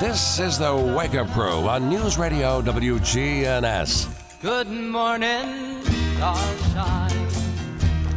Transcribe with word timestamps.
This 0.00 0.38
is 0.38 0.56
the 0.56 0.74
Wake 0.74 1.14
Up 1.14 1.30
Crew 1.32 1.68
on 1.68 1.90
News 1.90 2.16
Radio 2.16 2.62
WGNS. 2.62 4.08
Good 4.40 4.70
morning, 4.70 5.84
sunshine. 6.18 7.28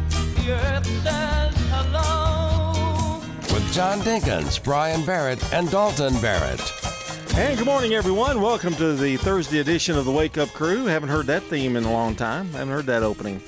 The 0.08 0.52
earth 0.52 0.86
says 1.02 1.54
hello. 1.68 3.20
With 3.52 3.70
John 3.74 3.98
Dinkins, 4.00 4.64
Brian 4.64 5.04
Barrett, 5.04 5.52
and 5.52 5.70
Dalton 5.70 6.18
Barrett. 6.22 6.72
And 7.34 7.58
good 7.58 7.66
morning, 7.66 7.92
everyone. 7.92 8.40
Welcome 8.40 8.72
to 8.76 8.94
the 8.94 9.18
Thursday 9.18 9.58
edition 9.58 9.98
of 9.98 10.06
the 10.06 10.12
Wake 10.12 10.38
Up 10.38 10.48
Crew. 10.54 10.86
Haven't 10.86 11.10
heard 11.10 11.26
that 11.26 11.42
theme 11.42 11.76
in 11.76 11.84
a 11.84 11.92
long 11.92 12.16
time. 12.16 12.50
Haven't 12.52 12.72
heard 12.72 12.86
that 12.86 13.02
opening. 13.02 13.42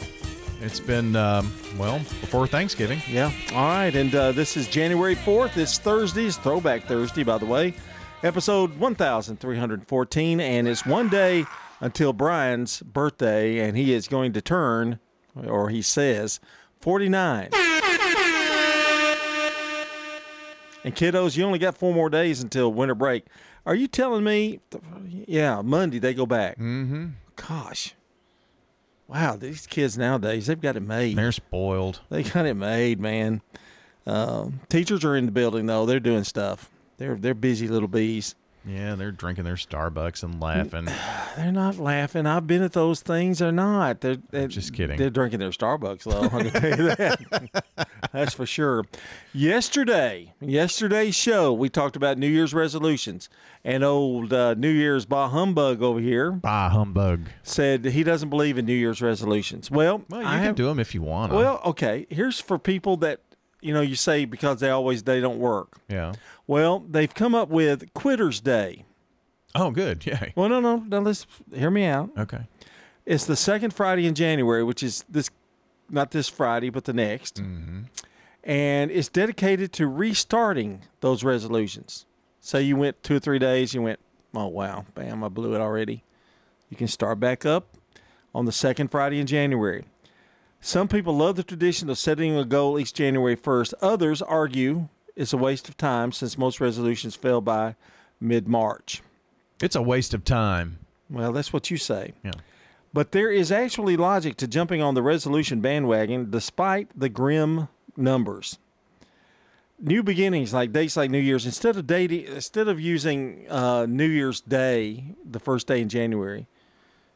It's 0.61 0.81
been, 0.81 1.17
um, 1.17 1.51
well, 1.79 2.01
before 2.21 2.47
Thanksgiving. 2.47 3.01
Yeah. 3.09 3.33
All 3.53 3.65
right. 3.65 3.95
And 3.95 4.15
uh, 4.15 4.33
this 4.33 4.59
is 4.59 4.69
January 4.69 5.17
4th. 5.17 5.57
It's 5.57 5.79
Thursday's 5.79 6.37
Throwback 6.37 6.85
Thursday, 6.85 7.23
by 7.23 7.39
the 7.39 7.47
way. 7.47 7.73
Episode 8.23 8.79
1314. 8.79 10.41
And 10.41 10.69
it's 10.69 10.87
one 10.87 11.09
day 11.09 11.45
until 11.81 12.13
Brian's 12.13 12.81
birthday, 12.83 13.59
and 13.59 13.77
he 13.77 13.93
is 13.93 14.09
going 14.09 14.33
to 14.33 14.41
turn, 14.41 14.99
or 15.47 15.69
he 15.69 15.83
says, 15.83 16.41
49. 16.81 17.51
And 20.85 20.95
kiddos, 20.95 21.37
you 21.37 21.45
only 21.45 21.59
got 21.59 21.77
four 21.77 21.93
more 21.93 22.09
days 22.09 22.41
until 22.43 22.73
winter 22.73 22.95
break. 22.95 23.27
Are 23.67 23.75
you 23.75 23.89
telling 23.89 24.25
me? 24.25 24.61
Yeah, 25.27 25.61
Monday 25.63 25.99
they 25.99 26.15
go 26.15 26.27
back. 26.27 26.57
Mm-hmm. 26.59 27.07
Gosh. 27.35 27.95
Wow, 29.09 29.37
these 29.37 29.67
kids 29.67 29.99
nowadays, 29.99 30.47
they've 30.47 30.61
got 30.61 30.77
it 30.77 30.81
made. 30.81 31.17
They're 31.17 31.33
spoiled. 31.33 32.01
They 32.09 32.23
got 32.23 32.47
it 32.47 32.55
made, 32.55 33.01
man. 33.01 33.43
Um, 34.07 34.61
teachers 34.69 35.05
are 35.05 35.17
in 35.17 35.27
the 35.27 35.33
building 35.33 35.67
though; 35.67 35.85
they're 35.85 35.99
doing 36.01 36.23
stuff. 36.25 36.71
They're 36.99 37.17
they're 37.17 37.35
busy 37.35 37.69
little 37.69 37.89
bees. 37.89 38.35
Yeah, 38.69 38.97
they're 38.97 39.13
drinking 39.13 39.45
their 39.45 39.55
Starbucks 39.55 40.25
and 40.25 40.41
laughing. 40.41 40.87
They're 41.37 41.53
not 41.53 41.79
laughing. 41.79 42.27
I've 42.27 42.49
been 42.49 42.63
at 42.63 42.73
those 42.73 43.01
things. 43.01 43.39
They're 43.39 43.53
not. 43.53 44.01
They're, 44.01 44.17
they're 44.31 44.49
Just 44.49 44.75
kidding. 44.75 44.99
They're 44.99 45.09
drinking 45.09 45.39
their 45.39 45.51
Starbucks 45.51 46.03
though. 46.03 46.23
I 46.37 46.43
can 46.43 46.51
tell 46.51 46.71
you 46.71 46.95
that. 46.97 47.89
That's 48.13 48.35
for 48.35 48.45
sure. 48.45 48.83
Yesterday, 49.33 50.33
yesterday's 50.41 51.15
show, 51.15 51.53
we 51.53 51.69
talked 51.69 51.95
about 51.95 52.19
New 52.19 52.27
Year's 52.27 52.53
resolutions, 52.53 53.29
and 53.63 53.85
old 53.85 54.33
uh, 54.33 54.55
New 54.55 54.71
Year's 54.71 55.07
bah 55.07 55.29
humbug 55.29 55.81
over 55.83 56.01
here 56.01 56.33
bah 56.33 56.71
humbug. 56.71 57.29
said 57.45 57.85
he 57.85 58.03
doesn't 58.03 58.31
believe 58.31 58.59
in 58.59 58.67
New 58.67 58.75
Year's 58.75 59.01
resolutions. 59.01 59.71
Well, 59.71 60.03
Well, 60.09 60.23
you 60.23 60.27
I 60.27 60.39
can 60.39 60.43
have, 60.43 60.55
do 60.57 60.65
them 60.65 60.81
if 60.81 60.93
you 60.93 61.03
want. 61.03 61.31
To. 61.31 61.37
Well, 61.37 61.61
okay. 61.67 62.07
Here's 62.11 62.41
for 62.41 62.59
people 62.59 62.97
that 62.97 63.21
you 63.67 63.75
know 63.75 63.81
you 63.81 63.95
say 63.97 64.25
because 64.25 64.61
they 64.61 64.71
always 64.71 65.03
they 65.03 65.21
don't 65.21 65.39
work. 65.39 65.79
yeah. 65.89 66.13
Well, 66.47 66.85
they've 66.89 67.13
come 67.13 67.35
up 67.35 67.49
with 67.49 67.93
Quitter's 67.93 68.41
Day. 68.41 68.85
Oh, 69.55 69.71
good. 69.71 70.07
Yeah. 70.07 70.29
Well, 70.37 70.49
no, 70.49 70.61
no, 70.61 70.77
no. 70.87 71.01
Let's 71.01 71.27
hear 71.53 71.71
me 71.71 71.85
out. 71.87 72.11
Okay. 72.17 72.47
It's 73.05 73.25
the 73.27 73.37
second 73.37 73.73
Friday 73.75 74.07
in 74.07 74.15
January, 74.15 74.63
which 74.63 74.83
is 74.83 75.05
this, 75.09 75.31
not 75.91 76.11
this 76.13 76.29
Friday, 76.29 76.71
but 76.71 76.85
the 76.85 76.93
next, 76.93 77.37
Mm-hmm. 77.43 77.81
and 78.45 78.91
it's 78.91 79.09
dedicated 79.09 79.73
to 79.75 79.87
restarting 79.87 80.83
those 81.01 81.25
resolutions. 81.25 82.07
Say 82.41 82.63
you 82.63 82.77
went 82.77 83.03
two 83.03 83.17
or 83.17 83.19
three 83.21 83.39
days, 83.41 83.75
you 83.75 83.83
went, 83.83 83.99
oh 84.35 84.47
wow, 84.47 84.85
bam, 84.95 85.25
I 85.25 85.29
blew 85.29 85.55
it 85.55 85.61
already. 85.61 86.05
You 86.71 86.77
can 86.77 86.89
start 86.89 87.19
back 87.21 87.45
up 87.47 87.77
on 88.35 88.45
the 88.45 88.53
second 88.53 88.91
Friday 88.91 89.19
in 89.19 89.27
January. 89.27 89.85
Some 90.67 90.89
people 90.89 91.17
love 91.17 91.37
the 91.37 91.45
tradition 91.45 91.89
of 91.91 91.97
setting 91.97 92.37
a 92.37 92.45
goal 92.45 92.77
each 92.77 92.93
January 92.93 93.37
1st. 93.37 93.75
Others 93.83 94.21
argue 94.21 94.89
it's 95.15 95.33
a 95.33 95.37
waste 95.37 95.69
of 95.69 95.77
time 95.77 96.11
since 96.11 96.37
most 96.37 96.61
resolutions 96.61 97.15
fail 97.15 97.41
by 97.41 97.77
mid 98.21 98.49
March. 98.49 99.01
It's 99.63 99.77
a 99.77 99.81
waste 99.81 100.13
of 100.13 100.25
time. 100.25 100.81
Well, 101.09 101.33
that's 101.33 101.53
what 101.53 101.71
you 101.71 101.77
say. 101.77 102.15
Yeah. 102.25 102.33
But 102.93 103.13
there 103.13 103.31
is 103.31 103.53
actually 103.53 103.97
logic 103.97 104.37
to 104.39 104.49
jumping 104.49 104.83
on 104.83 104.95
the 104.95 105.03
resolution 105.03 105.61
bandwagon 105.61 106.33
despite 106.33 106.89
the 106.99 107.09
grim 107.09 107.69
numbers. 107.97 108.59
New 109.79 110.03
beginnings, 110.03 110.53
like 110.53 110.73
dates 110.73 110.97
like 110.97 111.13
New 111.13 111.21
Year's, 111.21 111.47
instead 111.47 111.77
of 111.77 111.87
dating, 111.87 112.25
instead 112.25 112.67
of 112.67 112.81
using 112.81 113.47
uh, 113.49 113.87
New 113.87 114.09
Year's 114.09 114.41
Day, 114.41 115.15
the 115.25 115.39
first 115.39 115.69
day 115.69 115.81
in 115.81 115.89
January, 115.89 116.49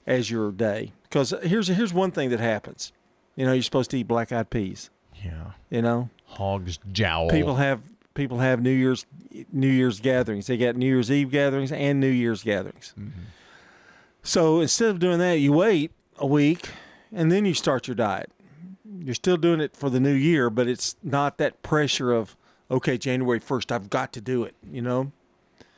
as 0.07 0.31
your 0.31 0.53
day, 0.53 0.93
because 1.03 1.35
here's 1.43 1.67
here's 1.67 1.93
one 1.93 2.13
thing 2.13 2.31
that 2.31 2.39
happens. 2.39 2.93
You 3.41 3.47
know, 3.47 3.55
you're 3.55 3.63
supposed 3.63 3.91
to 3.93 3.99
eat 3.99 4.07
black 4.07 4.33
eyed 4.33 4.51
peas. 4.51 4.91
Yeah. 5.25 5.53
You 5.71 5.81
know, 5.81 6.11
Hog's 6.27 6.79
jowl. 6.93 7.31
people 7.31 7.57
have 7.57 7.81
people 8.13 8.41
have 8.41 8.61
New 8.61 8.71
Year's 8.71 9.07
New 9.51 9.67
Year's 9.67 9.99
gatherings. 9.99 10.47
They 10.47 10.59
got 10.59 10.77
New 10.77 10.85
Year's 10.85 11.11
Eve 11.11 11.31
gatherings 11.31 11.73
and 11.73 12.01
New 12.01 12.11
Year's 12.11 12.43
gatherings. 12.43 12.93
Mm-hmm. 13.01 13.21
So 14.23 14.61
instead 14.61 14.91
of 14.91 14.99
doing 14.99 15.21
that, 15.21 15.39
you 15.39 15.55
wait 15.55 15.93
a 16.19 16.27
week 16.27 16.69
and 17.11 17.33
then 17.33 17.47
you 17.47 17.55
start 17.55 17.89
your 17.89 17.95
diet. 17.95 18.31
You're 18.85 19.15
still 19.15 19.39
doing 19.39 19.63
it 19.63 19.75
for 19.75 19.89
the 19.89 20.01
new 20.01 20.13
year, 20.13 20.51
but 20.51 20.69
it's 20.69 20.97
not 21.03 21.39
that 21.39 21.63
pressure 21.63 22.13
of 22.13 22.37
okay, 22.71 22.99
January 22.99 23.39
first, 23.39 23.73
I've 23.73 23.89
got 23.89 24.13
to 24.13 24.21
do 24.21 24.45
it. 24.45 24.55
You 24.71 24.83
know, 24.83 25.13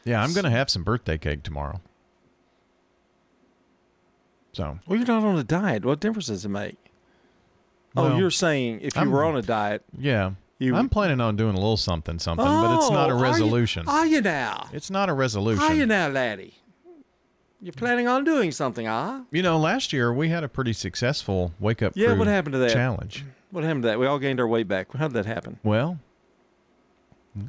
Yeah, 0.02 0.20
I'm 0.20 0.32
going 0.32 0.46
to 0.46 0.50
have 0.50 0.68
some 0.68 0.82
birthday 0.82 1.16
cake 1.16 1.44
tomorrow. 1.44 1.80
So, 4.52 4.80
well, 4.84 4.98
you're 4.98 5.06
not 5.06 5.22
on 5.22 5.38
a 5.38 5.44
diet. 5.44 5.84
What 5.84 6.00
difference 6.00 6.26
does 6.26 6.44
it 6.44 6.48
make? 6.48 6.76
Oh, 7.97 8.03
Well, 8.04 8.19
you're 8.19 8.30
saying 8.30 8.80
if 8.82 8.94
you 8.97 9.00
I'm- 9.03 9.10
were 9.10 9.25
on 9.25 9.36
a 9.36 9.42
diet, 9.42 9.82
yeah. 9.98 10.32
You- 10.58 10.76
I'm 10.76 10.88
planning 10.88 11.20
on 11.20 11.34
doing 11.36 11.54
a 11.54 11.58
little 11.58 11.76
something, 11.76 12.19
something, 12.20 12.44
but 12.47 12.76
it's 12.76 12.91
not 12.91 13.10
a 13.10 13.14
Oh, 13.14 13.16
are 13.16 13.19
you- 13.19 13.22
resolution. 13.25 13.88
Are 13.88 14.06
you, 14.06 14.20
now? 14.20 14.69
It's 14.72 14.91
not 14.91 15.08
a 15.08 15.12
resolution. 15.12 15.62
Are 15.64 15.75
you 15.75 15.86
now, 15.86 16.08
laddie? 16.08 16.54
You're 17.60 17.72
planning 17.72 18.06
on 18.08 18.22
doing 18.25 18.50
something, 18.52 18.86
huh? 18.86 19.22
You 19.31 19.42
know, 19.42 19.58
last 19.58 19.92
year 19.92 20.12
we 20.12 20.28
had 20.28 20.44
a 20.44 20.48
pretty 20.48 20.72
successful 20.72 21.52
wake 21.60 21.82
up 21.82 21.92
Yeah, 21.97 22.12
what 22.14 22.26
happened 22.28 22.52
to 22.54 22.58
that? 22.60 22.70
challenge. 22.72 23.25
What 23.50 23.64
happened 23.64 23.82
to 23.82 23.88
that? 23.88 23.98
We 24.00 24.06
all 24.06 24.19
gained 24.19 24.41
our 24.41 24.47
weight 24.48 24.66
back. 24.69 24.92
How 24.97 25.08
did 25.08 25.14
that 25.14 25.26
happen? 25.26 25.58
Well, 25.62 25.98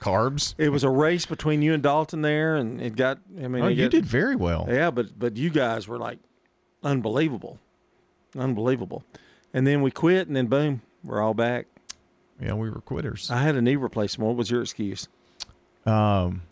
carbs. 0.00 0.54
It 0.58 0.68
was 0.70 0.84
a 0.84 0.90
race 0.90 1.26
between 1.26 1.62
you 1.62 1.72
and 1.74 1.82
Dalton 1.82 2.22
there, 2.22 2.56
and 2.56 2.80
it 2.80 2.96
got. 2.96 3.18
I 3.42 3.48
mean, 3.48 3.64
Oh, 3.64 3.68
you 3.68 3.84
got- 3.84 3.90
did 3.92 4.06
very 4.06 4.36
well. 4.36 4.66
Yeah, 4.68 4.90
but 4.90 5.18
but 5.18 5.36
you 5.36 5.50
guys 5.50 5.88
were 5.88 5.98
like 5.98 6.18
unbelievable, 6.82 7.58
unbelievable. 8.36 9.04
And 9.52 9.66
then 9.66 9.82
we 9.82 9.90
quit, 9.90 10.26
and 10.26 10.36
then 10.36 10.46
boom, 10.46 10.82
we're 11.02 11.20
all 11.22 11.34
back. 11.34 11.66
Yeah, 12.40 12.54
we 12.54 12.68
were 12.70 12.80
quitters. 12.80 13.30
I 13.30 13.38
had 13.42 13.54
a 13.54 13.62
knee 13.62 13.76
replacement. 13.76 14.26
What 14.26 14.36
was 14.36 14.50
your 14.50 14.62
excuse? 14.62 15.06
Um, 15.86 16.42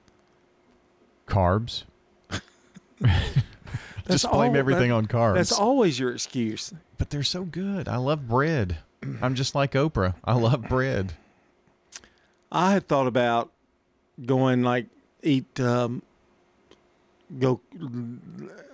carbs. 1.26 1.82
Just 4.08 4.30
blame 4.30 4.50
all- 4.52 4.56
everything 4.56 4.90
that- 4.90 4.94
on 4.96 5.06
carbs. 5.06 5.34
That's 5.34 5.52
always 5.52 5.98
your 5.98 6.12
excuse. 6.12 6.72
But 6.98 7.10
they're 7.10 7.22
so 7.22 7.44
good. 7.44 7.88
I 7.88 7.96
love 7.96 8.28
bread. 8.28 8.78
I'm 9.20 9.34
just 9.34 9.54
like 9.56 9.72
Oprah. 9.72 10.14
I 10.24 10.34
love 10.34 10.62
bread. 10.68 11.14
I 12.52 12.72
had 12.72 12.86
thought 12.86 13.08
about 13.08 13.50
going 14.24 14.62
like 14.62 14.86
eat 15.24 15.58
um, 15.58 16.02
go 17.40 17.60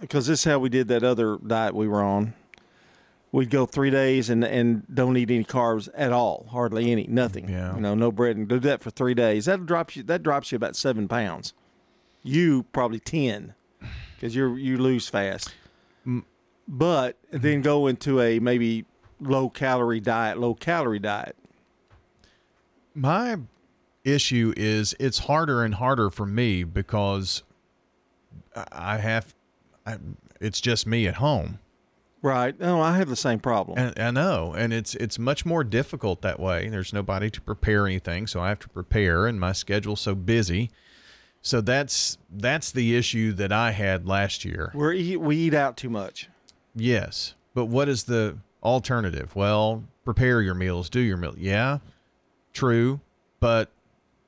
because 0.00 0.26
this 0.26 0.40
is 0.40 0.44
how 0.44 0.58
we 0.58 0.68
did 0.68 0.88
that 0.88 1.02
other 1.02 1.38
diet 1.38 1.74
we 1.74 1.88
were 1.88 2.02
on. 2.02 2.34
We'd 3.30 3.50
go 3.50 3.66
three 3.66 3.90
days 3.90 4.30
and 4.30 4.42
and 4.42 4.86
don't 4.92 5.16
eat 5.18 5.30
any 5.30 5.44
carbs 5.44 5.88
at 5.94 6.12
all, 6.12 6.46
hardly 6.50 6.90
any, 6.90 7.06
nothing. 7.08 7.48
Yeah. 7.48 7.74
you 7.74 7.80
know, 7.80 7.94
no 7.94 8.10
bread, 8.10 8.36
and 8.36 8.48
do 8.48 8.58
that 8.60 8.82
for 8.82 8.90
three 8.90 9.12
days. 9.14 9.44
That 9.44 9.66
drops 9.66 9.96
you. 9.96 10.02
That 10.02 10.22
drops 10.22 10.50
you 10.50 10.56
about 10.56 10.76
seven 10.76 11.08
pounds. 11.08 11.52
You 12.22 12.64
probably 12.72 13.00
ten, 13.00 13.54
because 14.14 14.34
you 14.34 14.54
you 14.54 14.78
lose 14.78 15.08
fast. 15.08 15.54
Mm. 16.06 16.24
But 16.66 17.16
then 17.30 17.60
go 17.60 17.86
into 17.86 18.20
a 18.20 18.38
maybe 18.38 18.86
low 19.20 19.50
calorie 19.50 20.00
diet, 20.00 20.38
low 20.38 20.54
calorie 20.54 20.98
diet. 20.98 21.36
My 22.94 23.36
issue 24.04 24.52
is 24.56 24.94
it's 24.98 25.18
harder 25.18 25.64
and 25.64 25.74
harder 25.74 26.08
for 26.10 26.24
me 26.26 26.64
because 26.64 27.42
I- 28.56 28.64
I 28.72 28.96
have, 28.98 29.34
I, 29.86 29.96
it's 30.40 30.60
just 30.60 30.86
me 30.86 31.06
at 31.06 31.16
home. 31.16 31.58
Right. 32.20 32.58
No, 32.58 32.80
I 32.80 32.96
have 32.96 33.08
the 33.08 33.16
same 33.16 33.38
problem. 33.38 33.78
And 33.78 33.98
I 33.98 34.10
know, 34.10 34.52
and 34.52 34.72
it's 34.72 34.94
it's 34.96 35.18
much 35.18 35.46
more 35.46 35.62
difficult 35.62 36.22
that 36.22 36.40
way. 36.40 36.68
There's 36.68 36.92
nobody 36.92 37.30
to 37.30 37.40
prepare 37.40 37.86
anything, 37.86 38.26
so 38.26 38.40
I 38.40 38.48
have 38.48 38.58
to 38.60 38.68
prepare, 38.68 39.26
and 39.26 39.38
my 39.38 39.52
schedule's 39.52 40.00
so 40.00 40.14
busy. 40.14 40.70
So 41.42 41.60
that's 41.60 42.18
that's 42.30 42.72
the 42.72 42.96
issue 42.96 43.32
that 43.34 43.52
I 43.52 43.70
had 43.70 44.06
last 44.06 44.44
year. 44.44 44.72
Eat, 44.92 45.18
we 45.18 45.36
eat 45.36 45.54
out 45.54 45.76
too 45.76 45.90
much. 45.90 46.28
Yes, 46.74 47.34
but 47.54 47.66
what 47.66 47.88
is 47.88 48.04
the 48.04 48.38
alternative? 48.62 49.36
Well, 49.36 49.84
prepare 50.04 50.42
your 50.42 50.54
meals, 50.54 50.90
do 50.90 51.00
your 51.00 51.16
meal. 51.16 51.34
Yeah, 51.38 51.78
true, 52.52 53.00
but 53.38 53.70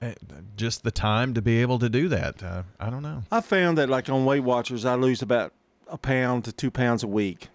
uh, 0.00 0.12
just 0.56 0.84
the 0.84 0.92
time 0.92 1.34
to 1.34 1.42
be 1.42 1.60
able 1.60 1.80
to 1.80 1.88
do 1.88 2.08
that. 2.08 2.42
Uh, 2.42 2.62
I 2.78 2.88
don't 2.90 3.02
know. 3.02 3.24
I 3.32 3.40
found 3.40 3.76
that 3.78 3.88
like 3.88 4.08
on 4.08 4.24
Weight 4.24 4.40
Watchers, 4.40 4.84
I 4.84 4.94
lose 4.94 5.22
about 5.22 5.52
a 5.88 5.98
pound 5.98 6.44
to 6.44 6.52
two 6.52 6.70
pounds 6.70 7.02
a 7.02 7.08
week. 7.08 7.48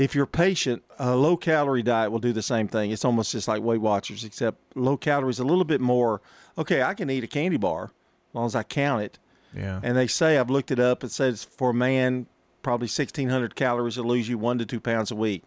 If 0.00 0.14
you're 0.14 0.24
patient, 0.24 0.82
a 0.98 1.14
low 1.14 1.36
calorie 1.36 1.82
diet 1.82 2.10
will 2.10 2.20
do 2.20 2.32
the 2.32 2.40
same 2.40 2.66
thing. 2.68 2.90
It's 2.90 3.04
almost 3.04 3.32
just 3.32 3.46
like 3.46 3.62
Weight 3.62 3.82
Watchers, 3.82 4.24
except 4.24 4.58
low 4.74 4.96
calories 4.96 5.38
a 5.38 5.44
little 5.44 5.64
bit 5.64 5.82
more. 5.82 6.22
Okay, 6.56 6.82
I 6.82 6.94
can 6.94 7.10
eat 7.10 7.22
a 7.22 7.26
candy 7.26 7.58
bar 7.58 7.84
as 8.30 8.34
long 8.34 8.46
as 8.46 8.54
I 8.54 8.62
count 8.62 9.02
it. 9.02 9.18
Yeah. 9.54 9.78
And 9.82 9.98
they 9.98 10.06
say 10.06 10.38
I've 10.38 10.48
looked 10.48 10.70
it 10.70 10.80
up. 10.80 11.04
It 11.04 11.12
says 11.12 11.44
for 11.44 11.70
a 11.70 11.74
man, 11.74 12.26
probably 12.62 12.86
1,600 12.86 13.54
calories 13.54 13.98
will 13.98 14.06
lose 14.06 14.26
you 14.26 14.38
one 14.38 14.56
to 14.56 14.64
two 14.64 14.80
pounds 14.80 15.10
a 15.10 15.14
week. 15.14 15.42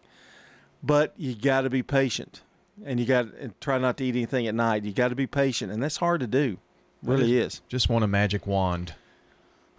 But 0.83 1.15
you 1.17 1.33
got 1.33 1.61
to 1.61 1.71
be 1.71 1.81
patient, 1.81 2.41
and 2.85 2.99
you 2.99 3.07
got 3.07 3.35
to 3.35 3.53
try 3.59 3.79
not 3.79 3.97
to 3.97 4.03
eat 4.03 4.15
anything 4.15 4.45
at 4.45 4.53
night. 4.53 4.83
You 4.83 4.91
got 4.91 5.07
to 5.07 5.15
be 5.15 5.25
patient, 5.25 5.71
and 5.71 5.81
that's 5.81 5.97
hard 5.97 6.19
to 6.19 6.27
do. 6.27 6.59
Really 7.01 7.37
is. 7.37 7.61
Just 7.69 7.89
want 7.89 8.03
a 8.03 8.07
magic 8.07 8.45
wand. 8.45 8.93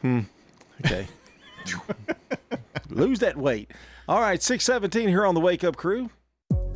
Hmm. 0.01 0.23
Okay. 0.85 1.07
Lose 2.89 3.21
that 3.21 3.37
weight. 3.37 3.71
All 4.07 4.21
right, 4.21 4.43
617 4.43 5.09
here 5.09 5.25
on 5.25 5.35
the 5.35 5.41
Wake 5.41 5.65
Up 5.65 5.77
Crew. 5.77 6.11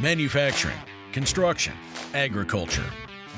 Manufacturing, 0.00 0.78
construction, 1.12 1.74
agriculture. 2.14 2.90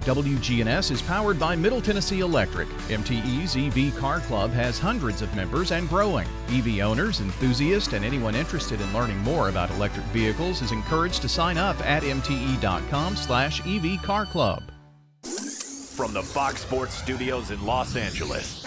WGNS 0.00 0.90
is 0.90 1.02
powered 1.02 1.38
by 1.38 1.56
Middle 1.56 1.80
Tennessee 1.80 2.20
Electric. 2.20 2.68
MTE's 2.88 3.56
EV 3.56 3.96
Car 3.98 4.20
Club 4.20 4.50
has 4.52 4.78
hundreds 4.78 5.22
of 5.22 5.34
members 5.34 5.72
and 5.72 5.88
growing. 5.88 6.28
EV 6.50 6.80
owners, 6.80 7.20
enthusiasts, 7.20 7.92
and 7.92 8.04
anyone 8.04 8.34
interested 8.34 8.80
in 8.80 8.92
learning 8.92 9.18
more 9.18 9.48
about 9.48 9.70
electric 9.70 10.06
vehicles 10.06 10.62
is 10.62 10.72
encouraged 10.72 11.22
to 11.22 11.28
sign 11.28 11.58
up 11.58 11.78
at 11.84 12.02
mte.com 12.02 13.16
slash 13.16 13.66
EV 13.66 14.02
Car 14.02 14.26
Club. 14.26 14.62
From 15.96 16.12
the 16.12 16.22
Fox 16.22 16.60
Sports 16.60 16.94
Studios 16.94 17.50
in 17.50 17.64
Los 17.64 17.96
Angeles, 17.96 18.64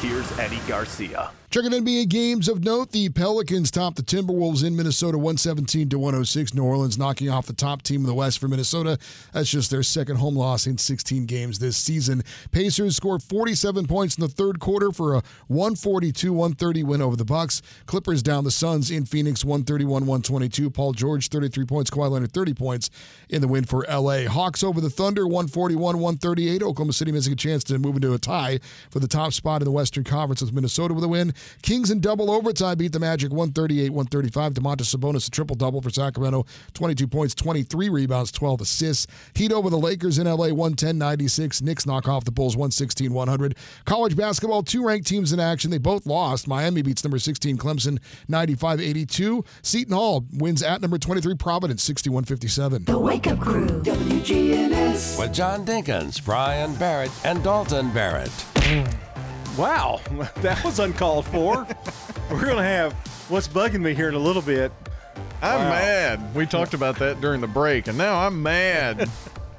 here's 0.00 0.38
Eddie 0.38 0.60
Garcia. 0.66 1.30
Checking 1.56 1.72
in 1.72 1.86
NBA 1.86 2.10
games 2.10 2.50
of 2.50 2.64
note, 2.64 2.92
the 2.92 3.08
Pelicans 3.08 3.70
topped 3.70 3.96
the 3.96 4.02
Timberwolves 4.02 4.62
in 4.62 4.76
Minnesota 4.76 5.16
117 5.16 5.88
to 5.88 5.98
106. 5.98 6.52
New 6.52 6.62
Orleans 6.62 6.98
knocking 6.98 7.30
off 7.30 7.46
the 7.46 7.54
top 7.54 7.80
team 7.80 8.02
in 8.02 8.06
the 8.06 8.12
West 8.12 8.40
for 8.40 8.46
Minnesota. 8.46 8.98
That's 9.32 9.48
just 9.48 9.70
their 9.70 9.82
second 9.82 10.16
home 10.16 10.36
loss 10.36 10.66
in 10.66 10.76
16 10.76 11.24
games 11.24 11.58
this 11.58 11.78
season. 11.78 12.22
Pacers 12.50 12.96
scored 12.96 13.22
47 13.22 13.86
points 13.86 14.18
in 14.18 14.20
the 14.20 14.28
third 14.28 14.60
quarter 14.60 14.92
for 14.92 15.14
a 15.14 15.22
142-130 15.50 16.84
win 16.84 17.00
over 17.00 17.16
the 17.16 17.24
Bucks. 17.24 17.62
Clippers 17.86 18.22
down 18.22 18.44
the 18.44 18.50
Suns 18.50 18.90
in 18.90 19.06
Phoenix 19.06 19.42
131-122. 19.42 20.74
Paul 20.74 20.92
George 20.92 21.28
33 21.28 21.64
points, 21.64 21.88
Kawhi 21.88 22.10
Leonard 22.10 22.32
30 22.32 22.52
points 22.52 22.90
in 23.30 23.40
the 23.40 23.48
win 23.48 23.64
for 23.64 23.86
LA. 23.88 24.26
Hawks 24.28 24.62
over 24.62 24.82
the 24.82 24.90
Thunder 24.90 25.22
141-138. 25.22 26.62
Oklahoma 26.62 26.92
City 26.92 27.12
missing 27.12 27.32
a 27.32 27.36
chance 27.36 27.64
to 27.64 27.78
move 27.78 27.96
into 27.96 28.12
a 28.12 28.18
tie 28.18 28.60
for 28.90 29.00
the 29.00 29.08
top 29.08 29.32
spot 29.32 29.62
in 29.62 29.64
the 29.64 29.70
Western 29.70 30.04
Conference 30.04 30.42
with 30.42 30.52
Minnesota 30.52 30.92
with 30.92 31.02
a 31.02 31.08
win. 31.08 31.32
Kings 31.62 31.90
in 31.90 32.00
double 32.00 32.30
overtime 32.30 32.78
beat 32.78 32.92
the 32.92 33.00
Magic 33.00 33.30
138 33.30 33.90
135. 33.90 34.54
Domantas 34.54 34.94
Sabonis 34.94 35.28
a 35.28 35.30
triple 35.30 35.56
double 35.56 35.80
for 35.80 35.90
Sacramento 35.90 36.46
22 36.74 37.06
points, 37.08 37.34
23 37.34 37.88
rebounds, 37.88 38.32
12 38.32 38.60
assists. 38.60 39.06
Heat 39.34 39.52
over 39.52 39.70
the 39.70 39.78
Lakers 39.78 40.18
in 40.18 40.26
LA 40.26 40.48
110 40.48 40.98
96. 40.98 41.62
Knicks 41.62 41.86
knock 41.86 42.08
off 42.08 42.24
the 42.24 42.32
Bulls 42.32 42.56
116 42.56 43.12
100. 43.12 43.56
College 43.84 44.16
basketball, 44.16 44.62
two 44.62 44.86
ranked 44.86 45.06
teams 45.06 45.32
in 45.32 45.40
action. 45.40 45.70
They 45.70 45.78
both 45.78 46.06
lost. 46.06 46.48
Miami 46.48 46.82
beats 46.82 47.04
number 47.04 47.18
16 47.18 47.56
Clemson 47.58 47.98
95 48.28 48.80
82. 48.80 49.44
Seton 49.62 49.94
Hall 49.94 50.24
wins 50.32 50.62
at 50.62 50.80
number 50.80 50.98
23 50.98 51.34
Providence 51.34 51.82
61 51.82 52.24
57. 52.24 52.84
The 52.84 52.98
Wake 52.98 53.26
Up 53.26 53.40
Crew, 53.40 53.66
WGNS. 53.82 55.18
With 55.18 55.32
John 55.32 55.64
Dinkins, 55.64 56.24
Brian 56.24 56.74
Barrett, 56.76 57.10
and 57.24 57.42
Dalton 57.42 57.92
Barrett. 57.92 58.32
Wow, 59.56 60.00
that 60.36 60.62
was 60.64 60.78
uncalled 60.78 61.26
for. 61.26 61.66
We're 62.30 62.44
going 62.44 62.56
to 62.56 62.62
have 62.62 62.92
what's 63.28 63.48
bugging 63.48 63.80
me 63.80 63.94
here 63.94 64.08
in 64.08 64.14
a 64.14 64.18
little 64.18 64.42
bit. 64.42 64.72
I'm 65.42 65.60
Wow. 65.60 65.68
mad. 65.70 66.34
We 66.34 66.46
talked 66.46 66.74
about 66.74 66.98
that 66.98 67.20
during 67.20 67.40
the 67.40 67.46
break, 67.46 67.88
and 67.88 67.96
now 67.98 68.18
I'm 68.18 68.42
mad. 68.42 69.08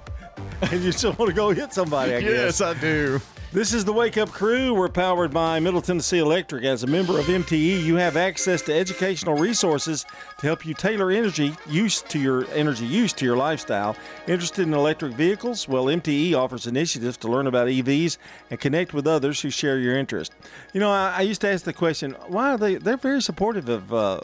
and 0.61 0.83
you 0.83 0.91
still 0.91 1.13
want 1.13 1.29
to 1.29 1.35
go 1.35 1.51
hit 1.51 1.73
somebody, 1.73 2.13
I 2.15 2.21
guess. 2.21 2.59
yes, 2.59 2.61
I 2.61 2.73
do. 2.75 3.21
This 3.53 3.73
is 3.73 3.85
the 3.85 3.93
Wake 3.93 4.17
Up 4.17 4.29
Crew. 4.29 4.73
We're 4.73 4.89
powered 4.89 5.31
by 5.31 5.61
Middle 5.61 5.81
Tennessee 5.81 6.17
Electric. 6.17 6.65
As 6.65 6.83
a 6.83 6.87
member 6.87 7.17
of 7.17 7.27
MTE, 7.27 7.81
you 7.81 7.95
have 7.95 8.17
access 8.17 8.61
to 8.63 8.73
educational 8.73 9.35
resources 9.35 10.05
to 10.39 10.45
help 10.45 10.65
you 10.65 10.73
tailor 10.73 11.11
energy 11.11 11.55
use 11.65 12.01
to 12.01 12.19
your 12.19 12.45
energy 12.51 12.85
use 12.85 13.13
to 13.13 13.23
your 13.23 13.37
lifestyle. 13.37 13.95
Interested 14.27 14.67
in 14.67 14.73
electric 14.73 15.13
vehicles? 15.13 15.65
Well, 15.65 15.85
MTE 15.85 16.33
offers 16.33 16.67
initiatives 16.67 17.15
to 17.17 17.29
learn 17.29 17.47
about 17.47 17.67
EVs 17.67 18.17
and 18.51 18.59
connect 18.59 18.93
with 18.93 19.07
others 19.07 19.39
who 19.39 19.49
share 19.49 19.79
your 19.79 19.97
interest. 19.97 20.33
You 20.73 20.81
know, 20.81 20.91
I, 20.91 21.13
I 21.15 21.21
used 21.21 21.39
to 21.41 21.47
ask 21.47 21.63
the 21.63 21.71
question, 21.71 22.17
why 22.27 22.51
are 22.51 22.57
they? 22.57 22.75
They're 22.75 22.97
very 22.97 23.21
supportive 23.21 23.69
of 23.69 23.93
uh, 23.93 24.19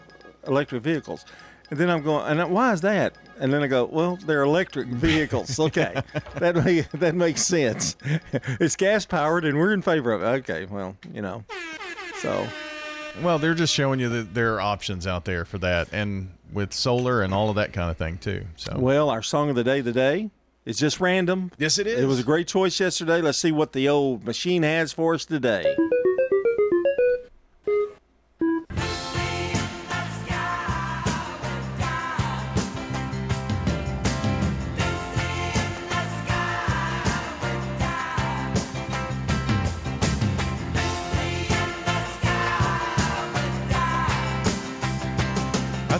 electric 0.45 0.83
vehicles. 0.83 1.23
And 1.69 1.79
then 1.79 1.89
I'm 1.89 2.03
going, 2.03 2.25
and 2.25 2.51
why 2.51 2.73
is 2.73 2.81
that? 2.81 3.15
And 3.39 3.51
then 3.51 3.63
I 3.63 3.67
go, 3.67 3.85
well, 3.85 4.17
they're 4.25 4.43
electric 4.43 4.87
vehicles. 4.87 5.59
Okay, 5.63 6.01
that 6.35 6.55
make, 6.63 6.89
that 6.91 7.15
makes 7.15 7.41
sense. 7.41 7.95
it's 8.59 8.75
gas 8.75 9.05
powered, 9.05 9.45
and 9.45 9.57
we're 9.57 9.73
in 9.73 9.81
favor 9.81 10.11
of 10.11 10.21
it. 10.21 10.25
Okay, 10.25 10.65
well, 10.65 10.97
you 11.13 11.21
know, 11.21 11.43
so. 12.17 12.47
Well, 13.21 13.39
they're 13.39 13.53
just 13.53 13.73
showing 13.73 13.99
you 13.99 14.09
that 14.09 14.33
there 14.33 14.55
are 14.55 14.61
options 14.61 15.07
out 15.07 15.25
there 15.25 15.45
for 15.45 15.57
that, 15.59 15.87
and 15.91 16.31
with 16.51 16.73
solar 16.73 17.21
and 17.21 17.33
all 17.33 17.49
of 17.49 17.55
that 17.55 17.73
kind 17.73 17.89
of 17.89 17.97
thing 17.97 18.17
too. 18.17 18.45
So. 18.55 18.77
Well, 18.77 19.09
our 19.09 19.21
song 19.21 19.49
of 19.49 19.55
the 19.55 19.63
day 19.63 19.81
today 19.81 20.29
is 20.65 20.77
just 20.77 20.99
random. 20.99 21.51
Yes, 21.57 21.77
it 21.79 21.87
is. 21.87 21.99
It 21.99 22.05
was 22.05 22.19
a 22.19 22.23
great 22.23 22.47
choice 22.47 22.79
yesterday. 22.79 23.21
Let's 23.21 23.37
see 23.37 23.51
what 23.51 23.73
the 23.73 23.89
old 23.89 24.25
machine 24.25 24.63
has 24.63 24.93
for 24.93 25.13
us 25.13 25.25
today. 25.25 25.75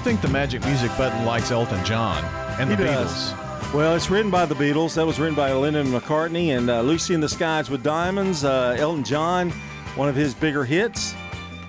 Think 0.04 0.20
the 0.20 0.28
magic 0.28 0.66
music 0.66 0.92
button 0.98 1.24
likes 1.24 1.50
Elton 1.50 1.84
John 1.86 2.26
and 2.60 2.70
the 2.70 2.76
He 2.76 2.84
Beatles. 2.84 3.74
Well, 3.74 3.96
it's 3.96 4.10
written 4.10 4.30
by 4.30 4.46
the 4.46 4.54
Beatles. 4.54 4.96
That 4.96 5.06
was 5.06 5.18
written 5.18 5.34
by 5.34 5.54
Lennon 5.54 5.88
and 5.88 5.96
McCartney 5.96 6.58
and 6.58 6.70
uh, 6.70 6.82
Lucy 6.82 7.14
in 7.14 7.22
the 7.22 7.30
Skies 7.30 7.70
with 7.70 7.84
Diamonds. 7.84 8.44
Uh, 8.44 8.76
Elton 8.78 9.06
John, 9.06 9.52
one 9.96 10.10
of 10.10 10.16
his 10.16 10.34
bigger 10.34 10.66
hits. 10.66 11.16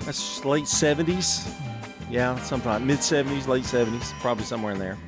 That's 0.00 0.44
late 0.44 0.64
70s. 0.64 1.48
Yeah, 2.10 2.36
sometime 2.40 2.84
mid 2.84 2.98
70s, 2.98 3.46
late 3.46 3.62
70s, 3.62 4.12
probably 4.18 4.44
somewhere 4.44 4.72
in 4.72 4.80
there. 4.80 4.98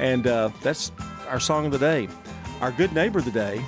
And 0.00 0.26
uh, 0.26 0.50
that's 0.60 0.90
our 1.28 1.38
song 1.38 1.66
of 1.66 1.72
the 1.72 1.78
day. 1.78 2.08
Our 2.60 2.72
good 2.72 2.92
neighbor 2.92 3.20
of 3.20 3.24
the 3.24 3.30
day 3.30 3.64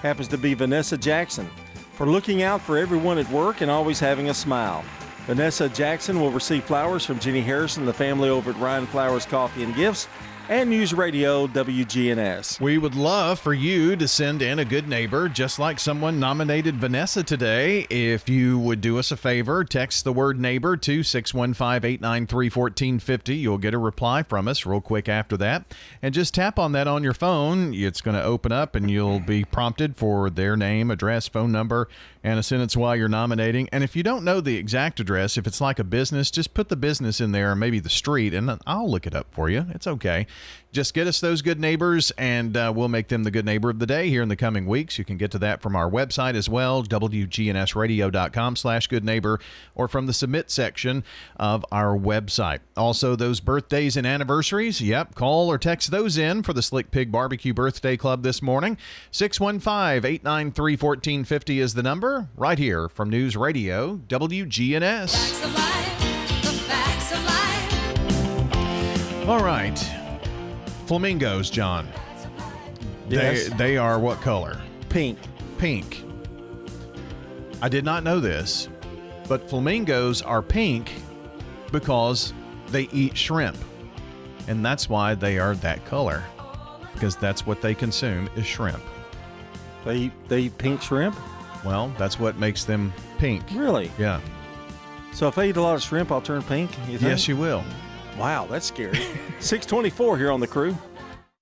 happens 0.00 0.28
to 0.28 0.38
be 0.38 0.54
Vanessa 0.54 0.96
Jackson 0.96 1.48
for 1.92 2.06
looking 2.06 2.42
out 2.42 2.62
for 2.62 2.78
everyone 2.78 3.18
at 3.18 3.30
work 3.30 3.60
and 3.60 3.70
always 3.70 4.00
having 4.00 4.30
a 4.30 4.34
smile. 4.34 4.82
Vanessa 5.26 5.68
Jackson 5.68 6.20
will 6.20 6.30
receive 6.30 6.64
flowers 6.64 7.04
from 7.04 7.18
Jenny 7.18 7.40
Harrison 7.40 7.84
the 7.84 7.92
family 7.92 8.28
over 8.28 8.50
at 8.50 8.58
Ryan 8.58 8.86
Flowers 8.86 9.26
Coffee 9.26 9.62
and 9.62 9.74
Gifts 9.74 10.08
and 10.50 10.68
News 10.68 10.92
Radio 10.92 11.46
WGNS. 11.46 12.60
We 12.60 12.76
would 12.76 12.96
love 12.96 13.38
for 13.38 13.54
you 13.54 13.94
to 13.94 14.08
send 14.08 14.42
in 14.42 14.58
a 14.58 14.64
good 14.64 14.88
neighbor, 14.88 15.28
just 15.28 15.60
like 15.60 15.78
someone 15.78 16.18
nominated 16.18 16.74
Vanessa 16.74 17.22
today. 17.22 17.86
If 17.88 18.28
you 18.28 18.58
would 18.58 18.80
do 18.80 18.98
us 18.98 19.12
a 19.12 19.16
favor, 19.16 19.62
text 19.62 20.02
the 20.02 20.12
word 20.12 20.40
neighbor 20.40 20.76
to 20.76 21.04
615 21.04 21.88
893 21.88 22.46
1450. 22.46 23.36
You'll 23.36 23.58
get 23.58 23.74
a 23.74 23.78
reply 23.78 24.24
from 24.24 24.48
us 24.48 24.66
real 24.66 24.80
quick 24.80 25.08
after 25.08 25.36
that. 25.36 25.72
And 26.02 26.12
just 26.12 26.34
tap 26.34 26.58
on 26.58 26.72
that 26.72 26.88
on 26.88 27.04
your 27.04 27.14
phone. 27.14 27.72
It's 27.72 28.00
going 28.00 28.16
to 28.16 28.22
open 28.22 28.50
up 28.50 28.74
and 28.74 28.90
you'll 28.90 29.20
be 29.20 29.44
prompted 29.44 29.96
for 29.96 30.30
their 30.30 30.56
name, 30.56 30.90
address, 30.90 31.28
phone 31.28 31.52
number, 31.52 31.88
and 32.24 32.40
a 32.40 32.42
sentence 32.42 32.76
while 32.76 32.96
you're 32.96 33.08
nominating. 33.08 33.68
And 33.70 33.84
if 33.84 33.94
you 33.94 34.02
don't 34.02 34.24
know 34.24 34.40
the 34.40 34.56
exact 34.56 34.98
address, 34.98 35.38
if 35.38 35.46
it's 35.46 35.60
like 35.60 35.78
a 35.78 35.84
business, 35.84 36.28
just 36.28 36.54
put 36.54 36.68
the 36.68 36.76
business 36.76 37.20
in 37.20 37.30
there, 37.30 37.54
maybe 37.54 37.78
the 37.78 37.88
street, 37.88 38.34
and 38.34 38.58
I'll 38.66 38.90
look 38.90 39.06
it 39.06 39.14
up 39.14 39.28
for 39.30 39.48
you. 39.48 39.66
It's 39.70 39.86
okay. 39.86 40.26
Just 40.72 40.94
get 40.94 41.08
us 41.08 41.20
those 41.20 41.42
good 41.42 41.58
neighbors, 41.58 42.12
and 42.12 42.56
uh, 42.56 42.72
we'll 42.74 42.88
make 42.88 43.08
them 43.08 43.24
the 43.24 43.32
good 43.32 43.44
neighbor 43.44 43.70
of 43.70 43.80
the 43.80 43.86
day 43.86 44.08
here 44.08 44.22
in 44.22 44.28
the 44.28 44.36
coming 44.36 44.66
weeks. 44.66 44.98
You 44.98 45.04
can 45.04 45.16
get 45.16 45.32
to 45.32 45.38
that 45.40 45.60
from 45.60 45.74
our 45.74 45.90
website 45.90 46.34
as 46.34 46.48
well, 46.48 46.84
wgnsradio.com 46.84 48.56
slash 48.56 48.86
good 48.86 49.04
neighbor, 49.04 49.40
or 49.74 49.88
from 49.88 50.06
the 50.06 50.12
submit 50.12 50.48
section 50.48 51.02
of 51.36 51.66
our 51.72 51.98
website. 51.98 52.60
Also, 52.76 53.16
those 53.16 53.40
birthdays 53.40 53.96
and 53.96 54.06
anniversaries, 54.06 54.80
yep, 54.80 55.16
call 55.16 55.50
or 55.50 55.58
text 55.58 55.90
those 55.90 56.16
in 56.16 56.44
for 56.44 56.52
the 56.52 56.62
Slick 56.62 56.92
Pig 56.92 57.10
Barbecue 57.10 57.52
Birthday 57.52 57.96
Club 57.96 58.22
this 58.22 58.40
morning. 58.40 58.78
615-893-1450 59.10 61.60
is 61.60 61.74
the 61.74 61.82
number, 61.82 62.28
right 62.36 62.58
here 62.58 62.88
from 62.88 63.10
News 63.10 63.36
Radio 63.36 63.96
WGNS. 64.06 65.56
All 69.28 69.44
right. 69.44 69.99
Flamingos, 70.90 71.50
John. 71.50 71.88
Yes. 73.08 73.48
They 73.50 73.56
they 73.56 73.76
are 73.76 74.00
what 74.00 74.20
color? 74.22 74.60
Pink. 74.88 75.20
Pink. 75.56 76.02
I 77.62 77.68
did 77.68 77.84
not 77.84 78.02
know 78.02 78.18
this, 78.18 78.68
but 79.28 79.48
flamingos 79.48 80.20
are 80.20 80.42
pink 80.42 80.90
because 81.70 82.32
they 82.70 82.88
eat 82.92 83.16
shrimp. 83.16 83.56
And 84.48 84.66
that's 84.66 84.88
why 84.88 85.14
they 85.14 85.38
are 85.38 85.54
that 85.54 85.84
color. 85.84 86.24
Because 86.92 87.14
that's 87.14 87.46
what 87.46 87.62
they 87.62 87.72
consume 87.72 88.28
is 88.34 88.44
shrimp. 88.44 88.82
They 89.84 89.96
eat, 89.96 90.12
they 90.26 90.40
eat 90.40 90.58
pink 90.58 90.82
shrimp? 90.82 91.14
Well, 91.64 91.94
that's 91.98 92.18
what 92.18 92.36
makes 92.36 92.64
them 92.64 92.92
pink. 93.16 93.44
Really? 93.52 93.92
Yeah. 93.96 94.20
So 95.12 95.28
if 95.28 95.38
I 95.38 95.44
eat 95.44 95.56
a 95.56 95.62
lot 95.62 95.76
of 95.76 95.82
shrimp, 95.84 96.10
I'll 96.10 96.20
turn 96.20 96.42
pink? 96.42 96.68
You 96.88 96.98
think? 96.98 97.02
Yes, 97.02 97.28
you 97.28 97.36
will. 97.36 97.62
Wow, 98.20 98.46
that's 98.50 98.66
scary. 98.66 98.98
624 99.40 100.18
here 100.18 100.30
on 100.30 100.40
the 100.40 100.46
crew. 100.46 100.76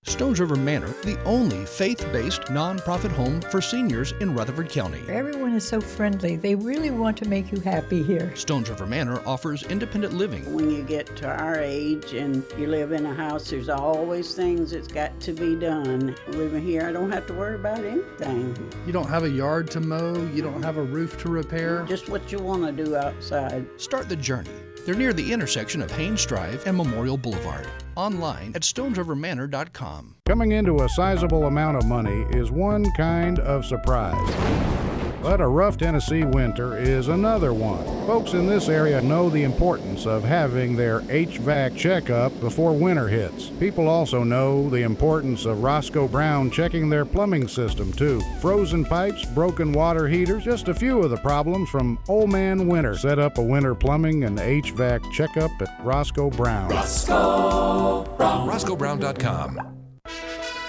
Stones 0.05 0.39
River 0.39 0.55
Manor, 0.55 0.95
the 1.03 1.21
only 1.25 1.67
faith 1.67 2.07
based 2.13 2.43
nonprofit 2.43 3.11
home 3.11 3.41
for 3.41 3.61
seniors 3.61 4.13
in 4.21 4.33
Rutherford 4.33 4.71
County. 4.71 5.03
Everyone 5.09 5.55
is 5.55 5.67
so 5.67 5.81
friendly. 5.81 6.37
They 6.37 6.55
really 6.55 6.93
want 6.93 7.17
to 7.17 7.29
make 7.29 7.51
you 7.51 7.59
happy 7.59 8.05
here. 8.05 8.35
Stones 8.37 8.71
River 8.71 8.87
Manor 8.87 9.21
offers 9.27 9.65
independent 9.65 10.15
living. 10.15 10.55
When 10.55 10.71
you 10.71 10.85
get 10.85 11.17
to 11.17 11.27
our 11.29 11.57
age 11.57 12.15
and 12.15 12.45
you 12.57 12.69
live 12.69 12.93
in 12.93 13.07
a 13.07 13.13
house, 13.13 13.51
there's 13.51 13.69
always 13.69 14.33
things 14.35 14.71
that's 14.71 14.87
got 14.87 15.19
to 15.23 15.33
be 15.33 15.57
done. 15.57 16.15
Living 16.29 16.63
here, 16.63 16.87
I 16.87 16.93
don't 16.93 17.11
have 17.11 17.27
to 17.27 17.35
worry 17.35 17.57
about 17.57 17.81
anything. 17.81 18.57
You 18.87 18.93
don't 18.93 19.09
have 19.09 19.25
a 19.25 19.31
yard 19.31 19.69
to 19.73 19.81
mow, 19.81 20.15
you 20.33 20.43
don't 20.43 20.63
have 20.63 20.77
a 20.77 20.83
roof 20.85 21.21
to 21.23 21.29
repair. 21.29 21.85
Just 21.89 22.09
what 22.09 22.31
you 22.31 22.39
want 22.39 22.65
to 22.65 22.85
do 22.85 22.95
outside. 22.95 23.67
Start 23.79 24.09
the 24.09 24.17
journey. 24.17 24.53
They're 24.89 24.97
near 24.97 25.13
the 25.13 25.35
intersection 25.35 25.83
of 25.83 25.91
Haynes 25.91 26.25
Drive 26.25 26.67
and 26.67 26.75
Memorial 26.75 27.19
Boulevard. 27.19 27.67
Online 27.95 28.53
at 28.55 28.63
stonesrivermanor.com. 28.63 30.15
Coming 30.25 30.53
into 30.53 30.83
a 30.83 30.89
sizable 30.89 31.45
amount 31.45 31.77
of 31.77 31.85
money 31.85 32.25
is 32.31 32.51
one 32.51 32.91
kind 32.97 33.39
of 33.41 33.67
surprise. 33.67 34.88
But 35.23 35.41
a 35.41 35.47
rough 35.47 35.77
Tennessee 35.77 36.25
winter 36.25 36.79
is 36.79 37.09
another 37.09 37.53
one. 37.53 37.85
Folks 38.07 38.33
in 38.35 38.47
this 38.47 38.69
area 38.69 39.03
know 39.03 39.29
the 39.29 39.43
importance 39.43 40.07
of 40.07 40.23
having 40.23 40.77
their 40.77 41.01
HVAC 41.01 41.77
checkup 41.77 42.39
before 42.41 42.73
winter 42.73 43.09
hits. 43.09 43.51
People 43.59 43.89
also 43.89 44.23
know 44.23 44.71
the 44.71 44.83
importance 44.83 45.45
of 45.45 45.63
Roscoe 45.63 46.07
Brown 46.07 46.51
checking 46.51 46.89
their 46.89 47.05
plumbing 47.05 47.49
system 47.49 47.93
too. 47.93 48.21
Frozen 48.41 48.85
pipes, 48.85 49.25
broken 49.25 49.73
water 49.73 50.07
heaters, 50.07 50.45
just 50.45 50.69
a 50.69 50.75
few 50.75 51.01
of 51.01 51.11
the 51.11 51.17
problems 51.17 51.69
from 51.69 51.99
Old 52.09 52.31
Man 52.31 52.69
Winter. 52.69 52.97
Set 52.97 53.19
up 53.19 53.39
a 53.39 53.43
winter 53.43 53.75
plumbing 53.75 54.25
and 54.25 54.39
HVAC 54.39 55.13
checkup 55.13 55.51
at 55.61 55.85
Roscoe 55.85 56.31
Brown. 56.31 56.71
Roscoe 56.71 58.05
Brown. 58.17 58.49
RoscoeBrown.com. 58.49 59.79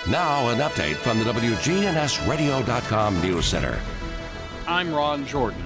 Now, 0.09 0.49
an 0.49 0.59
update 0.59 0.95
from 0.95 1.19
the 1.19 1.25
WGNSradio.com 1.25 3.21
News 3.21 3.45
Center. 3.45 3.79
I'm 4.69 4.93
Ron 4.93 5.25
Jordan. 5.25 5.65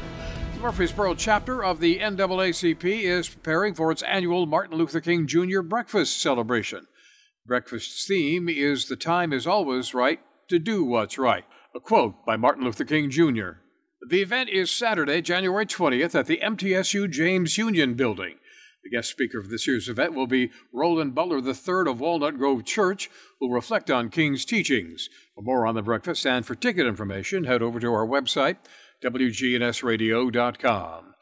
The 0.55 0.61
Murfreesboro 0.61 1.15
chapter 1.15 1.61
of 1.61 1.81
the 1.81 1.99
NAACP 1.99 3.01
is 3.01 3.27
preparing 3.27 3.73
for 3.73 3.91
its 3.91 4.01
annual 4.01 4.45
Martin 4.45 4.77
Luther 4.77 5.01
King 5.01 5.27
Jr. 5.27 5.59
breakfast 5.59 6.21
celebration. 6.21 6.87
Breakfast's 7.45 8.07
theme 8.07 8.47
is 8.47 8.87
The 8.87 8.95
Time 8.95 9.33
is 9.33 9.45
Always 9.45 9.93
Right 9.93 10.21
to 10.47 10.57
Do 10.57 10.85
What's 10.85 11.17
Right, 11.17 11.43
a 11.75 11.81
quote 11.81 12.25
by 12.25 12.37
Martin 12.37 12.63
Luther 12.63 12.85
King 12.85 13.09
Jr. 13.09 13.59
The 14.09 14.21
event 14.21 14.49
is 14.49 14.71
Saturday, 14.71 15.21
January 15.21 15.65
20th 15.65 16.15
at 16.15 16.27
the 16.27 16.39
MTSU 16.41 17.11
James 17.11 17.57
Union 17.57 17.95
Building. 17.95 18.35
The 18.85 18.89
guest 18.89 19.09
speaker 19.09 19.37
of 19.37 19.49
this 19.49 19.67
year's 19.67 19.89
event 19.89 20.13
will 20.13 20.27
be 20.27 20.51
Roland 20.73 21.13
Butler 21.13 21.39
III 21.39 21.89
of 21.91 21.99
Walnut 21.99 22.37
Grove 22.37 22.65
Church, 22.65 23.09
who 23.39 23.47
will 23.47 23.55
reflect 23.55 23.91
on 23.91 24.09
King's 24.09 24.45
teachings. 24.45 25.09
For 25.35 25.41
more 25.41 25.65
on 25.65 25.75
the 25.75 25.81
breakfast 25.81 26.25
and 26.25 26.45
for 26.45 26.55
ticket 26.55 26.85
information, 26.85 27.45
head 27.45 27.61
over 27.61 27.79
to 27.81 27.93
our 27.93 28.05
website, 28.07 28.57
WGNSradio.com. 29.03 31.13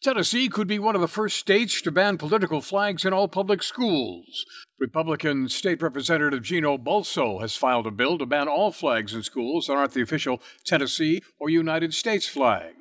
Tennessee 0.00 0.48
could 0.48 0.68
be 0.68 0.78
one 0.78 0.94
of 0.94 1.00
the 1.00 1.08
first 1.08 1.38
states 1.38 1.82
to 1.82 1.90
ban 1.90 2.18
political 2.18 2.60
flags 2.60 3.04
in 3.04 3.12
all 3.12 3.26
public 3.26 3.64
schools. 3.64 4.46
Republican 4.78 5.48
State 5.48 5.82
Representative 5.82 6.42
Gino 6.42 6.78
Bulso 6.78 7.40
has 7.40 7.56
filed 7.56 7.86
a 7.86 7.90
bill 7.90 8.16
to 8.18 8.26
ban 8.26 8.46
all 8.46 8.70
flags 8.70 9.12
in 9.12 9.24
schools 9.24 9.66
that 9.66 9.72
aren't 9.72 9.94
the 9.94 10.02
official 10.02 10.40
Tennessee 10.64 11.20
or 11.40 11.50
United 11.50 11.94
States 11.94 12.28
flag. 12.28 12.74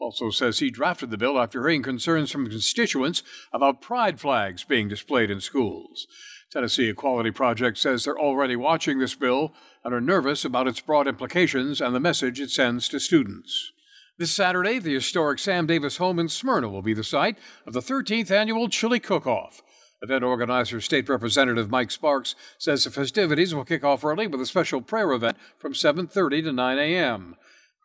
Bulso 0.00 0.32
says 0.32 0.58
he 0.58 0.70
drafted 0.70 1.10
the 1.10 1.18
bill 1.18 1.38
after 1.38 1.60
hearing 1.60 1.82
concerns 1.82 2.30
from 2.30 2.48
constituents 2.48 3.22
about 3.52 3.82
pride 3.82 4.18
flags 4.18 4.64
being 4.64 4.88
displayed 4.88 5.30
in 5.30 5.40
schools. 5.40 6.06
Tennessee 6.50 6.88
Equality 6.88 7.30
Project 7.30 7.76
says 7.76 8.04
they're 8.04 8.18
already 8.18 8.56
watching 8.56 8.98
this 8.98 9.14
bill 9.14 9.52
and 9.84 9.92
are 9.92 10.00
nervous 10.00 10.44
about 10.44 10.66
its 10.66 10.80
broad 10.80 11.06
implications 11.06 11.80
and 11.80 11.94
the 11.94 12.00
message 12.00 12.40
it 12.40 12.50
sends 12.50 12.88
to 12.88 12.98
students. 12.98 13.72
This 14.18 14.30
Saturday, 14.30 14.78
the 14.78 14.92
historic 14.92 15.38
Sam 15.38 15.66
Davis 15.66 15.96
home 15.96 16.18
in 16.18 16.28
Smyrna 16.28 16.68
will 16.68 16.82
be 16.82 16.92
the 16.92 17.02
site 17.02 17.38
of 17.66 17.72
the 17.72 17.80
13th 17.80 18.30
annual 18.30 18.68
Chili 18.68 19.00
Cook-Off. 19.00 19.62
Event 20.02 20.22
organizer 20.22 20.82
State 20.82 21.08
Representative 21.08 21.70
Mike 21.70 21.90
Sparks 21.90 22.34
says 22.58 22.84
the 22.84 22.90
festivities 22.90 23.54
will 23.54 23.64
kick 23.64 23.82
off 23.82 24.04
early 24.04 24.26
with 24.26 24.40
a 24.40 24.46
special 24.46 24.82
prayer 24.82 25.12
event 25.12 25.38
from 25.58 25.72
7:30 25.72 26.44
to 26.44 26.52
9 26.52 26.78
a.m. 26.78 27.36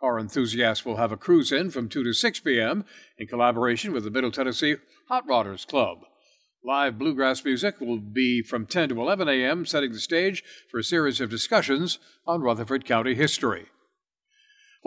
Car 0.02 0.20
enthusiasts 0.20 0.84
will 0.84 0.98
have 0.98 1.14
a 1.14 1.18
cruise 1.18 1.52
in 1.52 1.72
from 1.72 1.88
2 1.88 2.04
to 2.04 2.14
6 2.14 2.40
p.m. 2.42 2.84
in 3.18 3.28
collaboration 3.28 3.94
with 3.94 4.04
the 4.04 4.12
Middle 4.12 4.32
Tennessee 4.32 4.76
Hot 5.08 5.26
Rodders 5.28 5.66
Club. 5.66 6.00
Live 6.62 7.00
bluegrass 7.00 7.46
music 7.46 7.80
will 7.80 8.00
be 8.00 8.42
from 8.42 8.66
10 8.66 8.90
to 8.90 9.02
11 9.02 9.30
a.m., 9.30 9.66
setting 9.66 9.94
the 9.94 10.00
stage 10.00 10.44
for 10.70 10.80
a 10.80 10.84
series 10.84 11.22
of 11.22 11.30
discussions 11.30 12.00
on 12.26 12.42
Rutherford 12.42 12.84
County 12.84 13.16
history. 13.16 13.68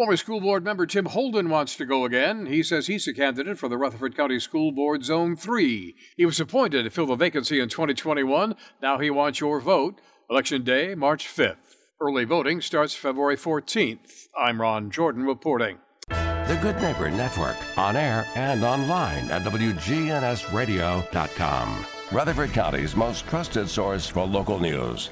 Former 0.01 0.17
school 0.17 0.41
board 0.41 0.65
member 0.65 0.87
Tim 0.87 1.05
Holden 1.05 1.51
wants 1.51 1.77
to 1.77 1.85
go 1.85 2.07
again. 2.07 2.47
He 2.47 2.63
says 2.63 2.87
he's 2.87 3.07
a 3.07 3.13
candidate 3.13 3.59
for 3.59 3.69
the 3.69 3.77
Rutherford 3.77 4.17
County 4.17 4.41
School 4.41 4.73
Board 4.73 5.05
Zone 5.05 5.37
3. 5.37 5.95
He 6.17 6.25
was 6.25 6.41
appointed 6.41 6.85
to 6.85 6.91
fill 6.91 7.05
the 7.05 7.17
vacancy 7.17 7.61
in 7.61 7.69
2021. 7.69 8.57
Now 8.81 8.99
he 8.99 9.11
wants 9.11 9.41
your 9.41 9.61
vote. 9.61 10.01
Election 10.31 10.65
day, 10.65 10.95
March 10.95 11.29
5th. 11.29 11.77
Early 12.01 12.25
voting 12.25 12.63
starts 12.63 12.95
February 12.95 13.37
14th. 13.37 14.29
I'm 14.43 14.63
Ron 14.63 14.91
Jordan 14.91 15.25
reporting. 15.25 15.81
The 16.09 16.59
Good 16.63 16.81
Neighbor 16.81 17.11
Network, 17.11 17.59
on 17.77 17.95
air 17.95 18.27
and 18.37 18.65
online 18.65 19.31
at 19.31 19.43
WGNSradio.com. 19.43 21.87
Rutherford 22.11 22.55
County's 22.55 22.97
most 22.97 23.29
trusted 23.29 23.69
source 23.69 24.07
for 24.07 24.27
local 24.27 24.61
news. 24.61 25.11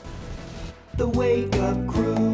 The 0.95 1.11
Wake 1.11 1.55
Up 1.57 1.87
Crew, 1.87 2.28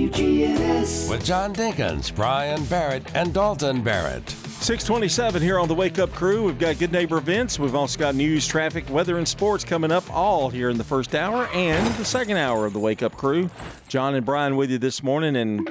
WGNS. 0.00 1.10
With 1.10 1.26
John 1.26 1.54
Dinkins, 1.54 2.14
Brian 2.14 2.64
Barrett, 2.64 3.14
and 3.14 3.34
Dalton 3.34 3.82
Barrett. 3.82 4.26
627 4.30 5.42
here 5.42 5.58
on 5.58 5.68
the 5.68 5.74
Wake 5.74 5.98
Up 5.98 6.10
Crew. 6.12 6.44
We've 6.44 6.58
got 6.58 6.78
Good 6.78 6.90
Neighbor 6.90 7.18
events. 7.18 7.58
We've 7.58 7.74
also 7.74 7.98
got 7.98 8.14
news, 8.14 8.46
traffic, 8.46 8.88
weather, 8.88 9.18
and 9.18 9.28
sports 9.28 9.62
coming 9.62 9.92
up 9.92 10.10
all 10.10 10.48
here 10.48 10.70
in 10.70 10.78
the 10.78 10.84
first 10.84 11.14
hour 11.14 11.48
and 11.48 11.86
the 11.96 12.04
second 12.06 12.38
hour 12.38 12.64
of 12.64 12.72
the 12.72 12.78
Wake 12.78 13.02
Up 13.02 13.14
Crew. 13.14 13.50
John 13.88 14.14
and 14.14 14.24
Brian 14.24 14.56
with 14.56 14.70
you 14.70 14.78
this 14.78 15.02
morning, 15.02 15.36
and 15.36 15.68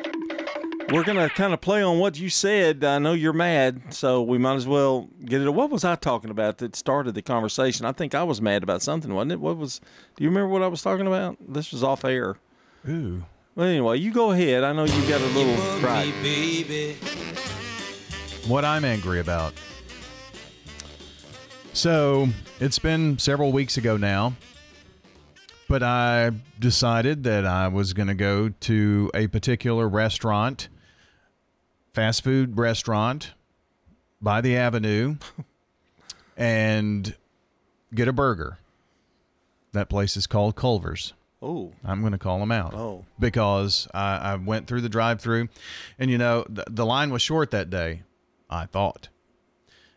we're 0.92 1.04
going 1.04 1.18
to 1.18 1.30
kind 1.34 1.52
of 1.52 1.60
play 1.60 1.82
on 1.82 1.98
what 1.98 2.20
you 2.20 2.30
said. 2.30 2.84
I 2.84 3.00
know 3.00 3.14
you're 3.14 3.34
mad, 3.34 3.96
so 3.96 4.22
we 4.22 4.38
might 4.38 4.58
as 4.58 4.68
well 4.68 5.10
get 5.26 5.42
it. 5.42 5.50
What 5.50 5.72
was 5.72 5.84
I 5.84 5.96
talking 5.96 6.30
about 6.30 6.60
that 6.60 6.76
started 6.76 7.16
the 7.16 7.24
conversation? 7.24 7.88
I 7.88 7.94
think 7.94 8.14
I 8.14 8.22
was 8.22 8.44
mad 8.44 8.62
about 8.62 8.84
something, 8.84 9.12
wasn't 9.12 9.32
it? 9.32 9.40
What 9.40 9.58
was? 9.58 9.82
Do 10.18 10.24
you 10.24 10.30
remember 10.30 10.50
what 10.50 10.62
I 10.62 10.68
was 10.68 10.84
talking 10.84 11.08
about? 11.08 11.38
This 11.42 11.72
was 11.72 11.84
off 11.84 12.06
air. 12.06 12.38
Ooh. 12.88 13.24
Well, 13.60 13.68
anyway, 13.68 13.98
you 14.00 14.14
go 14.14 14.32
ahead. 14.32 14.64
I 14.64 14.72
know 14.72 14.86
you 14.86 15.10
got 15.10 15.20
a 15.20 15.26
little 15.38 15.54
pride. 15.82 16.14
What 18.48 18.64
I'm 18.64 18.86
angry 18.86 19.20
about. 19.20 19.52
So 21.74 22.30
it's 22.62 22.80
been 22.80 23.20
several 23.20 23.52
weeks 23.52 23.76
ago 23.76 23.98
now, 23.98 24.32
but 25.68 25.84
I 25.84 26.32
decided 26.58 27.26
that 27.26 27.46
I 27.46 27.68
was 27.68 27.92
going 27.92 28.08
to 28.08 28.14
go 28.14 28.48
to 28.48 29.12
a 29.14 29.28
particular 29.28 29.90
restaurant, 29.90 30.70
fast 31.94 32.24
food 32.24 32.58
restaurant 32.58 33.34
by 34.22 34.40
the 34.40 34.56
avenue, 34.56 35.18
and 36.38 37.14
get 37.94 38.08
a 38.08 38.14
burger. 38.14 38.58
That 39.74 39.90
place 39.90 40.16
is 40.16 40.28
called 40.28 40.56
Culver's. 40.56 41.12
Oh. 41.42 41.72
I'm 41.86 42.02
going 42.02 42.12
to 42.12 42.18
call 42.18 42.40
them 42.40 42.52
out. 42.52 42.74
Oh. 42.74 43.06
Because 43.18 43.88
I, 43.94 44.18
I 44.18 44.36
went 44.36 44.68
through 44.68 44.82
the 44.82 44.90
drive 44.90 45.22
through, 45.22 45.50
and 45.98 46.12
you 46.12 46.18
know, 46.18 46.46
the, 46.50 46.66
the 46.70 46.86
line 46.86 47.12
was 47.12 47.22
short 47.22 47.52
that 47.52 47.70
day, 47.70 48.04
I 48.50 48.66
thought. 48.66 49.10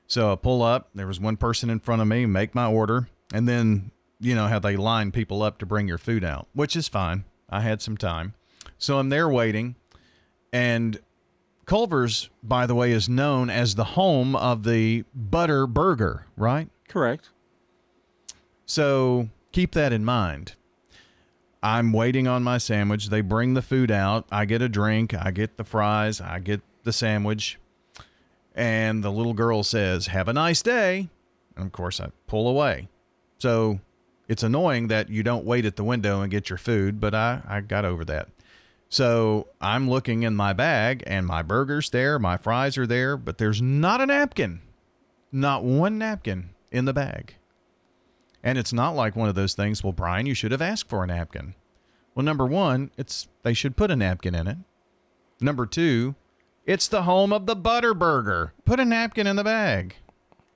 So 0.07 0.33
I 0.33 0.37
pull 0.37 0.63
up, 0.63 0.91
there 0.95 1.07
was 1.07 1.19
one 1.19 1.37
person 1.37 1.71
in 1.71 1.81
front 1.81 2.03
of 2.03 2.09
me, 2.09 2.27
make 2.27 2.55
my 2.55 2.67
order, 2.67 3.09
and 3.33 3.49
then, 3.49 3.90
you 4.21 4.35
know, 4.35 4.47
how 4.47 4.59
they 4.59 4.77
line 4.77 5.11
people 5.11 5.43
up 5.43 5.59
to 5.59 5.66
bring 5.66 5.88
your 5.88 5.99
food 5.99 6.23
out, 6.23 6.47
which 6.53 6.77
is 6.77 6.87
fine. 6.87 7.25
I 7.49 7.61
had 7.61 7.83
some 7.83 7.97
time. 7.97 8.35
So 8.79 8.99
I'm 8.99 9.09
there 9.09 9.29
waiting, 9.29 9.75
and 10.53 10.99
Culver's, 11.66 12.29
by 12.43 12.66
the 12.66 12.75
way, 12.75 12.93
is 12.93 13.09
known 13.09 13.49
as 13.49 13.75
the 13.75 13.85
home 13.85 14.37
of 14.37 14.64
the 14.64 15.05
butter 15.14 15.66
burger, 15.66 16.27
right? 16.37 16.69
Correct. 16.88 17.31
So 18.66 19.29
keep 19.53 19.73
that 19.73 19.93
in 19.93 20.05
mind. 20.05 20.55
I'm 21.62 21.92
waiting 21.92 22.27
on 22.27 22.42
my 22.42 22.59
sandwich. 22.59 23.09
They 23.09 23.20
bring 23.20 23.55
the 23.55 23.62
food 23.62 23.90
out. 23.90 24.27
I 24.33 24.44
get 24.44 24.62
a 24.62 24.68
drink. 24.68 25.14
I 25.14 25.31
get 25.31 25.57
the 25.57 25.64
fries. 25.64 26.20
I 26.20 26.40
get 26.40 26.61
the 26.83 26.92
sandwich. 26.92 27.59
And 28.55 29.03
the 29.03 29.12
little 29.12 29.35
girl 29.35 29.62
says, 29.62 30.09
Have 30.09 30.29
a 30.29 30.33
nice 30.33 30.62
day. 30.62 31.09
And 31.57 31.66
of 31.66 31.72
course, 31.72 32.01
I 32.01 32.11
pull 32.27 32.48
away. 32.48 32.88
So 33.38 33.81
it's 34.29 34.42
annoying 34.42 34.88
that 34.88 35.09
you 35.09 35.22
don't 35.22 35.44
wait 35.44 35.64
at 35.64 35.77
the 35.77 35.85
window 35.85 36.20
and 36.20 36.31
get 36.31 36.48
your 36.51 36.57
food, 36.57 37.01
but 37.01 37.14
I, 37.14 37.42
I 37.46 37.61
got 37.61 37.85
over 37.85 38.05
that. 38.07 38.29
So 38.88 39.48
I'm 39.61 39.88
looking 39.88 40.22
in 40.22 40.37
my 40.37 40.53
bag, 40.53 41.03
and 41.07 41.27
my 41.27 41.42
burger's 41.42 41.90
there, 41.90 42.18
my 42.18 42.37
fries 42.37 42.77
are 42.77 42.87
there, 42.87 43.16
but 43.16 43.38
there's 43.38 43.62
not 43.62 44.03
a 44.03 44.07
napkin. 44.07 44.61
Not 45.31 45.64
one 45.64 45.96
napkin 45.96 46.51
in 46.70 46.85
the 46.85 46.92
bag. 46.92 47.37
And 48.42 48.59
it's 48.59 48.72
not 48.72 48.96
like 48.96 49.14
one 49.14 49.28
of 49.28 49.35
those 49.35 49.55
things, 49.55 49.85
well, 49.85 49.92
Brian, 49.92 50.26
you 50.26 50.35
should 50.35 50.52
have 50.52 50.62
asked 50.62 50.88
for 50.88 51.05
a 51.05 51.07
napkin. 51.07 51.55
Well, 52.14 52.24
number 52.24 52.46
one, 52.46 52.90
it's 52.96 53.28
they 53.42 53.55
should 53.55 53.76
put 53.76 53.90
a 53.90 53.96
napkin 53.96 54.35
in 54.35 54.46
it. 54.46 54.59
Number 55.40 55.66
two, 55.66 56.14
it's 56.66 56.88
the 56.88 57.02
home 57.02 57.33
of 57.33 57.46
the 57.46 57.57
butter 57.57 57.94
burger. 57.94 58.52
Put 58.64 58.81
a 58.81 58.85
napkin 58.85 59.26
in 59.26 59.37
the 59.37 59.44
bag. 59.44 59.96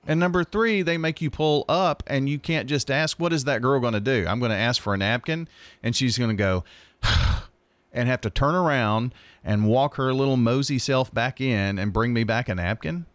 And 0.05 0.19
number 0.19 0.43
three, 0.45 0.81
they 0.81 0.97
make 0.97 1.21
you 1.21 1.29
pull 1.29 1.65
up 1.67 2.01
and 2.07 2.29
you 2.29 2.39
can't 2.39 2.69
just 2.69 2.89
ask, 2.89 3.19
what 3.19 3.33
is 3.33 3.43
that 3.43 3.61
girl 3.61 3.79
going 3.81 3.93
to 3.93 3.99
do? 3.99 4.25
I'm 4.27 4.39
going 4.39 4.51
to 4.51 4.57
ask 4.57 4.81
for 4.81 4.93
a 4.93 4.97
napkin. 4.97 5.49
And 5.83 5.95
she's 5.95 6.17
going 6.17 6.29
to 6.29 6.35
go 6.35 6.63
and 7.91 8.07
have 8.07 8.21
to 8.21 8.29
turn 8.29 8.55
around 8.55 9.13
and 9.43 9.67
walk 9.67 9.95
her 9.95 10.13
little 10.13 10.37
mosey 10.37 10.79
self 10.79 11.13
back 11.13 11.41
in 11.41 11.77
and 11.77 11.91
bring 11.91 12.13
me 12.13 12.23
back 12.23 12.47
a 12.47 12.55
napkin. 12.55 13.05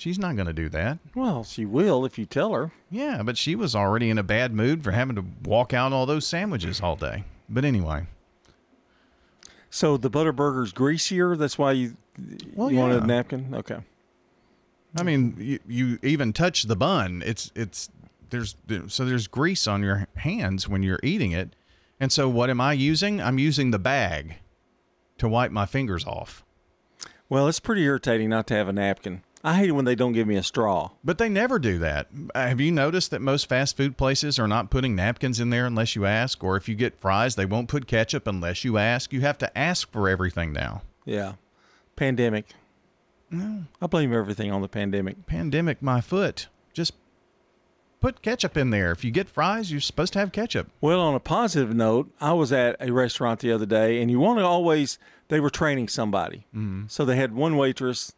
She's 0.00 0.18
not 0.18 0.34
going 0.34 0.46
to 0.46 0.54
do 0.54 0.70
that. 0.70 0.98
Well, 1.14 1.44
she 1.44 1.66
will 1.66 2.06
if 2.06 2.18
you 2.18 2.24
tell 2.24 2.54
her. 2.54 2.72
Yeah, 2.90 3.22
but 3.22 3.36
she 3.36 3.54
was 3.54 3.76
already 3.76 4.08
in 4.08 4.16
a 4.16 4.22
bad 4.22 4.54
mood 4.54 4.82
for 4.82 4.92
having 4.92 5.14
to 5.16 5.24
walk 5.44 5.74
out 5.74 5.92
all 5.92 6.06
those 6.06 6.26
sandwiches 6.26 6.80
all 6.80 6.96
day. 6.96 7.24
But 7.50 7.66
anyway. 7.66 8.06
So 9.68 9.98
the 9.98 10.08
butter 10.08 10.32
burger's 10.32 10.72
greasier. 10.72 11.36
That's 11.36 11.58
why 11.58 11.72
you 11.72 11.98
well, 12.54 12.70
you 12.70 12.78
yeah. 12.78 12.82
wanted 12.82 13.02
a 13.02 13.06
napkin. 13.06 13.54
Okay. 13.54 13.76
I 14.96 15.02
mean, 15.02 15.34
you, 15.38 15.58
you 15.68 15.98
even 16.02 16.32
touch 16.32 16.62
the 16.62 16.76
bun. 16.76 17.22
It's 17.26 17.52
it's 17.54 17.90
there's 18.30 18.56
so 18.86 19.04
there's 19.04 19.26
grease 19.26 19.66
on 19.66 19.82
your 19.82 20.08
hands 20.16 20.66
when 20.66 20.82
you're 20.82 21.00
eating 21.02 21.32
it. 21.32 21.54
And 22.00 22.10
so 22.10 22.26
what 22.26 22.48
am 22.48 22.58
I 22.58 22.72
using? 22.72 23.20
I'm 23.20 23.38
using 23.38 23.70
the 23.70 23.78
bag 23.78 24.36
to 25.18 25.28
wipe 25.28 25.50
my 25.50 25.66
fingers 25.66 26.06
off. 26.06 26.42
Well, 27.28 27.46
it's 27.48 27.60
pretty 27.60 27.84
irritating 27.84 28.30
not 28.30 28.46
to 28.46 28.54
have 28.54 28.66
a 28.66 28.72
napkin. 28.72 29.24
I 29.42 29.56
hate 29.56 29.70
it 29.70 29.72
when 29.72 29.86
they 29.86 29.94
don't 29.94 30.12
give 30.12 30.26
me 30.26 30.36
a 30.36 30.42
straw. 30.42 30.90
But 31.02 31.16
they 31.16 31.30
never 31.30 31.58
do 31.58 31.78
that. 31.78 32.08
Have 32.34 32.60
you 32.60 32.70
noticed 32.70 33.10
that 33.10 33.22
most 33.22 33.48
fast 33.48 33.76
food 33.76 33.96
places 33.96 34.38
are 34.38 34.48
not 34.48 34.70
putting 34.70 34.94
napkins 34.94 35.40
in 35.40 35.48
there 35.48 35.64
unless 35.64 35.96
you 35.96 36.04
ask? 36.04 36.44
Or 36.44 36.56
if 36.56 36.68
you 36.68 36.74
get 36.74 37.00
fries, 37.00 37.36
they 37.36 37.46
won't 37.46 37.68
put 37.68 37.86
ketchup 37.86 38.26
unless 38.26 38.64
you 38.64 38.76
ask. 38.76 39.12
You 39.12 39.22
have 39.22 39.38
to 39.38 39.58
ask 39.58 39.90
for 39.90 40.08
everything 40.10 40.52
now. 40.52 40.82
Yeah. 41.06 41.34
Pandemic. 41.96 42.46
No. 43.30 43.64
I 43.80 43.86
blame 43.86 44.12
everything 44.12 44.52
on 44.52 44.60
the 44.60 44.68
pandemic. 44.68 45.26
Pandemic, 45.26 45.80
my 45.80 46.02
foot. 46.02 46.48
Just 46.74 46.92
put 48.00 48.20
ketchup 48.20 48.58
in 48.58 48.70
there. 48.70 48.90
If 48.90 49.04
you 49.04 49.10
get 49.10 49.28
fries, 49.28 49.70
you're 49.70 49.80
supposed 49.80 50.12
to 50.14 50.18
have 50.18 50.32
ketchup. 50.32 50.68
Well, 50.82 51.00
on 51.00 51.14
a 51.14 51.20
positive 51.20 51.74
note, 51.74 52.10
I 52.20 52.34
was 52.34 52.52
at 52.52 52.76
a 52.80 52.90
restaurant 52.92 53.40
the 53.40 53.52
other 53.52 53.66
day, 53.66 54.02
and 54.02 54.10
you 54.10 54.20
want 54.20 54.38
to 54.38 54.44
always, 54.44 54.98
they 55.28 55.40
were 55.40 55.48
training 55.48 55.88
somebody. 55.88 56.46
Mm-hmm. 56.54 56.84
So 56.88 57.04
they 57.04 57.16
had 57.16 57.34
one 57.34 57.56
waitress 57.56 58.12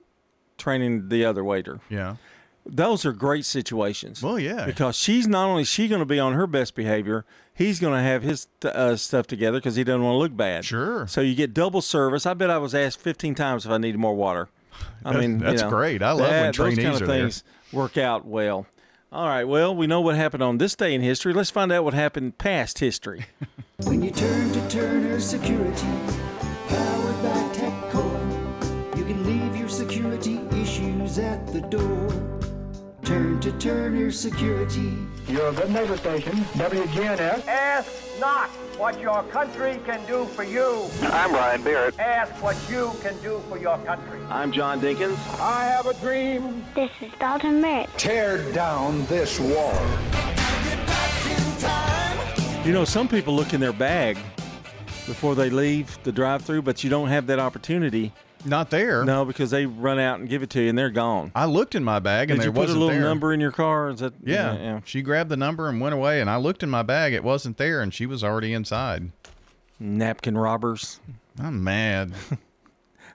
training 0.63 1.09
the 1.09 1.25
other 1.25 1.43
waiter. 1.45 1.81
Yeah. 1.91 2.17
Those 2.65 3.05
are 3.05 3.13
great 3.13 3.45
situations. 3.45 4.23
Well, 4.23 4.39
yeah. 4.39 4.65
Because 4.67 4.97
she's 4.97 5.27
not 5.27 5.49
only 5.49 5.65
she 5.65 5.89
going 5.89 5.99
to 5.99 6.07
be 6.07 6.21
on 6.21 6.35
her 6.35 6.47
best 6.47 6.77
behavior, 6.77 7.25
he's 7.53 7.81
going 7.81 7.95
to 7.95 8.03
have 8.03 8.23
his 8.23 8.47
uh, 8.65 8.95
stuff 8.95 9.27
together 9.27 9.59
because 9.59 9.75
he 9.75 9.83
doesn't 9.83 10.03
want 10.03 10.15
to 10.15 10.19
look 10.19 10.37
bad. 10.37 10.65
Sure. 10.65 11.07
So 11.09 11.21
you 11.21 11.35
get 11.35 11.53
double 11.53 11.83
service. 11.83 12.25
I 12.25 12.35
bet 12.35 12.51
I 12.51 12.59
was 12.59 12.73
asked 12.75 13.01
15 13.01 13.35
times 13.35 13.67
if 13.67 13.73
I 13.73 13.79
needed 13.79 13.99
more 13.99 14.15
water. 14.15 14.49
I 15.05 15.13
That- 15.13 15.19
mean, 15.21 15.41
you 15.41 15.45
that's 15.45 15.63
know, 15.63 15.71
great. 15.71 16.03
I 16.03 16.13
love 16.13 16.21
when 16.31 16.43
that- 16.43 16.55
those 16.55 16.77
kind 16.77 16.89
of 16.89 17.03
are 17.03 17.07
there. 17.07 17.17
things 17.23 17.43
work 17.73 17.99
out 17.99 18.25
well. 18.27 18.67
All 19.11 19.27
right. 19.27 19.45
Well, 19.45 19.75
we 19.75 19.87
know 19.89 20.01
what 20.01 20.15
happened 20.15 20.43
on 20.45 20.59
this 20.59 20.75
day 20.77 20.95
in 20.95 21.01
history. 21.03 21.33
Let's 21.35 21.51
find 21.51 21.71
out 21.73 21.83
what 21.85 21.95
happened 21.95 22.39
past 22.39 22.79
history. 22.79 23.27
When 23.85 24.01
you 24.01 24.13
turn 24.13 24.53
to 24.53 24.69
Turner 24.69 25.19
Security, 25.19 25.89
to 33.43 33.51
Turner 33.59 34.13
Security. 34.13 34.97
You're 35.27 35.49
a 35.49 35.53
good 35.53 35.71
neighbor 35.71 35.97
station, 35.97 36.33
WGNS. 36.55 37.45
Ask 37.49 37.91
not 38.21 38.49
what 38.79 39.01
your 39.01 39.25
country 39.25 39.81
can 39.85 40.07
do 40.07 40.27
for 40.27 40.45
you. 40.45 40.89
I'm 41.03 41.33
Ryan 41.33 41.63
Barrett. 41.65 41.99
Ask 41.99 42.41
what 42.41 42.57
you 42.71 42.93
can 43.03 43.21
do 43.21 43.43
for 43.49 43.59
your 43.59 43.79
country. 43.79 44.21
I'm 44.31 44.53
John 44.53 44.81
Dinkins. 44.81 45.19
I 45.41 45.65
have 45.65 45.87
a 45.87 45.95
dream. 45.95 46.65
This 46.77 46.93
is 47.01 47.11
Dalton 47.19 47.61
Merritt. 47.61 47.91
Tear 47.99 48.53
down 48.53 49.05
this 49.07 49.41
wall. 49.41 49.75
You 52.65 52.73
know, 52.73 52.85
some 52.85 53.09
people 53.09 53.35
look 53.35 53.55
in 53.55 53.61
their 53.61 53.73
bag 53.73 54.19
before 55.05 55.35
they 55.35 55.51
leave 55.51 55.99
the 56.05 56.13
drive-through, 56.13 56.63
but 56.63 56.85
you 56.85 56.91
don't 56.91 57.09
have 57.09 57.27
that 57.27 57.41
opportunity. 57.41 58.13
Not 58.45 58.71
there. 58.71 59.05
No, 59.05 59.25
because 59.25 59.51
they 59.51 59.67
run 59.67 59.99
out 59.99 60.19
and 60.21 60.29
give 60.29 60.43
it 60.43 60.51
to 60.51 60.61
you, 60.63 60.69
and 60.69 60.77
they're 60.79 60.91
gone. 60.91 61.31
I 61.35 61.45
looked 61.45 61.75
in 61.75 61.85
my 61.85 61.99
bag 62.01 62.31
and 62.31 62.41
Did 62.41 62.43
there 62.43 62.49
you 62.49 62.53
put 62.53 62.59
a 62.59 62.63
wasn't 62.63 62.81
little 62.81 62.95
there. 62.95 63.01
number 63.05 63.33
in 63.33 63.41
your 63.41 63.53
car? 63.53 63.91
Is 63.91 64.01
that 64.01 64.15
Yeah. 64.25 64.81
She 64.85 65.03
grabbed 65.03 65.31
the 65.31 65.37
number 65.37 65.69
and 65.69 65.81
went 65.81 65.95
away, 65.95 66.21
and 66.21 66.29
I 66.29 66.37
looked 66.37 66.63
in 66.63 66.71
my 66.71 66.83
bag. 66.83 67.13
It 67.13 67.23
wasn't 67.25 67.57
there, 67.57 67.81
and 67.81 67.93
she 67.95 68.07
was 68.07 68.25
already 68.25 68.53
inside. 68.53 69.13
Napkin 69.79 70.37
robbers. 70.37 71.01
I'm 71.41 71.63
mad. 71.63 72.13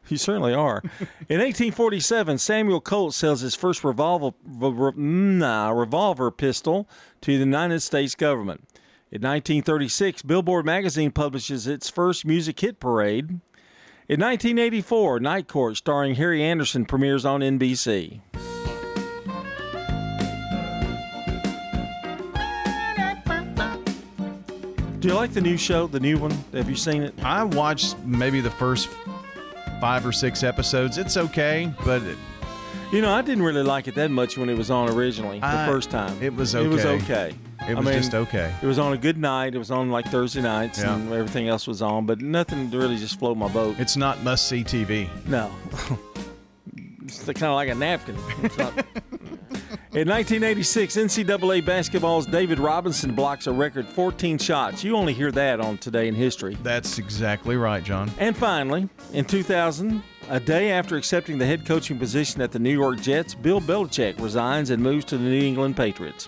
You 0.10 0.16
certainly 0.16 0.54
are. 0.54 0.82
In 1.28 1.42
1847, 1.42 2.38
Samuel 2.38 2.80
Colt 2.80 3.14
sells 3.14 3.42
his 3.42 3.56
first 3.56 3.84
revolver, 3.84 4.32
re- 4.46 4.94
nah, 4.96 5.70
revolver 5.72 6.32
pistol 6.32 6.88
to 7.20 7.34
the 7.34 7.40
United 7.44 7.82
States 7.82 8.16
government. 8.16 8.62
In 9.12 9.22
1936, 9.22 10.22
Billboard 10.22 10.66
magazine 10.66 11.12
publishes 11.12 11.68
its 11.68 11.90
first 11.90 12.26
music 12.26 12.58
hit 12.62 12.80
parade. 12.80 13.42
In 14.10 14.22
1984, 14.22 15.20
Night 15.20 15.48
Court, 15.50 15.76
starring 15.76 16.16
Harry 16.16 16.42
Anderson, 16.42 16.86
premieres 16.86 17.26
on 17.26 17.42
NBC. 17.42 18.22
Do 25.00 25.08
you 25.08 25.14
like 25.14 25.32
the 25.32 25.42
new 25.42 25.58
show, 25.58 25.88
the 25.88 26.00
new 26.00 26.18
one? 26.18 26.32
Have 26.54 26.70
you 26.70 26.76
seen 26.76 27.04
it? 27.04 27.14
I 27.24 27.44
watched 27.44 27.98
maybe 28.00 28.42
the 28.42 28.50
first 28.50 28.90
five 29.80 30.06
or 30.06 30.12
six 30.12 30.44
episodes. 30.44 30.98
It's 30.98 31.18
okay, 31.18 31.72
but 31.86 32.02
it, 32.02 32.18
You 32.92 33.02
know, 33.02 33.14
I 33.14 33.22
didn't 33.22 33.44
really 33.44 33.62
like 33.64 33.88
it 33.88 33.96
that 33.96 34.10
much 34.10 34.38
when 34.38 34.50
it 34.50 34.58
was 34.58 34.72
on 34.72 34.90
originally, 34.90 35.40
the 35.40 35.46
I- 35.46 35.68
first 35.68 35.92
time. 35.92 36.18
it 36.22 36.34
was 36.34 36.56
It 36.56 36.68
was 36.68 36.84
okay. 36.86 37.36
It 37.68 37.76
was 37.78 37.86
just 37.88 38.14
okay. 38.14 38.54
It 38.62 38.66
was 38.66 38.80
on 38.80 38.94
a 38.94 38.98
good 38.98 39.18
night. 39.18 39.56
It 39.56 39.58
was 39.58 39.72
on 39.72 39.90
like 39.92 40.06
Thursday 40.06 40.42
nights, 40.42 40.80
Yeah. 40.80 40.96
and 40.96 41.12
everything 41.12 41.48
else 41.48 41.68
was 41.68 41.82
on, 41.82 42.06
but 42.06 42.22
nothing 42.22 42.70
really 42.72 42.98
just 42.98 43.20
float 43.20 43.38
my 43.38 43.48
boat. 43.50 43.76
it's 43.80 43.98
not 43.98 44.24
must 44.24 44.48
see 44.48 44.64
TV. 44.64 45.10
No. 45.28 45.52
it's 47.04 47.24
kind 47.26 47.44
of 47.44 47.56
like 47.56 47.70
a 47.70 47.76
napkin. 47.76 48.16
In 49.94 50.08
1986, 50.10 50.96
NCAA 50.96 51.66
basketball's 51.66 52.28
David 52.28 52.60
Robinson 52.60 53.16
blocks 53.16 53.48
a 53.48 53.52
record 53.52 53.88
14 53.88 54.38
shots. 54.38 54.84
You 54.84 54.96
only 54.96 55.14
hear 55.14 55.32
that 55.32 55.60
on 55.60 55.80
Today 55.80 56.08
in 56.08 56.14
History. 56.14 56.56
That's 56.62 57.00
exactly 57.00 57.56
right, 57.56 57.84
John. 57.84 58.12
And 58.20 58.38
finally, 58.38 58.90
in 59.14 59.26
2000, 59.26 60.04
a 60.30 60.40
day 60.40 60.72
after 60.72 60.98
accepting 60.98 61.40
the 61.40 61.48
head 61.48 61.66
coaching 61.66 61.98
position 61.98 62.42
at 62.42 62.52
the 62.52 62.60
New 62.60 62.74
York 62.78 63.02
Jets, 63.02 63.34
Bill 63.34 63.60
Belichick 63.60 64.20
resigns 64.22 64.70
and 64.70 64.84
moves 64.84 65.06
to 65.06 65.18
the 65.18 65.24
New 65.24 65.42
England 65.42 65.76
Patriots. 65.76 66.28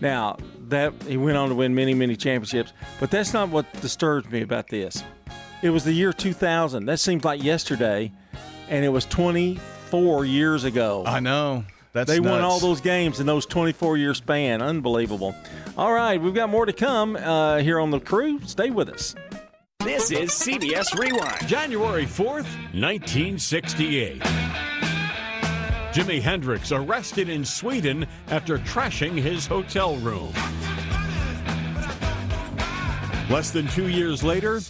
Now, 0.00 0.36
that 0.74 0.92
he 1.04 1.16
went 1.16 1.36
on 1.36 1.48
to 1.48 1.54
win 1.54 1.74
many, 1.74 1.94
many 1.94 2.16
championships, 2.16 2.72
but 2.98 3.10
that's 3.10 3.32
not 3.32 3.48
what 3.48 3.70
disturbs 3.80 4.28
me 4.30 4.42
about 4.42 4.68
this. 4.68 5.02
It 5.62 5.70
was 5.70 5.84
the 5.84 5.92
year 5.92 6.12
2000. 6.12 6.86
That 6.86 6.98
seems 6.98 7.24
like 7.24 7.42
yesterday, 7.42 8.12
and 8.68 8.84
it 8.84 8.88
was 8.88 9.06
24 9.06 10.24
years 10.24 10.64
ago. 10.64 11.04
I 11.06 11.20
know. 11.20 11.64
That's 11.92 12.10
they 12.10 12.18
won 12.18 12.42
all 12.42 12.58
those 12.58 12.80
games 12.80 13.20
in 13.20 13.26
those 13.26 13.46
24 13.46 13.96
year 13.96 14.14
span. 14.14 14.60
Unbelievable. 14.60 15.34
All 15.78 15.92
right, 15.92 16.20
we've 16.20 16.34
got 16.34 16.50
more 16.50 16.66
to 16.66 16.72
come 16.72 17.14
uh, 17.14 17.58
here 17.58 17.78
on 17.78 17.90
the 17.90 18.00
crew. 18.00 18.40
Stay 18.44 18.70
with 18.70 18.88
us. 18.88 19.14
This 19.78 20.10
is 20.10 20.30
CBS 20.30 20.98
Rewind. 20.98 21.46
January 21.46 22.04
4th, 22.04 22.50
1968. 22.74 24.73
Jimi 25.94 26.20
Hendrix 26.20 26.72
arrested 26.72 27.28
in 27.28 27.44
Sweden 27.44 28.04
after 28.26 28.58
trashing 28.58 29.16
his 29.16 29.46
hotel 29.46 29.94
room. 29.98 30.32
Less 33.30 33.52
than 33.52 33.68
two 33.68 33.88
years 33.88 34.24
later, 34.24 34.60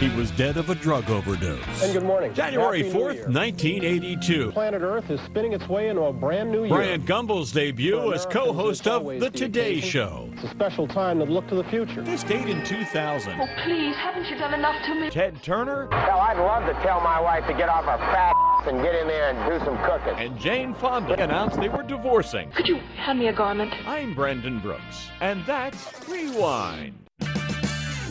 he 0.00 0.08
was 0.16 0.30
dead 0.32 0.56
of 0.56 0.70
a 0.70 0.74
drug 0.74 1.10
overdose. 1.10 1.82
And 1.82 1.92
good 1.92 2.02
morning. 2.04 2.32
January 2.32 2.78
Happy 2.82 2.90
4th, 2.98 3.28
1982. 3.28 4.50
Planet 4.52 4.80
Earth 4.80 5.10
is 5.10 5.20
spinning 5.26 5.52
its 5.52 5.68
way 5.68 5.88
into 5.88 6.00
a 6.02 6.12
brand 6.12 6.50
new 6.50 6.60
year. 6.60 6.68
Bryant 6.74 7.04
Gumbel's 7.04 7.52
debut 7.52 8.00
For 8.00 8.14
as 8.14 8.24
co 8.24 8.54
host 8.54 8.88
of 8.88 9.04
The 9.04 9.18
the 9.18 9.30
Today 9.30 9.72
occasion. 9.78 9.90
Show. 9.90 10.30
It's 10.32 10.44
a 10.44 10.48
special 10.48 10.88
time 10.88 11.18
to 11.18 11.26
look 11.26 11.46
to 11.48 11.54
the 11.54 11.64
future. 11.64 12.00
This 12.02 12.22
date 12.22 12.48
in 12.48 12.64
2000. 12.64 13.38
Oh, 13.40 13.46
please, 13.62 13.94
haven't 13.96 14.24
you 14.30 14.38
done 14.38 14.54
enough 14.54 14.82
to 14.86 14.94
me? 14.94 15.10
Ted 15.10 15.42
Turner 15.42 15.86
Hell, 15.92 16.18
I'd 16.20 16.38
love 16.38 16.64
to 16.66 16.82
tell 16.82 17.00
my 17.02 17.20
wife 17.20 17.46
to 17.46 17.52
get 17.52 17.68
off 17.68 17.84
her 17.84 17.98
fat 17.98 18.34
ass 18.34 18.68
and 18.68 18.82
get 18.82 18.94
in 18.94 19.06
there 19.06 19.28
and 19.30 19.50
do 19.50 19.64
some 19.66 19.76
cooking. 19.84 20.14
and 20.18 20.38
Jane 20.40 20.72
Fonda 20.74 21.22
announced 21.22 21.60
they 21.60 21.68
were 21.68 21.82
divorcing. 21.82 22.50
Could 22.52 22.68
you 22.68 22.76
hand 22.96 23.18
me 23.18 23.28
a 23.28 23.32
garment? 23.34 23.74
I'm 23.86 24.14
Brendan 24.14 24.60
Brooks, 24.60 25.08
and 25.20 25.44
that's 25.44 25.92
Rewind. 26.08 26.94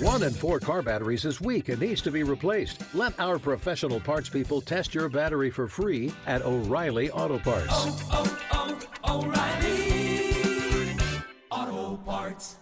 One 0.01 0.23
in 0.23 0.31
four 0.31 0.61
car 0.61 0.81
batteries 0.81 1.25
is 1.25 1.41
weak 1.41 1.67
and 1.67 1.81
needs 1.81 2.01
to 2.03 2.11
be 2.11 2.23
replaced. 2.23 2.83
Let 2.95 3.19
our 3.19 3.37
professional 3.37 3.99
parts 3.99 4.29
people 4.29 4.61
test 4.61 4.93
your 4.93 5.09
battery 5.09 5.49
for 5.49 5.67
free 5.67 6.13
at 6.25 6.41
O'Reilly 6.43 7.11
Auto 7.11 7.37
Parts. 7.37 7.67
Oh, 7.69 8.39
oh, 8.53 8.79
oh, 9.03 9.21
o'reilly 9.25 10.95
Auto 11.51 11.97
Parts. 11.97 12.59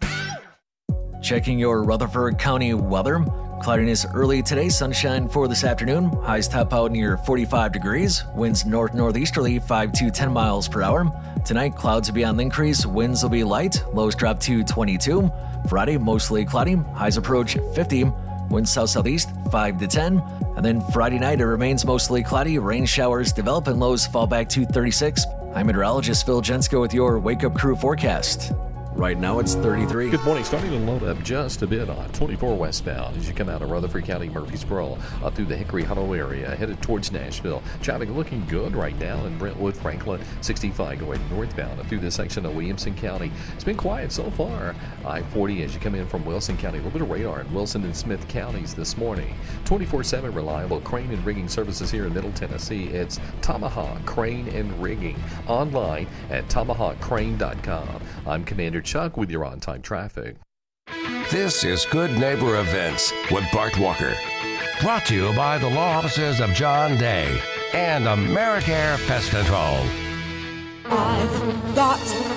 Checking 1.22 1.60
your 1.60 1.84
Rutherford 1.84 2.40
County 2.40 2.74
weather. 2.74 3.24
Cloudiness 3.62 4.06
early 4.14 4.42
today, 4.42 4.70
sunshine 4.70 5.28
for 5.28 5.48
this 5.48 5.64
afternoon. 5.64 6.12
Highs 6.24 6.48
top 6.48 6.74
out 6.74 6.92
near 6.92 7.18
45 7.18 7.72
degrees. 7.72 8.24
Winds 8.36 8.66
north 8.66 8.94
northeasterly 8.94 9.60
5 9.60 9.92
to 9.94 10.12
10 10.12 10.32
miles 10.32 10.68
per 10.68 10.84
hour. 10.84 11.12
Tonight, 11.44 11.76
clouds 11.76 12.10
will 12.10 12.16
be 12.16 12.24
on 12.24 12.38
the 12.38 12.44
increase. 12.44 12.86
Winds 12.86 13.24
will 13.24 13.30
be 13.30 13.44
light. 13.44 13.84
Lows 13.94 14.16
drop 14.16 14.40
to 14.42 14.64
22. 14.64 15.32
Friday, 15.68 15.98
mostly 15.98 16.46
cloudy. 16.46 16.76
Highs 16.96 17.18
approach 17.18 17.58
50. 17.76 18.06
Winds 18.50 18.72
south 18.72 18.90
southeast 18.90 19.30
5 19.52 19.78
to 19.80 19.88
10. 19.88 20.24
And 20.56 20.66
then 20.66 20.82
Friday 20.92 21.20
night, 21.20 21.42
it 21.42 21.46
remains 21.46 21.86
mostly 21.86 22.24
cloudy. 22.24 22.58
Rain 22.58 22.86
showers 22.86 23.34
develop 23.34 23.68
and 23.68 23.80
lows 23.80 24.08
fall 24.08 24.28
back 24.28 24.50
to 24.50 24.66
36. 24.66 25.26
I'm 25.54 25.68
meteorologist 25.68 26.26
Phil 26.26 26.42
Jensko 26.42 26.80
with 26.82 26.94
your 26.94 27.20
Wake 27.20 27.44
Up 27.44 27.56
Crew 27.56 27.76
forecast. 27.76 28.54
Right 28.98 29.20
now, 29.20 29.38
it's 29.38 29.54
33. 29.54 30.10
Good 30.10 30.24
morning. 30.24 30.44
Starting 30.44 30.72
to 30.72 30.80
load 30.80 31.04
up 31.04 31.22
just 31.22 31.62
a 31.62 31.68
bit 31.68 31.88
on 31.88 32.10
24 32.14 32.58
westbound 32.58 33.16
as 33.16 33.28
you 33.28 33.36
come 33.36 33.48
out 33.48 33.62
of 33.62 33.70
Rutherford 33.70 34.06
County, 34.06 34.28
Murfreesboro, 34.28 34.98
up 35.24 35.36
through 35.36 35.46
the 35.46 35.56
Hickory 35.56 35.84
Hollow 35.84 36.14
area, 36.14 36.56
headed 36.56 36.82
towards 36.82 37.12
Nashville. 37.12 37.62
Traffic 37.84 38.10
looking 38.10 38.44
good 38.48 38.76
right 38.76 38.98
now 38.98 39.24
in 39.26 39.38
Brentwood, 39.38 39.78
Franklin, 39.78 40.20
65 40.42 40.98
going 40.98 41.22
northbound 41.30 41.80
up 41.80 41.86
through 41.86 42.00
this 42.00 42.16
section 42.16 42.44
of 42.44 42.56
Williamson 42.56 42.96
County. 42.96 43.32
It's 43.54 43.64
been 43.64 43.78
quiet 43.78 44.12
so 44.12 44.32
far. 44.32 44.74
I-40 45.06 45.64
as 45.64 45.76
you 45.76 45.80
come 45.80 45.94
in 45.94 46.08
from 46.08 46.26
Wilson 46.26 46.58
County, 46.58 46.80
a 46.80 46.82
little 46.82 47.00
bit 47.00 47.04
of 47.04 47.12
radar 47.12 47.42
in 47.42 47.54
Wilson 47.54 47.84
and 47.84 47.96
Smith 47.96 48.28
counties 48.28 48.74
this 48.74 48.98
morning. 48.98 49.36
24/7 49.66 50.34
reliable 50.34 50.82
crane 50.82 51.12
and 51.12 51.24
rigging 51.24 51.48
services 51.48 51.92
here 51.92 52.08
in 52.08 52.16
Middle 52.16 52.32
Tennessee. 52.32 52.86
It's 52.86 53.20
Tomahawk 53.44 54.04
Crane 54.08 54.48
and 54.48 54.82
Rigging 54.82 55.22
online 55.46 56.08
at 56.32 56.50
tomahawkcrane.com. 56.50 58.02
I'm 58.26 58.44
Commander 58.44 58.82
Chuck 58.88 59.18
with 59.18 59.30
your 59.30 59.44
on-time 59.44 59.82
traffic. 59.82 60.38
This 61.30 61.66
is 61.66 61.86
Good 61.92 62.18
Neighbor 62.18 62.58
Events 62.62 63.12
with 63.30 63.44
Bart 63.52 63.78
Walker. 63.78 64.16
Brought 64.80 65.06
to 65.08 65.14
you 65.14 65.34
by 65.34 65.58
the 65.58 65.70
law 65.70 65.98
offices 65.98 66.40
of 66.40 66.54
John 66.54 66.98
Day 66.98 67.38
and 67.74 68.06
Americare 68.06 68.98
Pest 69.06 69.32
Control. 69.32 69.86
I've 70.86 71.76
got 71.76 72.00
pets. 72.00 72.37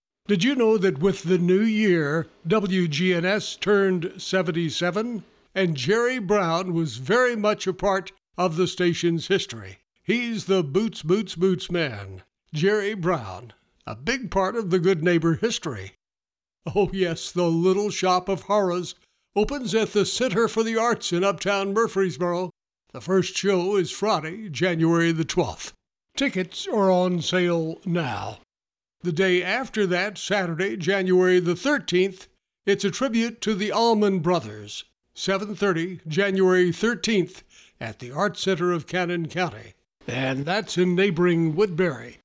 Did 0.27 0.43
you 0.43 0.55
know 0.55 0.77
that 0.77 0.99
with 0.99 1.23
the 1.23 1.39
new 1.39 1.61
year, 1.61 2.27
WGNS 2.47 3.59
turned 3.59 4.13
77? 4.17 5.23
And 5.55 5.75
Jerry 5.75 6.19
Brown 6.19 6.73
was 6.73 6.97
very 6.97 7.35
much 7.35 7.67
a 7.67 7.73
part 7.73 8.11
of 8.37 8.55
the 8.55 8.67
station's 8.67 9.27
history. 9.27 9.79
He's 10.03 10.45
the 10.45 10.63
Boots, 10.63 11.01
Boots, 11.01 11.35
Boots 11.35 11.69
man. 11.69 12.23
Jerry 12.53 12.93
Brown, 12.93 13.53
a 13.85 13.95
big 13.95 14.31
part 14.31 14.55
of 14.55 14.69
the 14.69 14.79
Good 14.79 15.03
Neighbor 15.03 15.33
history. 15.33 15.93
Oh, 16.75 16.89
yes, 16.93 17.31
the 17.31 17.49
Little 17.49 17.89
Shop 17.89 18.29
of 18.29 18.43
Horrors 18.43 18.95
opens 19.35 19.73
at 19.73 19.93
the 19.93 20.05
Center 20.05 20.47
for 20.47 20.63
the 20.63 20.77
Arts 20.77 21.11
in 21.11 21.23
Uptown 21.23 21.73
Murfreesboro. 21.73 22.51
The 22.93 23.01
first 23.01 23.35
show 23.35 23.75
is 23.75 23.89
Friday, 23.89 24.49
January 24.49 25.11
the 25.11 25.25
12th. 25.25 25.73
Tickets 26.15 26.67
are 26.67 26.91
on 26.91 27.21
sale 27.21 27.81
now. 27.85 28.39
The 29.03 29.11
day 29.11 29.41
after 29.41 29.87
that, 29.87 30.19
Saturday, 30.19 30.77
January 30.77 31.39
the 31.39 31.55
13th, 31.55 32.27
it's 32.67 32.85
a 32.85 32.91
tribute 32.91 33.41
to 33.41 33.55
the 33.55 33.71
Allman 33.71 34.19
Brothers. 34.19 34.83
7:30, 35.15 36.01
January 36.07 36.69
13th, 36.69 37.41
at 37.79 37.97
the 37.97 38.11
Art 38.11 38.37
Center 38.37 38.71
of 38.71 38.85
Cannon 38.85 39.27
County. 39.27 39.73
And 40.05 40.45
that's 40.45 40.77
in 40.77 40.93
neighboring 40.93 41.55
Woodbury. 41.55 42.19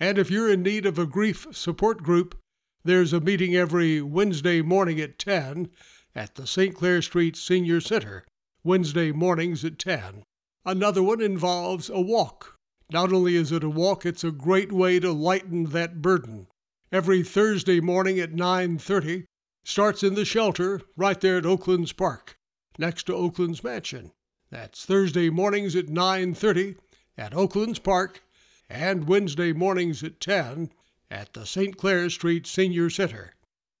And 0.00 0.18
if 0.18 0.32
you're 0.32 0.50
in 0.50 0.64
need 0.64 0.84
of 0.84 0.98
a 0.98 1.06
grief 1.06 1.46
support 1.52 2.02
group, 2.02 2.36
there's 2.82 3.12
a 3.12 3.20
meeting 3.20 3.54
every 3.54 4.02
Wednesday 4.02 4.62
morning 4.62 5.00
at 5.00 5.16
10 5.16 5.70
at 6.16 6.34
the 6.34 6.46
St. 6.46 6.74
Clair 6.74 7.02
Street 7.02 7.36
Senior 7.36 7.80
Center, 7.80 8.26
Wednesday 8.64 9.12
mornings 9.12 9.64
at 9.64 9.78
10. 9.78 10.24
Another 10.64 11.04
one 11.04 11.20
involves 11.20 11.88
a 11.88 12.00
walk 12.00 12.58
not 12.92 13.12
only 13.12 13.36
is 13.36 13.52
it 13.52 13.64
a 13.64 13.70
walk, 13.70 14.04
it's 14.04 14.24
a 14.24 14.30
great 14.30 14.72
way 14.72 14.98
to 15.00 15.12
lighten 15.12 15.66
that 15.66 16.02
burden. 16.02 16.46
Every 16.92 17.22
Thursday 17.22 17.80
morning 17.80 18.18
at 18.18 18.32
9:30 18.32 19.26
starts 19.64 20.02
in 20.02 20.14
the 20.14 20.24
shelter 20.24 20.80
right 20.96 21.20
there 21.20 21.38
at 21.38 21.46
Oaklands 21.46 21.92
Park, 21.92 22.38
next 22.78 23.04
to 23.04 23.14
Oaklands 23.14 23.62
Mansion. 23.62 24.12
That's 24.50 24.84
Thursday 24.84 25.30
mornings 25.30 25.76
at 25.76 25.88
9:30 25.88 26.76
at 27.16 27.34
Oaklands 27.34 27.78
Park 27.78 28.22
and 28.68 29.06
Wednesday 29.06 29.52
mornings 29.52 30.02
at 30.02 30.20
10 30.20 30.70
at 31.10 31.32
the 31.32 31.44
St. 31.44 31.76
Clair 31.76 32.10
Street 32.10 32.46
Senior 32.46 32.90
Center. 32.90 33.34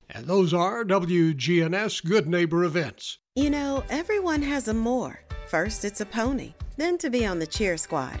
And 0.08 0.26
those 0.26 0.52
are 0.52 0.84
WGNS 0.84 2.00
Good 2.04 2.28
Neighbor 2.28 2.64
events. 2.64 3.18
You 3.36 3.50
know, 3.50 3.84
everyone 3.88 4.42
has 4.42 4.68
a 4.68 4.74
more. 4.74 5.20
First, 5.46 5.84
it's 5.84 6.00
a 6.00 6.06
pony, 6.06 6.54
then 6.76 6.98
to 6.98 7.10
be 7.10 7.24
on 7.24 7.38
the 7.38 7.46
cheer 7.46 7.76
squad. 7.76 8.20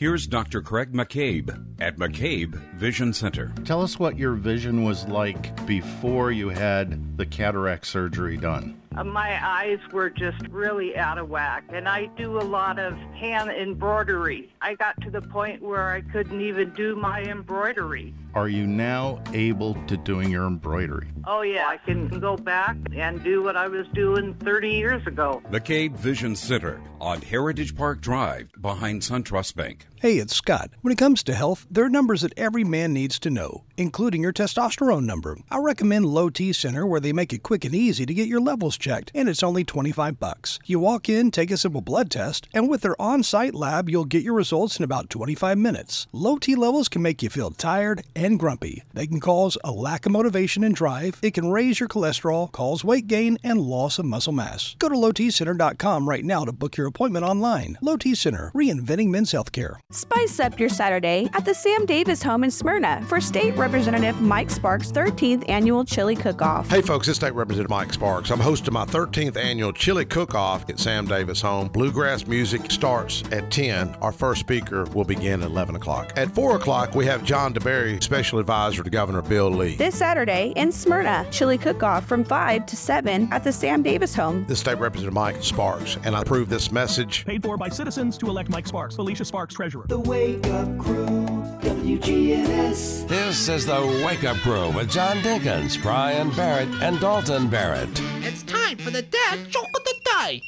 Here's 0.00 0.26
Dr. 0.26 0.62
Craig 0.62 0.94
McCabe 0.94 1.50
at 1.78 1.98
McCabe 1.98 2.54
Vision 2.76 3.12
Center. 3.12 3.52
Tell 3.66 3.82
us 3.82 3.98
what 3.98 4.16
your 4.16 4.32
vision 4.32 4.82
was 4.82 5.06
like 5.08 5.66
before 5.66 6.32
you 6.32 6.48
had 6.48 7.18
the 7.18 7.26
cataract 7.26 7.86
surgery 7.86 8.38
done. 8.38 8.80
Uh, 8.96 9.04
my 9.04 9.38
eyes 9.46 9.78
were 9.92 10.08
just 10.08 10.40
really 10.48 10.96
out 10.96 11.18
of 11.18 11.28
whack, 11.28 11.64
and 11.68 11.86
I 11.86 12.06
do 12.16 12.38
a 12.38 12.40
lot 12.40 12.78
of 12.78 12.94
hand 13.14 13.50
embroidery. 13.50 14.50
I 14.62 14.74
got 14.74 14.98
to 15.02 15.10
the 15.10 15.20
point 15.20 15.60
where 15.60 15.90
I 15.90 16.00
couldn't 16.00 16.40
even 16.40 16.70
do 16.70 16.96
my 16.96 17.20
embroidery. 17.24 18.14
Are 18.32 18.48
you 18.48 18.64
now 18.64 19.20
able 19.32 19.74
to 19.86 19.96
doing 19.96 20.30
your 20.30 20.46
embroidery? 20.46 21.08
Oh 21.26 21.42
yeah, 21.42 21.66
I 21.66 21.78
can 21.78 22.08
go 22.08 22.36
back 22.36 22.76
and 22.94 23.22
do 23.24 23.42
what 23.42 23.56
I 23.56 23.66
was 23.66 23.86
doing 23.88 24.34
30 24.34 24.70
years 24.70 25.04
ago. 25.06 25.42
McCabe 25.50 25.96
Vision 25.96 26.36
Center 26.36 26.80
on 27.00 27.20
Heritage 27.22 27.76
Park 27.76 28.00
Drive 28.00 28.50
behind 28.60 29.02
SunTrust 29.02 29.56
Bank. 29.56 29.86
Hey, 29.96 30.16
it's 30.16 30.34
Scott. 30.34 30.70
When 30.80 30.92
it 30.92 30.98
comes 30.98 31.22
to 31.24 31.34
health, 31.34 31.66
there 31.70 31.84
are 31.84 31.90
numbers 31.90 32.22
that 32.22 32.32
every 32.38 32.64
man 32.64 32.94
needs 32.94 33.18
to 33.18 33.30
know, 33.30 33.64
including 33.76 34.22
your 34.22 34.32
testosterone 34.32 35.04
number. 35.04 35.36
I 35.50 35.58
recommend 35.58 36.06
Low 36.06 36.30
T 36.30 36.52
Center 36.52 36.86
where 36.86 37.00
they 37.00 37.12
make 37.12 37.32
it 37.32 37.42
quick 37.42 37.64
and 37.64 37.74
easy 37.74 38.06
to 38.06 38.14
get 38.14 38.28
your 38.28 38.40
levels 38.40 38.78
checked, 38.78 39.10
and 39.14 39.28
it's 39.28 39.42
only 39.42 39.62
25 39.62 40.18
bucks. 40.18 40.58
You 40.64 40.78
walk 40.78 41.08
in, 41.10 41.30
take 41.30 41.50
a 41.50 41.56
simple 41.56 41.82
blood 41.82 42.10
test, 42.10 42.48
and 42.54 42.68
with 42.68 42.80
their 42.80 43.00
on-site 43.00 43.54
lab, 43.54 43.90
you'll 43.90 44.06
get 44.06 44.22
your 44.22 44.34
results 44.34 44.78
in 44.78 44.84
about 44.84 45.10
25 45.10 45.58
minutes. 45.58 46.06
Low 46.12 46.38
T 46.38 46.54
levels 46.54 46.88
can 46.88 47.02
make 47.02 47.22
you 47.22 47.28
feel 47.28 47.50
tired 47.50 48.02
and 48.20 48.38
grumpy. 48.38 48.82
They 48.92 49.06
can 49.06 49.18
cause 49.18 49.56
a 49.64 49.72
lack 49.72 50.04
of 50.04 50.12
motivation 50.12 50.62
and 50.62 50.74
drive. 50.74 51.18
It 51.22 51.32
can 51.32 51.50
raise 51.50 51.80
your 51.80 51.88
cholesterol, 51.88 52.52
cause 52.52 52.84
weight 52.84 53.06
gain, 53.06 53.38
and 53.42 53.60
loss 53.60 53.98
of 53.98 54.04
muscle 54.04 54.32
mass. 54.32 54.76
Go 54.78 54.88
to 54.88 54.94
lowtcenter.com 54.94 56.08
right 56.08 56.24
now 56.24 56.44
to 56.44 56.52
book 56.52 56.76
your 56.76 56.86
appointment 56.86 57.24
online. 57.24 57.78
Low 57.80 57.96
T 57.96 58.14
Center, 58.14 58.52
reinventing 58.54 59.08
men's 59.08 59.32
healthcare. 59.32 59.76
Spice 59.90 60.38
up 60.38 60.60
your 60.60 60.68
Saturday 60.68 61.30
at 61.32 61.44
the 61.44 61.54
Sam 61.54 61.86
Davis 61.86 62.22
home 62.22 62.44
in 62.44 62.50
Smyrna 62.50 63.04
for 63.08 63.20
State 63.20 63.56
Representative 63.56 64.20
Mike 64.20 64.50
Sparks' 64.50 64.92
13th 64.92 65.48
annual 65.48 65.84
chili 65.84 66.14
cook-off. 66.14 66.68
Hey 66.68 66.82
folks, 66.82 67.08
it's 67.08 67.16
State 67.16 67.34
Representative 67.34 67.70
Mike 67.70 67.92
Sparks. 67.92 68.30
I'm 68.30 68.40
hosting 68.40 68.74
my 68.74 68.84
13th 68.84 69.36
annual 69.36 69.72
chili 69.72 70.04
cook-off 70.04 70.68
at 70.68 70.78
Sam 70.78 71.06
Davis 71.06 71.40
home. 71.40 71.68
Bluegrass 71.68 72.26
music 72.26 72.70
starts 72.70 73.22
at 73.32 73.50
10. 73.50 73.96
Our 74.02 74.12
first 74.12 74.40
speaker 74.40 74.84
will 74.94 75.04
begin 75.04 75.40
at 75.42 75.50
11 75.50 75.76
o'clock. 75.76 76.12
At 76.16 76.34
4 76.34 76.56
o'clock, 76.56 76.94
we 76.94 77.06
have 77.06 77.24
John 77.24 77.54
DeBerry, 77.54 78.02
Special 78.10 78.40
Advisor 78.40 78.82
to 78.82 78.90
Governor 78.90 79.22
Bill 79.22 79.50
Lee. 79.50 79.76
This 79.76 79.94
Saturday 79.94 80.52
in 80.56 80.72
Smyrna, 80.72 81.24
chili 81.30 81.56
cook-off 81.56 82.04
from 82.06 82.24
5 82.24 82.66
to 82.66 82.76
7 82.76 83.28
at 83.30 83.44
the 83.44 83.52
Sam 83.52 83.84
Davis 83.84 84.16
home. 84.16 84.44
This 84.48 84.58
State 84.58 84.80
Representative 84.80 85.14
Mike 85.14 85.40
Sparks, 85.44 85.96
and 86.02 86.16
I 86.16 86.22
approve 86.22 86.48
this 86.48 86.72
message. 86.72 87.24
Paid 87.24 87.44
for 87.44 87.56
by 87.56 87.68
citizens 87.68 88.18
to 88.18 88.26
elect 88.26 88.50
Mike 88.50 88.66
Sparks. 88.66 88.96
Felicia 88.96 89.24
Sparks, 89.24 89.54
Treasurer. 89.54 89.84
The 89.86 90.00
Wake 90.00 90.44
Up 90.48 90.76
Crew, 90.80 91.19
WGNS. 91.60 93.06
This 93.06 93.48
is 93.48 93.66
the 93.66 94.02
Wake 94.04 94.24
Up 94.24 94.36
Crew 94.38 94.70
with 94.70 94.90
John 94.90 95.18
Dinkins, 95.18 95.80
Brian 95.82 96.30
Barrett, 96.30 96.68
and 96.80 96.98
Dalton 97.00 97.48
Barrett. 97.48 97.88
It's 98.22 98.42
time 98.44 98.78
for 98.78 98.90
the 98.90 99.02
dad 99.02 99.48
joke 99.50 99.68
of 99.74 99.84
the 99.84 99.94
day. 100.04 100.42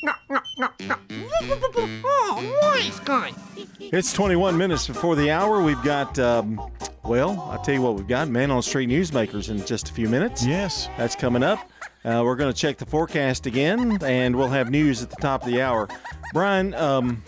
Oh, 2.05 2.59
nice 2.63 3.01
guy. 3.01 3.33
It's 3.79 4.13
21 4.13 4.57
minutes 4.57 4.87
before 4.87 5.17
the 5.17 5.31
hour. 5.31 5.63
We've 5.63 5.83
got, 5.83 6.19
um, 6.19 6.61
well, 7.05 7.49
I'll 7.51 7.63
tell 7.63 7.75
you 7.75 7.83
what 7.83 7.95
we've 7.97 8.07
got 8.07 8.29
Man 8.29 8.51
on 8.51 8.59
the 8.59 8.63
Street 8.63 8.89
Newsmakers 8.89 9.51
in 9.51 9.65
just 9.67 9.91
a 9.91 9.93
few 9.93 10.09
minutes. 10.09 10.47
Yes. 10.47 10.89
That's 10.97 11.15
coming 11.17 11.43
up. 11.43 11.59
Uh, 12.05 12.23
we're 12.25 12.37
going 12.37 12.53
to 12.53 12.59
check 12.59 12.79
the 12.79 12.87
forecast 12.87 13.47
again, 13.47 13.99
and 14.03 14.35
we'll 14.35 14.49
have 14.49 14.71
news 14.71 15.03
at 15.03 15.11
the 15.11 15.17
top 15.17 15.43
of 15.43 15.49
the 15.49 15.61
hour. 15.61 15.89
Brian, 16.33 16.75
um, 16.75 17.23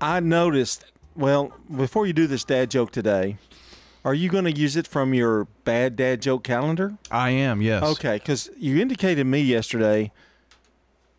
I 0.00 0.20
noticed, 0.20 0.84
well, 1.16 1.52
before 1.74 2.06
you 2.06 2.12
do 2.12 2.26
this 2.26 2.44
dad 2.44 2.70
joke 2.70 2.92
today, 2.92 3.36
are 4.04 4.14
you 4.14 4.28
going 4.28 4.44
to 4.44 4.52
use 4.52 4.76
it 4.76 4.86
from 4.86 5.14
your 5.14 5.44
bad 5.64 5.96
dad 5.96 6.20
joke 6.20 6.44
calendar? 6.44 6.98
I 7.10 7.30
am, 7.30 7.62
yes. 7.62 7.82
Okay, 7.82 8.18
because 8.18 8.50
you 8.56 8.80
indicated 8.80 9.24
me 9.26 9.40
yesterday 9.40 10.12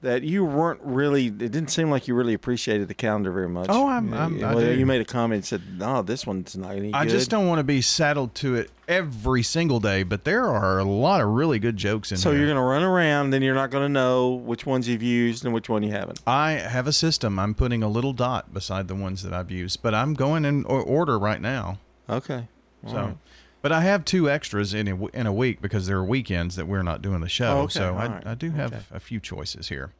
that 0.04 0.22
you 0.24 0.46
weren't 0.46 0.80
really. 0.84 1.26
It 1.28 1.38
didn't 1.38 1.70
seem 1.70 1.90
like 1.90 2.08
you 2.08 2.14
really 2.16 2.34
appreciated 2.34 2.88
the 2.88 2.94
calendar 2.94 3.32
very 3.32 3.50
much. 3.50 3.68
Oh, 3.70 3.88
I'm- 3.90 4.14
I'm- 4.14 4.40
well, 4.40 4.62
you 4.62 4.86
made 4.86 5.02
a 5.02 5.06
comment 5.06 5.38
and 5.40 5.46
said, 5.46 5.62
"No, 5.80 6.02
this 6.02 6.28
one's 6.28 6.56
not 6.56 6.76
any 6.76 6.94
I 6.94 7.06
good." 7.06 7.12
just 7.12 7.30
don't 7.30 7.48
want 7.48 7.60
to 7.60 7.64
be 7.64 7.82
saddled 7.82 8.36
to 8.36 8.56
it 8.56 8.70
every 8.88 9.42
single 9.44 9.80
day, 9.80 10.04
but 10.04 10.24
there 10.26 10.46
are 10.46 10.78
a 10.80 10.84
lot 10.84 11.22
of 11.22 11.30
really 11.30 11.58
good 11.58 11.78
jokes 11.78 12.12
in 12.12 12.18
So 12.18 12.30
there. 12.30 12.38
you're 12.40 12.48
going 12.48 12.58
to 12.58 12.62
run 12.64 12.84
around, 12.84 13.32
then 13.32 13.42
you're 13.42 13.56
not 13.56 13.72
going 13.72 13.86
to 13.86 13.90
know 13.90 14.30
which 14.32 14.66
ones 14.66 14.88
you've 14.88 15.02
used 15.04 15.46
and 15.46 15.54
which 15.54 15.70
one 15.70 15.84
you 15.84 15.92
haven't. 15.92 16.20
I 16.28 16.52
have 16.52 16.86
a 16.86 16.94
system. 16.94 17.40
I'm 17.40 17.54
putting 17.54 17.82
a 17.82 17.88
little 17.88 18.14
dot 18.14 18.54
beside 18.54 18.88
the 18.90 18.96
ones 18.96 19.24
that 19.24 19.34
I've 19.34 19.52
used, 19.52 19.82
but 19.82 19.96
I'm 19.96 20.14
going 20.14 20.44
in 20.46 20.66
o- 20.68 20.82
order 20.82 21.18
right 21.18 21.42
now. 21.42 21.80
Okay. 22.10 22.48
All 22.86 22.92
So, 22.92 22.98
right. 22.98 23.18
But 23.64 23.72
I 23.72 23.82
have 23.82 24.04
two 24.06 24.30
extras 24.30 24.74
in 24.76 24.88
a, 24.90 25.06
in 25.08 25.26
a 25.26 25.32
week 25.34 25.62
because 25.62 25.88
there 25.88 25.98
are 25.98 26.04
weekends 26.04 26.58
that 26.58 26.68
we're 26.68 26.84
not 26.84 27.02
doing 27.02 27.22
the 27.22 27.30
show. 27.30 27.60
Oh, 27.60 27.62
okay. 27.62 27.80
So 27.80 27.96
I, 27.96 28.08
right. 28.08 28.28
I 28.28 28.36
do 28.36 28.52
have 28.52 28.74
Okay. 28.74 28.84
a 28.92 29.00
few 29.00 29.20
choices 29.22 29.70
here. 29.70 29.94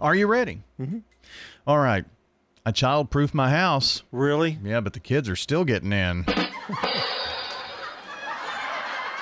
Are 0.00 0.14
you 0.14 0.26
ready? 0.26 0.62
Mhm. 0.80 1.02
All 1.66 1.78
right. 1.78 2.06
I 2.64 2.72
child-proof 2.72 3.32
my 3.34 3.50
house. 3.50 4.02
Really? 4.10 4.58
Yeah, 4.64 4.80
but 4.80 4.94
the 4.94 5.00
kids 5.00 5.28
are 5.28 5.36
still 5.36 5.64
getting 5.64 5.92
in. 5.92 6.24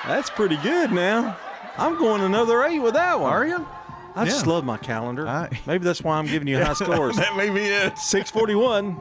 That's 0.07 0.29
pretty 0.29 0.57
good 0.57 0.91
now. 0.91 1.37
I'm 1.77 1.97
going 1.97 2.21
another 2.21 2.63
eight 2.63 2.79
with 2.79 2.93
that 2.95 3.19
one. 3.19 3.31
Are 3.31 3.45
you? 3.45 3.67
I 4.15 4.25
just 4.25 4.47
love 4.47 4.63
my 4.65 4.77
calendar. 4.77 5.49
Maybe 5.67 5.83
that's 5.83 6.01
why 6.01 6.17
I'm 6.17 6.25
giving 6.25 6.47
you 6.47 6.57
high 6.63 6.73
scores. 6.73 7.15
that 7.17 7.35
may 7.35 7.49
be 7.49 7.61
it. 7.65 7.97
641. 7.97 8.97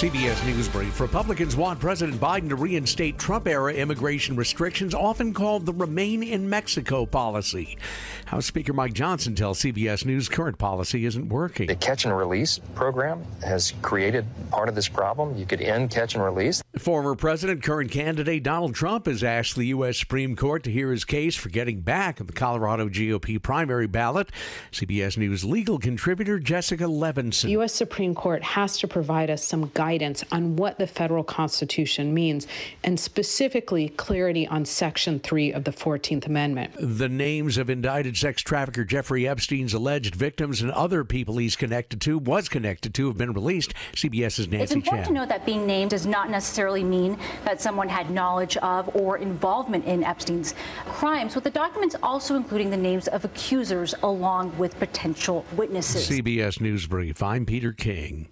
CBS 0.00 0.46
News 0.46 0.66
Brief. 0.66 0.98
Republicans 0.98 1.56
want 1.56 1.78
President 1.78 2.18
Biden 2.18 2.48
to 2.48 2.56
reinstate 2.56 3.18
Trump 3.18 3.46
era 3.46 3.74
immigration 3.74 4.34
restrictions, 4.34 4.94
often 4.94 5.34
called 5.34 5.66
the 5.66 5.74
Remain 5.74 6.22
in 6.22 6.48
Mexico 6.48 7.04
policy. 7.04 7.76
House 8.24 8.46
Speaker 8.46 8.72
Mike 8.72 8.94
Johnson 8.94 9.34
tells 9.34 9.60
CBS 9.60 10.06
News 10.06 10.28
current 10.28 10.56
policy 10.56 11.04
isn't 11.04 11.28
working. 11.28 11.66
The 11.66 11.74
catch 11.74 12.06
and 12.06 12.16
release 12.16 12.60
program 12.74 13.22
has 13.44 13.74
created 13.82 14.24
part 14.50 14.70
of 14.70 14.74
this 14.74 14.88
problem. 14.88 15.36
You 15.36 15.44
could 15.44 15.60
end 15.60 15.90
catch 15.90 16.14
and 16.14 16.24
release. 16.24 16.62
Former 16.78 17.14
President, 17.14 17.62
current 17.62 17.90
candidate 17.90 18.42
Donald 18.42 18.74
Trump 18.74 19.04
has 19.04 19.22
asked 19.22 19.56
the 19.56 19.66
U.S. 19.66 19.98
Supreme 19.98 20.34
Court 20.34 20.62
to 20.62 20.70
hear 20.70 20.92
his 20.92 21.04
case 21.04 21.36
for 21.36 21.50
getting 21.50 21.80
back 21.80 22.20
at 22.20 22.26
the 22.26 22.32
Colorado 22.32 22.88
GOP 22.88 23.42
primary 23.42 23.88
ballot. 23.88 24.30
CBS 24.72 25.18
News 25.18 25.44
legal 25.44 25.78
contributor 25.78 26.38
Jessica 26.38 26.84
Levinson. 26.84 27.42
The 27.42 27.50
U.S. 27.50 27.74
Supreme 27.74 28.14
Court 28.14 28.42
has 28.42 28.78
to 28.78 28.88
provide 29.20 29.34
us 29.34 29.44
some 29.44 29.70
guidance 29.74 30.24
on 30.32 30.56
what 30.56 30.78
the 30.78 30.86
federal 30.86 31.22
Constitution 31.22 32.14
means, 32.14 32.46
and 32.82 32.98
specifically 32.98 33.90
clarity 33.90 34.46
on 34.46 34.64
Section 34.64 35.20
3 35.20 35.52
of 35.52 35.64
the 35.64 35.72
14th 35.72 36.24
Amendment. 36.24 36.72
The 36.78 37.08
names 37.08 37.58
of 37.58 37.68
indicted 37.68 38.16
sex 38.16 38.40
trafficker 38.40 38.82
Jeffrey 38.82 39.28
Epstein's 39.28 39.74
alleged 39.74 40.14
victims 40.14 40.62
and 40.62 40.70
other 40.70 41.04
people 41.04 41.36
he's 41.36 41.54
connected 41.54 42.00
to, 42.02 42.16
was 42.16 42.48
connected 42.48 42.94
to, 42.94 43.08
have 43.08 43.18
been 43.18 43.34
released. 43.34 43.74
CBS's 43.92 44.48
Nancy 44.48 44.62
It's 44.62 44.72
important 44.72 45.04
Chen. 45.04 45.14
to 45.14 45.20
note 45.20 45.28
that 45.28 45.44
being 45.44 45.66
named 45.66 45.90
does 45.90 46.06
not 46.06 46.30
necessarily 46.30 46.82
mean 46.82 47.18
that 47.44 47.60
someone 47.60 47.90
had 47.90 48.10
knowledge 48.10 48.56
of 48.58 48.88
or 48.96 49.18
involvement 49.18 49.84
in 49.84 50.02
Epstein's 50.02 50.54
crimes, 50.86 51.34
with 51.34 51.44
the 51.44 51.50
documents 51.50 51.94
also 52.02 52.36
including 52.36 52.70
the 52.70 52.76
names 52.78 53.06
of 53.08 53.26
accusers 53.26 53.94
along 54.02 54.56
with 54.56 54.78
potential 54.78 55.44
witnesses. 55.56 56.08
CBS 56.08 56.58
News 56.58 56.86
Brief. 56.86 57.22
I'm 57.22 57.44
Peter 57.44 57.72
King. 57.72 58.28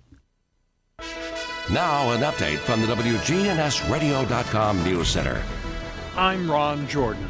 Now, 1.71 2.13
an 2.13 2.23
update 2.23 2.61
from 2.61 2.81
the 2.81 2.87
WGNSradio.com 2.87 4.85
News 4.85 5.09
Center. 5.09 5.43
I'm 6.17 6.51
Ron 6.51 6.89
Jordan. 6.89 7.29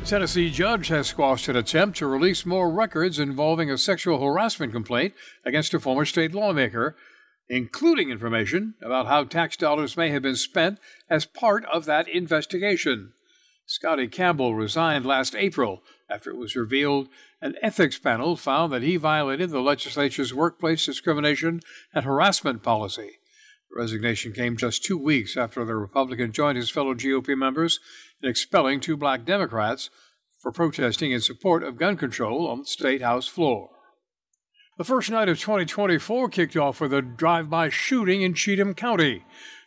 A 0.00 0.04
Tennessee 0.06 0.48
judge 0.48 0.86
has 0.86 1.08
squashed 1.08 1.48
an 1.48 1.56
attempt 1.56 1.98
to 1.98 2.06
release 2.06 2.46
more 2.46 2.70
records 2.70 3.18
involving 3.18 3.68
a 3.68 3.76
sexual 3.76 4.24
harassment 4.24 4.72
complaint 4.72 5.12
against 5.44 5.74
a 5.74 5.80
former 5.80 6.04
state 6.04 6.32
lawmaker, 6.32 6.94
including 7.48 8.10
information 8.10 8.74
about 8.80 9.06
how 9.06 9.24
tax 9.24 9.56
dollars 9.56 9.96
may 9.96 10.10
have 10.10 10.22
been 10.22 10.36
spent 10.36 10.78
as 11.10 11.24
part 11.24 11.64
of 11.64 11.84
that 11.84 12.06
investigation. 12.06 13.12
Scotty 13.66 14.06
Campbell 14.06 14.54
resigned 14.54 15.04
last 15.04 15.34
April 15.34 15.82
after 16.10 16.30
it 16.30 16.36
was 16.36 16.56
revealed 16.56 17.08
an 17.40 17.54
ethics 17.62 17.98
panel 17.98 18.36
found 18.36 18.72
that 18.72 18.82
he 18.82 18.96
violated 18.96 19.50
the 19.50 19.60
legislature's 19.60 20.34
workplace 20.34 20.84
discrimination 20.86 21.60
and 21.94 22.04
harassment 22.04 22.62
policy. 22.62 23.18
The 23.70 23.80
resignation 23.80 24.32
came 24.32 24.56
just 24.56 24.84
two 24.84 24.98
weeks 24.98 25.36
after 25.36 25.64
the 25.64 25.76
Republican 25.76 26.32
joined 26.32 26.56
his 26.56 26.70
fellow 26.70 26.94
GOP 26.94 27.36
members 27.36 27.80
in 28.22 28.28
expelling 28.28 28.80
two 28.80 28.96
black 28.96 29.24
Democrats 29.24 29.90
for 30.38 30.52
protesting 30.52 31.12
in 31.12 31.20
support 31.20 31.62
of 31.62 31.76
gun 31.76 31.96
control 31.96 32.48
on 32.48 32.60
the 32.60 32.64
state 32.64 33.02
House 33.02 33.26
floor. 33.26 33.70
The 34.78 34.84
first 34.84 35.10
night 35.10 35.28
of 35.28 35.40
2024 35.40 36.28
kicked 36.28 36.56
off 36.56 36.80
with 36.80 36.94
a 36.94 37.02
drive 37.02 37.50
by 37.50 37.68
shooting 37.68 38.22
in 38.22 38.34
Cheatham 38.34 38.74
County, 38.74 39.24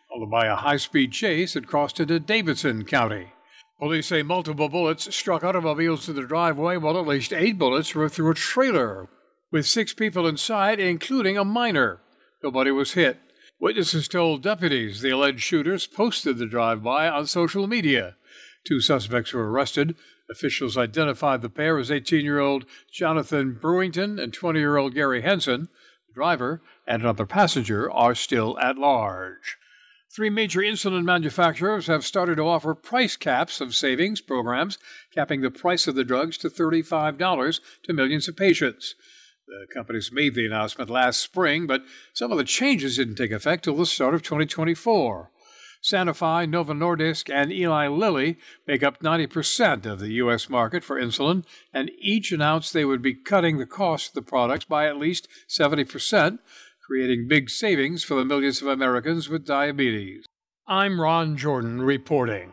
followed 0.07 0.31
by 0.31 0.45
a 0.45 0.55
high 0.55 0.77
speed 0.77 1.11
chase 1.11 1.53
that 1.53 1.67
crossed 1.67 1.99
into 1.99 2.19
Davidson 2.19 2.85
County. 2.85 3.33
Police 3.81 4.05
say 4.05 4.21
multiple 4.21 4.69
bullets 4.69 5.13
struck 5.15 5.43
automobiles 5.43 6.05
to 6.05 6.13
the 6.13 6.21
driveway, 6.21 6.77
while 6.77 6.99
at 6.99 7.07
least 7.07 7.33
eight 7.33 7.57
bullets 7.57 7.95
were 7.95 8.07
through 8.07 8.29
a 8.29 8.35
trailer, 8.35 9.09
with 9.51 9.65
six 9.65 9.91
people 9.91 10.27
inside, 10.27 10.79
including 10.79 11.35
a 11.35 11.43
minor. 11.43 11.99
Nobody 12.43 12.69
was 12.69 12.93
hit. 12.93 13.17
Witnesses 13.59 14.07
told 14.07 14.43
deputies 14.43 15.01
the 15.01 15.09
alleged 15.09 15.41
shooters 15.41 15.87
posted 15.87 16.37
the 16.37 16.45
drive 16.45 16.83
by 16.83 17.07
on 17.07 17.25
social 17.25 17.65
media. 17.65 18.17
Two 18.67 18.81
suspects 18.81 19.33
were 19.33 19.49
arrested. 19.49 19.95
Officials 20.29 20.77
identified 20.77 21.41
the 21.41 21.49
pair 21.49 21.79
as 21.79 21.89
18 21.89 22.23
year 22.23 22.39
old 22.39 22.65
Jonathan 22.91 23.57
Brewington 23.59 24.21
and 24.21 24.31
20 24.31 24.59
year 24.59 24.77
old 24.77 24.93
Gary 24.93 25.23
Henson. 25.23 25.69
The 26.07 26.13
driver 26.13 26.61
and 26.85 27.01
another 27.01 27.25
passenger 27.25 27.91
are 27.91 28.13
still 28.13 28.59
at 28.59 28.77
large. 28.77 29.57
Three 30.13 30.29
major 30.29 30.59
insulin 30.59 31.05
manufacturers 31.05 31.87
have 31.87 32.05
started 32.05 32.35
to 32.35 32.41
offer 32.41 32.75
price 32.75 33.15
caps 33.15 33.61
of 33.61 33.73
savings 33.73 34.19
programs, 34.19 34.77
capping 35.15 35.39
the 35.39 35.49
price 35.49 35.87
of 35.87 35.95
the 35.95 36.03
drugs 36.03 36.37
to 36.39 36.49
$35 36.49 37.61
to 37.83 37.93
millions 37.93 38.27
of 38.27 38.35
patients. 38.35 38.95
The 39.47 39.67
companies 39.73 40.11
made 40.11 40.35
the 40.35 40.45
announcement 40.45 40.89
last 40.89 41.21
spring, 41.21 41.65
but 41.65 41.83
some 42.11 42.29
of 42.29 42.37
the 42.37 42.43
changes 42.43 42.97
didn't 42.97 43.15
take 43.15 43.31
effect 43.31 43.63
till 43.63 43.77
the 43.77 43.85
start 43.85 44.13
of 44.13 44.21
2024. 44.21 45.31
Sanofi, 45.81 46.47
Novo 46.47 46.73
Nordisk, 46.73 47.33
and 47.33 47.51
Eli 47.51 47.87
Lilly 47.87 48.37
make 48.67 48.83
up 48.83 48.99
90% 48.99 49.85
of 49.85 49.99
the 49.99 50.11
U.S. 50.13 50.49
market 50.49 50.83
for 50.83 51.01
insulin, 51.01 51.45
and 51.73 51.89
each 51.97 52.33
announced 52.33 52.73
they 52.73 52.85
would 52.85 53.01
be 53.01 53.15
cutting 53.15 53.57
the 53.57 53.65
cost 53.65 54.09
of 54.09 54.13
the 54.15 54.21
products 54.21 54.65
by 54.65 54.87
at 54.87 54.97
least 54.97 55.27
70%, 55.47 56.39
creating 56.91 57.25
big 57.25 57.49
savings 57.49 58.03
for 58.03 58.15
the 58.15 58.25
millions 58.25 58.61
of 58.61 58.67
Americans 58.67 59.29
with 59.29 59.45
diabetes. 59.45 60.25
I'm 60.67 60.99
Ron 60.99 61.37
Jordan 61.37 61.81
reporting. 61.81 62.51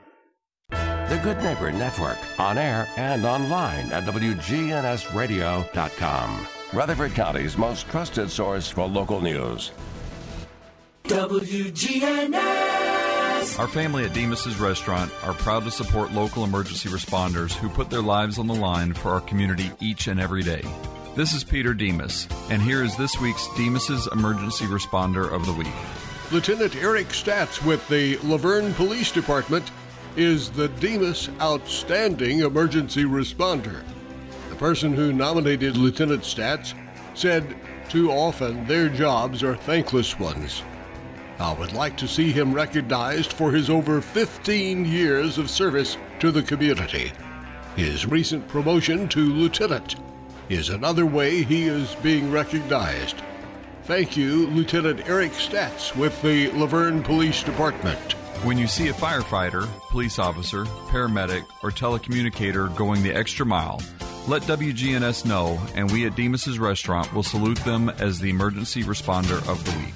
The 0.70 1.18
Good 1.24 1.38
Neighbor 1.38 1.72
Network, 1.72 2.18
on 2.38 2.56
air 2.56 2.86
and 2.96 3.24
online 3.24 3.90
at 3.90 4.04
WGNSradio.com. 4.04 6.46
Rutherford 6.72 7.14
County's 7.14 7.58
most 7.58 7.88
trusted 7.88 8.30
source 8.30 8.70
for 8.70 8.86
local 8.86 9.20
news. 9.20 9.72
WGNS. 11.08 12.38
Our 13.58 13.66
family 13.66 14.04
at 14.04 14.12
Demas's 14.12 14.60
Restaurant 14.60 15.10
are 15.24 15.34
proud 15.34 15.64
to 15.64 15.72
support 15.72 16.12
local 16.12 16.44
emergency 16.44 16.88
responders 16.88 17.54
who 17.54 17.68
put 17.68 17.90
their 17.90 18.02
lives 18.02 18.38
on 18.38 18.46
the 18.46 18.54
line 18.54 18.94
for 18.94 19.10
our 19.10 19.20
community 19.20 19.72
each 19.80 20.06
and 20.06 20.20
every 20.20 20.44
day. 20.44 20.62
This 21.18 21.32
is 21.32 21.42
Peter 21.42 21.74
Demas, 21.74 22.28
and 22.48 22.62
here 22.62 22.84
is 22.84 22.96
this 22.96 23.20
week's 23.20 23.48
Demas's 23.56 24.08
Emergency 24.12 24.66
Responder 24.66 25.28
of 25.32 25.46
the 25.46 25.52
Week. 25.52 25.66
Lieutenant 26.30 26.76
Eric 26.76 27.08
Statz 27.08 27.60
with 27.64 27.88
the 27.88 28.18
La 28.18 28.36
Vergne 28.36 28.72
Police 28.74 29.10
Department 29.10 29.68
is 30.16 30.48
the 30.48 30.68
Demas 30.68 31.28
Outstanding 31.40 32.42
Emergency 32.42 33.02
Responder. 33.02 33.82
The 34.48 34.54
person 34.54 34.92
who 34.92 35.12
nominated 35.12 35.76
Lieutenant 35.76 36.22
Statz 36.22 36.72
said 37.14 37.56
too 37.88 38.12
often 38.12 38.64
their 38.68 38.88
jobs 38.88 39.42
are 39.42 39.56
thankless 39.56 40.20
ones. 40.20 40.62
I 41.40 41.52
would 41.52 41.72
like 41.72 41.96
to 41.96 42.06
see 42.06 42.30
him 42.30 42.54
recognized 42.54 43.32
for 43.32 43.50
his 43.50 43.68
over 43.68 44.00
15 44.00 44.84
years 44.84 45.36
of 45.36 45.50
service 45.50 45.96
to 46.20 46.30
the 46.30 46.44
community. 46.44 47.10
His 47.74 48.06
recent 48.06 48.46
promotion 48.46 49.08
to 49.08 49.34
lieutenant 49.34 49.96
is 50.48 50.70
another 50.70 51.06
way 51.06 51.42
he 51.42 51.66
is 51.66 51.94
being 51.96 52.30
recognized. 52.30 53.22
Thank 53.84 54.16
you, 54.16 54.46
Lieutenant 54.48 55.08
Eric 55.08 55.32
Statz 55.32 55.96
with 55.96 56.20
the 56.22 56.50
La 56.52 56.66
Vergne 56.66 57.02
Police 57.02 57.42
Department. 57.42 58.12
When 58.44 58.58
you 58.58 58.66
see 58.66 58.88
a 58.88 58.92
firefighter, 58.92 59.66
police 59.90 60.18
officer, 60.18 60.64
paramedic, 60.90 61.44
or 61.62 61.70
telecommunicator 61.70 62.74
going 62.76 63.02
the 63.02 63.12
extra 63.12 63.44
mile, 63.44 63.82
let 64.28 64.42
WGNS 64.42 65.24
know, 65.24 65.58
and 65.74 65.90
we 65.90 66.06
at 66.06 66.14
Demas's 66.14 66.58
Restaurant 66.58 67.12
will 67.12 67.22
salute 67.22 67.58
them 67.64 67.88
as 67.88 68.20
the 68.20 68.30
emergency 68.30 68.84
responder 68.84 69.38
of 69.48 69.64
the 69.64 69.70
week. 69.78 69.94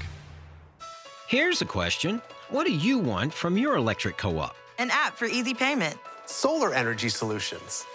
Here's 1.28 1.62
a 1.62 1.66
question 1.66 2.20
What 2.48 2.66
do 2.66 2.72
you 2.72 2.98
want 2.98 3.32
from 3.32 3.56
your 3.56 3.76
electric 3.76 4.16
co 4.16 4.38
op? 4.38 4.56
An 4.78 4.90
app 4.90 5.16
for 5.16 5.26
easy 5.26 5.54
payment. 5.54 5.96
Solar 6.26 6.74
energy 6.74 7.10
solutions. 7.10 7.86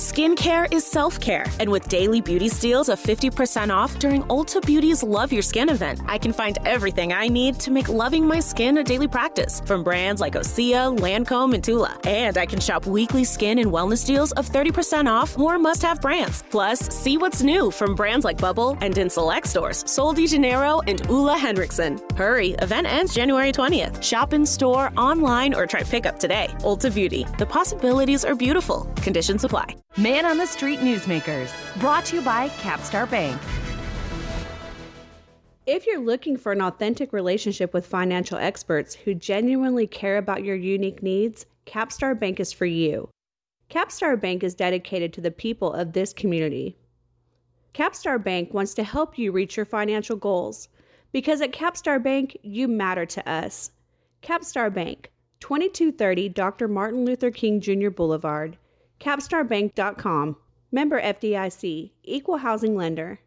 Skincare 0.00 0.66
is 0.72 0.82
self 0.86 1.20
care, 1.20 1.44
and 1.60 1.70
with 1.70 1.86
daily 1.88 2.22
beauty 2.22 2.48
steals 2.48 2.88
of 2.88 2.98
50% 2.98 3.68
off 3.70 3.98
during 3.98 4.22
Ulta 4.22 4.64
Beauty's 4.64 5.02
Love 5.02 5.30
Your 5.30 5.42
Skin 5.42 5.68
event, 5.68 6.00
I 6.06 6.16
can 6.16 6.32
find 6.32 6.56
everything 6.64 7.12
I 7.12 7.28
need 7.28 7.60
to 7.60 7.70
make 7.70 7.86
loving 7.86 8.26
my 8.26 8.40
skin 8.40 8.78
a 8.78 8.82
daily 8.82 9.08
practice 9.08 9.60
from 9.66 9.84
brands 9.84 10.18
like 10.18 10.36
Osea, 10.36 10.96
Lancome, 10.98 11.52
and 11.52 11.62
Tula. 11.62 11.98
And 12.04 12.38
I 12.38 12.46
can 12.46 12.60
shop 12.60 12.86
weekly 12.86 13.24
skin 13.24 13.58
and 13.58 13.70
wellness 13.70 14.06
deals 14.06 14.32
of 14.32 14.48
30% 14.48 15.06
off 15.06 15.36
more 15.36 15.58
must 15.58 15.82
have 15.82 16.00
brands. 16.00 16.44
Plus, 16.48 16.80
see 16.80 17.18
what's 17.18 17.42
new 17.42 17.70
from 17.70 17.94
brands 17.94 18.24
like 18.24 18.38
Bubble 18.38 18.78
and 18.80 18.96
in 18.96 19.10
select 19.10 19.48
stores, 19.48 19.84
Sol 19.86 20.14
de 20.14 20.26
Janeiro 20.26 20.80
and 20.86 21.06
Ole 21.10 21.36
Henriksen. 21.36 22.00
Hurry, 22.16 22.52
event 22.62 22.86
ends 22.86 23.14
January 23.14 23.52
20th. 23.52 24.02
Shop 24.02 24.32
in 24.32 24.46
store, 24.46 24.92
online, 24.96 25.52
or 25.52 25.66
try 25.66 25.82
pickup 25.82 26.18
today. 26.18 26.48
Ulta 26.60 26.90
Beauty. 26.90 27.26
The 27.38 27.44
possibilities 27.44 28.24
are 28.24 28.34
beautiful. 28.34 28.90
Conditions 29.02 29.44
apply. 29.44 29.76
Man 29.96 30.24
on 30.24 30.38
the 30.38 30.46
Street 30.46 30.78
Newsmakers, 30.78 31.52
brought 31.80 32.04
to 32.06 32.16
you 32.16 32.22
by 32.22 32.48
Capstar 32.60 33.10
Bank. 33.10 33.38
If 35.66 35.84
you're 35.84 35.98
looking 35.98 36.36
for 36.36 36.52
an 36.52 36.62
authentic 36.62 37.12
relationship 37.12 37.74
with 37.74 37.88
financial 37.88 38.38
experts 38.38 38.94
who 38.94 39.14
genuinely 39.14 39.88
care 39.88 40.16
about 40.16 40.44
your 40.44 40.54
unique 40.54 41.02
needs, 41.02 41.44
Capstar 41.66 42.18
Bank 42.18 42.38
is 42.38 42.52
for 42.52 42.66
you. 42.66 43.10
Capstar 43.68 44.18
Bank 44.18 44.44
is 44.44 44.54
dedicated 44.54 45.12
to 45.12 45.20
the 45.20 45.32
people 45.32 45.72
of 45.72 45.92
this 45.92 46.12
community. 46.12 46.78
Capstar 47.74 48.22
Bank 48.22 48.54
wants 48.54 48.74
to 48.74 48.84
help 48.84 49.18
you 49.18 49.32
reach 49.32 49.56
your 49.56 49.66
financial 49.66 50.16
goals 50.16 50.68
because 51.10 51.40
at 51.40 51.50
Capstar 51.50 52.00
Bank, 52.00 52.38
you 52.42 52.68
matter 52.68 53.06
to 53.06 53.28
us. 53.28 53.72
Capstar 54.22 54.72
Bank, 54.72 55.10
2230 55.40 56.28
Dr. 56.28 56.68
Martin 56.68 57.04
Luther 57.04 57.32
King 57.32 57.60
Jr. 57.60 57.90
Boulevard, 57.90 58.56
capstarbank.com. 59.00 60.36
Member 60.72 61.02
FDIC, 61.02 61.90
Equal 62.04 62.38
Housing 62.38 62.76
Lender. 62.76 63.18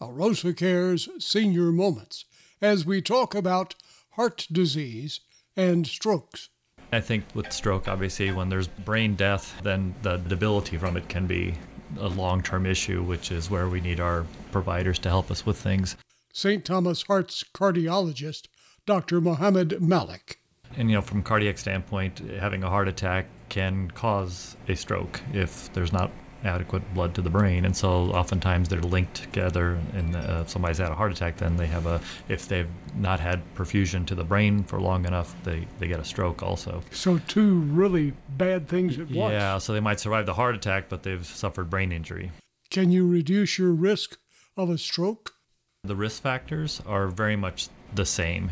Arosa 0.00 0.56
Cares 0.56 1.08
Senior 1.18 1.72
Moments 1.72 2.24
as 2.62 2.86
we 2.86 3.02
talk 3.02 3.34
about 3.34 3.74
heart 4.12 4.46
disease 4.50 5.20
and 5.56 5.86
strokes. 5.86 6.48
I 6.92 7.00
think 7.00 7.24
with 7.34 7.52
stroke, 7.52 7.86
obviously, 7.86 8.32
when 8.32 8.48
there's 8.48 8.68
brain 8.68 9.14
death, 9.14 9.60
then 9.62 9.94
the 10.02 10.16
debility 10.16 10.76
from 10.76 10.96
it 10.96 11.08
can 11.08 11.26
be 11.26 11.54
a 11.98 12.08
long 12.08 12.42
term 12.42 12.66
issue, 12.66 13.02
which 13.02 13.30
is 13.30 13.50
where 13.50 13.68
we 13.68 13.80
need 13.80 14.00
our 14.00 14.26
providers 14.50 14.98
to 15.00 15.08
help 15.08 15.30
us 15.30 15.44
with 15.46 15.56
things. 15.56 15.96
St. 16.32 16.64
Thomas 16.64 17.02
Heart's 17.02 17.44
cardiologist, 17.54 18.46
Dr. 18.86 19.20
Mohammed 19.20 19.80
Malik. 19.82 20.39
And 20.76 20.90
you 20.90 20.96
know, 20.96 21.02
from 21.02 21.22
cardiac 21.22 21.58
standpoint, 21.58 22.18
having 22.38 22.62
a 22.62 22.68
heart 22.68 22.88
attack 22.88 23.26
can 23.48 23.90
cause 23.90 24.56
a 24.68 24.76
stroke 24.76 25.20
if 25.32 25.72
there's 25.72 25.92
not 25.92 26.10
adequate 26.44 26.82
blood 26.94 27.14
to 27.14 27.22
the 27.22 27.30
brain, 27.30 27.64
and 27.64 27.76
so 27.76 28.04
oftentimes 28.12 28.68
they're 28.68 28.80
linked 28.80 29.14
together. 29.14 29.78
And 29.94 30.16
uh, 30.16 30.42
if 30.42 30.50
somebody's 30.50 30.78
had 30.78 30.90
a 30.90 30.94
heart 30.94 31.12
attack, 31.12 31.36
then 31.36 31.56
they 31.56 31.66
have 31.66 31.86
a. 31.86 32.00
If 32.28 32.48
they've 32.48 32.68
not 32.96 33.20
had 33.20 33.42
perfusion 33.54 34.06
to 34.06 34.14
the 34.14 34.24
brain 34.24 34.64
for 34.64 34.80
long 34.80 35.04
enough, 35.06 35.34
they 35.44 35.66
they 35.78 35.88
get 35.88 36.00
a 36.00 36.04
stroke 36.04 36.42
also. 36.42 36.82
So 36.90 37.18
two 37.28 37.60
really 37.60 38.12
bad 38.36 38.68
things 38.68 38.98
at 38.98 39.10
once. 39.10 39.32
Yeah, 39.32 39.58
so 39.58 39.72
they 39.72 39.80
might 39.80 40.00
survive 40.00 40.26
the 40.26 40.34
heart 40.34 40.54
attack, 40.54 40.88
but 40.88 41.02
they've 41.02 41.26
suffered 41.26 41.68
brain 41.68 41.92
injury. 41.92 42.30
Can 42.70 42.90
you 42.90 43.06
reduce 43.06 43.58
your 43.58 43.72
risk 43.72 44.18
of 44.56 44.70
a 44.70 44.78
stroke? 44.78 45.34
The 45.82 45.96
risk 45.96 46.22
factors 46.22 46.80
are 46.86 47.08
very 47.08 47.36
much 47.36 47.68
the 47.94 48.04
same. 48.04 48.50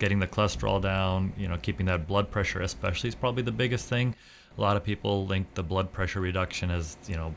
Getting 0.00 0.18
the 0.18 0.26
cholesterol 0.26 0.82
down, 0.82 1.32
you 1.36 1.46
know, 1.46 1.58
keeping 1.58 1.86
that 1.86 2.08
blood 2.08 2.30
pressure 2.30 2.62
especially 2.62 3.08
is 3.08 3.14
probably 3.14 3.44
the 3.44 3.52
biggest 3.52 3.86
thing. 3.88 4.16
A 4.58 4.60
lot 4.60 4.76
of 4.76 4.82
people 4.82 5.26
link 5.26 5.46
the 5.54 5.62
blood 5.62 5.92
pressure 5.92 6.20
reduction 6.20 6.70
as, 6.70 6.96
you 7.06 7.16
know, 7.16 7.34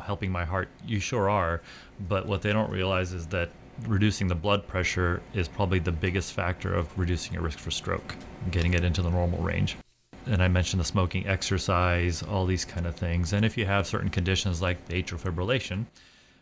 helping 0.00 0.32
my 0.32 0.44
heart. 0.44 0.70
You 0.86 1.00
sure 1.00 1.28
are, 1.28 1.60
but 2.08 2.26
what 2.26 2.40
they 2.40 2.52
don't 2.52 2.70
realize 2.70 3.12
is 3.12 3.26
that 3.26 3.50
reducing 3.86 4.28
the 4.28 4.34
blood 4.34 4.66
pressure 4.66 5.20
is 5.34 5.48
probably 5.48 5.78
the 5.78 5.92
biggest 5.92 6.32
factor 6.32 6.72
of 6.72 6.96
reducing 6.98 7.34
your 7.34 7.42
risk 7.42 7.58
for 7.58 7.70
stroke, 7.70 8.16
getting 8.50 8.74
it 8.74 8.84
into 8.84 9.02
the 9.02 9.10
normal 9.10 9.40
range. 9.40 9.76
And 10.26 10.42
I 10.42 10.48
mentioned 10.48 10.80
the 10.80 10.84
smoking, 10.84 11.26
exercise, 11.26 12.22
all 12.22 12.46
these 12.46 12.64
kind 12.64 12.86
of 12.86 12.94
things. 12.94 13.32
And 13.32 13.44
if 13.44 13.56
you 13.56 13.66
have 13.66 13.86
certain 13.86 14.10
conditions 14.10 14.62
like 14.62 14.88
atrial 14.88 15.20
fibrillation, 15.20 15.86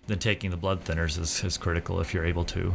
then 0.07 0.18
taking 0.18 0.50
the 0.50 0.57
blood 0.57 0.84
thinners 0.84 1.18
is, 1.18 1.42
is 1.42 1.57
critical 1.57 2.00
if 2.00 2.12
you're 2.12 2.26
able 2.26 2.44
to. 2.44 2.72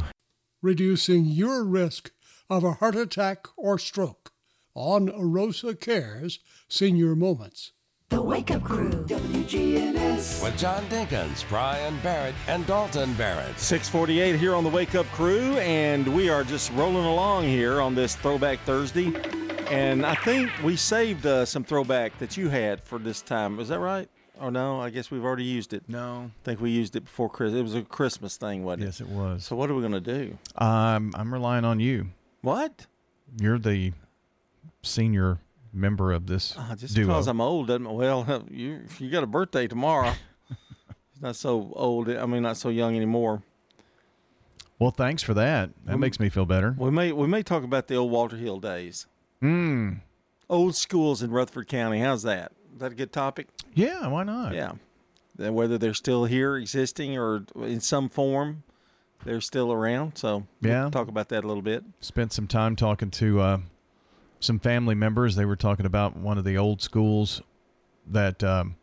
Reducing 0.62 1.24
your 1.24 1.64
risk 1.64 2.12
of 2.52 2.64
a 2.64 2.72
heart 2.72 2.94
attack 2.94 3.46
or 3.56 3.78
stroke 3.78 4.30
on 4.74 5.08
Arosa 5.08 5.78
Cares 5.78 6.38
Senior 6.68 7.16
Moments. 7.16 7.72
The 8.10 8.20
Wake 8.20 8.50
Up 8.50 8.62
Crew, 8.62 8.90
WGNS. 8.90 10.42
With 10.44 10.58
John 10.58 10.84
Dinkins, 10.90 11.48
Brian 11.48 11.98
Barrett, 12.02 12.34
and 12.48 12.66
Dalton 12.66 13.14
Barrett. 13.14 13.58
648 13.58 14.38
here 14.38 14.54
on 14.54 14.64
the 14.64 14.70
Wake 14.70 14.94
Up 14.94 15.06
Crew, 15.06 15.56
and 15.56 16.06
we 16.14 16.28
are 16.28 16.44
just 16.44 16.70
rolling 16.72 17.06
along 17.06 17.44
here 17.44 17.80
on 17.80 17.94
this 17.94 18.16
Throwback 18.16 18.58
Thursday. 18.60 19.14
And 19.70 20.04
I 20.04 20.14
think 20.16 20.50
we 20.62 20.76
saved 20.76 21.24
uh, 21.24 21.46
some 21.46 21.64
throwback 21.64 22.18
that 22.18 22.36
you 22.36 22.50
had 22.50 22.84
for 22.84 22.98
this 22.98 23.22
time. 23.22 23.56
Was 23.56 23.70
that 23.70 23.78
right? 23.78 24.10
Or 24.38 24.50
no? 24.50 24.78
I 24.78 24.90
guess 24.90 25.10
we've 25.10 25.24
already 25.24 25.44
used 25.44 25.72
it. 25.72 25.84
No. 25.88 26.30
I 26.42 26.44
think 26.44 26.60
we 26.60 26.70
used 26.70 26.96
it 26.96 27.04
before 27.04 27.30
Christmas. 27.30 27.60
It 27.60 27.62
was 27.62 27.74
a 27.76 27.82
Christmas 27.82 28.36
thing, 28.36 28.62
wasn't 28.62 28.82
it? 28.82 28.86
Yes, 28.86 29.00
it 29.00 29.08
was. 29.08 29.46
So 29.46 29.56
what 29.56 29.70
are 29.70 29.74
we 29.74 29.80
going 29.80 29.92
to 29.92 30.00
do? 30.00 30.36
Um, 30.56 31.14
I'm 31.16 31.32
relying 31.32 31.64
on 31.64 31.80
you. 31.80 32.08
What? 32.42 32.86
You're 33.40 33.58
the 33.58 33.92
senior 34.82 35.38
member 35.72 36.12
of 36.12 36.26
this 36.26 36.54
Uh, 36.58 36.74
just 36.76 36.94
duo. 36.94 37.06
because 37.06 37.26
I'm 37.28 37.40
old 37.40 37.68
doesn't 37.68 37.90
well 37.90 38.44
you 38.50 38.82
you 38.98 39.10
got 39.10 39.22
a 39.24 39.26
birthday 39.26 39.66
tomorrow. 39.66 40.12
Not 41.20 41.36
so 41.36 41.72
old. 41.76 42.10
I 42.10 42.26
mean, 42.26 42.42
not 42.42 42.56
so 42.56 42.68
young 42.68 42.96
anymore. 42.96 43.42
well, 44.80 44.90
thanks 44.90 45.22
for 45.22 45.34
that. 45.34 45.70
That 45.84 45.94
Um, 45.94 46.00
makes 46.00 46.18
me 46.18 46.28
feel 46.28 46.44
better. 46.46 46.74
We 46.76 46.90
may 46.90 47.12
we 47.12 47.28
may 47.28 47.42
talk 47.44 47.62
about 47.62 47.86
the 47.86 47.94
old 47.94 48.10
Walter 48.10 48.36
Hill 48.36 48.58
days. 48.58 49.06
Mm. 49.40 50.00
Old 50.50 50.74
schools 50.74 51.22
in 51.22 51.30
Rutherford 51.30 51.68
County. 51.68 52.00
How's 52.00 52.22
that? 52.24 52.52
Is 52.74 52.80
that 52.80 52.92
a 52.92 52.94
good 52.96 53.12
topic? 53.12 53.46
Yeah, 53.74 54.08
why 54.08 54.24
not? 54.24 54.52
Yeah. 54.54 54.72
Whether 55.38 55.78
they're 55.78 55.94
still 55.94 56.24
here, 56.26 56.56
existing, 56.56 57.16
or 57.16 57.44
in 57.56 57.80
some 57.80 58.08
form, 58.08 58.64
they're 59.24 59.40
still 59.40 59.72
around. 59.72 60.16
So 60.16 60.44
we'll 60.60 60.72
Yeah. 60.72 60.90
talk 60.90 61.08
about 61.08 61.28
that 61.30 61.44
a 61.44 61.46
little 61.46 61.62
bit. 61.62 61.84
Spent 62.00 62.32
some 62.32 62.46
time 62.46 62.76
talking 62.76 63.10
to 63.12 63.40
uh, 63.40 63.58
some 64.40 64.58
family 64.58 64.94
members. 64.94 65.36
They 65.36 65.44
were 65.44 65.56
talking 65.56 65.86
about 65.86 66.16
one 66.16 66.38
of 66.38 66.44
the 66.44 66.56
old 66.58 66.82
schools 66.82 67.42
that 68.06 68.42
um, 68.42 68.76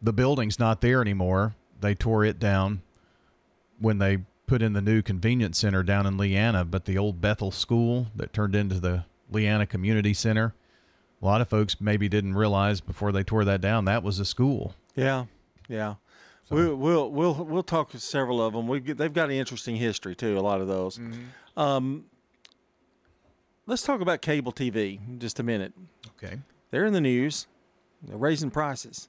the 0.00 0.12
building's 0.12 0.58
not 0.58 0.80
there 0.80 1.00
anymore. 1.00 1.54
They 1.80 1.94
tore 1.94 2.24
it 2.24 2.38
down 2.38 2.82
when 3.78 3.98
they 3.98 4.18
put 4.46 4.62
in 4.62 4.72
the 4.72 4.82
new 4.82 5.02
convenience 5.02 5.58
center 5.58 5.82
down 5.82 6.06
in 6.06 6.16
Leanna, 6.16 6.64
but 6.64 6.84
the 6.84 6.98
old 6.98 7.20
Bethel 7.20 7.50
school 7.50 8.08
that 8.14 8.32
turned 8.32 8.54
into 8.54 8.78
the 8.80 9.04
Leanna 9.30 9.66
Community 9.66 10.12
Center. 10.12 10.54
A 11.20 11.24
lot 11.24 11.40
of 11.40 11.48
folks 11.48 11.80
maybe 11.80 12.08
didn't 12.08 12.34
realize 12.34 12.80
before 12.80 13.12
they 13.12 13.22
tore 13.22 13.44
that 13.44 13.60
down 13.60 13.84
that 13.84 14.02
was 14.02 14.18
a 14.18 14.24
school. 14.24 14.74
Yeah, 14.96 15.26
yeah. 15.68 15.94
We'll, 16.52 16.76
we'll 16.76 17.10
we'll 17.10 17.34
we'll 17.34 17.62
talk 17.62 17.90
to 17.90 17.98
several 17.98 18.42
of 18.42 18.52
them. 18.52 18.68
We 18.68 18.80
they've 18.80 19.12
got 19.12 19.30
an 19.30 19.36
interesting 19.36 19.76
history 19.76 20.14
too. 20.14 20.38
A 20.38 20.40
lot 20.40 20.60
of 20.60 20.68
those. 20.68 21.00
Um, 21.56 22.04
let's 23.66 23.82
talk 23.82 24.00
about 24.00 24.20
cable 24.20 24.52
TV 24.52 25.00
in 25.08 25.18
just 25.18 25.40
a 25.40 25.42
minute. 25.42 25.72
Okay. 26.16 26.38
They're 26.70 26.84
in 26.84 26.92
the 26.92 27.00
news. 27.00 27.46
They're 28.02 28.16
raising 28.16 28.50
prices. 28.50 29.08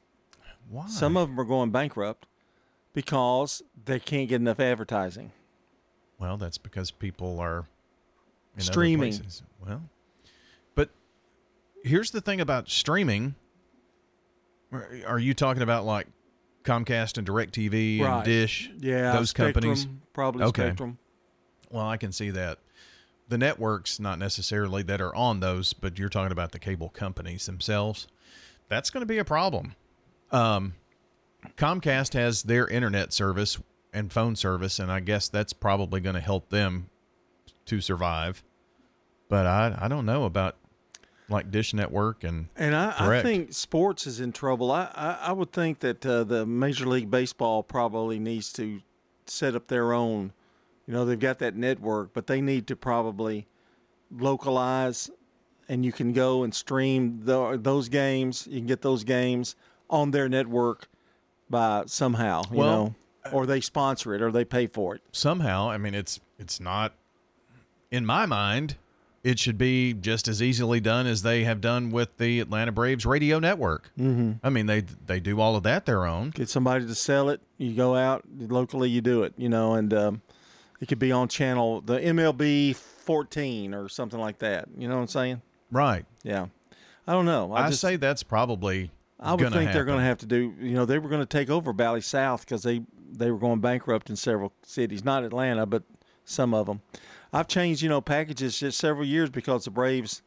Why? 0.70 0.88
Some 0.88 1.18
of 1.18 1.30
them 1.30 1.40
are 1.40 1.46
going 1.46 1.72
bankrupt 1.72 2.28
because 2.94 3.62
they 3.86 4.00
can't 4.00 4.30
get 4.30 4.40
enough 4.40 4.60
advertising. 4.60 5.32
Well, 6.20 6.38
that's 6.38 6.58
because 6.58 6.92
people 6.92 7.40
are 7.40 7.66
in 8.56 8.62
Streaming. 8.62 9.20
Well, 9.66 9.82
but 10.76 10.90
here's 11.84 12.12
the 12.12 12.22
thing 12.22 12.40
about 12.40 12.70
streaming. 12.70 13.36
Are 15.06 15.20
you 15.20 15.34
talking 15.34 15.62
about 15.62 15.86
like 15.86 16.08
Comcast 16.64 17.18
and 17.18 17.28
DirecTV 17.28 18.02
and 18.02 18.24
Dish? 18.24 18.72
Yeah, 18.80 19.14
those 19.14 19.34
companies. 19.34 19.82
Spectrum, 19.82 20.02
probably 20.14 20.44
okay. 20.46 20.68
Spectrum. 20.68 20.98
Well, 21.70 21.86
I 21.86 21.98
can 21.98 22.12
see 22.12 22.30
that. 22.32 22.60
The 23.30 23.38
networks, 23.38 24.00
not 24.00 24.20
necessarily 24.20 24.84
that 24.84 25.02
are 25.02 25.16
on 25.16 25.40
those, 25.40 25.74
but 25.74 25.98
you're 25.98 26.10
talking 26.10 26.32
about 26.32 26.52
the 26.52 26.60
cable 26.60 26.90
companies 26.90 27.46
themselves. 27.46 28.08
that's 28.70 28.90
going 28.90 29.02
to 29.02 29.06
be 29.08 29.18
a 29.18 29.26
problem. 29.26 29.76
Um, 30.32 30.74
Comcast 31.58 32.14
has 32.14 32.44
their 32.44 32.68
internet 32.68 33.14
service 33.14 33.60
and 33.94 34.12
phone 34.12 34.36
service, 34.36 34.80
and 34.80 34.92
I 34.92 35.00
guess 35.00 35.30
that's 35.30 35.54
probably 35.54 36.00
going 36.02 36.16
to 36.16 36.22
help 36.22 36.50
them 36.50 36.90
to 37.66 37.82
survive. 37.82 38.44
But 39.30 39.46
I 39.46 39.78
I 39.80 39.88
don't 39.88 40.06
know 40.06 40.26
about 40.26 40.58
like 41.30 41.50
Dish 41.52 41.74
Network 41.74 42.24
and 42.24 42.48
And 42.56 42.76
I, 42.76 42.94
I 42.98 43.22
think 43.22 43.54
sports 43.54 44.06
is 44.08 44.20
in 44.20 44.32
trouble. 44.32 44.72
I, 44.72 44.90
I, 44.94 45.18
I 45.28 45.32
would 45.32 45.52
think 45.52 45.80
that 45.80 46.06
uh, 46.06 46.24
the 46.24 46.46
Major 46.46 46.86
League 46.86 47.10
Baseball 47.10 47.64
probably 47.64 48.20
needs 48.20 48.52
to 48.54 48.82
set 49.26 49.56
up 49.56 49.68
their 49.68 49.94
own. 49.94 50.34
You 50.86 50.94
know, 50.94 51.06
they've 51.06 51.20
got 51.20 51.40
that 51.40 51.56
network, 51.56 52.14
but 52.14 52.28
they 52.28 52.42
need 52.42 52.68
to 52.68 52.76
probably 52.76 53.48
localize, 54.12 55.10
and 55.70 55.86
you 55.86 55.92
can 55.92 56.14
go 56.14 56.44
and 56.44 56.54
stream 56.54 57.22
the, 57.24 57.58
those 57.62 57.90
games. 57.90 58.48
You 58.50 58.60
can 58.60 58.68
get 58.68 58.82
those 58.82 59.04
games 59.04 59.56
on 59.90 60.12
their 60.12 60.28
network 60.30 60.90
by 61.50 61.84
somehow, 61.86 62.44
you 62.52 62.58
Well, 62.58 62.96
know, 63.26 63.32
or 63.32 63.46
they 63.46 63.62
sponsor 63.62 64.14
it 64.14 64.22
or 64.22 64.32
they 64.32 64.44
pay 64.46 64.68
for 64.68 64.96
it. 64.96 65.02
somehow. 65.12 65.70
I 65.70 65.78
mean, 65.78 65.94
it's 65.94 66.20
it's 66.40 66.60
not 66.60 66.94
in 67.92 68.06
my 68.06 68.26
mind. 68.26 68.76
It 69.24 69.40
should 69.40 69.58
be 69.58 69.94
just 69.94 70.28
as 70.28 70.42
easily 70.42 70.82
done 70.82 71.08
as 71.08 71.22
they 71.22 71.46
have 71.46 71.62
done 71.62 71.92
with 71.92 72.18
the 72.18 72.42
Atlanta 72.42 72.74
Braves 72.74 73.06
radio 73.06 73.40
network. 73.40 73.90
Mhm. 73.98 74.40
I 74.44 74.50
mean, 74.50 74.66
they 74.66 74.82
they 74.82 75.20
do 75.22 75.40
all 75.40 75.56
of 75.56 75.64
that 75.64 75.86
their 75.86 76.06
own. 76.06 76.32
get 76.32 76.50
somebody 76.50 76.86
to 76.86 76.96
sell 76.96 77.30
it. 77.30 77.42
You 77.58 77.74
go 77.74 77.96
out 77.96 78.26
locally, 78.38 78.90
you 78.90 79.00
do 79.02 79.24
it, 79.24 79.34
you 79.38 79.48
know, 79.48 79.76
and 79.76 79.94
um, 79.94 80.22
it 80.82 80.88
could 80.88 81.00
be 81.00 81.12
on 81.12 81.30
channel 81.30 81.80
the 81.80 82.00
MLB 82.00 82.76
14 82.76 83.74
or 83.74 83.88
something 83.88 84.20
like 84.20 84.40
that. 84.40 84.68
You 84.78 84.90
know 84.90 84.96
what 84.96 85.02
I'm 85.02 85.08
saying? 85.08 85.42
Right. 85.72 86.06
Yeah. 86.24 86.48
I 87.08 87.14
don't 87.14 87.26
know. 87.26 87.54
I, 87.54 87.70
just, 87.70 87.82
say 87.82 87.96
that's 87.96 88.24
probably. 88.24 88.92
I 89.20 89.34
would 89.34 89.52
think 89.52 89.72
they're 89.72 89.86
going 89.86 90.00
to 90.00 90.06
have 90.06 90.20
to 90.20 90.26
do. 90.26 90.54
You 90.60 90.74
know, 90.74 90.86
they 90.86 91.00
were 91.00 91.10
going 91.10 91.22
to 91.22 91.26
take 91.26 91.50
over 91.50 91.72
Bally 91.74 92.02
South 92.02 92.42
because 92.42 92.64
they 92.64 92.82
they 93.12 93.32
were 93.32 93.38
going 93.38 93.60
bankrupt 93.60 94.10
in 94.10 94.16
several 94.16 94.54
cities, 94.64 95.04
not 95.04 95.24
Atlanta, 95.24 95.66
but 95.66 95.84
some 96.26 96.54
of 96.54 96.66
them. 96.66 96.82
I've 97.34 97.48
changed, 97.48 97.82
you 97.82 97.90
know, 97.90 98.00
packages 98.00 98.60
just 98.60 98.78
several 98.78 99.06
years 99.06 99.30
because 99.30 99.66
the 99.66 99.72
Braves. 99.72 100.22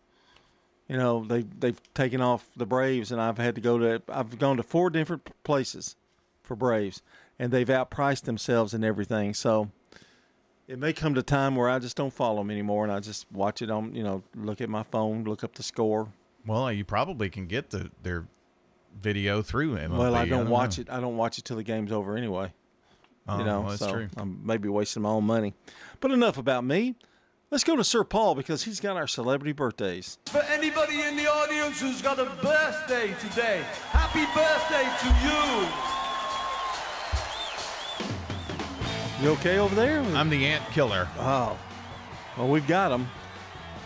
You 0.88 0.96
know, 0.96 1.24
they 1.24 1.42
they've 1.42 1.80
taken 1.94 2.20
off 2.20 2.48
the 2.56 2.66
Braves, 2.66 3.10
and 3.10 3.20
I've 3.20 3.38
had 3.38 3.54
to 3.56 3.60
go 3.60 3.78
to. 3.78 4.02
I've 4.08 4.38
gone 4.38 4.56
to 4.56 4.62
four 4.62 4.90
different 4.90 5.28
places 5.42 5.96
for 6.42 6.54
Braves, 6.54 7.02
and 7.38 7.52
they've 7.52 7.66
outpriced 7.66 8.22
themselves 8.22 8.72
and 8.72 8.84
everything. 8.84 9.34
So 9.34 9.70
it 10.68 10.78
may 10.78 10.92
come 10.92 11.14
to 11.14 11.22
time 11.24 11.56
where 11.56 11.68
I 11.68 11.80
just 11.80 11.96
don't 11.96 12.12
follow 12.12 12.38
them 12.38 12.52
anymore, 12.52 12.84
and 12.84 12.92
I 12.92 13.00
just 13.00 13.26
watch 13.32 13.62
it 13.62 13.70
on. 13.70 13.94
You 13.94 14.04
know, 14.04 14.22
look 14.36 14.60
at 14.60 14.68
my 14.68 14.84
phone, 14.84 15.24
look 15.24 15.42
up 15.42 15.54
the 15.54 15.64
score. 15.64 16.08
Well, 16.46 16.70
you 16.70 16.84
probably 16.84 17.30
can 17.30 17.46
get 17.46 17.70
the 17.70 17.90
their 18.02 18.26
video 18.96 19.42
through 19.42 19.76
MLB. 19.76 19.98
Well, 19.98 20.14
I 20.14 20.26
don't, 20.26 20.48
watch 20.48 20.78
know. 20.78 20.82
it. 20.82 20.90
I 20.90 21.00
don't 21.00 21.16
watch 21.16 21.38
it 21.38 21.44
till 21.44 21.56
the 21.56 21.62
game's 21.62 21.92
over 21.92 22.16
anyway. 22.16 22.52
Oh, 23.28 23.38
you 23.38 23.44
know, 23.44 23.60
well, 23.60 23.70
that's 23.70 23.80
so 23.80 23.90
true. 23.92 24.08
I'm 24.16 24.40
maybe 24.44 24.68
wasting 24.68 25.02
my 25.02 25.08
own 25.10 25.24
money. 25.24 25.54
But 26.00 26.12
enough 26.12 26.38
about 26.38 26.64
me. 26.64 26.94
Let's 27.50 27.64
go 27.64 27.76
to 27.76 27.84
Sir 27.84 28.02
Paul 28.04 28.34
because 28.34 28.64
he's 28.64 28.80
got 28.80 28.96
our 28.96 29.06
celebrity 29.06 29.52
birthdays. 29.52 30.18
For 30.26 30.42
anybody 30.42 31.02
in 31.02 31.16
the 31.16 31.26
audience 31.28 31.80
who's 31.80 32.02
got 32.02 32.18
a 32.18 32.24
birthday 32.42 33.14
today, 33.20 33.62
happy 33.90 34.26
birthday 34.34 34.84
to 35.00 35.08
you. 39.22 39.24
You 39.24 39.30
okay 39.34 39.58
over 39.58 39.74
there? 39.74 40.00
I'm 40.16 40.28
the 40.28 40.44
ant 40.44 40.64
killer. 40.72 41.08
Oh, 41.18 41.56
well, 42.36 42.48
we've 42.48 42.66
got 42.66 42.92
him. 42.92 43.08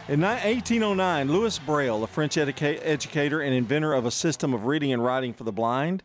In 0.09 0.23
1809, 0.23 1.31
Louis 1.31 1.57
Braille, 1.61 2.03
a 2.03 2.07
French 2.09 2.35
educa- 2.35 2.81
educator 2.83 3.41
and 3.41 3.55
inventor 3.55 3.93
of 3.93 4.07
a 4.07 4.11
system 4.11 4.53
of 4.53 4.65
reading 4.67 4.93
and 4.93 5.05
writing 5.05 5.33
for 5.33 5.45
the 5.45 5.53
blind, 5.53 6.03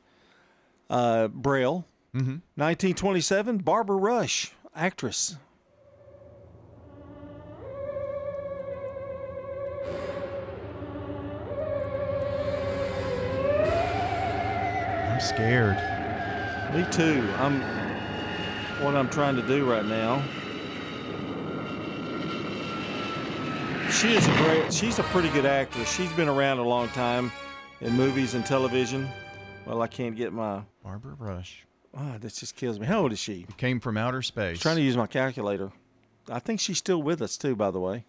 uh, 0.91 1.27
Braille. 1.29 1.87
Mhm. 2.15 2.41
1927, 2.55 3.57
Barbara 3.57 3.97
Rush, 3.97 4.53
actress. 4.73 5.35
I'm 15.11 15.19
scared. 15.19 15.75
Me 16.73 16.85
too. 16.91 17.27
I'm 17.37 17.61
what 18.83 18.95
I'm 18.95 19.09
trying 19.09 19.35
to 19.35 19.41
do 19.45 19.69
right 19.69 19.85
now. 19.85 20.21
She 23.91 24.13
is 24.13 24.27
a 24.27 24.31
great. 24.37 24.73
She's 24.73 24.99
a 24.99 25.03
pretty 25.03 25.29
good 25.29 25.45
actress. 25.45 25.89
She's 25.93 26.11
been 26.13 26.27
around 26.27 26.59
a 26.59 26.63
long 26.63 26.89
time 26.89 27.31
in 27.81 27.93
movies 27.93 28.33
and 28.33 28.45
television. 28.45 29.07
Well, 29.65 29.81
I 29.81 29.87
can't 29.87 30.15
get 30.15 30.33
my. 30.33 30.61
Barbara 30.83 31.15
Rush. 31.17 31.64
Ah, 31.97 32.17
this 32.19 32.39
just 32.39 32.55
kills 32.55 32.79
me. 32.79 32.85
How 32.87 33.01
old 33.01 33.13
is 33.13 33.19
she? 33.19 33.45
Came 33.57 33.79
from 33.79 33.97
outer 33.97 34.21
space. 34.21 34.59
trying 34.59 34.75
to 34.75 34.81
use 34.81 34.97
my 34.97 35.07
calculator. 35.07 35.71
I 36.29 36.39
think 36.39 36.59
she's 36.59 36.77
still 36.77 37.01
with 37.01 37.21
us 37.21 37.37
too, 37.37 37.55
by 37.55 37.71
the 37.71 37.79
way. 37.79 38.05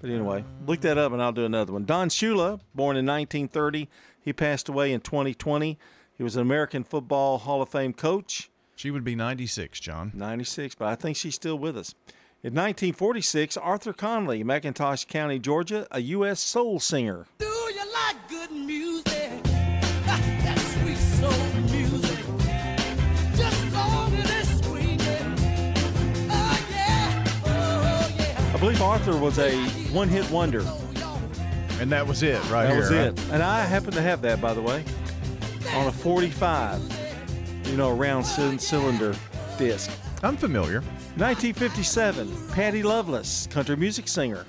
But 0.00 0.10
anyway, 0.10 0.44
look 0.66 0.80
that 0.82 0.98
up 0.98 1.12
and 1.12 1.22
I'll 1.22 1.32
do 1.32 1.44
another 1.44 1.72
one. 1.72 1.84
Don 1.84 2.08
Shula, 2.08 2.60
born 2.74 2.96
in 2.96 3.06
1930, 3.06 3.88
he 4.20 4.32
passed 4.32 4.68
away 4.68 4.92
in 4.92 5.00
2020. 5.00 5.78
He 6.16 6.22
was 6.22 6.36
an 6.36 6.42
American 6.42 6.84
Football 6.84 7.38
Hall 7.38 7.62
of 7.62 7.68
Fame 7.68 7.92
coach. 7.92 8.50
She 8.76 8.90
would 8.90 9.04
be 9.04 9.14
96, 9.14 9.80
John. 9.80 10.10
96, 10.14 10.74
but 10.74 10.88
I 10.88 10.94
think 10.94 11.16
she's 11.16 11.36
still 11.36 11.56
with 11.56 11.76
us. 11.78 11.94
In 12.42 12.52
1946, 12.52 13.56
Arthur 13.56 13.92
Conley, 13.92 14.44
McIntosh 14.44 15.06
County, 15.08 15.38
Georgia, 15.38 15.86
a 15.90 16.00
U.S. 16.00 16.40
soul 16.40 16.78
singer. 16.80 17.26
Do 17.38 17.46
believe 28.64 28.80
Arthur 28.80 29.18
was 29.18 29.38
a 29.38 29.54
one 29.92 30.08
hit 30.08 30.30
wonder. 30.30 30.60
And 31.80 31.92
that 31.92 32.06
was 32.06 32.22
it, 32.22 32.42
right 32.48 32.62
that 32.62 32.70
here. 32.70 32.78
was 32.78 32.90
right? 32.90 33.08
it. 33.08 33.20
And 33.30 33.42
I 33.42 33.60
happen 33.60 33.90
to 33.90 34.00
have 34.00 34.22
that, 34.22 34.40
by 34.40 34.54
the 34.54 34.62
way, 34.62 34.82
on 35.74 35.86
a 35.86 35.92
45, 35.92 36.80
you 37.66 37.76
know, 37.76 37.90
a 37.90 37.94
round 37.94 38.24
c- 38.24 38.56
cylinder 38.56 39.14
disc. 39.58 39.90
I'm 40.22 40.38
familiar. 40.38 40.80
1957, 41.16 42.48
Patty 42.52 42.82
Loveless, 42.82 43.48
country 43.48 43.76
music 43.76 44.08
singer. 44.08 44.46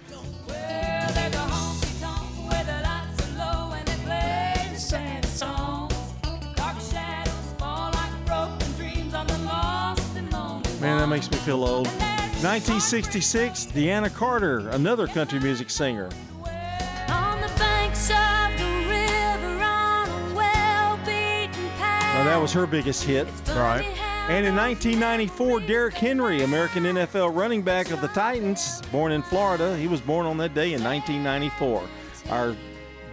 Man, 10.79 10.99
that 10.99 11.07
makes 11.09 11.29
me 11.29 11.37
feel 11.39 11.65
old. 11.65 12.14
1966, 12.45 13.65
Deana 13.65 14.07
Carter, 14.07 14.69
another 14.69 15.07
country 15.07 15.39
music 15.39 15.71
singer. 15.71 16.09
On 17.09 17.41
the 17.41 17.51
banks 17.57 18.11
of 18.11 18.59
the 18.59 18.85
river 18.87 19.63
on 19.63 20.07
a 20.07 20.35
well-beaten 20.35 21.69
path. 21.79 22.13
Now, 22.13 22.23
that 22.25 22.39
was 22.39 22.53
her 22.53 22.67
biggest 22.67 23.03
hit. 23.03 23.27
Right. 23.47 23.83
And 24.29 24.45
in 24.45 24.55
1994, 24.55 25.61
Derrick 25.61 25.95
Henry, 25.95 26.43
American 26.43 26.83
NFL 26.83 27.35
running 27.35 27.63
back 27.63 27.89
of 27.89 27.99
the 28.01 28.09
Titans, 28.09 28.83
born 28.91 29.11
in 29.11 29.23
Florida. 29.23 29.75
He 29.75 29.87
was 29.87 29.99
born 29.99 30.27
on 30.27 30.37
that 30.37 30.53
day 30.53 30.73
in 30.73 30.83
1994. 30.83 31.81
Our 32.29 32.55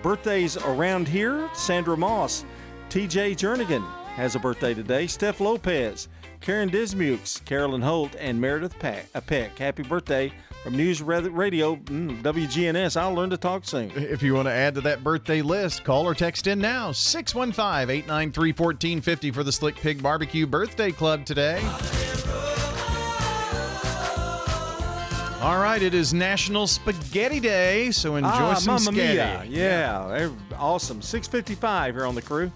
birthdays 0.03 0.59
around 0.59 1.09
here 1.09 1.49
Sandra 1.55 1.97
Moss, 1.97 2.45
TJ 2.91 3.37
Jernigan 3.37 3.83
has 4.09 4.35
a 4.35 4.39
birthday 4.39 4.75
today, 4.75 5.07
Steph 5.07 5.41
Lopez, 5.41 6.09
Karen 6.43 6.69
Dismukes, 6.69 7.39
Carolyn 7.45 7.83
Holt, 7.83 8.17
and 8.19 8.41
Meredith 8.41 8.77
Pack, 8.81 9.07
uh, 9.15 9.21
Peck. 9.21 9.57
Happy 9.57 9.85
birthday 9.85 10.33
from 10.65 10.77
News 10.77 11.01
Radio 11.01 11.77
mm, 11.77 12.21
WGNS. 12.21 12.97
I'll 12.97 13.15
learn 13.15 13.31
to 13.31 13.37
talk 13.37 13.65
soon. 13.65 13.93
If 13.95 14.23
you 14.25 14.35
want 14.35 14.47
to 14.47 14.53
add 14.53 14.75
to 14.75 14.81
that 14.83 15.05
birthday 15.05 15.41
list, 15.41 15.85
call 15.85 16.05
or 16.05 16.15
text 16.15 16.49
in 16.49 16.59
now 16.59 16.91
615 16.91 17.91
893 17.91 18.49
1450 18.51 19.31
for 19.31 19.45
the 19.45 19.53
Slick 19.53 19.77
Pig 19.77 20.03
Barbecue 20.03 20.47
Birthday 20.47 20.91
Club 20.91 21.25
today. 21.25 21.61
All 25.41 25.59
right, 25.59 25.83
it 25.83 25.95
is 25.95 26.15
National 26.15 26.69
Spaghetti 26.69 27.41
Day, 27.41 27.91
so 27.91 28.15
enjoy 28.15 28.31
ah, 28.31 28.55
some 28.55 28.75
Mamma 28.75 28.85
spaghetti. 28.85 29.49
Mia. 29.49 29.61
Yeah, 29.61 30.15
ev- 30.15 30.37
awesome. 30.57 31.03
655 31.03 31.95
here 31.95 32.07
on 32.07 32.15
the 32.15 32.23
crew. 32.23 32.51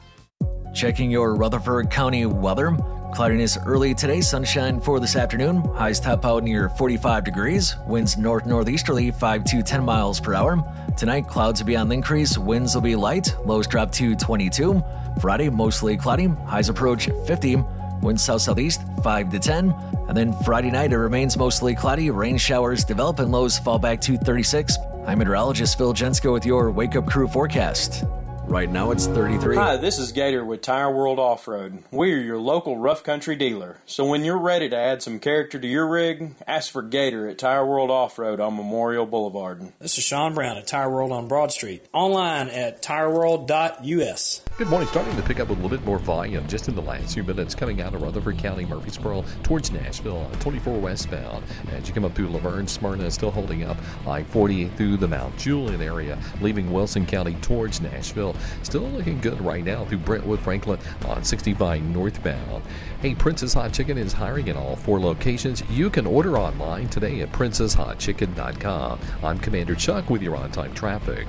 Checking 0.76 1.10
your 1.10 1.34
Rutherford 1.34 1.90
County 1.90 2.26
weather. 2.26 2.76
Cloudiness 3.14 3.56
early 3.64 3.94
today, 3.94 4.20
sunshine 4.20 4.78
for 4.78 5.00
this 5.00 5.16
afternoon. 5.16 5.64
Highs 5.74 5.98
top 5.98 6.26
out 6.26 6.44
near 6.44 6.68
45 6.68 7.24
degrees. 7.24 7.76
Winds 7.86 8.18
north 8.18 8.44
northeasterly 8.44 9.10
5 9.10 9.44
to 9.44 9.62
10 9.62 9.82
miles 9.82 10.20
per 10.20 10.34
hour. 10.34 10.62
Tonight, 10.94 11.28
clouds 11.28 11.62
will 11.62 11.66
be 11.66 11.76
on 11.76 11.88
the 11.88 11.94
increase. 11.94 12.36
Winds 12.36 12.74
will 12.74 12.82
be 12.82 12.94
light. 12.94 13.34
Lows 13.46 13.66
drop 13.66 13.90
to 13.92 14.14
22. 14.14 14.84
Friday, 15.18 15.48
mostly 15.48 15.96
cloudy. 15.96 16.26
Highs 16.26 16.68
approach 16.68 17.08
50. 17.26 17.56
Winds 18.02 18.22
south 18.22 18.42
southeast 18.42 18.82
5 19.02 19.30
to 19.30 19.38
10. 19.38 19.74
And 20.08 20.14
then 20.14 20.34
Friday 20.44 20.70
night, 20.70 20.92
it 20.92 20.98
remains 20.98 21.38
mostly 21.38 21.74
cloudy. 21.74 22.10
Rain 22.10 22.36
showers 22.36 22.84
develop 22.84 23.18
and 23.20 23.32
lows 23.32 23.58
fall 23.58 23.78
back 23.78 23.98
to 24.02 24.18
36. 24.18 24.76
I'm 25.06 25.20
meteorologist 25.20 25.78
Phil 25.78 25.94
Jensko 25.94 26.34
with 26.34 26.44
your 26.44 26.70
Wake 26.70 26.96
Up 26.96 27.06
Crew 27.06 27.28
forecast. 27.28 28.04
Right 28.48 28.70
now 28.70 28.92
it's 28.92 29.06
33. 29.08 29.56
Hi, 29.56 29.76
this 29.76 29.98
is 29.98 30.12
Gator 30.12 30.44
with 30.44 30.62
Tire 30.62 30.90
World 30.90 31.18
Off 31.18 31.48
Road. 31.48 31.82
We're 31.90 32.20
your 32.20 32.38
local 32.38 32.78
rough 32.78 33.02
country 33.02 33.34
dealer. 33.34 33.78
So 33.86 34.04
when 34.04 34.24
you're 34.24 34.38
ready 34.38 34.68
to 34.68 34.76
add 34.76 35.02
some 35.02 35.18
character 35.18 35.58
to 35.58 35.66
your 35.66 35.86
rig, 35.88 36.36
ask 36.46 36.70
for 36.70 36.82
Gator 36.82 37.28
at 37.28 37.38
Tire 37.38 37.66
World 37.66 37.90
Off 37.90 38.20
Road 38.20 38.38
on 38.38 38.56
Memorial 38.56 39.04
Boulevard. 39.04 39.72
This 39.80 39.98
is 39.98 40.04
Sean 40.04 40.32
Brown 40.32 40.56
at 40.56 40.68
Tire 40.68 40.88
World 40.88 41.10
on 41.10 41.26
Broad 41.26 41.50
Street. 41.50 41.86
Online 41.92 42.48
at 42.48 42.82
tireworld.us. 42.82 44.42
Good 44.58 44.70
morning. 44.70 44.88
Starting 44.88 45.16
to 45.16 45.22
pick 45.22 45.40
up 45.40 45.50
a 45.50 45.52
little 45.52 45.68
bit 45.68 45.84
more 45.84 45.98
volume 45.98 46.46
just 46.46 46.68
in 46.68 46.76
the 46.76 46.80
last 46.80 47.14
few 47.14 47.24
minutes 47.24 47.54
coming 47.54 47.82
out 47.82 47.94
of 47.94 48.00
Rutherford 48.00 48.38
County, 48.38 48.64
Murfreesboro 48.64 49.24
towards 49.42 49.70
Nashville 49.72 50.18
on 50.18 50.32
24 50.38 50.78
westbound. 50.78 51.44
As 51.72 51.88
you 51.88 51.92
come 51.92 52.04
up 52.04 52.14
through 52.14 52.28
La 52.28 52.38
Vergne, 52.38 52.68
Smyrna 52.68 53.04
is 53.04 53.14
still 53.14 53.32
holding 53.32 53.64
up 53.64 53.76
I 54.06 54.22
40 54.22 54.68
through 54.68 54.96
the 54.98 55.08
Mount 55.08 55.36
Juliet 55.36 55.80
area, 55.80 56.18
leaving 56.40 56.72
Wilson 56.72 57.04
County 57.04 57.34
towards 57.42 57.80
Nashville. 57.80 58.35
Still 58.62 58.82
looking 58.82 59.20
good 59.20 59.40
right 59.40 59.64
now 59.64 59.84
through 59.84 59.98
Brentwood 59.98 60.40
Franklin 60.40 60.78
on 61.06 61.24
65 61.24 61.82
northbound. 61.82 62.62
Hey, 63.00 63.14
Princess 63.14 63.54
Hot 63.54 63.72
Chicken 63.72 63.98
is 63.98 64.12
hiring 64.12 64.48
in 64.48 64.56
all 64.56 64.76
four 64.76 65.00
locations. 65.00 65.62
You 65.70 65.90
can 65.90 66.06
order 66.06 66.38
online 66.38 66.88
today 66.88 67.20
at 67.20 67.32
princesshotchicken.com. 67.32 69.00
I'm 69.22 69.38
Commander 69.38 69.74
Chuck 69.74 70.10
with 70.10 70.22
your 70.22 70.36
on 70.36 70.50
time 70.50 70.74
traffic. 70.74 71.26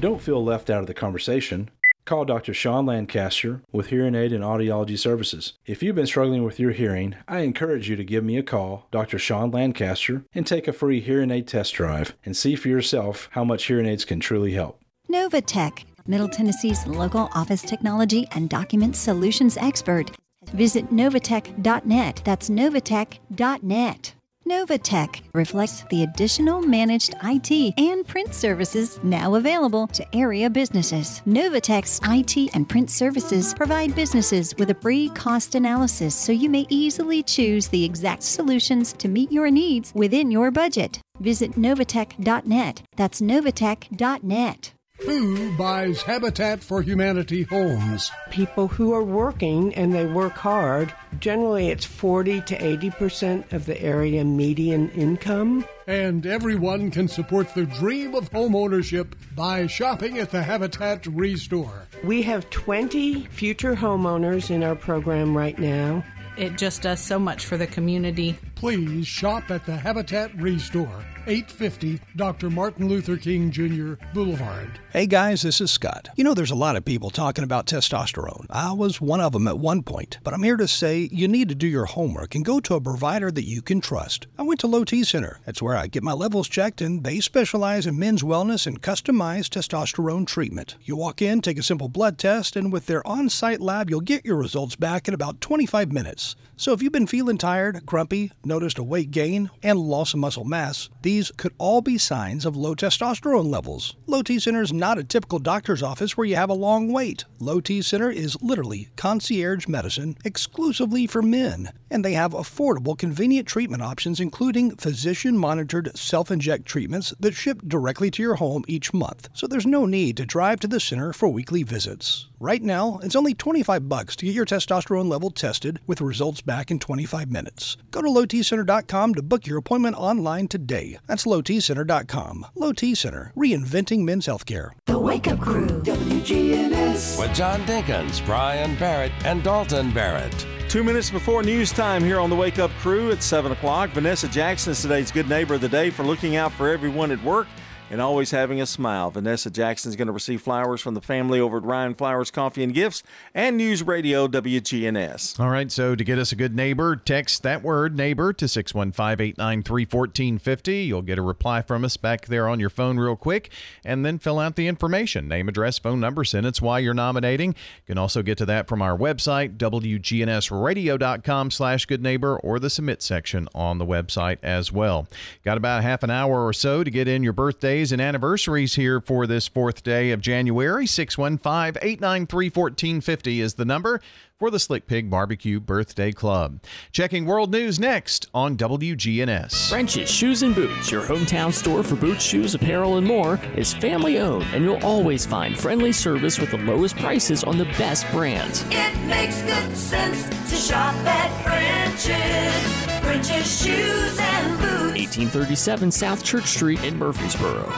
Don't 0.00 0.20
feel 0.20 0.42
left 0.42 0.70
out 0.70 0.80
of 0.80 0.86
the 0.86 0.94
conversation. 0.94 1.70
Call 2.06 2.24
Dr. 2.24 2.54
Sean 2.54 2.86
Lancaster 2.86 3.62
with 3.70 3.88
Hearing 3.88 4.14
Aid 4.14 4.32
and 4.32 4.42
Audiology 4.42 4.98
Services. 4.98 5.52
If 5.66 5.82
you've 5.82 5.94
been 5.94 6.06
struggling 6.06 6.42
with 6.42 6.58
your 6.58 6.72
hearing, 6.72 7.14
I 7.28 7.40
encourage 7.40 7.88
you 7.88 7.96
to 7.96 8.02
give 8.02 8.24
me 8.24 8.36
a 8.36 8.42
call, 8.42 8.88
Dr. 8.90 9.18
Sean 9.18 9.50
Lancaster, 9.50 10.24
and 10.34 10.46
take 10.46 10.66
a 10.66 10.72
free 10.72 11.00
hearing 11.00 11.30
aid 11.30 11.46
test 11.46 11.74
drive 11.74 12.16
and 12.24 12.36
see 12.36 12.56
for 12.56 12.68
yourself 12.68 13.28
how 13.32 13.44
much 13.44 13.66
hearing 13.66 13.86
aids 13.86 14.04
can 14.04 14.18
truly 14.18 14.54
help. 14.54 14.80
Novatech, 15.10 15.84
Middle 16.06 16.28
Tennessee's 16.28 16.86
local 16.86 17.28
office 17.34 17.62
technology 17.62 18.28
and 18.30 18.48
document 18.48 18.94
solutions 18.94 19.56
expert. 19.56 20.12
Visit 20.52 20.88
novatech.net. 20.90 22.22
That's 22.24 22.48
novatech.net. 22.48 24.14
Novatech 24.48 25.22
reflects 25.34 25.82
the 25.90 26.04
additional 26.04 26.62
managed 26.62 27.14
IT 27.24 27.74
and 27.76 28.06
print 28.06 28.32
services 28.32 29.00
now 29.02 29.34
available 29.34 29.88
to 29.88 30.16
area 30.16 30.48
businesses. 30.48 31.22
Novatech's 31.26 32.00
IT 32.04 32.54
and 32.54 32.68
print 32.68 32.88
services 32.88 33.52
provide 33.52 33.94
businesses 33.96 34.54
with 34.58 34.70
a 34.70 34.74
free 34.74 35.08
cost 35.10 35.56
analysis 35.56 36.14
so 36.14 36.30
you 36.30 36.48
may 36.48 36.66
easily 36.68 37.22
choose 37.24 37.66
the 37.68 37.84
exact 37.84 38.22
solutions 38.22 38.92
to 38.92 39.08
meet 39.08 39.32
your 39.32 39.50
needs 39.50 39.92
within 39.94 40.30
your 40.30 40.52
budget. 40.52 41.00
Visit 41.18 41.52
novatech.net. 41.52 42.82
That's 42.96 43.20
novatech.net. 43.20 44.72
Who 45.04 45.56
buys 45.56 46.02
Habitat 46.02 46.62
for 46.62 46.82
Humanity 46.82 47.44
homes? 47.44 48.10
People 48.30 48.68
who 48.68 48.92
are 48.92 49.02
working 49.02 49.74
and 49.74 49.94
they 49.94 50.04
work 50.04 50.34
hard. 50.34 50.92
Generally, 51.20 51.68
it's 51.68 51.86
40 51.86 52.42
to 52.42 52.58
80% 52.58 53.52
of 53.54 53.64
the 53.64 53.80
area 53.80 54.24
median 54.24 54.90
income. 54.90 55.64
And 55.86 56.26
everyone 56.26 56.90
can 56.90 57.08
support 57.08 57.54
the 57.54 57.64
dream 57.64 58.14
of 58.14 58.28
home 58.28 58.54
ownership 58.54 59.16
by 59.34 59.66
shopping 59.66 60.18
at 60.18 60.30
the 60.30 60.42
Habitat 60.42 61.06
Restore. 61.06 61.88
We 62.04 62.20
have 62.22 62.50
20 62.50 63.26
future 63.28 63.74
homeowners 63.74 64.50
in 64.50 64.62
our 64.62 64.76
program 64.76 65.34
right 65.34 65.58
now. 65.58 66.04
It 66.36 66.56
just 66.56 66.82
does 66.82 67.00
so 67.00 67.18
much 67.18 67.44
for 67.44 67.56
the 67.56 67.66
community. 67.66 68.38
Please 68.54 69.06
shop 69.06 69.50
at 69.50 69.66
the 69.66 69.76
Habitat 69.76 70.34
Restore, 70.36 71.04
850 71.26 72.00
Dr. 72.16 72.50
Martin 72.50 72.88
Luther 72.88 73.16
King 73.16 73.50
Jr. 73.50 73.94
Boulevard. 74.14 74.78
Hey 74.92 75.06
guys, 75.06 75.42
this 75.42 75.60
is 75.60 75.70
Scott. 75.70 76.08
You 76.16 76.24
know, 76.24 76.34
there's 76.34 76.50
a 76.50 76.56
lot 76.56 76.76
of 76.76 76.84
people 76.84 77.10
talking 77.10 77.44
about 77.44 77.66
testosterone. 77.66 78.46
I 78.50 78.72
was 78.72 79.00
one 79.00 79.20
of 79.20 79.32
them 79.32 79.46
at 79.46 79.58
one 79.58 79.82
point, 79.82 80.18
but 80.22 80.34
I'm 80.34 80.42
here 80.42 80.56
to 80.56 80.66
say 80.66 81.08
you 81.12 81.28
need 81.28 81.48
to 81.48 81.54
do 81.54 81.66
your 81.66 81.84
homework 81.84 82.34
and 82.34 82.44
go 82.44 82.60
to 82.60 82.74
a 82.74 82.80
provider 82.80 83.30
that 83.30 83.46
you 83.46 83.62
can 83.62 83.80
trust. 83.80 84.26
I 84.38 84.42
went 84.42 84.60
to 84.60 84.66
Low 84.66 84.84
T 84.84 85.04
Center. 85.04 85.40
That's 85.44 85.62
where 85.62 85.76
I 85.76 85.86
get 85.86 86.02
my 86.02 86.12
levels 86.12 86.48
checked, 86.48 86.80
and 86.80 87.04
they 87.04 87.20
specialize 87.20 87.86
in 87.86 87.98
men's 87.98 88.22
wellness 88.22 88.66
and 88.66 88.82
customized 88.82 89.50
testosterone 89.50 90.26
treatment. 90.26 90.76
You 90.82 90.96
walk 90.96 91.22
in, 91.22 91.40
take 91.40 91.58
a 91.58 91.62
simple 91.62 91.88
blood 91.88 92.18
test, 92.18 92.56
and 92.56 92.72
with 92.72 92.86
their 92.86 93.06
on 93.06 93.28
site 93.28 93.60
lab, 93.60 93.90
you'll 93.90 94.00
get 94.00 94.24
your 94.24 94.36
results 94.36 94.76
back 94.76 95.08
in 95.08 95.14
about 95.14 95.40
25 95.40 95.92
minutes. 95.92 96.36
So 96.60 96.74
if 96.74 96.82
you've 96.82 96.92
been 96.92 97.06
feeling 97.06 97.38
tired, 97.38 97.86
grumpy, 97.86 98.32
noticed 98.44 98.76
a 98.76 98.82
weight 98.82 99.10
gain, 99.10 99.48
and 99.62 99.78
loss 99.78 100.12
of 100.12 100.20
muscle 100.20 100.44
mass, 100.44 100.90
these 101.00 101.32
could 101.38 101.54
all 101.56 101.80
be 101.80 101.96
signs 101.96 102.44
of 102.44 102.54
low 102.54 102.74
testosterone 102.74 103.50
levels. 103.50 103.96
Low 104.06 104.20
T 104.20 104.38
Center 104.38 104.60
is 104.60 104.70
not 104.70 104.98
a 104.98 105.02
typical 105.02 105.38
doctor's 105.38 105.82
office 105.82 106.18
where 106.18 106.26
you 106.26 106.36
have 106.36 106.50
a 106.50 106.52
long 106.52 106.92
wait. 106.92 107.24
Low 107.38 107.62
T 107.62 107.80
Center 107.80 108.10
is 108.10 108.36
literally 108.42 108.90
concierge 108.96 109.68
medicine 109.68 110.18
exclusively 110.22 111.06
for 111.06 111.22
men, 111.22 111.70
and 111.90 112.04
they 112.04 112.12
have 112.12 112.32
affordable, 112.32 112.98
convenient 112.98 113.48
treatment 113.48 113.82
options, 113.82 114.20
including 114.20 114.76
physician 114.76 115.38
monitored 115.38 115.96
self 115.96 116.30
inject 116.30 116.66
treatments 116.66 117.14
that 117.20 117.32
ship 117.32 117.62
directly 117.66 118.10
to 118.10 118.22
your 118.22 118.34
home 118.34 118.64
each 118.68 118.92
month. 118.92 119.30
So 119.32 119.46
there's 119.46 119.64
no 119.64 119.86
need 119.86 120.18
to 120.18 120.26
drive 120.26 120.60
to 120.60 120.68
the 120.68 120.78
center 120.78 121.14
for 121.14 121.30
weekly 121.30 121.62
visits. 121.62 122.26
Right 122.38 122.62
now, 122.62 123.00
it's 123.02 123.16
only 123.16 123.34
25 123.34 123.86
bucks 123.86 124.16
to 124.16 124.24
get 124.24 124.34
your 124.34 124.46
testosterone 124.46 125.10
level 125.10 125.30
tested 125.30 125.78
with 125.86 126.00
results 126.00 126.40
back 126.50 126.72
in 126.72 126.80
25 126.80 127.30
minutes. 127.30 127.76
Go 127.92 128.02
to 128.02 128.08
lowtcenter.com 128.08 129.14
to 129.14 129.22
book 129.22 129.46
your 129.46 129.56
appointment 129.56 129.94
online 129.94 130.48
today. 130.48 130.98
That's 131.06 131.24
lowtcenter.com. 131.24 132.46
Low 132.56 132.72
T 132.72 132.96
Center, 132.96 133.32
reinventing 133.36 134.00
men's 134.00 134.26
healthcare. 134.26 134.70
The 134.86 134.98
Wake 134.98 135.28
Up 135.28 135.38
Crew, 135.38 135.68
WGNS. 135.68 137.20
With 137.20 137.32
John 137.36 137.60
Dinkins, 137.66 138.26
Brian 138.26 138.74
Barrett, 138.80 139.12
and 139.24 139.44
Dalton 139.44 139.92
Barrett. 139.92 140.44
Two 140.68 140.82
minutes 140.82 141.08
before 141.08 141.44
news 141.44 141.70
time 141.70 142.02
here 142.02 142.18
on 142.18 142.30
the 142.30 142.36
Wake 142.36 142.58
Up 142.58 142.72
Crew 142.80 143.12
at 143.12 143.22
7 143.22 143.52
o'clock. 143.52 143.90
Vanessa 143.90 144.26
Jackson 144.26 144.72
is 144.72 144.82
today's 144.82 145.12
good 145.12 145.28
neighbor 145.28 145.54
of 145.54 145.60
the 145.60 145.68
day 145.68 145.88
for 145.90 146.02
looking 146.02 146.34
out 146.34 146.50
for 146.50 146.68
everyone 146.68 147.12
at 147.12 147.22
work 147.22 147.46
and 147.90 148.00
always 148.00 148.30
having 148.30 148.60
a 148.60 148.66
smile. 148.66 149.10
Vanessa 149.10 149.50
Jackson 149.50 149.90
is 149.90 149.96
going 149.96 150.06
to 150.06 150.12
receive 150.12 150.40
flowers 150.40 150.80
from 150.80 150.94
the 150.94 151.00
family 151.00 151.40
over 151.40 151.58
at 151.58 151.64
Ryan 151.64 151.94
Flowers 151.94 152.30
Coffee 152.30 152.62
and 152.62 152.72
Gifts 152.72 153.02
and 153.34 153.56
News 153.56 153.82
Radio 153.82 154.28
WGNS. 154.28 155.40
All 155.40 155.50
right, 155.50 155.70
so 155.70 155.96
to 155.96 156.04
get 156.04 156.18
us 156.18 156.30
a 156.30 156.36
good 156.36 156.54
neighbor, 156.54 156.94
text 156.94 157.42
that 157.42 157.62
word 157.62 157.96
neighbor 157.96 158.32
to 158.32 158.46
615 158.46 159.26
893 159.26 159.82
1450. 159.84 160.76
You'll 160.84 161.02
get 161.02 161.18
a 161.18 161.22
reply 161.22 161.62
from 161.62 161.84
us 161.84 161.96
back 161.96 162.26
there 162.26 162.48
on 162.48 162.60
your 162.60 162.70
phone 162.70 162.96
real 162.96 163.16
quick, 163.16 163.50
and 163.84 164.06
then 164.06 164.18
fill 164.18 164.38
out 164.38 164.54
the 164.54 164.68
information 164.68 165.26
name, 165.26 165.48
address, 165.48 165.78
phone 165.78 165.98
number, 165.98 166.22
sentence, 166.24 166.62
why 166.62 166.78
you're 166.78 166.94
nominating. 166.94 167.50
You 167.50 167.94
can 167.94 167.98
also 167.98 168.22
get 168.22 168.38
to 168.38 168.46
that 168.46 168.68
from 168.68 168.82
our 168.82 168.96
website, 168.96 169.56
WGNSradio.com 169.56 171.50
slash 171.50 171.86
good 171.86 172.02
neighbor, 172.02 172.38
or 172.38 172.60
the 172.60 172.70
submit 172.70 173.02
section 173.02 173.48
on 173.54 173.78
the 173.78 173.86
website 173.86 174.38
as 174.42 174.70
well. 174.70 175.08
Got 175.44 175.56
about 175.56 175.82
half 175.82 176.04
an 176.04 176.10
hour 176.10 176.46
or 176.46 176.52
so 176.52 176.84
to 176.84 176.90
get 176.90 177.08
in 177.08 177.24
your 177.24 177.32
birthday 177.32 177.79
birthdays 177.80 177.92
and 177.92 178.02
anniversaries 178.02 178.74
here 178.74 179.00
for 179.00 179.26
this 179.26 179.48
fourth 179.48 179.82
day 179.82 180.10
of 180.10 180.20
January. 180.20 180.86
615 180.86 181.80
893 181.80 182.46
1450 182.50 183.40
is 183.40 183.54
the 183.54 183.64
number 183.64 184.02
for 184.38 184.50
the 184.50 184.58
Slick 184.58 184.86
Pig 184.86 185.08
Barbecue 185.08 185.58
Birthday 185.58 186.12
Club. 186.12 186.60
Checking 186.92 187.24
world 187.24 187.50
news 187.50 187.80
next 187.80 188.28
on 188.34 188.58
WGNS. 188.58 189.70
French's 189.70 190.10
Shoes 190.10 190.42
and 190.42 190.54
Boots, 190.54 190.90
your 190.90 191.02
hometown 191.02 191.54
store 191.54 191.82
for 191.82 191.96
boots, 191.96 192.22
shoes, 192.22 192.54
apparel, 192.54 192.98
and 192.98 193.06
more, 193.06 193.40
is 193.56 193.72
family 193.72 194.18
owned, 194.18 194.44
and 194.52 194.62
you'll 194.62 194.84
always 194.84 195.24
find 195.24 195.58
friendly 195.58 195.92
service 195.92 196.38
with 196.38 196.50
the 196.50 196.58
lowest 196.58 196.96
prices 196.96 197.44
on 197.44 197.56
the 197.56 197.66
best 197.78 198.06
brands. 198.10 198.62
It 198.70 198.94
makes 199.06 199.40
good 199.42 199.74
sense 199.74 200.28
to 200.50 200.56
shop 200.56 200.94
at 201.06 201.30
French's. 201.42 203.00
French's 203.02 203.64
Shoes 203.64 204.18
and 204.20 204.50
Boots. 204.52 204.59
1837 205.00 205.90
South 205.90 206.22
Church 206.22 206.44
Street 206.44 206.84
in 206.84 206.98
Murfreesboro. 206.98 207.72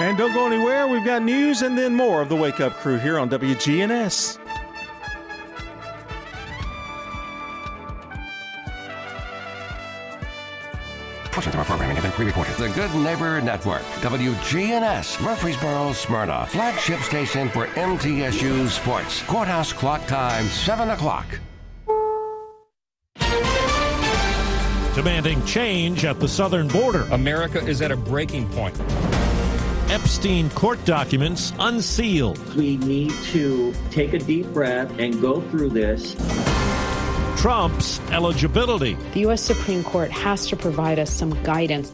And 0.00 0.16
don't 0.16 0.32
go 0.32 0.46
anywhere. 0.46 0.88
We've 0.88 1.04
got 1.04 1.22
news 1.22 1.60
and 1.60 1.76
then 1.76 1.94
more 1.94 2.22
of 2.22 2.30
the 2.30 2.36
Wake 2.36 2.60
Up 2.60 2.72
Crew 2.74 2.98
here 2.98 3.18
on 3.18 3.28
WGNS. 3.28 4.38
Portions 11.30 11.54
of 11.54 11.60
our 11.60 11.64
programming 11.64 11.96
have 11.96 12.04
been 12.04 12.12
pre-recorded. 12.12 12.54
The 12.56 12.68
Good 12.70 12.94
Neighbor 12.94 13.40
Network, 13.42 13.82
WGNS, 14.00 15.22
Murfreesboro, 15.22 15.92
Smyrna, 15.92 16.46
flagship 16.46 17.00
station 17.00 17.48
for 17.50 17.66
MTSU 17.68 18.68
Sports. 18.68 19.22
Courthouse 19.24 19.72
clock 19.72 20.06
time, 20.06 20.46
7 20.46 20.90
o'clock. 20.90 21.26
Demanding 24.94 25.44
change 25.46 26.04
at 26.04 26.20
the 26.20 26.28
southern 26.28 26.68
border. 26.68 27.02
America 27.12 27.58
is 27.66 27.80
at 27.82 27.90
a 27.90 27.96
breaking 27.96 28.48
point. 28.50 28.78
Epstein 29.90 30.48
court 30.50 30.82
documents 30.84 31.52
unsealed. 31.58 32.38
We 32.54 32.76
need 32.78 33.12
to 33.32 33.74
take 33.90 34.12
a 34.12 34.18
deep 34.18 34.46
breath 34.46 34.90
and 34.98 35.20
go 35.20 35.40
through 35.50 35.70
this. 35.70 36.14
Trump's 37.36 38.00
eligibility. 38.10 38.94
The 39.14 39.20
U.S. 39.20 39.42
Supreme 39.42 39.82
Court 39.82 40.10
has 40.10 40.46
to 40.48 40.56
provide 40.56 40.98
us 40.98 41.10
some 41.10 41.30
guidance. 41.42 41.90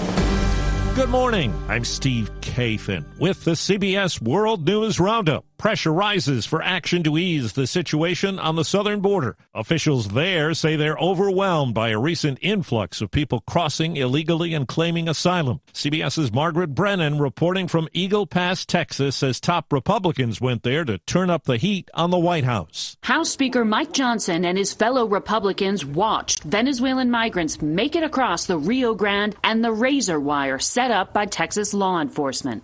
Good 0.94 1.09
morning. 1.09 1.55
I'm 1.68 1.84
Steve 1.84 2.30
Kathan 2.40 3.05
with 3.18 3.44
the 3.44 3.53
CBS 3.53 4.20
World 4.20 4.66
News 4.66 4.99
Roundup. 4.99 5.44
Pressure 5.59 5.93
rises 5.93 6.47
for 6.47 6.63
action 6.63 7.03
to 7.03 7.19
ease 7.19 7.55
the 7.55 7.67
situation 7.67 8.39
on 8.39 8.55
the 8.55 8.65
southern 8.65 9.01
border. 9.01 9.37
Officials 9.53 10.11
there 10.11 10.55
say 10.55 10.77
they're 10.77 10.97
overwhelmed 10.97 11.75
by 11.75 11.89
a 11.89 11.99
recent 11.99 12.39
influx 12.41 13.01
of 13.01 13.11
people 13.11 13.41
crossing 13.41 13.97
illegally 13.97 14.55
and 14.55 14.69
claiming 14.69 15.09
asylum. 15.09 15.61
CBS's 15.73 16.33
Margaret 16.33 16.77
Brennan 16.77 17.19
reporting 17.19 17.67
from 17.67 17.89
Eagle 17.93 18.25
Pass, 18.25 18.65
Texas, 18.65 19.17
says 19.17 19.41
top 19.41 19.73
Republicans 19.73 20.41
went 20.41 20.63
there 20.63 20.85
to 20.85 20.99
turn 20.99 21.29
up 21.29 21.43
the 21.43 21.57
heat 21.57 21.91
on 21.93 22.11
the 22.11 22.19
White 22.21 22.45
House. 22.45 22.97
House 23.03 23.31
Speaker 23.31 23.65
Mike 23.65 23.93
Johnson 23.93 24.45
and 24.45 24.57
his 24.57 24.73
fellow 24.73 25.07
Republicans 25.09 25.85
watched 25.85 26.45
Venezuelan 26.45 27.11
migrants 27.11 27.61
make 27.61 27.97
it 27.97 28.05
across 28.05 28.47
the 28.47 28.59
Rio 28.59 28.95
Grande 28.95 29.35
and 29.43 29.65
the 29.65 29.73
razor 29.73 30.21
wire 30.21 30.61
set 30.61 30.93
up 30.93 31.13
by 31.13 31.27
Texas 31.27 31.75
law 31.75 32.01
enforcement. 32.01 32.63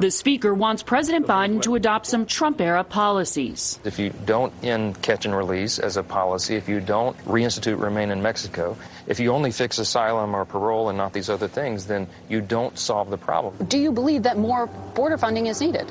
The 0.00 0.10
Speaker 0.10 0.52
wants 0.52 0.82
President 0.82 1.26
Biden 1.26 1.62
to 1.62 1.74
adopt 1.74 2.06
some 2.06 2.17
Trump 2.26 2.60
era 2.60 2.84
policies. 2.84 3.78
If 3.84 3.98
you 3.98 4.10
don't 4.24 4.52
end 4.62 5.00
catch 5.02 5.24
and 5.24 5.36
release 5.36 5.78
as 5.78 5.96
a 5.96 6.02
policy, 6.02 6.56
if 6.56 6.68
you 6.68 6.80
don't 6.80 7.16
reinstitute 7.24 7.80
remain 7.80 8.10
in 8.10 8.22
Mexico, 8.22 8.76
if 9.06 9.20
you 9.20 9.32
only 9.32 9.50
fix 9.50 9.78
asylum 9.78 10.34
or 10.34 10.44
parole 10.44 10.88
and 10.88 10.98
not 10.98 11.12
these 11.12 11.30
other 11.30 11.48
things, 11.48 11.86
then 11.86 12.06
you 12.28 12.40
don't 12.40 12.78
solve 12.78 13.10
the 13.10 13.18
problem. 13.18 13.54
Do 13.66 13.78
you 13.78 13.92
believe 13.92 14.22
that 14.24 14.38
more 14.38 14.66
border 14.94 15.18
funding 15.18 15.46
is 15.46 15.60
needed? 15.60 15.90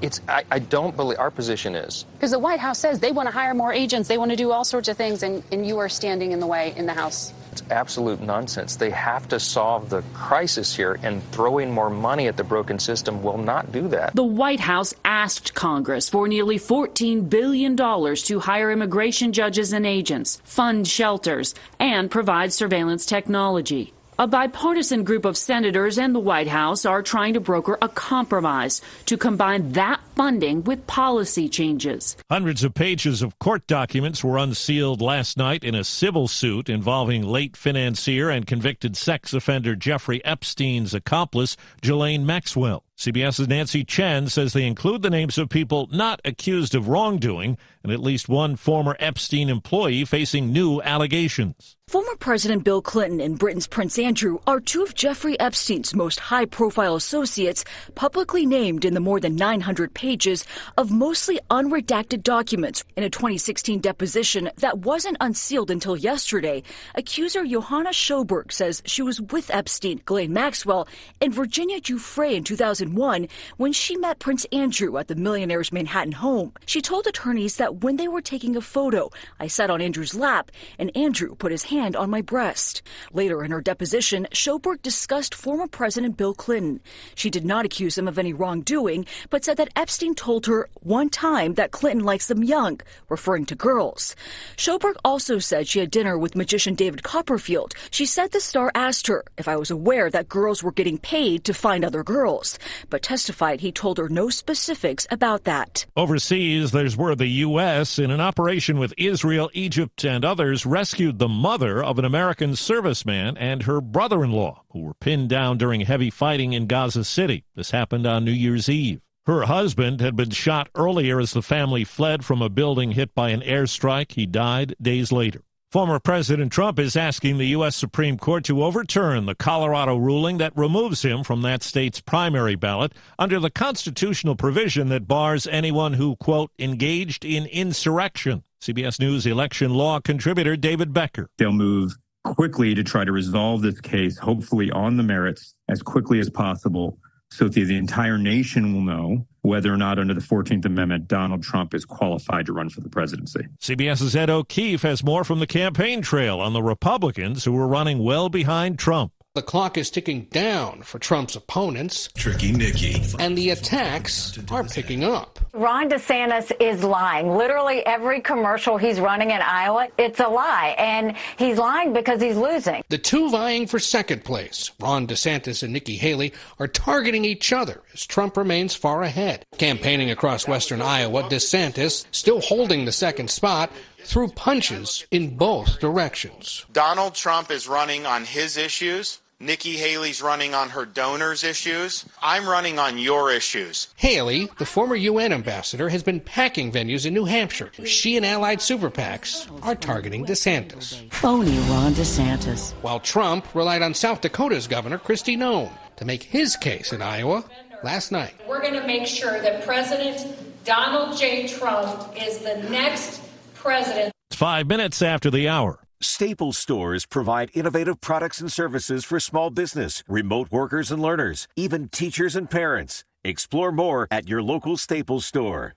It's, 0.00 0.20
I, 0.28 0.44
I 0.50 0.58
don't 0.60 0.96
believe 0.96 1.18
our 1.18 1.30
position 1.30 1.74
is. 1.74 2.06
Because 2.14 2.30
the 2.30 2.38
White 2.38 2.60
House 2.60 2.78
says 2.78 3.00
they 3.00 3.12
want 3.12 3.28
to 3.28 3.32
hire 3.32 3.52
more 3.52 3.72
agents, 3.72 4.08
they 4.08 4.16
want 4.16 4.30
to 4.30 4.36
do 4.36 4.50
all 4.50 4.64
sorts 4.64 4.88
of 4.88 4.96
things, 4.96 5.22
and, 5.22 5.42
and 5.52 5.66
you 5.66 5.78
are 5.78 5.90
standing 5.90 6.32
in 6.32 6.40
the 6.40 6.46
way 6.46 6.72
in 6.76 6.86
the 6.86 6.94
House. 6.94 7.32
It's 7.54 7.62
absolute 7.70 8.20
nonsense. 8.20 8.74
They 8.74 8.90
have 8.90 9.28
to 9.28 9.38
solve 9.38 9.88
the 9.88 10.02
crisis 10.12 10.74
here, 10.74 10.98
and 11.04 11.22
throwing 11.30 11.70
more 11.70 11.88
money 11.88 12.26
at 12.26 12.36
the 12.36 12.42
broken 12.42 12.80
system 12.80 13.22
will 13.22 13.38
not 13.38 13.70
do 13.70 13.86
that. 13.88 14.16
The 14.16 14.24
White 14.24 14.58
House 14.58 14.92
asked 15.04 15.54
Congress 15.54 16.08
for 16.08 16.26
nearly 16.26 16.58
$14 16.58 17.30
billion 17.30 17.76
to 17.76 18.40
hire 18.40 18.72
immigration 18.72 19.32
judges 19.32 19.72
and 19.72 19.86
agents, 19.86 20.42
fund 20.42 20.88
shelters, 20.88 21.54
and 21.78 22.10
provide 22.10 22.52
surveillance 22.52 23.06
technology. 23.06 23.93
A 24.16 24.28
bipartisan 24.28 25.02
group 25.02 25.24
of 25.24 25.36
senators 25.36 25.98
and 25.98 26.14
the 26.14 26.20
White 26.20 26.46
House 26.46 26.86
are 26.86 27.02
trying 27.02 27.34
to 27.34 27.40
broker 27.40 27.76
a 27.82 27.88
compromise 27.88 28.80
to 29.06 29.16
combine 29.16 29.72
that 29.72 30.00
funding 30.14 30.62
with 30.62 30.86
policy 30.86 31.48
changes. 31.48 32.16
Hundreds 32.30 32.62
of 32.62 32.74
pages 32.74 33.22
of 33.22 33.36
court 33.40 33.66
documents 33.66 34.22
were 34.22 34.38
unsealed 34.38 35.00
last 35.00 35.36
night 35.36 35.64
in 35.64 35.74
a 35.74 35.82
civil 35.82 36.28
suit 36.28 36.68
involving 36.68 37.24
late 37.24 37.56
financier 37.56 38.30
and 38.30 38.46
convicted 38.46 38.96
sex 38.96 39.34
offender 39.34 39.74
Jeffrey 39.74 40.24
Epstein's 40.24 40.94
accomplice, 40.94 41.56
Ghislaine 41.80 42.24
Maxwell. 42.24 42.84
CBS's 42.96 43.48
Nancy 43.48 43.84
Chen 43.84 44.28
says 44.28 44.52
they 44.52 44.66
include 44.66 45.02
the 45.02 45.10
names 45.10 45.36
of 45.36 45.48
people 45.48 45.88
not 45.90 46.20
accused 46.24 46.76
of 46.76 46.86
wrongdoing 46.86 47.58
and 47.82 47.92
at 47.92 48.00
least 48.00 48.28
one 48.28 48.56
former 48.56 48.96
Epstein 49.00 49.50
employee 49.50 50.04
facing 50.04 50.52
new 50.52 50.80
allegations. 50.80 51.76
Former 51.88 52.16
President 52.18 52.64
Bill 52.64 52.80
Clinton 52.80 53.20
and 53.20 53.38
Britain's 53.38 53.66
Prince 53.66 53.98
Andrew 53.98 54.38
are 54.46 54.58
two 54.58 54.82
of 54.82 54.94
Jeffrey 54.94 55.38
Epstein's 55.38 55.94
most 55.94 56.18
high 56.18 56.46
profile 56.46 56.96
associates 56.96 57.62
publicly 57.94 58.46
named 58.46 58.86
in 58.86 58.94
the 58.94 59.00
more 59.00 59.20
than 59.20 59.36
900 59.36 59.92
pages 59.92 60.46
of 60.78 60.90
mostly 60.90 61.38
unredacted 61.50 62.22
documents 62.22 62.84
in 62.96 63.04
a 63.04 63.10
2016 63.10 63.80
deposition 63.80 64.50
that 64.56 64.78
wasn't 64.78 65.18
unsealed 65.20 65.70
until 65.70 65.94
yesterday. 65.94 66.62
Accuser 66.94 67.44
Johanna 67.44 67.90
Sjoberg 67.90 68.50
says 68.50 68.82
she 68.86 69.02
was 69.02 69.20
with 69.20 69.50
Epstein, 69.52 70.00
Ghislaine 70.06 70.32
Maxwell, 70.32 70.88
and 71.20 71.34
Virginia 71.34 71.80
Giuffre 71.80 72.34
in 72.34 72.44
2001 72.84 73.28
when 73.56 73.72
she 73.72 73.96
met 73.96 74.18
Prince 74.18 74.44
Andrew 74.52 74.96
at 74.98 75.08
the 75.08 75.14
millionaire's 75.14 75.72
Manhattan 75.72 76.12
home. 76.12 76.52
She 76.66 76.80
told 76.80 77.06
attorneys 77.06 77.56
that 77.56 77.82
when 77.82 77.96
they 77.96 78.08
were 78.08 78.20
taking 78.20 78.56
a 78.56 78.60
photo, 78.60 79.10
I 79.40 79.46
sat 79.46 79.70
on 79.70 79.80
Andrew's 79.80 80.14
lap 80.14 80.50
and 80.78 80.96
Andrew 80.96 81.34
put 81.34 81.52
his 81.52 81.64
hand 81.64 81.96
on 81.96 82.10
my 82.10 82.20
breast. 82.20 82.82
Later 83.12 83.42
in 83.44 83.50
her 83.50 83.60
deposition, 83.60 84.26
Sjoberg 84.32 84.82
discussed 84.82 85.34
former 85.34 85.66
President 85.66 86.16
Bill 86.16 86.34
Clinton. 86.34 86.80
She 87.14 87.30
did 87.30 87.44
not 87.44 87.64
accuse 87.64 87.96
him 87.96 88.08
of 88.08 88.18
any 88.18 88.32
wrongdoing, 88.32 89.06
but 89.30 89.44
said 89.44 89.56
that 89.56 89.72
Epstein 89.76 90.14
told 90.14 90.46
her 90.46 90.68
one 90.80 91.08
time 91.08 91.54
that 91.54 91.70
Clinton 91.70 92.04
likes 92.04 92.28
them 92.28 92.44
young, 92.44 92.80
referring 93.08 93.46
to 93.46 93.54
girls. 93.54 94.14
Sjoberg 94.56 94.96
also 95.04 95.38
said 95.38 95.66
she 95.68 95.80
had 95.80 95.90
dinner 95.90 96.18
with 96.18 96.36
magician 96.36 96.74
David 96.74 97.02
Copperfield. 97.02 97.74
She 97.90 98.06
said 98.06 98.30
the 98.30 98.40
star 98.40 98.70
asked 98.74 99.06
her 99.06 99.24
if 99.38 99.48
I 99.48 99.56
was 99.56 99.70
aware 99.70 100.10
that 100.10 100.28
girls 100.28 100.62
were 100.62 100.72
getting 100.72 100.98
paid 100.98 101.44
to 101.44 101.54
find 101.54 101.84
other 101.84 102.02
girls, 102.02 102.58
but 102.90 103.02
testified 103.02 103.60
he 103.60 103.72
told 103.72 103.98
her 103.98 104.08
no 104.08 104.28
specifics 104.28 105.06
about 105.10 105.44
that. 105.44 105.86
Overseas, 105.96 106.72
there's 106.72 106.96
where 106.96 107.14
the 107.14 107.26
U.S., 107.26 107.98
in 107.98 108.10
an 108.10 108.20
operation 108.20 108.78
with 108.78 108.94
Israel, 108.96 109.50
Egypt, 109.52 110.04
and 110.04 110.24
others, 110.24 110.66
rescued 110.66 111.18
the 111.18 111.28
mother 111.28 111.82
of 111.82 111.98
an 111.98 112.04
American 112.04 112.52
serviceman 112.52 113.36
and 113.38 113.62
her 113.64 113.80
brother 113.80 114.24
in 114.24 114.32
law, 114.32 114.62
who 114.70 114.80
were 114.80 114.94
pinned 114.94 115.28
down 115.28 115.58
during 115.58 115.82
heavy 115.82 116.10
fighting 116.10 116.52
in 116.52 116.66
Gaza 116.66 117.04
City. 117.04 117.44
This 117.54 117.70
happened 117.70 118.06
on 118.06 118.24
New 118.24 118.32
Year's 118.32 118.68
Eve. 118.68 119.00
Her 119.26 119.46
husband 119.46 120.00
had 120.02 120.16
been 120.16 120.30
shot 120.30 120.68
earlier 120.74 121.18
as 121.18 121.32
the 121.32 121.40
family 121.40 121.84
fled 121.84 122.24
from 122.24 122.42
a 122.42 122.50
building 122.50 122.92
hit 122.92 123.14
by 123.14 123.30
an 123.30 123.40
airstrike. 123.40 124.12
He 124.12 124.26
died 124.26 124.74
days 124.82 125.10
later. 125.12 125.42
Former 125.74 125.98
President 125.98 126.52
Trump 126.52 126.78
is 126.78 126.94
asking 126.94 127.36
the 127.36 127.48
U.S. 127.48 127.74
Supreme 127.74 128.16
Court 128.16 128.44
to 128.44 128.62
overturn 128.62 129.26
the 129.26 129.34
Colorado 129.34 129.96
ruling 129.96 130.38
that 130.38 130.56
removes 130.56 131.02
him 131.02 131.24
from 131.24 131.42
that 131.42 131.64
state's 131.64 132.00
primary 132.00 132.54
ballot 132.54 132.92
under 133.18 133.40
the 133.40 133.50
constitutional 133.50 134.36
provision 134.36 134.88
that 134.90 135.08
bars 135.08 135.48
anyone 135.48 135.94
who, 135.94 136.14
quote, 136.14 136.52
engaged 136.60 137.24
in 137.24 137.46
insurrection. 137.46 138.44
CBS 138.62 139.00
News 139.00 139.26
election 139.26 139.74
law 139.74 139.98
contributor 139.98 140.54
David 140.54 140.92
Becker. 140.92 141.28
They'll 141.38 141.50
move 141.50 141.96
quickly 142.22 142.76
to 142.76 142.84
try 142.84 143.04
to 143.04 143.10
resolve 143.10 143.62
this 143.62 143.80
case, 143.80 144.16
hopefully 144.16 144.70
on 144.70 144.96
the 144.96 145.02
merits, 145.02 145.56
as 145.68 145.82
quickly 145.82 146.20
as 146.20 146.30
possible 146.30 147.00
so 147.34 147.48
the 147.48 147.76
entire 147.76 148.16
nation 148.16 148.72
will 148.72 148.82
know 148.82 149.26
whether 149.42 149.74
or 149.74 149.76
not 149.76 149.98
under 149.98 150.14
the 150.14 150.20
14th 150.20 150.64
Amendment 150.64 151.08
Donald 151.08 151.42
Trump 151.42 151.74
is 151.74 151.84
qualified 151.84 152.46
to 152.46 152.52
run 152.52 152.70
for 152.70 152.80
the 152.80 152.88
presidency. 152.88 153.48
CBS's 153.60 154.14
Ed 154.14 154.30
O'Keefe 154.30 154.82
has 154.82 155.02
more 155.02 155.24
from 155.24 155.40
the 155.40 155.46
campaign 155.46 156.00
trail 156.00 156.38
on 156.38 156.52
the 156.52 156.62
Republicans 156.62 157.44
who 157.44 157.50
were 157.50 157.66
running 157.66 157.98
well 157.98 158.28
behind 158.28 158.78
Trump. 158.78 159.12
The 159.34 159.42
clock 159.42 159.76
is 159.76 159.90
ticking 159.90 160.26
down 160.30 160.82
for 160.82 161.00
Trump's 161.00 161.34
opponents. 161.34 162.08
Tricky 162.14 162.52
Nikki. 162.52 163.02
And 163.18 163.36
the 163.36 163.50
attacks 163.50 164.38
are 164.48 164.62
picking 164.62 165.02
up. 165.02 165.40
Ron 165.52 165.90
DeSantis 165.90 166.52
is 166.60 166.84
lying. 166.84 167.36
Literally 167.36 167.84
every 167.84 168.20
commercial 168.20 168.78
he's 168.78 169.00
running 169.00 169.32
in 169.32 169.42
Iowa, 169.42 169.88
it's 169.98 170.20
a 170.20 170.28
lie. 170.28 170.76
And 170.78 171.16
he's 171.36 171.58
lying 171.58 171.92
because 171.92 172.22
he's 172.22 172.36
losing. 172.36 172.84
The 172.90 172.98
two 172.98 173.28
vying 173.28 173.66
for 173.66 173.80
second 173.80 174.24
place, 174.24 174.70
Ron 174.78 175.08
DeSantis 175.08 175.64
and 175.64 175.72
Nikki 175.72 175.96
Haley, 175.96 176.32
are 176.60 176.68
targeting 176.68 177.24
each 177.24 177.52
other 177.52 177.82
as 177.92 178.06
Trump 178.06 178.36
remains 178.36 178.76
far 178.76 179.02
ahead. 179.02 179.46
Campaigning 179.58 180.12
across 180.12 180.46
western 180.46 180.80
Iowa, 180.80 181.24
DeSantis, 181.24 182.06
still 182.12 182.40
holding 182.40 182.84
the 182.84 182.92
second 182.92 183.32
spot, 183.32 183.72
threw 184.04 184.28
punches 184.28 185.06
in 185.10 185.36
both 185.36 185.80
directions. 185.80 186.66
Donald 186.72 187.16
Trump 187.16 187.50
is 187.50 187.66
running 187.66 188.06
on 188.06 188.24
his 188.24 188.56
issues. 188.56 189.22
Nikki 189.44 189.76
Haley's 189.76 190.22
running 190.22 190.54
on 190.54 190.70
her 190.70 190.86
donors' 190.86 191.44
issues. 191.44 192.06
I'm 192.22 192.48
running 192.48 192.78
on 192.78 192.96
your 192.96 193.30
issues. 193.30 193.88
Haley, 193.96 194.48
the 194.58 194.64
former 194.64 194.96
UN 194.96 195.32
ambassador, 195.32 195.90
has 195.90 196.02
been 196.02 196.20
packing 196.20 196.72
venues 196.72 197.04
in 197.04 197.12
New 197.12 197.26
Hampshire. 197.26 197.70
Where 197.76 197.86
she 197.86 198.16
and 198.16 198.24
allied 198.24 198.62
super 198.62 198.90
PACs 198.90 199.46
are 199.62 199.74
targeting 199.74 200.24
DeSantis. 200.24 201.12
Phony 201.12 201.58
Ron 201.70 201.92
DeSantis. 201.92 202.72
While 202.80 203.00
Trump 203.00 203.54
relied 203.54 203.82
on 203.82 203.92
South 203.92 204.22
Dakota's 204.22 204.66
governor, 204.66 204.98
Kristi 204.98 205.36
Noem, 205.36 205.70
to 205.96 206.04
make 206.06 206.22
his 206.22 206.56
case 206.56 206.94
in 206.94 207.02
Iowa 207.02 207.44
last 207.82 208.12
night. 208.12 208.34
We're 208.48 208.62
going 208.62 208.80
to 208.80 208.86
make 208.86 209.06
sure 209.06 209.42
that 209.42 209.64
President 209.66 210.36
Donald 210.64 211.18
J. 211.18 211.48
Trump 211.48 212.14
is 212.18 212.38
the 212.38 212.56
next 212.70 213.20
president. 213.54 214.10
It's 214.30 214.38
five 214.38 214.66
minutes 214.66 215.02
after 215.02 215.30
the 215.30 215.48
hour. 215.48 215.83
Staples 216.00 216.58
stores 216.58 217.06
provide 217.06 217.50
innovative 217.54 218.00
products 218.00 218.40
and 218.40 218.52
services 218.52 219.04
for 219.04 219.18
small 219.20 219.50
business, 219.50 220.02
remote 220.08 220.50
workers 220.50 220.90
and 220.90 221.00
learners, 221.00 221.48
even 221.56 221.88
teachers 221.88 222.36
and 222.36 222.50
parents. 222.50 223.04
Explore 223.24 223.72
more 223.72 224.06
at 224.10 224.28
your 224.28 224.42
local 224.42 224.76
Staples 224.76 225.24
store. 225.24 225.74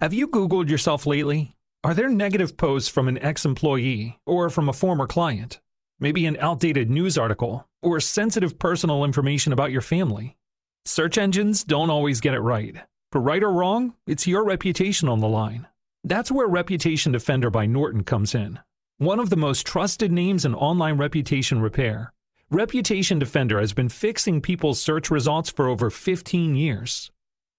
Have 0.00 0.14
you 0.14 0.26
Googled 0.26 0.68
yourself 0.68 1.06
lately? 1.06 1.54
Are 1.84 1.94
there 1.94 2.08
negative 2.08 2.56
posts 2.56 2.88
from 2.88 3.08
an 3.08 3.18
ex 3.18 3.44
employee 3.44 4.18
or 4.24 4.50
from 4.50 4.68
a 4.68 4.72
former 4.72 5.06
client? 5.06 5.60
Maybe 6.00 6.26
an 6.26 6.36
outdated 6.40 6.90
news 6.90 7.18
article 7.18 7.68
or 7.82 8.00
sensitive 8.00 8.58
personal 8.58 9.04
information 9.04 9.52
about 9.52 9.72
your 9.72 9.80
family? 9.80 10.36
Search 10.84 11.18
engines 11.18 11.64
don't 11.64 11.90
always 11.90 12.20
get 12.20 12.34
it 12.34 12.40
right. 12.40 12.76
For 13.12 13.20
right 13.20 13.42
or 13.42 13.52
wrong, 13.52 13.94
it's 14.06 14.26
your 14.26 14.42
reputation 14.44 15.08
on 15.08 15.20
the 15.20 15.28
line. 15.28 15.68
That's 16.02 16.32
where 16.32 16.48
Reputation 16.48 17.12
Defender 17.12 17.50
by 17.50 17.66
Norton 17.66 18.02
comes 18.02 18.34
in. 18.34 18.58
One 19.02 19.18
of 19.18 19.30
the 19.30 19.36
most 19.36 19.66
trusted 19.66 20.12
names 20.12 20.44
in 20.44 20.54
online 20.54 20.96
reputation 20.96 21.60
repair. 21.60 22.12
Reputation 22.52 23.18
Defender 23.18 23.58
has 23.58 23.72
been 23.72 23.88
fixing 23.88 24.40
people's 24.40 24.80
search 24.80 25.10
results 25.10 25.50
for 25.50 25.66
over 25.66 25.90
15 25.90 26.54
years. 26.54 27.10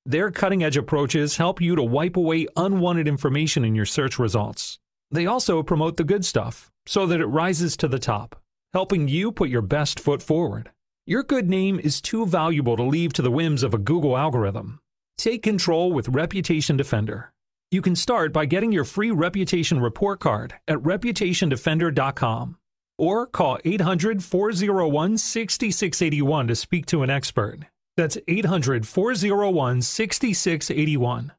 Their 0.05 0.31
cutting 0.31 0.63
edge 0.63 0.77
approaches 0.77 1.35
help 1.35 1.59
you 1.59 1.75
to 1.75 1.83
wipe 1.83 2.15
away 2.15 2.47
unwanted 2.55 3.09
information 3.09 3.65
in 3.65 3.75
your 3.75 3.85
search 3.85 4.17
results. 4.17 4.79
They 5.11 5.25
also 5.25 5.61
promote 5.63 5.97
the 5.97 6.05
good 6.05 6.23
stuff 6.23 6.71
so 6.85 7.05
that 7.07 7.19
it 7.19 7.25
rises 7.25 7.75
to 7.75 7.89
the 7.89 7.99
top, 7.99 8.39
helping 8.71 9.09
you 9.09 9.29
put 9.29 9.49
your 9.49 9.61
best 9.61 9.99
foot 9.99 10.23
forward. 10.23 10.71
Your 11.05 11.23
good 11.23 11.49
name 11.49 11.77
is 11.77 11.99
too 11.99 12.25
valuable 12.25 12.77
to 12.77 12.83
leave 12.83 13.11
to 13.11 13.21
the 13.21 13.29
whims 13.29 13.63
of 13.63 13.73
a 13.73 13.77
Google 13.77 14.15
algorithm. 14.15 14.79
Take 15.17 15.43
control 15.43 15.91
with 15.91 16.07
Reputation 16.07 16.77
Defender. 16.77 17.32
You 17.73 17.81
can 17.81 17.95
start 17.95 18.31
by 18.31 18.45
getting 18.45 18.71
your 18.71 18.83
free 18.83 19.09
reputation 19.09 19.79
report 19.79 20.19
card 20.19 20.53
at 20.67 20.77
reputationdefender.com 20.77 22.57
or 22.99 23.25
call 23.25 23.57
800 23.65 24.23
401 24.23 25.17
6681 25.17 26.47
to 26.49 26.55
speak 26.55 26.85
to 26.85 27.01
an 27.01 27.09
expert. 27.09 27.61
That's 27.97 28.19
800 28.27 28.87
401 28.87 29.81
6681. 29.81 31.31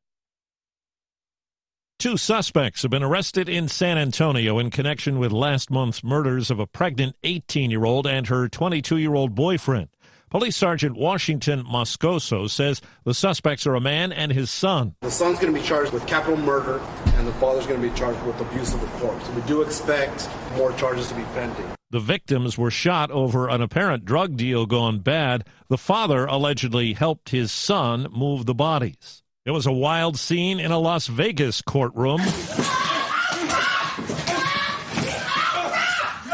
Two 2.01 2.17
suspects 2.17 2.83
have 2.83 2.91
been 2.91 3.05
arrested 3.05 3.49
in 3.49 3.69
San 3.69 3.97
Antonio 3.97 4.59
in 4.59 4.71
connection 4.71 5.21
with 5.21 5.31
last 5.31 5.71
month's 5.71 6.03
murders 6.03 6.51
of 6.51 6.59
a 6.59 6.67
pregnant 6.67 7.15
18 7.23 7.71
year 7.71 7.85
old 7.85 8.09
and 8.09 8.27
her 8.27 8.49
22 8.49 8.97
year 8.97 9.15
old 9.15 9.37
boyfriend. 9.37 9.94
Police 10.35 10.57
Sergeant 10.57 10.97
Washington 10.97 11.63
Moscoso 11.63 12.51
says 12.51 12.83
the 13.05 13.15
suspects 13.15 13.69
are 13.69 13.77
a 13.77 13.81
man 13.81 14.11
and 14.11 14.33
his 14.33 14.51
son. 14.51 14.97
The 15.01 15.09
son's 15.09 15.39
going 15.39 15.55
to 15.55 15.61
be 15.61 15.65
charged 15.65 15.93
with 15.93 16.05
capital 16.09 16.37
murder, 16.37 16.81
and 17.15 17.25
the 17.25 17.33
father's 17.35 17.69
going 17.69 17.81
to 17.81 17.89
be 17.89 17.97
charged 17.97 18.21
with 18.25 18.41
abuse 18.41 18.75
of 18.75 18.81
the 18.81 18.89
corpse. 18.99 19.29
We 19.29 19.43
do 19.43 19.63
expect 19.63 20.29
more 20.57 20.73
charges 20.73 21.07
to 21.11 21.15
be 21.15 21.23
pending. 21.35 21.67
The 21.93 22.01
victims 22.01 22.59
were 22.59 22.73
shot 22.73 23.13
over 23.13 23.49
an 23.49 23.63
apparent 23.63 24.07
drug 24.07 24.37
deal 24.37 24.67
gone 24.67 24.99
bad. 24.99 25.47
The 25.69 25.79
father 25.79 26.25
allegedly 26.25 26.95
helped 26.95 27.29
his 27.29 27.53
son 27.53 28.09
move 28.11 28.45
the 28.45 28.55
bodies. 28.55 29.23
It 29.47 29.53
was 29.53 29.67
a 29.67 29.73
wild 29.73 30.19
scene 30.19 30.59
in 30.59 30.73
a 30.73 30.81
Las 30.81 31.07
Vegas 31.07 31.63
courtroom. 31.63 32.23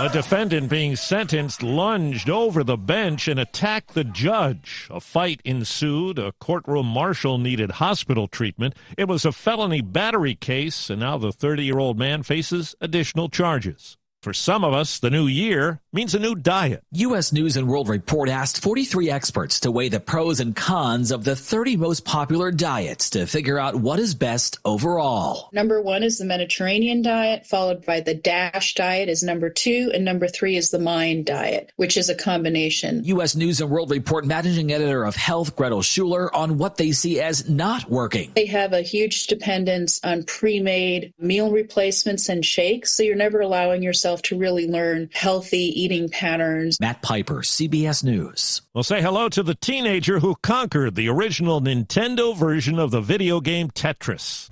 A 0.01 0.09
defendant 0.09 0.70
being 0.70 0.96
sentenced 0.96 1.62
lunged 1.62 2.30
over 2.30 2.64
the 2.64 2.78
bench 2.78 3.28
and 3.28 3.38
attacked 3.38 3.92
the 3.92 4.03
judge. 4.03 4.88
A 4.88 4.98
fight 4.98 5.42
ensued. 5.44 6.18
A 6.18 6.32
courtroom 6.40 6.86
marshal 6.86 7.36
needed 7.36 7.72
hospital 7.72 8.26
treatment. 8.26 8.74
It 8.96 9.09
was 9.09 9.26
a 9.26 9.32
felony 9.32 9.82
battery 9.82 10.34
case, 10.34 10.88
and 10.88 11.01
now 11.01 11.18
the 11.18 11.32
30 11.32 11.64
year 11.64 11.78
old 11.78 11.98
man 11.98 12.22
faces 12.22 12.74
additional 12.80 13.28
charges. 13.28 13.98
For 14.22 14.32
some 14.32 14.64
of 14.64 14.72
us, 14.72 14.98
the 14.98 15.11
new 15.11 15.26
year 15.26 15.82
means 15.93 16.14
a 16.14 16.20
new 16.20 16.36
diet. 16.36 16.84
U.S. 16.93 17.32
News 17.32 17.57
and 17.57 17.68
World 17.68 17.88
Report 17.88 18.28
asked 18.28 18.62
43 18.62 19.11
experts 19.11 19.61
to 19.61 19.72
weigh 19.72 19.88
the 19.88 19.99
pros 19.99 20.38
and 20.38 20.55
cons 20.55 21.11
of 21.11 21.24
the 21.24 21.34
30 21.34 21.76
most 21.76 22.05
popular 22.05 22.53
diets 22.53 23.11
to 23.11 23.26
figure 23.26 23.59
out 23.59 23.74
what 23.74 23.99
is 23.99 24.14
best 24.14 24.59
overall. 24.64 25.51
Number 25.53 25.82
one 25.82 26.05
is 26.05 26.18
the 26.18 26.24
Mediterranean 26.24 27.03
diet, 27.03 27.45
followed 27.45 27.84
by 27.84 28.01
the 28.01 28.14
DASH 28.14 28.74
diet 28.74 29.09
is 29.09 29.24
number 29.24 29.51
two, 29.51 29.91
and 29.93 30.05
number 30.05 30.28
three 30.28 30.57
is 30.57 30.70
the 30.70 30.78
MIND 30.78 31.26
diet, 31.26 31.72
which 31.74 31.97
is 31.97 32.09
a 32.09 32.14
combination. 32.14 33.03
U.S. 33.05 33.34
News 33.34 33.61
and 33.61 33.70
World 33.70 33.91
Report 33.91 34.24
managing 34.24 34.72
editor 34.72 35.05
of 35.05 35.16
Health, 35.16 35.57
Gretel 35.57 35.80
Schueller, 35.80 36.28
on 36.32 36.57
what 36.57 36.76
they 36.76 36.93
see 36.93 37.20
as 37.20 37.49
not 37.49 37.91
working. 37.91 38.30
They 38.36 38.47
have 38.47 38.72
a 38.72 38.82
huge 38.82 39.26
dependence 39.26 39.99
on 40.05 40.22
pre 40.22 40.61
made 40.61 41.12
meal 41.18 41.51
replacements 41.51 42.28
and 42.28 42.45
shakes, 42.45 42.93
so 42.93 43.03
you're 43.03 43.16
never 43.16 43.41
allowing 43.41 43.82
yourself 43.82 44.22
to 44.22 44.38
really 44.38 44.68
learn 44.68 45.11
healthy 45.12 45.80
eating 45.81 46.09
patterns. 46.09 46.78
Matt 46.81 47.01
Piper, 47.03 47.39
CBS 47.39 48.05
News. 48.05 48.62
We'll 48.74 48.85
say 48.85 49.01
hello 49.01 49.28
to 49.31 49.43
the 49.43 49.55
teenager 49.55 50.18
who 50.18 50.37
conquered 50.43 50.95
the 50.95 51.09
original 51.09 51.61
Nintendo 51.61 52.37
version 52.37 52.78
of 52.78 52.91
the 52.91 53.01
video 53.01 53.41
game 53.41 53.70
Tetris. 53.70 54.51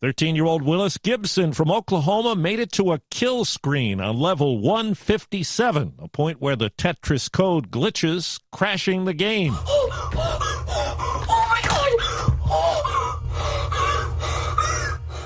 13 0.00 0.36
year 0.36 0.44
old 0.44 0.62
Willis 0.62 0.96
Gibson 0.96 1.52
from 1.52 1.70
Oklahoma 1.72 2.36
made 2.36 2.60
it 2.60 2.70
to 2.72 2.92
a 2.92 3.00
kill 3.10 3.44
screen 3.44 4.00
on 4.00 4.16
level 4.16 4.60
157, 4.60 5.94
a 5.98 6.08
point 6.08 6.40
where 6.40 6.54
the 6.54 6.70
Tetris 6.70 7.30
code 7.30 7.70
glitches, 7.70 8.40
crashing 8.52 9.04
the 9.06 9.14
game. 9.14 9.54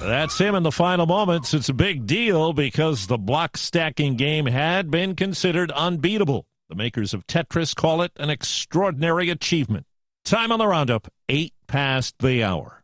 That's 0.04 0.36
him 0.36 0.56
in 0.56 0.64
the 0.64 0.72
final 0.72 1.06
moments. 1.06 1.54
It's 1.54 1.68
a 1.68 1.74
big 1.74 2.06
deal 2.06 2.52
because 2.52 3.06
the 3.06 3.18
block 3.18 3.56
stacking 3.56 4.16
game 4.16 4.46
had 4.46 4.90
been 4.90 5.14
considered 5.14 5.70
unbeatable. 5.70 6.44
The 6.68 6.74
makers 6.74 7.14
of 7.14 7.24
Tetris 7.28 7.72
call 7.76 8.02
it 8.02 8.10
an 8.16 8.28
extraordinary 8.28 9.30
achievement. 9.30 9.86
Time 10.24 10.50
on 10.50 10.58
the 10.58 10.66
roundup, 10.66 11.06
eight 11.28 11.54
past 11.68 12.16
the 12.18 12.42
hour. 12.42 12.82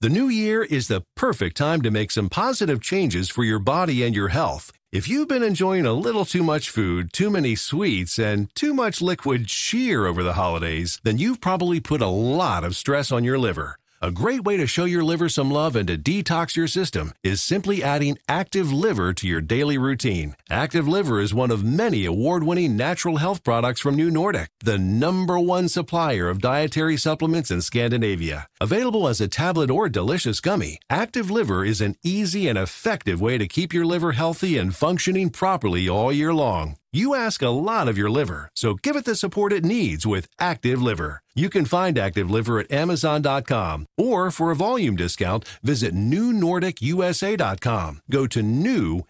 The 0.00 0.08
new 0.08 0.28
year 0.28 0.64
is 0.64 0.88
the 0.88 1.04
perfect 1.14 1.56
time 1.56 1.80
to 1.82 1.92
make 1.92 2.10
some 2.10 2.28
positive 2.28 2.82
changes 2.82 3.28
for 3.28 3.44
your 3.44 3.60
body 3.60 4.02
and 4.02 4.14
your 4.14 4.28
health. 4.28 4.72
If 4.90 5.08
you've 5.08 5.28
been 5.28 5.44
enjoying 5.44 5.86
a 5.86 5.92
little 5.92 6.24
too 6.24 6.42
much 6.42 6.70
food, 6.70 7.12
too 7.12 7.30
many 7.30 7.54
sweets, 7.54 8.18
and 8.18 8.52
too 8.56 8.74
much 8.74 9.00
liquid 9.00 9.46
cheer 9.46 10.06
over 10.06 10.24
the 10.24 10.32
holidays, 10.32 10.98
then 11.04 11.18
you've 11.18 11.40
probably 11.40 11.78
put 11.78 12.00
a 12.00 12.06
lot 12.06 12.64
of 12.64 12.74
stress 12.74 13.12
on 13.12 13.22
your 13.22 13.38
liver. 13.38 13.78
A 14.00 14.12
great 14.12 14.44
way 14.44 14.56
to 14.56 14.66
show 14.68 14.84
your 14.84 15.02
liver 15.02 15.28
some 15.28 15.50
love 15.50 15.74
and 15.74 15.88
to 15.88 15.98
detox 15.98 16.54
your 16.54 16.68
system 16.68 17.12
is 17.24 17.42
simply 17.42 17.82
adding 17.82 18.16
Active 18.28 18.72
Liver 18.72 19.12
to 19.14 19.26
your 19.26 19.40
daily 19.40 19.76
routine. 19.76 20.36
Active 20.48 20.86
Liver 20.86 21.20
is 21.20 21.34
one 21.34 21.50
of 21.50 21.64
many 21.64 22.04
award 22.04 22.44
winning 22.44 22.76
natural 22.76 23.16
health 23.16 23.42
products 23.42 23.80
from 23.80 23.96
New 23.96 24.08
Nordic, 24.08 24.50
the 24.60 24.78
number 24.78 25.36
one 25.36 25.68
supplier 25.68 26.28
of 26.28 26.40
dietary 26.40 26.96
supplements 26.96 27.50
in 27.50 27.60
Scandinavia. 27.60 28.46
Available 28.60 29.08
as 29.08 29.20
a 29.20 29.26
tablet 29.26 29.68
or 29.68 29.88
delicious 29.88 30.40
gummy, 30.40 30.78
Active 30.88 31.28
Liver 31.28 31.64
is 31.64 31.80
an 31.80 31.96
easy 32.04 32.46
and 32.46 32.56
effective 32.56 33.20
way 33.20 33.36
to 33.36 33.48
keep 33.48 33.74
your 33.74 33.84
liver 33.84 34.12
healthy 34.12 34.58
and 34.58 34.76
functioning 34.76 35.28
properly 35.28 35.88
all 35.88 36.12
year 36.12 36.32
long. 36.32 36.76
You 36.90 37.14
ask 37.14 37.42
a 37.42 37.50
lot 37.50 37.86
of 37.86 37.98
your 37.98 38.08
liver, 38.08 38.50
so 38.54 38.72
give 38.74 38.96
it 38.96 39.04
the 39.04 39.14
support 39.14 39.52
it 39.52 39.62
needs 39.62 40.06
with 40.06 40.26
Active 40.40 40.80
Liver. 40.80 41.20
You 41.34 41.50
can 41.50 41.66
find 41.66 41.98
Active 41.98 42.30
Liver 42.30 42.60
at 42.60 42.72
Amazon.com, 42.72 43.84
or 43.98 44.30
for 44.30 44.50
a 44.50 44.56
volume 44.56 44.96
discount, 44.96 45.44
visit 45.62 45.94
NewNordicUSA.com. 45.94 48.00
Go 48.10 48.26
to 48.26 48.42
new, 48.42 49.02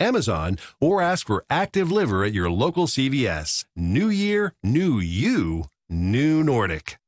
Amazon, 0.00 0.58
or 0.80 1.00
ask 1.00 1.26
for 1.28 1.44
Active 1.48 1.92
Liver 1.92 2.24
at 2.24 2.32
your 2.32 2.50
local 2.50 2.88
CVS. 2.88 3.64
New 3.76 4.08
Year, 4.08 4.54
new 4.64 4.98
you, 4.98 5.66
New 5.88 6.42
Nordic. 6.42 6.98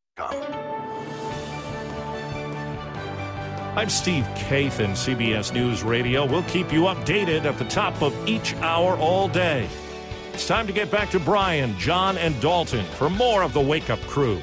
I'm 3.77 3.89
Steve 3.89 4.23
Kathan, 4.37 4.91
CBS 4.91 5.53
News 5.53 5.83
Radio. 5.83 6.25
We'll 6.25 6.45
keep 6.45 6.73
you 6.73 6.83
updated 6.83 7.45
at 7.45 7.59
the 7.59 7.65
top 7.65 8.03
of 8.03 8.15
each 8.29 8.55
hour 8.59 8.97
all 8.99 9.27
day. 9.27 9.69
It's 10.33 10.47
time 10.47 10.69
to 10.69 10.73
get 10.73 10.93
back 10.93 11.11
to 11.11 11.19
Brian, 11.19 11.77
John, 11.77 12.17
and 12.17 12.41
Dalton 12.41 12.85
for 12.85 13.11
more 13.11 13.43
of 13.43 13.53
the 13.53 13.61
Wake 13.61 13.91
Up 13.91 14.01
Crew. 14.03 14.41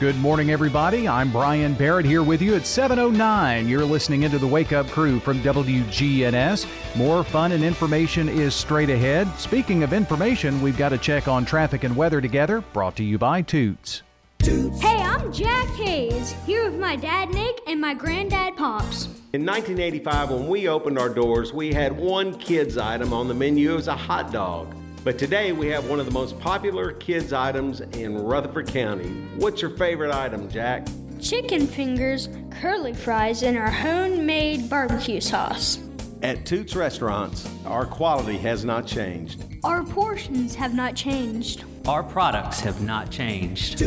Good 0.00 0.16
morning, 0.16 0.50
everybody. 0.50 1.06
I'm 1.06 1.30
Brian 1.30 1.74
Barrett 1.74 2.06
here 2.06 2.24
with 2.24 2.42
you 2.42 2.56
at 2.56 2.62
7.09. 2.62 3.68
You're 3.68 3.84
listening 3.84 4.24
into 4.24 4.38
the 4.38 4.48
Wake 4.48 4.72
Up 4.72 4.88
Crew 4.88 5.20
from 5.20 5.38
WGNS. 5.42 6.66
More 6.96 7.22
fun 7.22 7.52
and 7.52 7.62
information 7.62 8.28
is 8.28 8.52
straight 8.52 8.90
ahead. 8.90 9.32
Speaking 9.38 9.84
of 9.84 9.92
information, 9.92 10.60
we've 10.60 10.76
got 10.76 10.88
to 10.88 10.98
check 10.98 11.28
on 11.28 11.44
traffic 11.44 11.84
and 11.84 11.94
weather 11.94 12.20
together, 12.20 12.62
brought 12.72 12.96
to 12.96 13.04
you 13.04 13.16
by 13.16 13.42
Toots. 13.42 14.02
Hey, 14.42 14.98
I'm 15.02 15.32
Jack 15.32 15.66
Hayes, 15.76 16.32
here 16.44 16.70
with 16.70 16.78
my 16.78 16.96
dad 16.96 17.30
Nick 17.30 17.60
and 17.66 17.80
my 17.80 17.94
granddad 17.94 18.56
Pops. 18.56 19.06
In 19.32 19.44
1985, 19.44 20.30
when 20.30 20.48
we 20.48 20.68
opened 20.68 20.98
our 20.98 21.08
doors, 21.08 21.52
we 21.52 21.72
had 21.72 21.96
one 21.96 22.38
kids 22.38 22.78
item 22.78 23.12
on 23.12 23.28
the 23.28 23.34
menu. 23.34 23.72
It 23.72 23.76
was 23.76 23.88
a 23.88 23.96
hot 23.96 24.32
dog. 24.32 24.74
But 25.04 25.18
today 25.18 25.52
we 25.52 25.68
have 25.68 25.88
one 25.88 26.00
of 26.00 26.06
the 26.06 26.12
most 26.12 26.38
popular 26.40 26.92
kids 26.92 27.32
items 27.32 27.80
in 27.80 28.16
Rutherford 28.16 28.68
County. 28.68 29.08
What's 29.36 29.62
your 29.62 29.76
favorite 29.76 30.12
item, 30.12 30.48
Jack? 30.48 30.86
Chicken 31.20 31.66
fingers, 31.66 32.28
curly 32.50 32.94
fries, 32.94 33.42
and 33.42 33.56
our 33.56 33.70
homemade 33.70 34.68
barbecue 34.68 35.20
sauce. 35.20 35.80
At 36.22 36.46
Toots 36.46 36.74
Restaurants, 36.74 37.48
our 37.66 37.86
quality 37.86 38.38
has 38.38 38.64
not 38.64 38.86
changed. 38.86 39.44
Our 39.64 39.84
portions 39.84 40.54
have 40.54 40.74
not 40.74 40.94
changed. 40.94 41.64
Our 41.88 42.02
products 42.02 42.58
have 42.60 42.80
not 42.80 43.12
changed. 43.12 43.80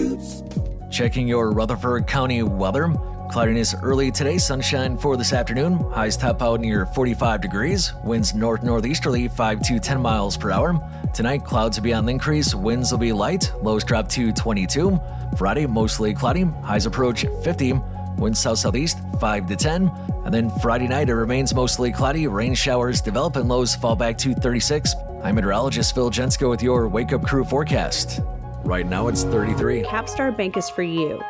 Checking 0.89 1.27
your 1.27 1.51
Rutherford 1.51 2.07
County 2.07 2.43
weather. 2.43 2.93
Cloudiness 3.29 3.75
early 3.83 4.09
today, 4.09 4.37
sunshine 4.37 4.97
for 4.97 5.17
this 5.17 5.33
afternoon. 5.33 5.73
Highs 5.91 6.15
top 6.15 6.41
out 6.41 6.61
near 6.61 6.85
45 6.85 7.41
degrees. 7.41 7.93
Winds 8.05 8.33
north 8.33 8.63
northeasterly 8.63 9.27
5 9.27 9.61
to 9.63 9.79
10 9.79 10.01
miles 10.01 10.37
per 10.37 10.49
hour. 10.49 10.79
Tonight, 11.13 11.43
clouds 11.43 11.77
will 11.77 11.83
be 11.83 11.93
on 11.93 12.05
the 12.05 12.13
increase. 12.13 12.55
Winds 12.55 12.89
will 12.89 12.99
be 12.99 13.11
light. 13.11 13.51
Lows 13.61 13.83
drop 13.83 14.07
to 14.09 14.31
22. 14.31 14.97
Friday, 15.37 15.65
mostly 15.65 16.13
cloudy. 16.13 16.43
Highs 16.63 16.85
approach 16.85 17.25
50. 17.43 17.73
Winds 18.17 18.39
south 18.39 18.59
southeast 18.59 18.97
5 19.19 19.45
to 19.47 19.57
10. 19.57 19.91
And 20.23 20.33
then 20.33 20.49
Friday 20.61 20.87
night, 20.87 21.09
it 21.09 21.15
remains 21.15 21.53
mostly 21.53 21.91
cloudy. 21.91 22.27
Rain 22.27 22.53
showers 22.53 23.01
develop 23.01 23.35
and 23.35 23.49
lows 23.49 23.75
fall 23.75 23.97
back 23.97 24.17
to 24.19 24.33
36. 24.33 24.95
I'm 25.21 25.35
meteorologist 25.35 25.93
Phil 25.93 26.09
Jensko 26.09 26.49
with 26.49 26.63
your 26.63 26.87
Wake 26.87 27.11
Up 27.11 27.23
Crew 27.23 27.43
forecast. 27.43 28.21
Right 28.63 28.87
now 28.87 29.07
it's 29.07 29.23
33. 29.23 29.83
Capstar 29.83 30.35
Bank 30.35 30.55
is 30.55 30.69
for 30.69 30.81
you. 30.81 31.21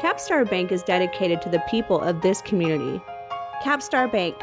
Capstar 0.00 0.48
Bank 0.48 0.72
is 0.72 0.82
dedicated 0.82 1.40
to 1.42 1.48
the 1.48 1.62
people 1.70 2.00
of 2.00 2.20
this 2.20 2.42
community. 2.42 3.00
Capstar 3.62 4.10
Bank, 4.10 4.36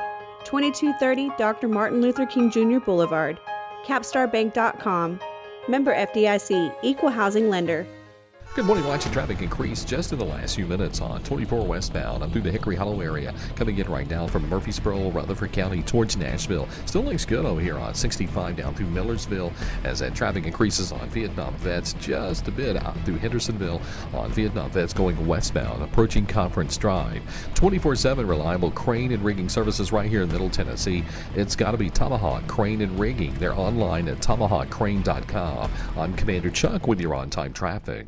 2230 0.46 1.30
Dr. 1.38 1.68
Martin 1.68 2.00
Luther 2.00 2.26
King 2.26 2.50
Jr. 2.50 2.80
Boulevard, 2.80 3.38
capstarbank.com. 3.86 5.20
Member 5.68 5.93
FDIC, 5.93 6.74
Equal 6.82 7.10
Housing 7.10 7.50
Lender. 7.50 7.86
Good 8.56 8.64
morning. 8.64 8.88
Watching 8.88 9.12
traffic 9.12 9.41
increase 9.41 9.84
just 9.84 10.14
in 10.14 10.18
the 10.18 10.24
last 10.24 10.56
few 10.56 10.66
minutes 10.66 11.01
on 11.01 11.22
24 11.24 11.66
westbound 11.66 12.24
up 12.24 12.32
through 12.32 12.43
the 12.43 12.51
Hickory 12.53 12.78
Hollow 12.78 13.01
area. 13.01 13.36
Coming 13.58 13.78
in 13.80 13.89
right 13.89 14.10
now 14.10 14.28
from 14.28 14.47
Murfreesboro, 14.47 15.12
Rutherford 15.12 15.51
County 15.51 15.84
towards 15.84 16.16
Nashville. 16.16 16.66
Still 16.86 17.03
looks 17.03 17.26
good 17.26 17.43
over 17.43 17.60
here 17.60 17.78
on 17.78 17.93
65 17.93 18.56
down 18.56 18.74
through 18.74 18.86
Millersville 18.86 19.51
as 19.84 19.99
that 19.99 20.16
traffic 20.16 20.45
increases 20.45 20.93
on 20.93 21.10
Vietnam 21.10 21.53
Vets 21.56 21.95
just 21.99 22.47
a 22.47 22.51
bit 22.51 22.78
out 22.78 22.97
through 23.03 23.18
Hendersonville 23.18 23.82
on 24.14 24.32
Vietnam 24.32 24.72
Vets 24.72 24.93
going 24.93 25.28
westbound, 25.28 25.84
approaching 25.84 26.26
Conference 26.26 26.78
Drive. 26.78 27.22
24 27.56 27.97
7 27.97 28.26
reliable 28.26 28.72
crane 28.72 29.12
and 29.12 29.26
rigging 29.26 29.49
services 29.49 29.91
right 29.91 30.10
here 30.10 30.22
in 30.22 30.32
Middle 30.32 30.49
Tennessee. 30.49 31.03
It's 31.36 31.58
got 31.58 31.72
to 31.72 31.78
be 31.78 31.89
Tomahawk 31.89 32.47
Crane 32.47 32.82
and 32.82 32.97
Rigging. 32.97 33.34
They're 33.34 33.51
online 33.51 34.08
at 34.08 34.20
tomahawkcrane.com. 34.20 35.72
I'm 35.97 36.14
Commander 36.14 36.51
Chuck 36.51 36.88
with 36.88 37.01
your 37.01 37.16
on 37.16 37.30
time 37.30 37.51
traffic. 37.51 38.08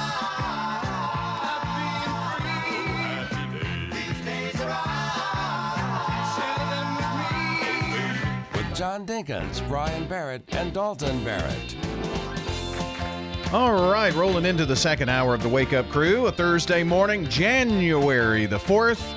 John 8.81 9.05
Dinkins, 9.05 9.61
Brian 9.67 10.07
Barrett, 10.07 10.41
and 10.55 10.73
Dalton 10.73 11.23
Barrett. 11.23 11.75
All 13.53 13.91
right, 13.91 14.11
rolling 14.15 14.43
into 14.43 14.65
the 14.65 14.75
second 14.75 15.07
hour 15.07 15.35
of 15.35 15.43
the 15.43 15.49
Wake 15.49 15.71
Up 15.71 15.87
Crew, 15.89 16.25
a 16.25 16.31
Thursday 16.31 16.83
morning, 16.83 17.29
January 17.29 18.47
the 18.47 18.57
4th. 18.57 19.13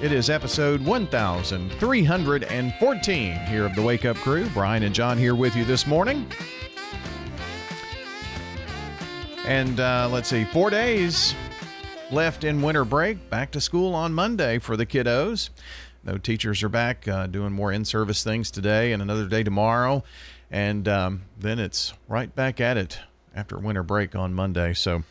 It 0.00 0.12
is 0.12 0.30
episode 0.30 0.82
1314 0.82 3.34
here 3.40 3.66
of 3.66 3.74
the 3.74 3.82
Wake 3.82 4.04
Up 4.04 4.16
Crew. 4.18 4.48
Brian 4.50 4.84
and 4.84 4.94
John 4.94 5.18
here 5.18 5.34
with 5.34 5.56
you 5.56 5.64
this 5.64 5.84
morning. 5.84 6.30
And 9.44 9.80
uh, 9.80 10.08
let's 10.12 10.28
see, 10.28 10.44
four 10.44 10.70
days 10.70 11.34
left 12.12 12.44
in 12.44 12.62
winter 12.62 12.84
break. 12.84 13.30
Back 13.30 13.50
to 13.50 13.60
school 13.60 13.94
on 13.94 14.14
Monday 14.14 14.60
for 14.60 14.76
the 14.76 14.86
kiddos. 14.86 15.50
No 16.06 16.18
teachers 16.18 16.62
are 16.62 16.68
back 16.68 17.08
uh, 17.08 17.26
doing 17.26 17.52
more 17.52 17.72
in 17.72 17.84
service 17.84 18.22
things 18.22 18.52
today 18.52 18.92
and 18.92 19.02
another 19.02 19.26
day 19.26 19.42
tomorrow. 19.42 20.04
And 20.52 20.86
um, 20.86 21.22
then 21.36 21.58
it's 21.58 21.92
right 22.06 22.32
back 22.32 22.60
at 22.60 22.76
it 22.76 23.00
after 23.34 23.58
winter 23.58 23.82
break 23.82 24.14
on 24.14 24.32
Monday. 24.32 24.72
So 24.72 25.02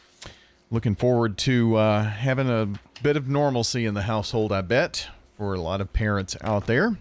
looking 0.72 0.96
forward 0.96 1.38
to 1.40 1.76
uh, 1.76 2.04
having 2.06 2.50
a 2.50 2.70
bit 3.04 3.18
of 3.18 3.28
normalcy 3.28 3.86
in 3.86 3.94
the 3.94 4.04
household, 4.04 4.54
I 4.54 4.62
bet, 4.62 5.10
for 5.38 5.54
a 5.54 5.60
lot 5.60 5.82
of 5.82 5.92
parents 5.92 6.38
out 6.40 6.66
there. 6.66 6.98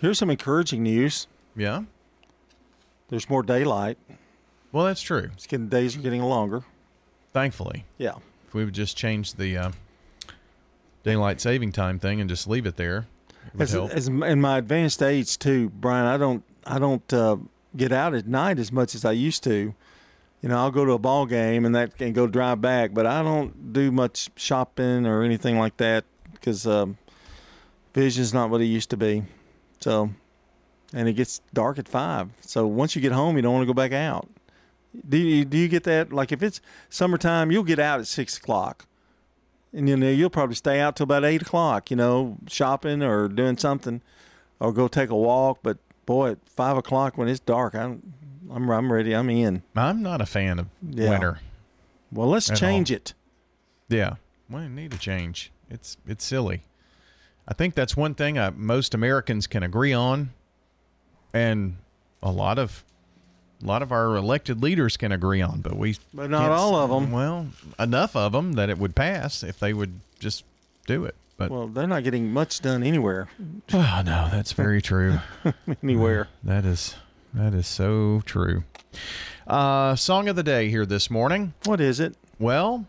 Here's 0.00 0.18
some 0.18 0.30
encouraging 0.30 0.84
news. 0.84 1.26
Yeah. 1.56 1.82
There's 3.08 3.28
more 3.28 3.42
daylight. 3.42 3.98
Well, 4.70 4.84
that's 4.84 5.02
true. 5.02 5.30
It's 5.32 5.48
getting 5.48 5.66
days 5.68 5.96
are 5.96 6.00
getting 6.00 6.22
longer. 6.22 6.62
Thankfully. 7.32 7.84
Yeah. 7.96 8.14
If 8.46 8.54
we 8.54 8.64
would 8.64 8.74
just 8.74 8.96
change 8.96 9.34
the 9.34 9.56
uh, 9.56 9.70
daylight 11.08 11.40
saving 11.40 11.72
time 11.72 11.98
thing 11.98 12.20
and 12.20 12.28
just 12.28 12.46
leave 12.46 12.66
it 12.66 12.76
there, 12.76 13.06
it 13.54 13.60
As, 13.60 13.74
as 13.74 14.08
in 14.08 14.40
my 14.40 14.58
advanced 14.58 15.02
age 15.02 15.38
too, 15.38 15.70
Brian, 15.70 16.06
I 16.06 16.16
don't 16.16 16.44
I 16.66 16.78
don't 16.78 17.12
uh, 17.12 17.36
get 17.76 17.92
out 17.92 18.14
at 18.14 18.26
night 18.26 18.58
as 18.58 18.70
much 18.70 18.94
as 18.94 19.04
I 19.04 19.12
used 19.12 19.42
to. 19.44 19.74
You 20.42 20.48
know, 20.48 20.58
I'll 20.58 20.70
go 20.70 20.84
to 20.84 20.92
a 20.92 20.98
ball 20.98 21.26
game 21.26 21.64
and 21.64 21.74
that 21.74 21.92
and 21.98 22.14
go 22.14 22.26
drive 22.26 22.60
back, 22.60 22.94
but 22.94 23.06
I 23.06 23.22
don't 23.22 23.72
do 23.72 23.90
much 23.90 24.30
shopping 24.36 25.06
or 25.06 25.22
anything 25.22 25.58
like 25.58 25.78
that 25.78 26.04
because 26.32 26.66
um, 26.66 26.98
vision's 27.94 28.32
not 28.32 28.50
what 28.50 28.60
it 28.60 28.66
used 28.66 28.90
to 28.90 28.96
be. 28.96 29.24
So, 29.80 30.10
and 30.92 31.08
it 31.08 31.14
gets 31.14 31.40
dark 31.52 31.78
at 31.78 31.88
five. 31.88 32.30
So 32.42 32.66
once 32.66 32.94
you 32.94 33.02
get 33.02 33.12
home, 33.12 33.36
you 33.36 33.42
don't 33.42 33.52
want 33.52 33.62
to 33.62 33.66
go 33.66 33.74
back 33.74 33.92
out. 33.92 34.28
Do 35.08 35.16
you, 35.16 35.44
do 35.44 35.58
you 35.58 35.68
get 35.68 35.84
that? 35.84 36.12
Like 36.12 36.32
if 36.32 36.42
it's 36.42 36.60
summertime, 36.88 37.50
you'll 37.50 37.64
get 37.64 37.78
out 37.78 37.98
at 37.98 38.06
six 38.06 38.36
o'clock, 38.36 38.86
and 39.72 39.88
you 39.88 39.96
know 39.96 40.08
you'll 40.10 40.30
probably 40.30 40.54
stay 40.56 40.80
out 40.80 40.96
till 40.96 41.04
about 41.04 41.24
eight 41.24 41.42
o'clock. 41.42 41.90
You 41.90 41.96
know, 41.96 42.38
shopping 42.48 43.02
or 43.02 43.28
doing 43.28 43.56
something, 43.58 44.02
or 44.60 44.72
go 44.72 44.88
take 44.88 45.10
a 45.10 45.16
walk. 45.16 45.58
But 45.62 45.78
boy, 46.06 46.32
at 46.32 46.38
five 46.48 46.76
o'clock 46.76 47.16
when 47.18 47.28
it's 47.28 47.40
dark, 47.40 47.74
I'm 47.74 48.14
I'm 48.50 48.68
I'm 48.70 48.92
ready. 48.92 49.14
I'm 49.14 49.28
in. 49.30 49.62
I'm 49.76 50.02
not 50.02 50.20
a 50.20 50.26
fan 50.26 50.58
of 50.58 50.66
Yeah. 50.88 51.10
winter. 51.10 51.40
Well, 52.10 52.28
let's 52.28 52.48
change 52.58 52.90
all. 52.90 52.96
it. 52.96 53.14
Yeah, 53.90 54.14
we 54.48 54.66
need 54.68 54.94
a 54.94 54.98
change. 54.98 55.52
It's 55.70 55.96
it's 56.06 56.24
silly. 56.24 56.62
I 57.46 57.54
think 57.54 57.74
that's 57.74 57.96
one 57.96 58.14
thing 58.14 58.36
uh, 58.38 58.50
most 58.54 58.92
Americans 58.94 59.46
can 59.46 59.62
agree 59.62 59.92
on, 59.92 60.30
and 61.32 61.76
a 62.22 62.30
lot 62.30 62.58
of 62.58 62.84
a 63.62 63.66
lot 63.66 63.82
of 63.82 63.92
our 63.92 64.16
elected 64.16 64.62
leaders 64.62 64.96
can 64.96 65.12
agree 65.12 65.42
on. 65.42 65.60
But 65.60 65.76
we, 65.76 65.96
But 66.14 66.30
not 66.30 66.50
all 66.50 66.76
of 66.76 66.90
them. 66.90 67.10
Well, 67.10 67.48
enough 67.78 68.14
of 68.16 68.32
them 68.32 68.54
that 68.54 68.70
it 68.70 68.78
would 68.78 68.94
pass 68.94 69.42
if 69.42 69.58
they 69.58 69.72
would 69.72 70.00
just 70.18 70.44
do 70.86 71.04
it. 71.04 71.14
But 71.36 71.50
Well, 71.50 71.68
they're 71.68 71.86
not 71.86 72.04
getting 72.04 72.32
much 72.32 72.60
done 72.60 72.82
anywhere. 72.82 73.28
oh 73.72 74.02
no, 74.04 74.28
that's 74.30 74.52
very 74.52 74.82
true. 74.82 75.20
Anywhere. 75.82 76.28
That 76.42 76.64
is 76.64 76.96
that 77.32 77.54
is 77.54 77.66
so 77.66 78.22
true. 78.24 78.64
Uh, 79.46 79.94
song 79.94 80.28
of 80.28 80.36
the 80.36 80.42
day 80.42 80.68
here 80.68 80.84
this 80.84 81.10
morning. 81.10 81.54
What 81.64 81.80
is 81.80 82.00
it? 82.00 82.16
Well, 82.38 82.86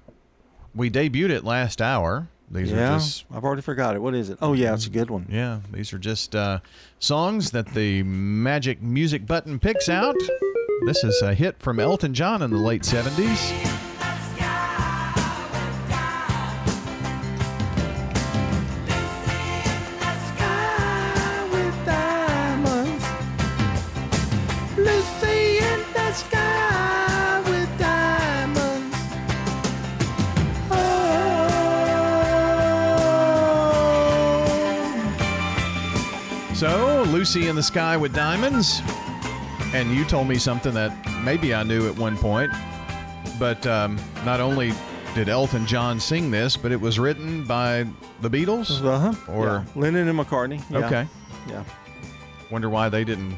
we 0.73 0.89
debuted 0.89 1.29
it 1.29 1.43
last 1.43 1.81
hour. 1.81 2.27
These 2.51 2.71
yeah, 2.71 2.95
are 2.95 2.97
just 2.97 3.25
I've 3.31 3.43
already 3.43 3.61
forgot 3.61 3.95
it. 3.95 4.01
What 4.01 4.15
is 4.15 4.29
it? 4.29 4.39
Oh 4.41 4.53
yeah, 4.53 4.73
it's 4.73 4.87
a 4.87 4.89
good 4.89 5.09
one. 5.09 5.27
yeah, 5.29 5.59
these 5.71 5.93
are 5.93 5.99
just 5.99 6.35
uh, 6.35 6.59
songs 6.99 7.51
that 7.51 7.67
the 7.73 8.01
magic 8.03 8.81
music 8.81 9.27
button 9.27 9.59
picks 9.59 9.87
out. 9.87 10.15
This 10.85 11.03
is 11.03 11.21
a 11.21 11.33
hit 11.33 11.59
from 11.59 11.79
Elton 11.79 12.13
John 12.13 12.41
in 12.41 12.51
the 12.51 12.57
late 12.57 12.83
70s. 12.83 13.88
Lucy 37.19 37.49
in 37.49 37.55
the 37.57 37.61
Sky 37.61 37.97
with 37.97 38.15
Diamonds. 38.15 38.81
And 39.73 39.93
you 39.93 40.05
told 40.05 40.29
me 40.29 40.37
something 40.37 40.73
that 40.73 40.89
maybe 41.21 41.53
I 41.53 41.63
knew 41.63 41.85
at 41.89 41.97
one 41.97 42.17
point. 42.17 42.49
But 43.37 43.67
um, 43.67 43.99
not 44.23 44.39
only 44.39 44.71
did 45.15 45.27
Elton 45.27 45.65
John 45.65 45.99
sing 45.99 46.31
this, 46.31 46.55
but 46.55 46.71
it 46.71 46.79
was 46.79 46.97
written 46.97 47.43
by 47.43 47.85
the 48.21 48.29
Beatles? 48.29 48.81
Uh 48.81 49.11
huh. 49.11 49.31
Or 49.33 49.45
yeah. 49.47 49.65
Lennon 49.75 50.07
and 50.07 50.17
McCartney. 50.17 50.63
Yeah. 50.71 50.85
Okay. 50.85 51.07
Yeah. 51.49 51.65
Wonder 52.51 52.69
why 52.69 52.87
they 52.87 53.03
didn't 53.03 53.35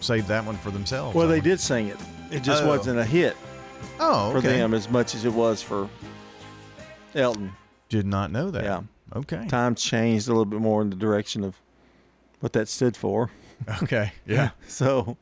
save 0.00 0.26
that 0.26 0.44
one 0.44 0.58
for 0.58 0.70
themselves. 0.70 1.14
Well, 1.16 1.26
they 1.26 1.40
did 1.40 1.58
sing 1.58 1.86
it. 1.88 1.96
It 2.30 2.42
just 2.42 2.64
Oh. 2.64 2.68
wasn't 2.68 2.98
a 2.98 3.04
hit 3.04 3.34
Oh, 3.98 4.30
for 4.30 4.42
them 4.42 4.74
as 4.74 4.90
much 4.90 5.14
as 5.14 5.24
it 5.24 5.32
was 5.32 5.62
for 5.62 5.88
Elton. 7.14 7.54
Did 7.88 8.04
not 8.04 8.30
know 8.30 8.50
that. 8.50 8.64
Yeah. 8.64 8.82
Okay. 9.14 9.46
Times 9.48 9.80
changed 9.82 10.28
a 10.28 10.32
little 10.32 10.44
bit 10.44 10.60
more 10.60 10.82
in 10.82 10.90
the 10.90 10.96
direction 10.96 11.44
of 11.44 11.58
what 12.40 12.52
that 12.52 12.68
stood 12.68 12.96
for. 12.96 13.30
Okay. 13.82 14.12
Yeah. 14.26 14.50
so 14.68 15.16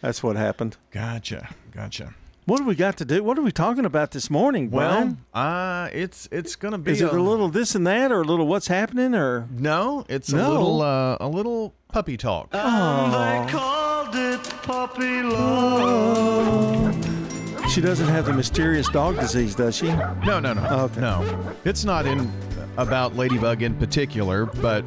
that's 0.00 0.22
what 0.22 0.36
happened. 0.36 0.76
Gotcha. 0.90 1.48
Gotcha. 1.72 2.14
What 2.44 2.58
do 2.58 2.64
we 2.64 2.74
got 2.74 2.96
to 2.96 3.04
do? 3.04 3.22
What 3.22 3.38
are 3.38 3.42
we 3.42 3.52
talking 3.52 3.84
about 3.84 4.10
this 4.10 4.28
morning, 4.28 4.68
Well, 4.70 5.16
uh, 5.32 5.88
it's 5.92 6.28
it's 6.32 6.56
gonna 6.56 6.78
be 6.78 6.90
Is 6.90 7.00
it 7.00 7.12
a 7.12 7.22
little 7.22 7.48
this 7.48 7.76
and 7.76 7.86
that, 7.86 8.10
or 8.10 8.22
a 8.22 8.24
little 8.24 8.48
what's 8.48 8.66
happening, 8.66 9.14
or 9.14 9.46
no? 9.56 10.04
It's 10.08 10.32
a 10.32 10.36
No. 10.36 10.50
little 10.50 10.82
uh, 10.82 11.16
a 11.20 11.28
little 11.28 11.72
puppy 11.88 12.16
talk. 12.16 12.48
Oh. 12.52 13.44
They 13.46 13.52
called 13.52 14.16
it 14.16 14.42
puppy 14.62 15.22
love. 15.22 17.70
She 17.70 17.80
doesn't 17.80 18.08
have 18.08 18.26
the 18.26 18.32
mysterious 18.32 18.88
dog 18.88 19.20
disease, 19.20 19.54
does 19.54 19.76
she? 19.76 19.86
No, 19.86 20.40
no, 20.40 20.52
no. 20.52 20.64
Okay. 20.90 21.00
No. 21.00 21.54
It's 21.64 21.84
not 21.84 22.06
in 22.06 22.30
about 22.76 23.14
Ladybug 23.16 23.62
in 23.62 23.74
particular, 23.76 24.46
but 24.46 24.84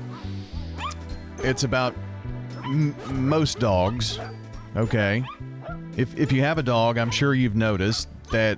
it's 1.46 1.64
about 1.64 1.96
m- 2.64 2.96
most 3.30 3.60
dogs. 3.60 4.20
Okay. 4.76 5.24
If, 5.98 6.18
if 6.18 6.32
you 6.32 6.42
have 6.42 6.58
a 6.58 6.64
dog, 6.64 6.98
I'm 6.98 7.12
sure 7.12 7.34
you've 7.34 7.56
noticed 7.56 8.10
that 8.32 8.58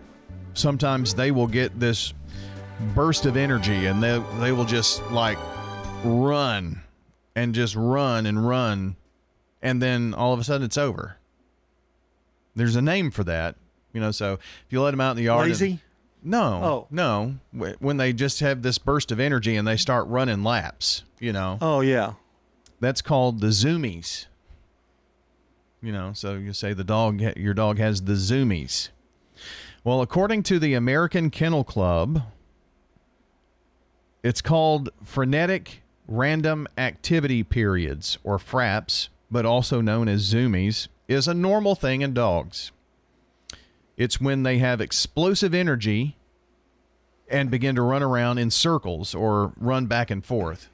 sometimes 0.54 1.14
they 1.14 1.32
will 1.32 1.48
get 1.48 1.80
this 1.80 2.14
burst 2.96 3.26
of 3.26 3.38
energy 3.38 3.86
and 3.86 4.02
they, 4.02 4.24
they 4.40 4.52
will 4.52 4.66
just 4.66 5.04
like 5.12 5.38
run 6.04 6.82
and 7.36 7.54
just 7.54 7.76
run 7.76 8.26
and 8.26 8.48
run. 8.48 8.96
And 9.62 9.82
then 9.82 10.14
all 10.14 10.34
of 10.34 10.40
a 10.40 10.44
sudden 10.44 10.66
it's 10.66 10.78
over. 10.78 11.18
There's 12.56 12.76
a 12.76 12.82
name 12.82 13.12
for 13.12 13.24
that. 13.26 13.56
You 13.94 14.02
know, 14.02 14.12
so 14.12 14.34
if 14.34 14.40
you 14.70 14.82
let 14.82 14.92
them 14.92 15.02
out 15.02 15.12
in 15.12 15.18
the 15.18 15.24
yard. 15.24 15.44
and- 15.44 15.52
Lazy? 15.52 15.80
no, 16.24 16.64
Oh. 16.64 16.88
no. 16.90 17.36
When 17.80 17.98
they 17.98 18.14
just 18.14 18.40
have 18.40 18.62
this 18.64 18.78
burst 18.78 19.12
of 19.12 19.20
energy 19.20 19.56
and 19.56 19.68
they 19.68 19.78
start 19.78 20.08
running 20.08 20.44
laps, 20.44 21.04
you 21.20 21.34
know. 21.34 21.58
Oh 21.62 21.82
yeah. 21.82 22.14
That's 22.80 23.02
called 23.02 23.42
the 23.42 23.48
zoomies. 23.48 24.28
You 25.82 25.92
know, 25.92 26.12
so 26.14 26.36
you 26.36 26.54
say 26.54 26.74
the 26.74 26.84
dog, 26.84 27.22
your 27.38 27.54
dog 27.54 27.78
has 27.78 28.02
the 28.02 28.14
zoomies. 28.14 28.90
Well, 29.84 30.02
according 30.02 30.44
to 30.44 30.60
the 30.60 30.74
American 30.74 31.30
Kennel 31.30 31.64
Club, 31.64 32.24
it's 34.24 34.42
called 34.42 34.90
frenetic 35.04 35.84
random 36.08 36.68
activity 36.78 37.44
periods 37.44 38.18
or 38.24 38.38
FRAPs, 38.38 39.10
but 39.30 39.46
also 39.46 39.82
known 39.82 40.08
as 40.08 40.34
zoomies, 40.34 40.88
is 41.08 41.28
a 41.28 41.34
normal 41.34 41.76
thing 41.76 42.02
in 42.02 42.14
dogs. 42.14 42.72
It's 43.96 44.22
when 44.22 44.44
they 44.44 44.58
have 44.58 44.82
explosive 44.82 45.54
energy 45.54 46.16
and 47.30 47.52
begin 47.52 47.76
to 47.76 47.82
run 47.82 48.04
around 48.04 48.38
in 48.38 48.52
circles 48.52 49.16
or 49.16 49.54
run 49.58 49.86
back 49.86 50.12
and 50.12 50.26
forth. 50.26 50.70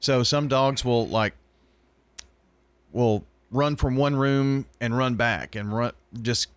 So 0.00 0.22
some 0.22 0.48
dogs 0.48 0.84
will 0.84 1.06
like 1.06 1.34
will 2.92 3.24
run 3.50 3.76
from 3.76 3.96
one 3.96 4.16
room 4.16 4.66
and 4.80 4.96
run 4.96 5.14
back 5.14 5.54
and 5.54 5.74
run 5.74 5.92
just 6.22 6.48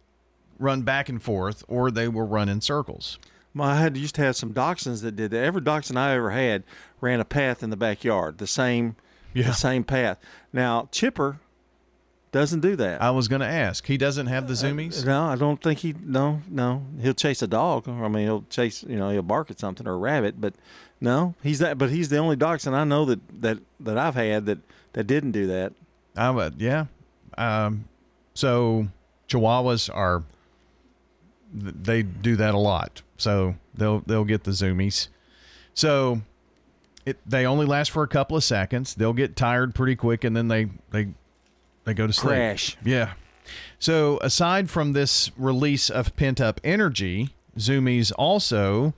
run 0.60 0.82
back 0.84 1.10
and 1.10 1.22
forth 1.22 1.64
or 1.68 1.92
they 1.92 2.08
will 2.08 2.28
run 2.28 2.48
in 2.50 2.62
circles. 2.62 3.20
Well, 3.54 3.68
I 3.70 3.76
had 3.82 3.96
used 3.98 4.16
to 4.16 4.22
have 4.22 4.36
some 4.36 4.54
dachshunds 4.54 5.02
that 5.02 5.16
did 5.16 5.32
that. 5.32 5.44
Every 5.44 5.62
dachshund 5.62 5.98
I 6.00 6.14
ever 6.16 6.32
had 6.32 6.64
ran 7.02 7.20
a 7.20 7.26
path 7.26 7.64
in 7.64 7.70
the 7.70 7.78
backyard, 7.78 8.38
the 8.38 8.48
same, 8.48 8.96
Yeah. 9.34 9.48
the 9.48 9.54
same 9.54 9.84
path. 9.84 10.20
Now 10.54 10.88
Chipper 10.92 11.40
doesn't 12.32 12.60
do 12.60 12.76
that. 12.76 13.02
I 13.02 13.12
was 13.12 13.30
going 13.30 13.40
to 13.40 13.48
ask. 13.48 13.88
He 13.88 13.98
doesn't 13.98 14.28
have 14.28 14.48
the 14.48 14.54
uh, 14.54 14.58
zoomies? 14.58 15.06
No, 15.06 15.24
I 15.24 15.38
don't 15.38 15.62
think 15.62 15.80
he. 15.80 15.96
No, 16.04 16.42
no. 16.50 16.84
He'll 17.02 17.14
chase 17.14 17.42
a 17.42 17.48
dog. 17.48 17.88
I 17.88 18.10
mean, 18.10 18.24
he'll 18.26 18.44
chase. 18.50 18.84
You 18.84 18.98
know, 18.98 19.10
he'll 19.10 19.22
bark 19.22 19.50
at 19.50 19.58
something 19.58 19.88
or 19.88 19.94
a 19.94 19.98
rabbit. 19.98 20.42
But 20.42 20.54
no, 21.00 21.36
he's 21.42 21.60
that. 21.60 21.78
But 21.78 21.92
he's 21.92 22.10
the 22.10 22.18
only 22.18 22.36
dachshund 22.36 22.76
I 22.76 22.84
know 22.84 23.06
that 23.06 23.42
that 23.42 23.60
that 23.80 23.98
I've 23.98 24.16
had 24.16 24.46
that 24.48 24.58
that 24.94 25.06
didn't 25.06 25.32
do 25.32 25.48
that. 25.48 25.72
I 26.16 26.32
would, 26.32 26.62
yeah. 26.62 26.86
Um, 27.38 27.86
so 28.34 28.88
Chihuahuas 29.28 29.94
are 29.94 30.24
they 31.54 32.04
do 32.04 32.36
that 32.36 32.54
a 32.54 32.58
lot. 32.58 33.02
So 33.18 33.56
they'll 33.74 34.00
they'll 34.02 34.26
get 34.26 34.44
the 34.44 34.52
zoomies. 34.52 35.08
So 35.74 36.22
it 37.06 37.18
they 37.26 37.46
only 37.46 37.66
last 37.66 37.92
for 37.92 38.04
a 38.04 38.08
couple 38.08 38.36
of 38.38 38.44
seconds. 38.44 38.96
They'll 38.96 39.14
get 39.14 39.36
tired 39.36 39.76
pretty 39.76 39.96
quick, 39.96 40.24
and 40.24 40.36
then 40.36 40.48
they 40.48 40.70
they 40.92 41.10
they 41.86 41.94
go 41.94 42.08
to 42.08 42.14
sleep. 42.14 42.30
Crash. 42.30 42.78
Yeah. 42.84 43.14
So 43.80 44.20
aside 44.22 44.70
from 44.70 44.94
this 44.94 45.32
release 45.38 45.90
of 45.90 46.16
pent 46.16 46.42
up 46.42 46.60
energy, 46.64 47.30
zoomies 47.58 48.12
also 48.18 48.94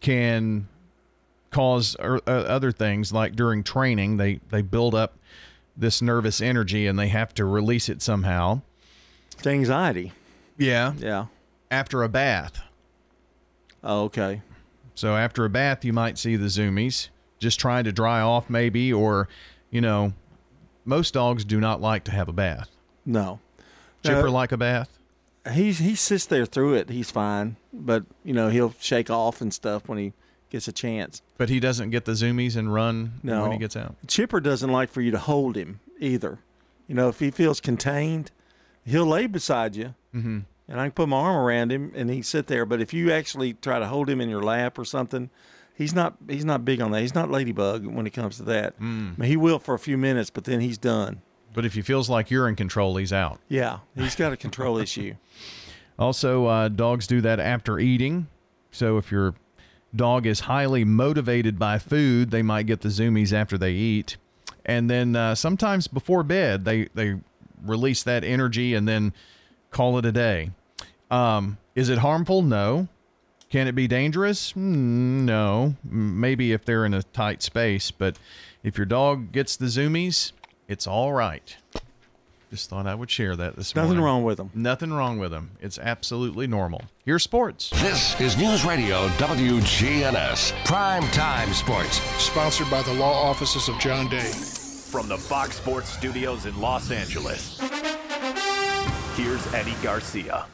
can 0.00 0.68
cause 1.50 1.96
er, 2.00 2.20
uh, 2.26 2.30
other 2.30 2.72
things 2.72 3.12
like 3.12 3.34
during 3.36 3.62
training 3.62 4.16
they 4.16 4.40
they 4.50 4.62
build 4.62 4.94
up 4.94 5.16
this 5.76 6.00
nervous 6.02 6.40
energy 6.40 6.86
and 6.86 6.98
they 6.98 7.08
have 7.08 7.32
to 7.34 7.44
release 7.44 7.88
it 7.88 8.02
somehow 8.02 8.60
It's 9.32 9.46
anxiety. 9.46 10.12
yeah 10.58 10.92
Yeah. 10.98 11.26
after 11.70 12.02
a 12.02 12.08
bath 12.08 12.60
Oh, 13.84 14.04
okay. 14.04 14.42
so 14.94 15.14
after 15.16 15.44
a 15.44 15.50
bath 15.50 15.84
you 15.84 15.92
might 15.92 16.18
see 16.18 16.36
the 16.36 16.46
zoomies 16.46 17.08
just 17.38 17.60
trying 17.60 17.84
to 17.84 17.92
dry 17.92 18.20
off 18.20 18.50
maybe 18.50 18.92
or 18.92 19.28
you 19.70 19.80
know 19.80 20.12
most 20.84 21.14
dogs 21.14 21.44
do 21.44 21.60
not 21.60 21.80
like 21.80 22.04
to 22.04 22.10
have 22.10 22.28
a 22.28 22.32
bath 22.32 22.70
No. 23.04 23.38
chipper 24.04 24.28
Uh, 24.28 24.32
like 24.32 24.52
a 24.52 24.56
bath 24.56 24.98
He's 25.52 25.78
he 25.78 25.94
sits 25.94 26.26
there 26.26 26.44
through 26.44 26.74
it. 26.74 26.90
He's 26.90 27.12
fine, 27.12 27.54
but 27.72 28.04
you 28.24 28.34
know 28.34 28.48
he'll 28.48 28.74
shake 28.80 29.10
off 29.10 29.40
and 29.40 29.54
stuff 29.54 29.86
when 29.88 29.96
he 29.96 30.12
gets 30.50 30.68
a 30.68 30.72
chance. 30.72 31.22
but 31.38 31.48
he 31.48 31.58
doesn't 31.60 31.90
get 31.90 32.04
the 32.04 32.12
zoomies 32.12 32.56
and 32.56 32.72
run 32.72 33.14
No. 33.22 33.42
when 33.42 33.52
he 33.52 33.58
gets 33.58 33.76
out 33.76 33.96
Chipper 34.06 34.40
doesn't 34.40 34.70
like 34.70 34.90
for 34.92 35.00
you 35.00 35.10
to 35.10 35.18
hold 35.18 35.56
him 35.56 35.80
either. 36.00 36.38
You 36.86 36.94
know, 36.94 37.08
if 37.08 37.18
he 37.18 37.30
feels 37.30 37.60
contained, 37.60 38.30
he'll 38.84 39.06
lay 39.06 39.26
beside 39.26 39.74
you, 39.74 39.94
mm-hmm. 40.14 40.40
and 40.68 40.80
I 40.80 40.84
can 40.84 40.92
put 40.92 41.08
my 41.08 41.16
arm 41.18 41.36
around 41.36 41.72
him 41.72 41.92
and 41.96 42.08
he 42.10 42.22
sit 42.22 42.46
there. 42.46 42.64
But 42.64 42.80
if 42.80 42.94
you 42.94 43.10
actually 43.10 43.54
try 43.54 43.78
to 43.80 43.86
hold 43.86 44.08
him 44.08 44.20
in 44.20 44.28
your 44.28 44.42
lap 44.42 44.78
or 44.78 44.84
something, 44.84 45.30
he's 45.74 45.94
not 45.94 46.16
he's 46.28 46.44
not 46.44 46.64
big 46.64 46.80
on 46.80 46.92
that. 46.92 47.00
He's 47.00 47.14
not 47.14 47.28
ladybug 47.30 47.84
when 47.86 48.06
it 48.06 48.10
comes 48.10 48.36
to 48.36 48.44
that. 48.44 48.78
Mm. 48.80 49.14
I 49.14 49.20
mean, 49.20 49.28
he 49.30 49.36
will 49.36 49.58
for 49.58 49.74
a 49.74 49.78
few 49.80 49.98
minutes, 49.98 50.30
but 50.30 50.44
then 50.44 50.60
he's 50.60 50.78
done. 50.78 51.22
but 51.52 51.64
if 51.64 51.74
he 51.74 51.82
feels 51.82 52.08
like 52.08 52.30
you're 52.30 52.48
in 52.48 52.54
control 52.54 52.96
he's 52.98 53.12
out 53.12 53.40
Yeah, 53.48 53.78
he's 53.96 54.14
got 54.14 54.32
a 54.32 54.36
control 54.36 54.78
issue. 54.78 55.14
Also, 55.98 56.44
uh, 56.44 56.68
dogs 56.68 57.06
do 57.06 57.22
that 57.22 57.40
after 57.40 57.78
eating. 57.78 58.26
So 58.70 58.98
if 58.98 59.10
your 59.10 59.34
dog 59.94 60.26
is 60.26 60.40
highly 60.40 60.84
motivated 60.84 61.58
by 61.58 61.78
food, 61.78 62.30
they 62.30 62.42
might 62.42 62.66
get 62.66 62.80
the 62.80 62.88
zoomies 62.88 63.32
after 63.32 63.56
they 63.56 63.72
eat. 63.72 64.16
And 64.64 64.90
then 64.90 65.14
uh, 65.14 65.34
sometimes 65.34 65.86
before 65.86 66.22
bed, 66.22 66.64
they, 66.64 66.88
they 66.94 67.16
release 67.62 68.02
that 68.02 68.24
energy 68.24 68.74
and 68.74 68.86
then 68.86 69.12
call 69.70 69.98
it 69.98 70.04
a 70.04 70.12
day. 70.12 70.50
Um, 71.10 71.58
is 71.74 71.88
it 71.88 71.98
harmful? 71.98 72.42
No. 72.42 72.88
Can 73.48 73.68
it 73.68 73.74
be 73.76 73.86
dangerous? 73.86 74.52
Mm, 74.52 75.22
no. 75.22 75.76
Maybe 75.84 76.52
if 76.52 76.64
they're 76.64 76.84
in 76.84 76.94
a 76.94 77.02
tight 77.02 77.42
space. 77.42 77.90
But 77.90 78.18
if 78.64 78.76
your 78.76 78.86
dog 78.86 79.30
gets 79.30 79.56
the 79.56 79.66
zoomies, 79.66 80.32
it's 80.68 80.86
all 80.86 81.12
right. 81.12 81.56
Just 82.50 82.70
thought 82.70 82.86
I 82.86 82.94
would 82.94 83.10
share 83.10 83.34
that 83.36 83.56
this 83.56 83.74
Nothing 83.74 83.88
morning. 83.96 84.04
wrong 84.04 84.24
with 84.24 84.36
them. 84.36 84.50
Nothing 84.54 84.92
wrong 84.92 85.18
with 85.18 85.32
them. 85.32 85.50
It's 85.60 85.78
absolutely 85.78 86.46
normal. 86.46 86.82
Here's 87.04 87.24
sports. 87.24 87.70
This 87.70 88.18
is 88.20 88.36
News 88.36 88.64
Radio 88.64 89.08
WGNS 89.18 90.52
Prime 90.64 91.02
Time 91.10 91.52
Sports. 91.52 91.96
Sponsored 92.22 92.70
by 92.70 92.82
the 92.82 92.94
law 92.94 93.12
offices 93.28 93.68
of 93.68 93.76
John 93.80 94.08
Day. 94.08 94.30
From 94.30 95.08
the 95.08 95.18
Fox 95.18 95.56
Sports 95.56 95.90
Studios 95.90 96.46
in 96.46 96.58
Los 96.60 96.90
Angeles, 96.92 97.58
here's 99.16 99.52
Eddie 99.52 99.74
Garcia. 99.82 100.46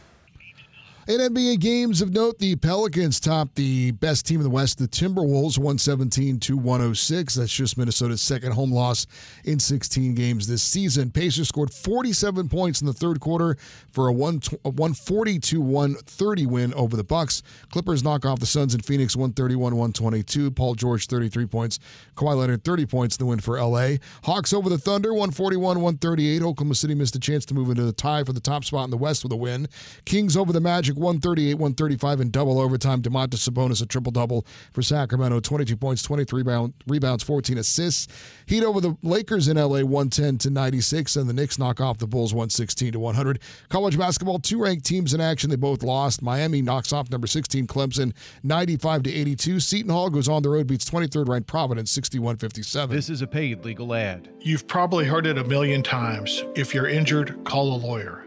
In 1.08 1.18
NBA 1.18 1.58
games 1.58 2.00
of 2.00 2.12
note, 2.12 2.38
the 2.38 2.54
Pelicans 2.54 3.18
topped 3.18 3.56
the 3.56 3.90
best 3.90 4.24
team 4.24 4.38
in 4.38 4.44
the 4.44 4.50
West, 4.50 4.78
the 4.78 4.86
Timberwolves, 4.86 5.58
117 5.58 6.38
to 6.38 6.56
106. 6.56 7.34
That's 7.34 7.52
just 7.52 7.76
Minnesota's 7.76 8.22
second 8.22 8.52
home 8.52 8.70
loss 8.70 9.08
in 9.44 9.58
16 9.58 10.14
games 10.14 10.46
this 10.46 10.62
season. 10.62 11.10
Pacers 11.10 11.48
scored 11.48 11.72
47 11.72 12.48
points 12.48 12.82
in 12.82 12.86
the 12.86 12.92
third 12.92 13.18
quarter 13.18 13.56
for 13.90 14.06
a 14.06 14.12
140 14.12 15.38
to 15.40 15.60
130 15.60 16.46
win 16.46 16.72
over 16.74 16.96
the 16.96 17.02
Bucks. 17.02 17.42
Clippers 17.72 18.04
knock 18.04 18.24
off 18.24 18.38
the 18.38 18.46
Suns 18.46 18.72
in 18.72 18.80
Phoenix 18.80 19.16
131 19.16 19.74
122. 19.74 20.52
Paul 20.52 20.76
George 20.76 21.08
33 21.08 21.46
points. 21.46 21.80
Kawhi 22.14 22.36
Leonard 22.36 22.62
30 22.62 22.86
points 22.86 23.16
in 23.16 23.24
the 23.24 23.28
win 23.28 23.40
for 23.40 23.60
LA. 23.60 23.96
Hawks 24.22 24.52
over 24.52 24.68
the 24.68 24.78
Thunder 24.78 25.12
141 25.12 25.80
138. 25.80 26.42
Oklahoma 26.42 26.76
City 26.76 26.94
missed 26.94 27.16
a 27.16 27.20
chance 27.20 27.44
to 27.46 27.54
move 27.54 27.70
into 27.70 27.82
the 27.82 27.92
tie 27.92 28.22
for 28.22 28.32
the 28.32 28.38
top 28.38 28.64
spot 28.64 28.84
in 28.84 28.90
the 28.90 28.96
West 28.96 29.24
with 29.24 29.32
a 29.32 29.36
win. 29.36 29.66
Kings 30.04 30.36
over 30.36 30.52
the 30.52 30.60
Magic 30.60 30.91
138 30.96 31.54
135 31.54 32.20
in 32.20 32.30
double 32.30 32.60
overtime. 32.60 33.02
Domantas 33.02 33.48
Sabonis 33.48 33.82
a 33.82 33.86
triple 33.86 34.12
double 34.12 34.46
for 34.72 34.82
Sacramento 34.82 35.40
22 35.40 35.76
points, 35.76 36.02
23 36.02 36.42
rebound, 36.42 36.74
rebounds, 36.86 37.22
14 37.22 37.58
assists. 37.58 38.08
Heat 38.46 38.64
over 38.64 38.80
the 38.80 38.96
Lakers 39.02 39.48
in 39.48 39.56
LA 39.56 39.82
110 39.82 40.38
to 40.38 40.50
96, 40.50 41.16
and 41.16 41.28
the 41.28 41.32
Knicks 41.32 41.58
knock 41.58 41.80
off 41.80 41.98
the 41.98 42.06
Bulls 42.06 42.34
116 42.34 42.92
to 42.92 42.98
100. 42.98 43.40
College 43.68 43.98
basketball, 43.98 44.38
two 44.38 44.62
ranked 44.62 44.84
teams 44.84 45.14
in 45.14 45.20
action. 45.20 45.50
They 45.50 45.56
both 45.56 45.82
lost. 45.82 46.22
Miami 46.22 46.62
knocks 46.62 46.92
off 46.92 47.10
number 47.10 47.26
16 47.26 47.66
Clemson 47.66 48.12
95 48.42 49.04
to 49.04 49.12
82. 49.12 49.60
Seton 49.60 49.90
Hall 49.90 50.10
goes 50.10 50.28
on 50.28 50.42
the 50.42 50.50
road, 50.50 50.66
beats 50.66 50.88
23rd 50.88 51.28
ranked 51.28 51.48
Providence 51.48 51.90
61 51.90 52.36
57. 52.36 52.94
This 52.94 53.10
is 53.10 53.22
a 53.22 53.26
paid 53.26 53.64
legal 53.64 53.94
ad. 53.94 54.28
You've 54.40 54.66
probably 54.66 55.06
heard 55.06 55.26
it 55.26 55.38
a 55.38 55.44
million 55.44 55.82
times. 55.82 56.44
If 56.54 56.74
you're 56.74 56.88
injured, 56.88 57.44
call 57.44 57.74
a 57.74 57.78
lawyer. 57.78 58.26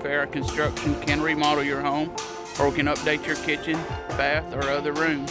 Farrah 0.00 0.30
Construction 0.32 0.98
can 1.02 1.20
remodel 1.20 1.62
your 1.62 1.82
home 1.82 2.10
or 2.58 2.72
can 2.72 2.86
update 2.86 3.26
your 3.26 3.36
kitchen, 3.36 3.74
bath, 4.16 4.52
or 4.54 4.62
other 4.62 4.92
rooms. 4.92 5.30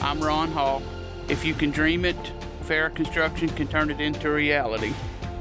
I'm 0.00 0.20
Ron 0.20 0.50
Hall. 0.50 0.82
If 1.28 1.44
you 1.44 1.54
can 1.54 1.70
dream 1.70 2.04
it, 2.04 2.16
Farrah 2.64 2.94
Construction 2.94 3.48
can 3.50 3.68
turn 3.68 3.90
it 3.90 4.00
into 4.00 4.30
reality. 4.30 4.92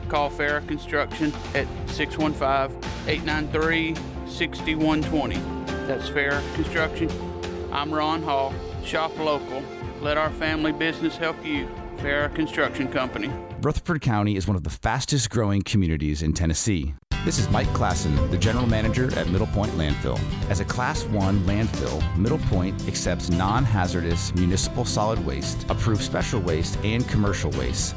Call 0.08 0.30
Farrah 0.30 0.66
Construction 0.68 1.34
at 1.56 1.68
615 1.90 2.78
893 3.08 3.96
6120. 4.28 5.36
That's 5.88 6.10
Farrah 6.10 6.56
Construction. 6.56 7.10
I'm 7.72 7.92
Ron 7.92 8.22
Hall. 8.22 8.54
Shop 8.86 9.18
local. 9.18 9.64
Let 10.02 10.18
our 10.18 10.30
family 10.32 10.72
business 10.72 11.18
help 11.18 11.44
you. 11.44 11.68
Farrah 11.98 12.34
Construction 12.36 12.88
Company. 12.92 13.32
Rutherford 13.62 14.02
County 14.02 14.36
is 14.36 14.46
one 14.46 14.58
of 14.58 14.64
the 14.64 14.70
fastest 14.70 15.30
growing 15.30 15.62
communities 15.62 16.22
in 16.22 16.34
Tennessee. 16.34 16.94
This 17.24 17.40
is 17.40 17.50
Mike 17.50 17.70
Klassen, 17.70 18.30
the 18.32 18.38
general 18.38 18.68
manager 18.68 19.18
at 19.18 19.30
Middle 19.30 19.48
Point 19.48 19.72
Landfill. 19.78 20.20
As 20.50 20.60
a 20.60 20.66
Class 20.66 21.06
1 21.06 21.40
landfill, 21.46 22.18
Middle 22.18 22.38
Point 22.38 22.86
accepts 22.86 23.30
non 23.30 23.64
hazardous 23.64 24.36
municipal 24.36 24.84
solid 24.84 25.26
waste, 25.26 25.66
approved 25.70 26.02
special 26.02 26.42
waste, 26.42 26.78
and 26.84 27.08
commercial 27.08 27.50
waste. 27.52 27.96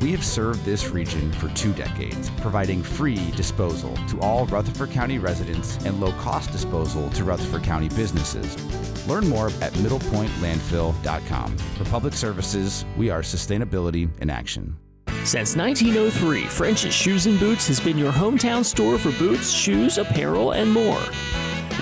We 0.00 0.10
have 0.10 0.24
served 0.24 0.64
this 0.64 0.88
region 0.88 1.30
for 1.34 1.48
two 1.50 1.72
decades, 1.74 2.28
providing 2.40 2.82
free 2.82 3.30
disposal 3.36 3.96
to 4.08 4.20
all 4.20 4.46
Rutherford 4.46 4.90
County 4.90 5.18
residents 5.18 5.76
and 5.84 6.00
low 6.00 6.10
cost 6.14 6.50
disposal 6.50 7.08
to 7.10 7.22
Rutherford 7.22 7.62
County 7.62 7.88
businesses. 7.90 8.56
Learn 9.06 9.28
more 9.28 9.46
at 9.62 9.74
middlepointlandfill.com. 9.74 11.56
For 11.56 11.84
public 11.84 12.14
services, 12.14 12.84
we 12.96 13.10
are 13.10 13.22
sustainability 13.22 14.10
in 14.20 14.28
action. 14.28 14.76
Since 15.26 15.56
1903, 15.56 16.44
French's 16.44 16.94
Shoes 16.94 17.26
and 17.26 17.36
Boots 17.40 17.66
has 17.66 17.80
been 17.80 17.98
your 17.98 18.12
hometown 18.12 18.64
store 18.64 18.96
for 18.96 19.10
boots, 19.18 19.50
shoes, 19.50 19.98
apparel, 19.98 20.52
and 20.52 20.72
more. 20.72 21.02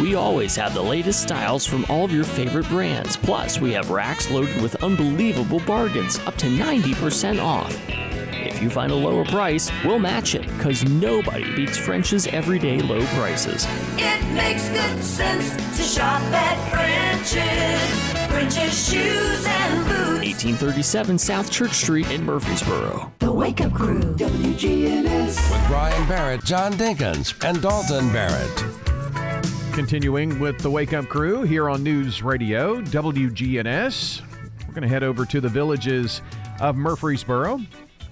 We 0.01 0.15
always 0.15 0.57
have 0.57 0.73
the 0.73 0.81
latest 0.81 1.23
styles 1.23 1.67
from 1.67 1.85
all 1.91 2.07
of 2.07 2.11
your 2.11 2.25
favorite 2.25 2.67
brands. 2.69 3.19
Plus, 3.19 3.61
we 3.61 3.71
have 3.73 3.91
racks 3.91 4.31
loaded 4.31 4.63
with 4.63 4.83
unbelievable 4.83 5.61
bargains, 5.61 6.19
up 6.21 6.37
to 6.37 6.47
90% 6.47 7.39
off. 7.39 7.79
If 7.87 8.63
you 8.63 8.71
find 8.71 8.91
a 8.91 8.97
lower 8.97 9.27
price, 9.27 9.71
we'll 9.85 9.99
match 9.99 10.35
it, 10.35 10.47
because 10.57 10.83
nobody 10.89 11.55
beats 11.55 11.77
French's 11.77 12.27
everyday 12.29 12.81
low 12.81 13.05
prices. 13.09 13.67
It 13.99 14.25
makes 14.33 14.71
good 14.71 15.05
sense 15.05 15.55
to 15.77 15.83
shop 15.83 16.23
at 16.33 16.71
French's. 16.71 18.24
French's 18.35 18.91
Shoes 18.91 19.47
and 19.47 19.85
Boots. 19.85 20.25
1837 20.25 21.19
South 21.19 21.53
Church 21.53 21.71
Street 21.71 22.11
in 22.11 22.25
Murfreesboro. 22.25 23.13
The 23.21 23.31
Wake 23.31 23.61
Up 23.61 23.73
Crew, 23.73 24.01
WGNS. 24.01 25.53
With 25.53 25.69
Brian 25.69 26.09
Barrett, 26.09 26.43
John 26.43 26.73
Dinkins, 26.73 27.33
and 27.49 27.63
Dalton 27.63 28.13
Barrett. 28.13 29.73
Continuing 29.73 30.41
with 30.41 30.59
the 30.59 30.69
Wake 30.69 30.93
Up 30.93 31.07
Crew 31.07 31.43
here 31.43 31.71
on 31.71 31.85
News 31.85 32.25
Radio, 32.25 32.81
WGNS. 32.83 34.23
We're 34.67 34.75
going 34.75 34.83
to 34.83 34.89
head 34.89 35.05
over 35.05 35.25
to 35.27 35.41
the 35.41 35.49
villages 35.49 36.21
of 36.61 36.75
Murfreesboro. 36.75 37.61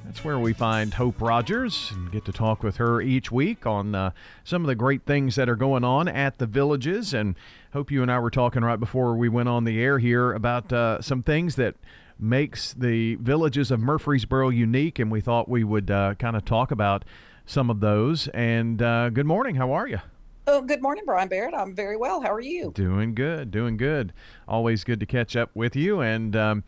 That's 0.05 0.23
where 0.23 0.39
we 0.39 0.53
find 0.53 0.94
Hope 0.94 1.20
Rogers 1.20 1.90
and 1.94 2.12
get 2.12 2.24
to 2.27 2.32
talk 2.32 2.62
with 2.62 2.77
her 2.77 3.01
each 3.01 3.32
week 3.32 3.66
on 3.66 3.97
uh, 3.97 4.12
some 4.44 4.62
of 4.62 4.69
the 4.69 4.77
great 4.77 5.05
things 5.05 5.35
that 5.35 5.49
are 5.49 5.57
going 5.57 5.82
on 5.82 6.07
at 6.07 6.39
the 6.39 6.47
villages. 6.47 7.12
And 7.12 7.35
Hope, 7.73 7.90
you 7.90 8.03
and 8.03 8.12
I 8.12 8.19
were 8.19 8.28
talking 8.28 8.62
right 8.62 8.78
before 8.78 9.16
we 9.16 9.31
went 9.31 9.49
on 9.49 9.65
the 9.65 9.81
air 9.81 9.99
here 9.99 10.35
about 10.35 10.70
uh, 10.74 11.01
some 11.01 11.23
things 11.23 11.57
that 11.57 11.74
makes 12.19 12.74
the 12.74 13.15
villages 13.15 13.70
of 13.70 13.81
Murfreesboro 13.81 14.51
unique, 14.51 14.99
and 14.99 15.11
we 15.11 15.23
thought 15.23 15.49
we 15.49 15.65
would 15.65 15.90
uh, 15.90 16.15
kind 16.16 16.36
of 16.36 16.44
talk 16.44 16.70
about 16.70 17.03
some 17.47 17.70
of 17.70 17.81
those. 17.81 18.28
And 18.28 18.82
uh, 18.82 19.09
good 19.09 19.24
morning. 19.24 19.55
How 19.55 19.73
are 19.73 19.89
you? 19.89 20.01
Oh, 20.47 20.61
good 20.61 20.82
morning, 20.82 21.05
Brian 21.07 21.28
Barrett. 21.28 21.55
I'm 21.55 21.74
very 21.74 21.97
well. 21.97 22.20
How 22.20 22.31
are 22.31 22.43
you? 22.43 22.73
Doing 22.74 23.15
good, 23.15 23.51
doing 23.51 23.78
good. 23.78 24.12
Always 24.47 24.85
good 24.85 25.01
to 25.01 25.07
catch 25.07 25.35
up 25.35 25.49
with 25.55 25.74
you. 25.74 26.03
And 26.03 26.36
um, 26.36 26.65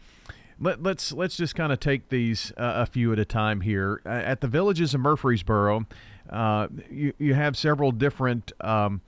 let, 0.59 0.83
let's 0.83 1.13
let's 1.13 1.37
just 1.37 1.55
kind 1.55 1.71
of 1.71 1.81
take 1.81 2.09
these 2.09 2.51
uh, 2.57 2.77
a 2.77 2.87
few 2.87 3.13
at 3.13 3.19
a 3.19 3.27
time 3.27 3.61
here. 3.61 4.01
Uh, 4.07 4.09
at 4.09 4.41
the 4.41 4.49
villages 4.49 4.95
of 4.95 5.03
Murfreesboro, 5.03 5.85
uh, 6.31 6.69
you 6.91 7.13
you 7.19 7.35
have 7.35 7.59
several 7.59 7.93
different. 7.93 8.53
Um, 8.63 9.03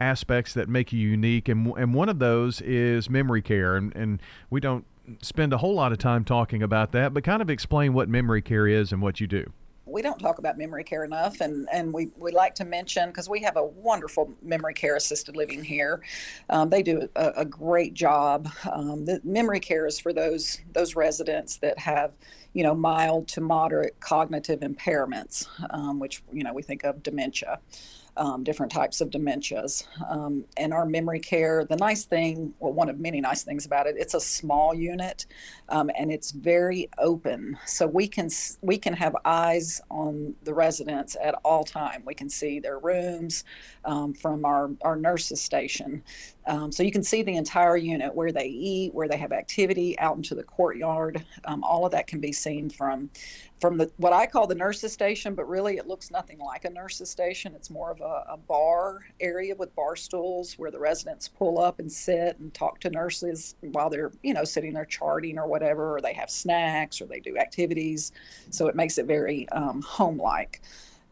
aspects 0.00 0.54
that 0.54 0.68
make 0.68 0.92
you 0.92 1.00
unique 1.00 1.48
and 1.48 1.66
and 1.76 1.94
one 1.94 2.08
of 2.08 2.18
those 2.18 2.60
is 2.60 3.08
memory 3.08 3.42
care 3.42 3.76
and 3.76 3.94
and 3.96 4.20
we 4.50 4.60
don't 4.60 4.84
spend 5.22 5.52
a 5.52 5.58
whole 5.58 5.74
lot 5.74 5.92
of 5.92 5.98
time 5.98 6.24
talking 6.24 6.62
about 6.62 6.92
that 6.92 7.14
but 7.14 7.24
kind 7.24 7.40
of 7.40 7.48
explain 7.48 7.92
what 7.94 8.08
memory 8.08 8.42
care 8.42 8.66
is 8.66 8.92
and 8.92 9.00
what 9.00 9.20
you 9.20 9.26
do. 9.26 9.50
We 9.88 10.02
don't 10.02 10.18
talk 10.18 10.38
about 10.38 10.58
memory 10.58 10.82
care 10.82 11.04
enough 11.04 11.40
and, 11.40 11.68
and 11.72 11.92
we, 11.92 12.10
we 12.18 12.32
like 12.32 12.56
to 12.56 12.64
mention 12.64 13.08
because 13.08 13.28
we 13.28 13.40
have 13.42 13.56
a 13.56 13.64
wonderful 13.64 14.32
memory 14.42 14.74
care 14.74 14.96
assisted 14.96 15.36
living 15.36 15.62
here. 15.62 16.02
Um, 16.50 16.70
they 16.70 16.82
do 16.82 17.08
a, 17.14 17.32
a 17.36 17.44
great 17.44 17.94
job. 17.94 18.50
Um, 18.70 19.04
the 19.04 19.20
memory 19.22 19.60
care 19.60 19.86
is 19.86 20.00
for 20.00 20.12
those 20.12 20.60
those 20.72 20.96
residents 20.96 21.58
that 21.58 21.78
have 21.78 22.12
you 22.52 22.64
know 22.64 22.74
mild 22.74 23.28
to 23.28 23.40
moderate 23.40 24.00
cognitive 24.00 24.60
impairments 24.60 25.46
um, 25.70 26.00
which 26.00 26.22
you 26.32 26.42
know 26.42 26.54
we 26.54 26.62
think 26.62 26.84
of 26.84 27.02
dementia 27.02 27.60
um, 28.16 28.44
different 28.44 28.72
types 28.72 29.00
of 29.00 29.10
dementias. 29.10 29.86
Um, 30.08 30.44
and 30.56 30.72
our 30.72 30.86
memory 30.86 31.20
care, 31.20 31.64
the 31.64 31.76
nice 31.76 32.04
thing, 32.04 32.54
well, 32.60 32.72
one 32.72 32.88
of 32.88 32.98
many 32.98 33.20
nice 33.20 33.42
things 33.42 33.66
about 33.66 33.86
it, 33.86 33.96
it's 33.98 34.14
a 34.14 34.20
small 34.20 34.74
unit 34.74 35.26
um, 35.68 35.90
and 35.98 36.10
it's 36.10 36.30
very 36.30 36.88
open. 36.98 37.58
So 37.66 37.86
we 37.86 38.08
can 38.08 38.28
we 38.62 38.78
can 38.78 38.94
have 38.94 39.14
eyes 39.24 39.80
on 39.90 40.34
the 40.42 40.54
residents 40.54 41.16
at 41.22 41.34
all 41.44 41.64
time. 41.64 42.02
We 42.04 42.14
can 42.14 42.28
see 42.28 42.60
their 42.60 42.78
rooms 42.78 43.44
um, 43.84 44.12
from 44.12 44.44
our, 44.44 44.70
our 44.82 44.96
nurses 44.96 45.40
station. 45.40 46.02
Um, 46.46 46.70
so 46.70 46.82
you 46.82 46.92
can 46.92 47.02
see 47.02 47.22
the 47.22 47.36
entire 47.36 47.76
unit 47.76 48.14
where 48.14 48.30
they 48.30 48.46
eat, 48.46 48.94
where 48.94 49.08
they 49.08 49.16
have 49.16 49.32
activity, 49.32 49.98
out 49.98 50.16
into 50.16 50.34
the 50.34 50.44
courtyard. 50.44 51.24
Um, 51.44 51.64
all 51.64 51.84
of 51.84 51.92
that 51.92 52.06
can 52.06 52.20
be 52.20 52.32
seen 52.32 52.70
from 52.70 53.10
from 53.58 53.78
the 53.78 53.90
what 53.96 54.12
I 54.12 54.26
call 54.26 54.46
the 54.46 54.54
nurses 54.54 54.92
station, 54.92 55.34
but 55.34 55.48
really 55.48 55.78
it 55.78 55.86
looks 55.86 56.10
nothing 56.10 56.38
like 56.38 56.64
a 56.64 56.70
nurses 56.70 57.10
station. 57.10 57.54
It's 57.54 57.70
more 57.70 57.90
of 57.90 58.00
a, 58.00 58.24
a 58.32 58.36
bar 58.36 59.06
area 59.18 59.54
with 59.56 59.74
bar 59.74 59.96
stools 59.96 60.54
where 60.54 60.70
the 60.70 60.78
residents 60.78 61.26
pull 61.28 61.58
up 61.58 61.78
and 61.78 61.90
sit 61.90 62.38
and 62.38 62.52
talk 62.52 62.80
to 62.80 62.90
nurses 62.90 63.56
while 63.60 63.90
they're 63.90 64.12
you 64.22 64.34
know 64.34 64.44
sitting 64.44 64.72
there 64.72 64.84
charting 64.84 65.38
or 65.38 65.46
whatever, 65.46 65.96
or 65.96 66.00
they 66.00 66.12
have 66.12 66.30
snacks 66.30 67.00
or 67.00 67.06
they 67.06 67.20
do 67.20 67.36
activities. 67.38 68.12
So 68.50 68.68
it 68.68 68.76
makes 68.76 68.98
it 68.98 69.06
very 69.06 69.48
um, 69.50 69.82
home 69.82 70.18
like. 70.18 70.60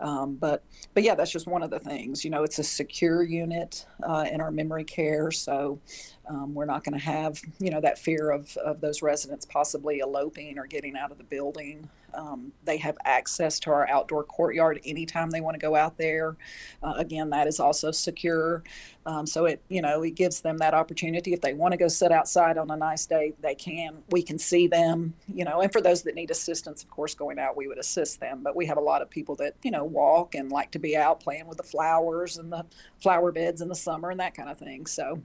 Um, 0.04 0.36
but 0.36 0.62
but 0.92 1.02
yeah, 1.02 1.14
that's 1.14 1.30
just 1.30 1.46
one 1.46 1.62
of 1.62 1.70
the 1.70 1.78
things. 1.78 2.24
You 2.24 2.30
know, 2.30 2.44
it's 2.44 2.58
a 2.58 2.64
secure 2.64 3.22
unit 3.22 3.86
uh, 4.06 4.26
in 4.30 4.40
our 4.42 4.50
memory 4.50 4.84
care, 4.84 5.30
so 5.30 5.80
um, 6.28 6.54
we're 6.54 6.64
not 6.64 6.84
going 6.84 6.98
to 6.98 7.04
have 7.04 7.40
you 7.58 7.70
know 7.70 7.80
that 7.80 7.98
fear 7.98 8.30
of 8.30 8.56
of 8.58 8.80
those 8.80 9.02
residents 9.02 9.44
possibly 9.44 9.98
eloping 9.98 10.58
or 10.58 10.66
getting 10.66 10.96
out 10.96 11.10
of 11.10 11.18
the 11.18 11.24
building. 11.24 11.88
Um, 12.14 12.52
they 12.64 12.76
have 12.76 12.96
access 13.04 13.58
to 13.60 13.70
our 13.70 13.88
outdoor 13.88 14.22
courtyard 14.22 14.80
anytime 14.84 15.30
they 15.30 15.40
want 15.40 15.54
to 15.54 15.60
go 15.60 15.74
out 15.74 15.98
there. 15.98 16.36
Uh, 16.82 16.94
again, 16.96 17.30
that 17.30 17.48
is 17.48 17.58
also 17.58 17.90
secure. 17.90 18.62
Um, 19.06 19.26
so 19.26 19.46
it, 19.46 19.60
you 19.68 19.82
know, 19.82 20.02
it 20.02 20.14
gives 20.14 20.40
them 20.40 20.58
that 20.58 20.74
opportunity. 20.74 21.32
If 21.32 21.40
they 21.40 21.54
want 21.54 21.72
to 21.72 21.76
go 21.76 21.88
sit 21.88 22.12
outside 22.12 22.56
on 22.56 22.70
a 22.70 22.76
nice 22.76 23.04
day, 23.04 23.34
they 23.40 23.54
can. 23.54 23.96
We 24.10 24.22
can 24.22 24.38
see 24.38 24.66
them, 24.66 25.14
you 25.26 25.44
know. 25.44 25.60
And 25.60 25.72
for 25.72 25.80
those 25.80 26.02
that 26.02 26.14
need 26.14 26.30
assistance, 26.30 26.82
of 26.82 26.90
course, 26.90 27.14
going 27.14 27.38
out, 27.38 27.56
we 27.56 27.66
would 27.66 27.78
assist 27.78 28.20
them. 28.20 28.40
But 28.42 28.56
we 28.56 28.66
have 28.66 28.78
a 28.78 28.82
lot 28.82 29.02
of 29.02 29.10
people 29.10 29.34
that, 29.36 29.54
you 29.62 29.70
know, 29.70 29.84
walk 29.84 30.34
and 30.34 30.50
like 30.50 30.70
to 30.72 30.78
be 30.78 30.96
out 30.96 31.20
playing 31.20 31.46
with 31.46 31.58
the 31.58 31.64
flowers 31.64 32.38
and 32.38 32.52
the 32.52 32.64
flower 33.00 33.32
beds 33.32 33.60
in 33.60 33.68
the 33.68 33.74
summer 33.74 34.10
and 34.10 34.20
that 34.20 34.34
kind 34.34 34.48
of 34.48 34.58
thing. 34.58 34.86
So, 34.86 35.20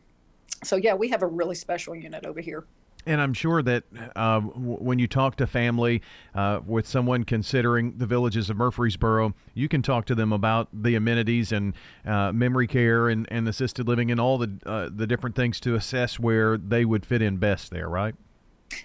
so 0.63 0.75
yeah, 0.75 0.93
we 0.93 1.09
have 1.09 1.21
a 1.21 1.27
really 1.27 1.55
special 1.55 1.95
unit 1.95 2.25
over 2.25 2.41
here. 2.41 2.65
And 3.05 3.21
I'm 3.21 3.33
sure 3.33 3.63
that 3.63 3.85
uh, 4.15 4.41
w- 4.41 4.77
when 4.77 4.99
you 4.99 5.07
talk 5.07 5.37
to 5.37 5.47
family 5.47 6.01
uh, 6.35 6.59
with 6.65 6.85
someone 6.85 7.23
considering 7.23 7.97
the 7.97 8.05
villages 8.05 8.49
of 8.49 8.57
Murfreesboro, 8.57 9.33
you 9.53 9.69
can 9.69 9.81
talk 9.81 10.05
to 10.07 10.15
them 10.15 10.33
about 10.33 10.67
the 10.73 10.95
amenities 10.95 11.51
and 11.51 11.73
uh, 12.05 12.33
memory 12.33 12.67
care 12.67 13.07
and, 13.07 13.25
and 13.31 13.47
assisted 13.47 13.87
living 13.87 14.11
and 14.11 14.19
all 14.19 14.37
the 14.37 14.51
uh, 14.65 14.89
the 14.93 15.07
different 15.07 15.35
things 15.35 15.59
to 15.61 15.75
assess 15.75 16.19
where 16.19 16.57
they 16.57 16.83
would 16.83 17.05
fit 17.05 17.21
in 17.21 17.37
best 17.37 17.71
there, 17.71 17.87
right? 17.87 18.15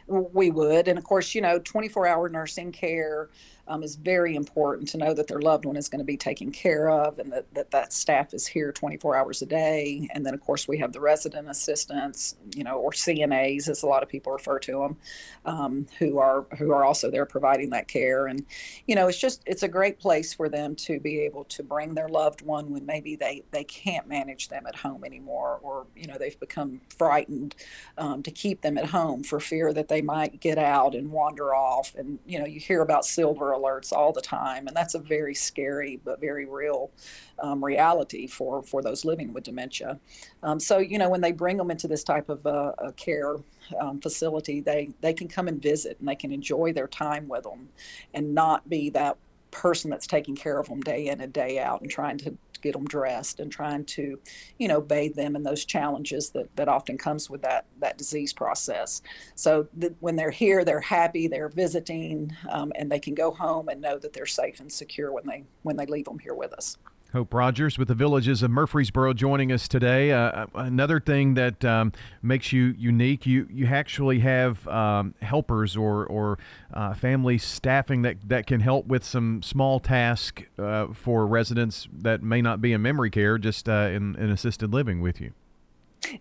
we 0.07 0.51
would 0.51 0.89
and 0.89 0.99
of 0.99 1.05
course 1.05 1.35
you 1.35 1.41
know 1.41 1.59
24 1.59 2.07
hour 2.07 2.28
nursing 2.28 2.73
care 2.73 3.28
um, 3.66 3.82
is 3.82 3.97
very 3.97 4.35
important 4.35 4.89
to 4.89 4.99
know 4.99 5.15
that 5.15 5.27
their 5.27 5.41
loved 5.41 5.65
one 5.65 5.77
is 5.77 5.89
going 5.89 6.01
to 6.01 6.05
be 6.05 6.16
taken 6.16 6.53
care 6.53 6.91
of 6.91 7.19
and 7.19 7.32
that, 7.32 7.53
that 7.55 7.70
that 7.70 7.93
staff 7.93 8.35
is 8.35 8.47
here 8.47 8.73
24 8.73 9.16
hours 9.16 9.43
a 9.43 9.47
day. 9.47 10.09
And 10.12 10.24
then, 10.24 10.35
of 10.35 10.41
course, 10.41 10.69
we 10.69 10.78
have 10.78 10.93
the 10.93 11.01
resident 11.01 11.49
assistants, 11.49 12.36
you 12.55 12.65
know, 12.65 12.77
or 12.77 12.91
CNAs, 12.91 13.69
as 13.69 13.82
a 13.82 13.86
lot 13.86 14.03
of 14.03 14.09
people 14.09 14.32
refer 14.32 14.59
to 14.61 14.81
them, 14.81 14.97
um, 15.45 15.86
who 15.99 16.19
are 16.19 16.47
who 16.59 16.73
are 16.73 16.85
also 16.85 17.11
there 17.11 17.27
providing 17.27 17.70
that 17.70 17.89
care. 17.89 18.27
And, 18.27 18.45
you 18.86 18.95
know, 18.95 19.09
it's 19.09 19.19
just 19.19 19.43
it's 19.47 19.62
a 19.62 19.69
great 19.69 19.99
place 19.99 20.35
for 20.35 20.49
them 20.49 20.74
to 20.77 21.01
be 21.01 21.20
able 21.20 21.45
to 21.45 21.62
bring 21.62 21.95
their 21.95 22.09
loved 22.09 22.43
one 22.43 22.70
when 22.70 22.85
maybe 22.85 23.16
they 23.16 23.45
they 23.51 23.65
can't 23.65 24.07
manage 24.07 24.49
them 24.49 24.66
at 24.66 24.77
home 24.77 25.05
anymore, 25.05 25.59
or 25.62 25.86
you 25.97 26.07
know 26.07 26.16
they've 26.19 26.39
become 26.39 26.81
frightened 26.97 27.55
um, 27.97 28.23
to 28.23 28.31
keep 28.31 28.61
them 28.61 28.77
at 28.77 28.86
home 28.86 29.23
for 29.23 29.41
fear 29.41 29.73
that 29.73 29.89
they 29.89 30.03
might 30.03 30.41
get 30.41 30.59
out 30.59 30.95
and 30.95 31.11
wander 31.11 31.55
off. 31.55 31.95
And 31.95 32.19
you 32.27 32.39
know, 32.39 32.47
you 32.47 32.61
hear 32.61 32.82
about 32.82 33.05
silver 33.05 33.53
alerts 33.59 33.93
all 33.93 34.12
the 34.12 34.20
time, 34.20 34.66
and 34.66 34.76
that's 34.76 34.94
a 34.94 34.98
very 34.98 35.35
scary 35.35 36.01
but 36.05 36.20
very 36.20 36.44
real 36.47 36.90
um, 37.39 37.64
reality 37.64 38.26
for 38.26 38.62
for 38.62 38.82
those 38.82 39.05
living 39.05 39.32
with 39.32 39.44
dementia. 39.44 39.98
Um, 40.43 40.60
so 40.60 40.78
you 40.78 40.98
know, 40.98 41.09
when 41.09 41.20
they 41.20 41.32
bring 41.32 41.56
them 41.56 41.70
into 41.70 41.89
this 41.89 42.05
type 42.05 42.28
of 42.28 42.47
uh, 42.47 42.72
a 42.78 42.93
care 42.93 43.36
um, 43.81 44.01
facility, 44.01 44.60
they 44.60 44.90
they 45.01 45.12
can 45.12 45.28
come 45.28 45.48
and 45.48 45.60
visit 45.60 45.98
and 45.98 46.09
they 46.09 46.16
can 46.16 46.32
enjoy 46.32 46.72
their 46.72 46.89
time 46.89 47.28
with 47.28 47.44
them, 47.44 47.68
and 48.12 48.35
not 48.35 48.68
be 48.68 48.90
that 48.90 49.16
person 49.51 49.89
that's 49.89 50.06
taking 50.06 50.35
care 50.35 50.59
of 50.59 50.68
them 50.68 50.81
day 50.81 51.06
in 51.06 51.20
and 51.20 51.32
day 51.32 51.60
out 51.60 51.81
and 51.81 51.89
trying 51.89 52.18
to 52.18 52.36
get 52.65 52.73
them 52.73 52.85
dressed 52.86 53.39
and 53.41 53.53
trying 53.53 53.85
to, 53.85 54.19
you 54.59 54.66
know, 54.66 54.81
bathe 54.81 55.15
them 55.15 55.36
in 55.36 55.43
those 55.45 55.65
challenges 55.65 56.31
that, 56.31 56.49
that 56.57 56.69
often 56.69 56.99
comes 56.99 57.31
with 57.31 57.43
that 57.43 57.66
that 57.78 57.99
disease 57.99 58.32
process. 58.32 59.03
So 59.36 59.69
th- 59.81 59.95
when 60.01 60.16
they're 60.16 60.31
here, 60.31 60.65
they're 60.65 60.81
happy, 60.81 61.28
they're 61.28 61.51
visiting, 61.51 62.35
um, 62.49 62.73
and 62.74 62.91
they 62.91 62.99
can 62.99 63.15
go 63.15 63.31
home 63.31 63.69
and 63.69 63.81
know 63.81 63.99
that 63.99 64.12
they're 64.12 64.27
safe 64.27 64.61
and 64.61 64.73
secure 64.73 65.12
when 65.12 65.27
they 65.27 65.45
when 65.62 65.77
they 65.77 65.86
leave 65.86 66.07
them 66.07 66.19
here 66.19 66.35
with 66.35 66.53
us. 66.55 66.78
Hope 67.15 67.32
Rogers 67.32 67.78
with 67.78 67.86
the 67.86 67.95
Villages 67.95 68.43
of 68.43 68.51
Murfreesboro 68.51 69.15
joining 69.15 69.53
us 69.53 69.69
today. 69.69 70.11
Uh, 70.11 70.19
uh, 70.19 70.47
another 70.57 70.99
thing 70.99 71.35
that 71.35 71.65
um, 71.65 71.93
makes 72.23 72.53
you 72.53 72.74
unique, 72.77 73.24
you 73.24 73.47
you 73.53 73.66
actually 73.66 74.19
have 74.19 74.66
um, 74.66 75.15
helpers 75.23 75.77
or 75.77 76.05
or 76.07 76.41
uh, 76.73 76.93
family 76.93 77.39
staffing 77.39 78.03
that, 78.03 78.16
that 78.28 78.49
can 78.49 78.59
help 78.59 78.86
with 78.86 79.05
some 79.05 79.43
small 79.45 79.78
tasks 79.78 80.43
uh, 80.59 80.89
for 80.93 81.24
residents 81.24 81.86
that 81.97 82.20
may 82.20 82.43
not 82.43 82.61
be 82.61 82.73
in 82.73 82.82
memory 82.82 83.11
care, 83.11 83.39
just 83.39 83.69
uh, 83.69 83.91
in, 83.93 84.16
in 84.16 84.28
assisted 84.31 84.74
living 84.74 85.01
with 85.01 85.20
you. 85.20 85.32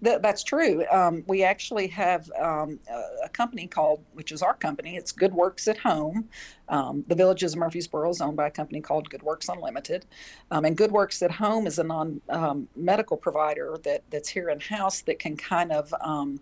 That, 0.01 0.21
that's 0.21 0.43
true. 0.43 0.85
Um, 0.91 1.23
we 1.27 1.43
actually 1.43 1.87
have 1.87 2.29
um, 2.39 2.79
a, 2.89 3.25
a, 3.25 3.29
company 3.29 3.67
called, 3.67 4.03
which 4.13 4.31
is 4.31 4.41
our 4.41 4.53
company. 4.53 4.95
It's 4.95 5.11
Good 5.11 5.33
Works 5.33 5.67
at 5.67 5.77
Home. 5.79 6.29
Um, 6.69 7.03
the 7.07 7.15
Villages 7.15 7.53
of 7.53 7.59
Murfreesboro 7.59 8.09
is 8.09 8.21
owned 8.21 8.37
by 8.37 8.47
a 8.47 8.51
company 8.51 8.81
called 8.81 9.09
Good 9.09 9.23
Works 9.23 9.49
Unlimited, 9.49 10.05
um, 10.51 10.65
and 10.65 10.77
Good 10.77 10.91
Works 10.91 11.21
at 11.21 11.31
Home 11.31 11.67
is 11.67 11.79
a 11.79 11.83
non-medical 11.83 13.17
um, 13.17 13.21
provider 13.21 13.77
that 13.83 14.03
that's 14.09 14.29
here 14.29 14.49
in 14.49 14.59
house 14.59 15.01
that 15.01 15.19
can 15.19 15.35
kind 15.35 15.71
of 15.71 15.93
um, 16.01 16.39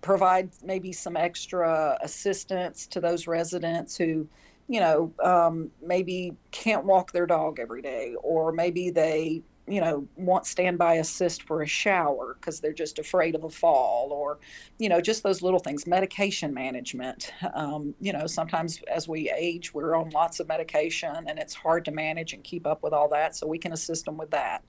provide 0.00 0.50
maybe 0.62 0.92
some 0.92 1.16
extra 1.16 1.98
assistance 2.02 2.86
to 2.88 3.00
those 3.00 3.26
residents 3.26 3.96
who 3.96 4.28
you 4.68 4.80
know, 4.80 5.12
um, 5.22 5.70
maybe 5.82 6.34
can't 6.50 6.84
walk 6.84 7.12
their 7.12 7.26
dog 7.26 7.58
every 7.58 7.82
day, 7.82 8.14
or 8.22 8.52
maybe 8.52 8.90
they 8.90 9.42
you 9.72 9.80
know 9.80 10.06
want 10.16 10.46
standby 10.46 10.94
assist 10.94 11.44
for 11.44 11.62
a 11.62 11.66
shower 11.66 12.36
because 12.38 12.60
they're 12.60 12.74
just 12.74 12.98
afraid 12.98 13.34
of 13.34 13.44
a 13.44 13.48
fall 13.48 14.10
or 14.12 14.38
you 14.78 14.86
know 14.90 15.00
just 15.00 15.22
those 15.22 15.40
little 15.40 15.58
things 15.58 15.86
medication 15.86 16.52
management. 16.52 17.32
Um, 17.54 17.94
you 17.98 18.12
know 18.12 18.26
sometimes 18.26 18.82
as 18.82 19.08
we 19.08 19.30
age 19.30 19.72
we're 19.72 19.94
on 19.94 20.10
lots 20.10 20.40
of 20.40 20.48
medication 20.48 21.24
and 21.26 21.38
it's 21.38 21.54
hard 21.54 21.86
to 21.86 21.90
manage 21.90 22.34
and 22.34 22.44
keep 22.44 22.66
up 22.66 22.82
with 22.82 22.92
all 22.92 23.08
that 23.08 23.34
so 23.34 23.46
we 23.46 23.56
can 23.56 23.72
assist 23.72 24.04
them 24.04 24.18
with 24.18 24.30
that. 24.30 24.62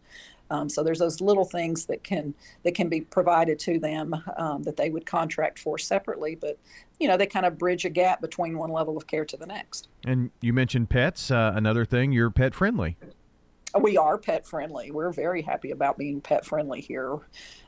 Um, 0.49 0.69
so 0.69 0.83
there's 0.83 0.99
those 0.99 1.19
little 1.19 1.45
things 1.45 1.85
that 1.87 2.03
can 2.03 2.33
that 2.63 2.73
can 2.73 2.87
be 2.87 3.01
provided 3.01 3.59
to 3.59 3.79
them 3.79 4.15
um, 4.37 4.63
that 4.63 4.77
they 4.77 4.89
would 4.89 5.05
contract 5.05 5.59
for 5.59 5.77
separately 5.77 6.35
but 6.35 6.57
you 6.97 7.09
know 7.09 7.17
they 7.17 7.27
kind 7.27 7.45
of 7.45 7.57
bridge 7.57 7.83
a 7.83 7.89
gap 7.89 8.21
between 8.21 8.57
one 8.57 8.71
level 8.71 8.95
of 8.95 9.05
care 9.05 9.25
to 9.25 9.35
the 9.35 9.47
next. 9.47 9.89
And 10.05 10.31
you 10.39 10.53
mentioned 10.53 10.89
pets 10.89 11.29
uh, 11.29 11.51
another 11.53 11.83
thing 11.83 12.13
you're 12.13 12.31
pet 12.31 12.55
friendly 12.55 12.95
we 13.81 13.97
are 13.97 14.17
pet 14.17 14.45
friendly. 14.45 14.91
We're 14.91 15.11
very 15.11 15.41
happy 15.41 15.71
about 15.71 15.97
being 15.97 16.21
pet 16.21 16.45
friendly 16.45 16.81
here. 16.81 17.17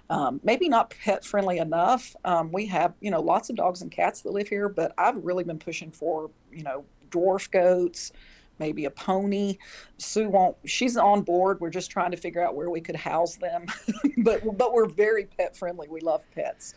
Um, 0.10 0.40
maybe 0.44 0.70
not 0.70 0.94
pet 1.04 1.26
friendly 1.26 1.58
enough. 1.58 2.16
Um, 2.24 2.52
we 2.52 2.68
have, 2.68 2.94
you 3.02 3.10
know, 3.10 3.22
lots 3.22 3.50
of 3.50 3.56
dogs 3.56 3.82
and 3.82 3.92
cats 3.92 4.22
that 4.22 4.32
live 4.32 4.48
here, 4.48 4.70
but 4.70 4.94
I've 4.98 5.18
really 5.18 5.44
been 5.44 5.58
pushing 5.58 5.92
for, 5.92 6.30
you 6.52 6.64
know, 6.64 6.86
dwarf 7.10 7.50
goats, 7.50 8.12
maybe 8.60 8.86
a 8.86 8.92
pony. 8.92 9.58
Sue 9.98 10.30
won't. 10.30 10.58
She's 10.66 10.96
on 10.96 11.24
board. 11.24 11.60
We're 11.60 11.72
just 11.72 11.90
trying 11.90 12.12
to 12.12 12.18
figure 12.18 12.46
out 12.46 12.56
where 12.56 12.70
we 12.70 12.82
could 12.82 12.96
house 12.96 13.38
them, 13.38 13.66
but 14.18 14.42
but 14.58 14.74
we're 14.74 14.88
very 14.88 15.26
pet 15.26 15.58
friendly. 15.58 15.88
We 15.88 16.02
love 16.02 16.24
pets. 16.36 16.76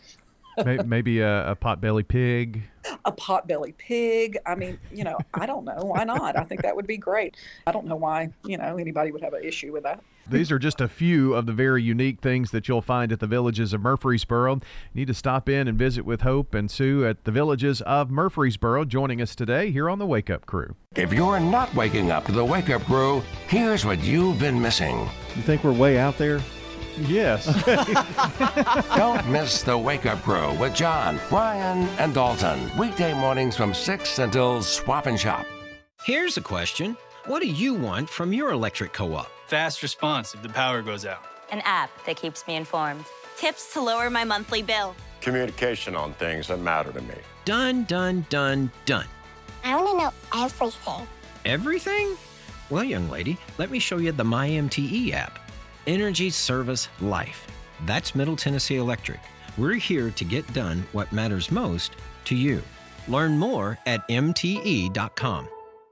Maybe 0.65 1.21
a, 1.21 1.51
a 1.51 1.57
potbelly 1.57 2.07
pig. 2.07 2.63
A 3.05 3.13
potbelly 3.13 3.77
pig. 3.77 4.39
I 4.47 4.55
mean, 4.55 4.79
you 4.93 5.05
know, 5.05 5.19
I 5.35 5.47
don't 5.47 5.65
know. 5.65 5.79
Why 5.83 6.05
not? 6.05 6.37
I 6.39 6.45
think 6.45 6.63
that 6.63 6.75
would 6.75 6.87
be 6.87 6.97
great. 6.97 7.37
I 7.67 7.73
don't 7.73 7.87
know 7.87 7.97
why, 7.97 8.31
you 8.45 8.57
know, 8.57 8.77
anybody 8.77 9.11
would 9.11 9.23
have 9.23 9.35
an 9.35 9.45
issue 9.45 9.73
with 9.73 9.83
that. 9.83 10.03
These 10.31 10.53
are 10.53 10.59
just 10.59 10.81
a 10.81 10.89
few 10.89 11.35
of 11.35 11.47
the 11.47 11.53
very 11.53 11.83
unique 11.83 12.21
things 12.21 12.51
that 12.51 12.69
you'll 12.69 12.83
find 12.83 13.13
at 13.13 13.21
the 13.21 13.27
villages 13.27 13.73
of 13.73 13.81
Murfreesboro. 13.81 14.57
You 14.57 14.61
need 14.95 15.09
to 15.09 15.15
stop 15.15 15.49
in 15.49 15.67
and 15.69 15.79
visit 15.79 16.05
with 16.05 16.21
Hope 16.21 16.55
and 16.55 16.71
Sue 16.71 17.07
at 17.07 17.25
the 17.25 17.31
villages 17.31 17.81
of 17.83 18.11
Murfreesboro, 18.11 18.85
joining 18.85 19.23
us 19.23 19.35
today 19.35 19.71
here 19.71 19.89
on 19.89 19.99
the 19.99 20.07
Wake 20.07 20.29
Up 20.29 20.45
Crew. 20.45 20.77
If 20.97 21.15
you're 21.15 21.41
not 21.41 21.75
waking 21.75 22.11
up 22.11 22.27
to 22.27 22.33
the 22.33 22.45
Wake 22.45 22.69
Up 22.69 22.83
Crew, 22.83 23.23
here's 23.49 23.87
what 23.87 24.01
you've 24.01 24.39
been 24.39 24.61
missing. 24.61 25.09
You 25.35 25.43
think 25.43 25.65
we're 25.65 25.73
way 25.73 25.99
out 25.99 26.19
there? 26.19 26.41
Yes. 27.07 27.47
Don't 28.97 29.29
miss 29.29 29.63
the 29.63 29.77
Wake 29.77 30.07
Up 30.07 30.23
Crew 30.23 30.53
with 30.55 30.75
John, 30.75 31.21
Brian, 31.29 31.89
and 31.99 32.13
Dalton. 32.15 32.59
Weekday 32.77 33.15
mornings 33.15 33.57
from 33.57 33.73
6 33.73 34.19
until 34.19 34.63
swap 34.63 35.07
and 35.07 35.19
shop. 35.19 35.47
Here's 36.05 36.37
a 36.37 36.41
question 36.41 36.97
What 37.27 37.43
do 37.43 37.49
you 37.49 37.75
want 37.75 38.09
from 38.09 38.33
your 38.33 38.51
electric 38.51 38.93
co 38.93 39.15
op? 39.15 39.31
Fast 39.47 39.83
response 39.83 40.35
if 40.35 40.43
the 40.43 40.49
power 40.49 40.83
goes 40.83 41.07
out. 41.07 41.23
An 41.51 41.61
app 41.65 41.91
that 42.05 42.17
keeps 42.17 42.47
me 42.47 42.57
informed. 42.57 43.05
Tips 43.37 43.73
to 43.75 43.81
lower 43.81 44.11
my 44.11 44.25
monthly 44.25 44.63
bill. 44.63 44.95
Communication 45.21 45.95
on 45.97 46.13
things 46.15 46.49
that 46.49 46.61
matter 46.61 46.93
to 46.93 47.01
me. 47.03 47.15
Done, 47.45 47.85
done, 47.85 48.27
done, 48.29 48.71
done. 48.85 49.07
I 49.65 49.75
want 49.75 49.89
to 49.89 50.05
know 50.05 50.45
everything. 50.45 51.07
Everything? 51.45 52.17
Well, 52.71 52.85
young 52.85 53.09
lady, 53.09 53.39
let 53.57 53.71
me 53.71 53.79
show 53.79 53.97
you 53.97 54.13
the 54.13 54.25
MyMTE 54.25 55.13
app. 55.13 55.48
Energy 55.89 56.29
Service 56.29 56.89
Life. 57.01 57.47
That's 57.87 58.15
Middle 58.15 58.37
Tennessee 58.37 58.77
Electric. 58.77 59.21
We're 59.57 59.73
here 59.73 60.11
to 60.11 60.25
get 60.25 60.53
done 60.53 60.87
what 60.93 61.11
matters 61.13 61.51
most 61.51 61.93
to 62.27 62.37
you. 62.37 62.63
Learn 63.09 63.39
more 63.39 63.79
at 63.87 64.07
MTE.com. 64.09 65.49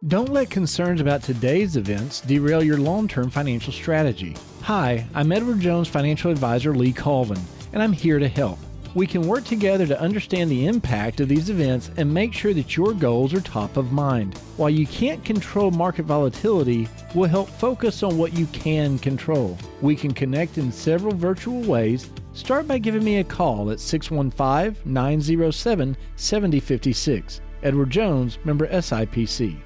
Don't 0.07 0.29
let 0.29 0.51
concerns 0.51 1.01
about 1.01 1.23
today's 1.23 1.79
events 1.79 2.21
derail 2.21 2.63
your 2.63 2.77
long 2.77 3.09
term 3.09 3.31
financial 3.31 3.73
strategy. 3.73 4.37
Hi, 4.61 5.07
I'm 5.15 5.33
Edward 5.33 5.61
Jones 5.61 5.89
financial 5.89 6.31
advisor 6.31 6.75
Lee 6.75 6.93
Colvin, 6.93 7.41
and 7.73 7.83
I'm 7.83 7.93
here 7.93 8.19
to 8.19 8.29
help. 8.29 8.59
We 8.97 9.07
can 9.07 9.29
work 9.29 9.45
together 9.45 9.87
to 9.89 10.01
understand 10.01 10.51
the 10.51 10.67
impact 10.67 11.21
of 11.21 11.29
these 11.29 11.51
events 11.51 11.91
and 11.99 12.15
make 12.15 12.33
sure 12.33 12.55
that 12.55 12.79
your 12.79 12.95
goals 12.95 13.35
are 13.35 13.43
top 13.43 13.77
of 13.77 13.93
mind. 13.93 14.39
While 14.57 14.71
you 14.71 14.87
can't 14.87 15.23
control 15.23 15.71
market 15.71 16.07
volatility, 16.07 16.89
we'll 17.15 17.29
help 17.29 17.51
focus 17.51 18.03
on 18.03 18.17
what 18.17 18.33
you 18.33 18.47
can 18.47 18.99
control. 18.99 19.59
We 19.83 19.97
can 19.97 20.15
connect 20.15 20.57
in 20.57 20.73
several 20.73 21.15
virtual 21.15 21.61
ways. 21.61 22.09
Start 22.33 22.67
by 22.67 22.79
giving 22.79 23.05
me 23.05 23.19
a 23.19 23.25
call 23.25 23.71
at 23.71 23.81
615 23.81 24.91
907 24.91 25.97
7056. 26.17 27.43
Edward 27.65 27.91
Jones, 27.91 28.39
member 28.47 28.67
SIPC. 28.67 29.59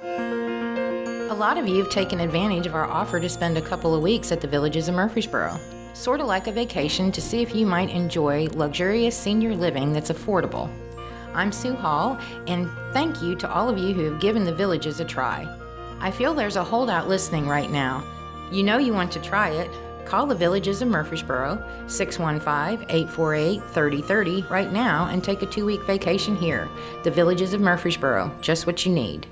A 0.00 1.34
lot 1.36 1.58
of 1.58 1.66
you 1.66 1.78
have 1.78 1.90
taken 1.90 2.20
advantage 2.20 2.68
of 2.68 2.76
our 2.76 2.84
offer 2.84 3.18
to 3.18 3.28
spend 3.28 3.58
a 3.58 3.62
couple 3.62 3.96
of 3.96 4.02
weeks 4.02 4.30
at 4.30 4.40
the 4.40 4.46
Villages 4.46 4.86
of 4.86 4.94
Murfreesboro 4.94 5.58
sort 5.96 6.20
of 6.20 6.26
like 6.26 6.46
a 6.46 6.52
vacation 6.52 7.10
to 7.10 7.22
see 7.22 7.40
if 7.40 7.54
you 7.54 7.66
might 7.66 7.88
enjoy 7.88 8.46
luxurious 8.48 9.16
senior 9.16 9.54
living 9.54 9.92
that's 9.92 10.10
affordable. 10.10 10.70
I'm 11.32 11.50
Sue 11.50 11.74
Hall, 11.74 12.18
and 12.46 12.68
thank 12.92 13.22
you 13.22 13.34
to 13.36 13.50
all 13.50 13.68
of 13.68 13.78
you 13.78 13.94
who 13.94 14.04
have 14.04 14.20
given 14.20 14.44
the 14.44 14.54
villages 14.54 15.00
a 15.00 15.04
try. 15.04 15.48
I 15.98 16.10
feel 16.10 16.34
there's 16.34 16.56
a 16.56 16.64
holdout 16.64 17.08
listening 17.08 17.48
right 17.48 17.70
now. 17.70 18.04
You 18.52 18.62
know 18.62 18.76
you 18.76 18.92
want 18.92 19.10
to 19.12 19.22
try 19.22 19.50
it. 19.50 19.70
Call 20.04 20.26
the 20.26 20.34
Villages 20.34 20.82
of 20.82 20.88
Murfreesboro, 20.88 21.64
615 21.88 22.86
848 22.90 23.62
3030 23.72 24.42
right 24.42 24.72
now 24.72 25.06
and 25.06 25.24
take 25.24 25.42
a 25.42 25.46
two 25.46 25.64
week 25.64 25.82
vacation 25.82 26.36
here. 26.36 26.68
The 27.04 27.10
Villages 27.10 27.54
of 27.54 27.60
Murfreesboro, 27.60 28.30
just 28.40 28.66
what 28.66 28.84
you 28.86 28.92
need. 28.92 29.26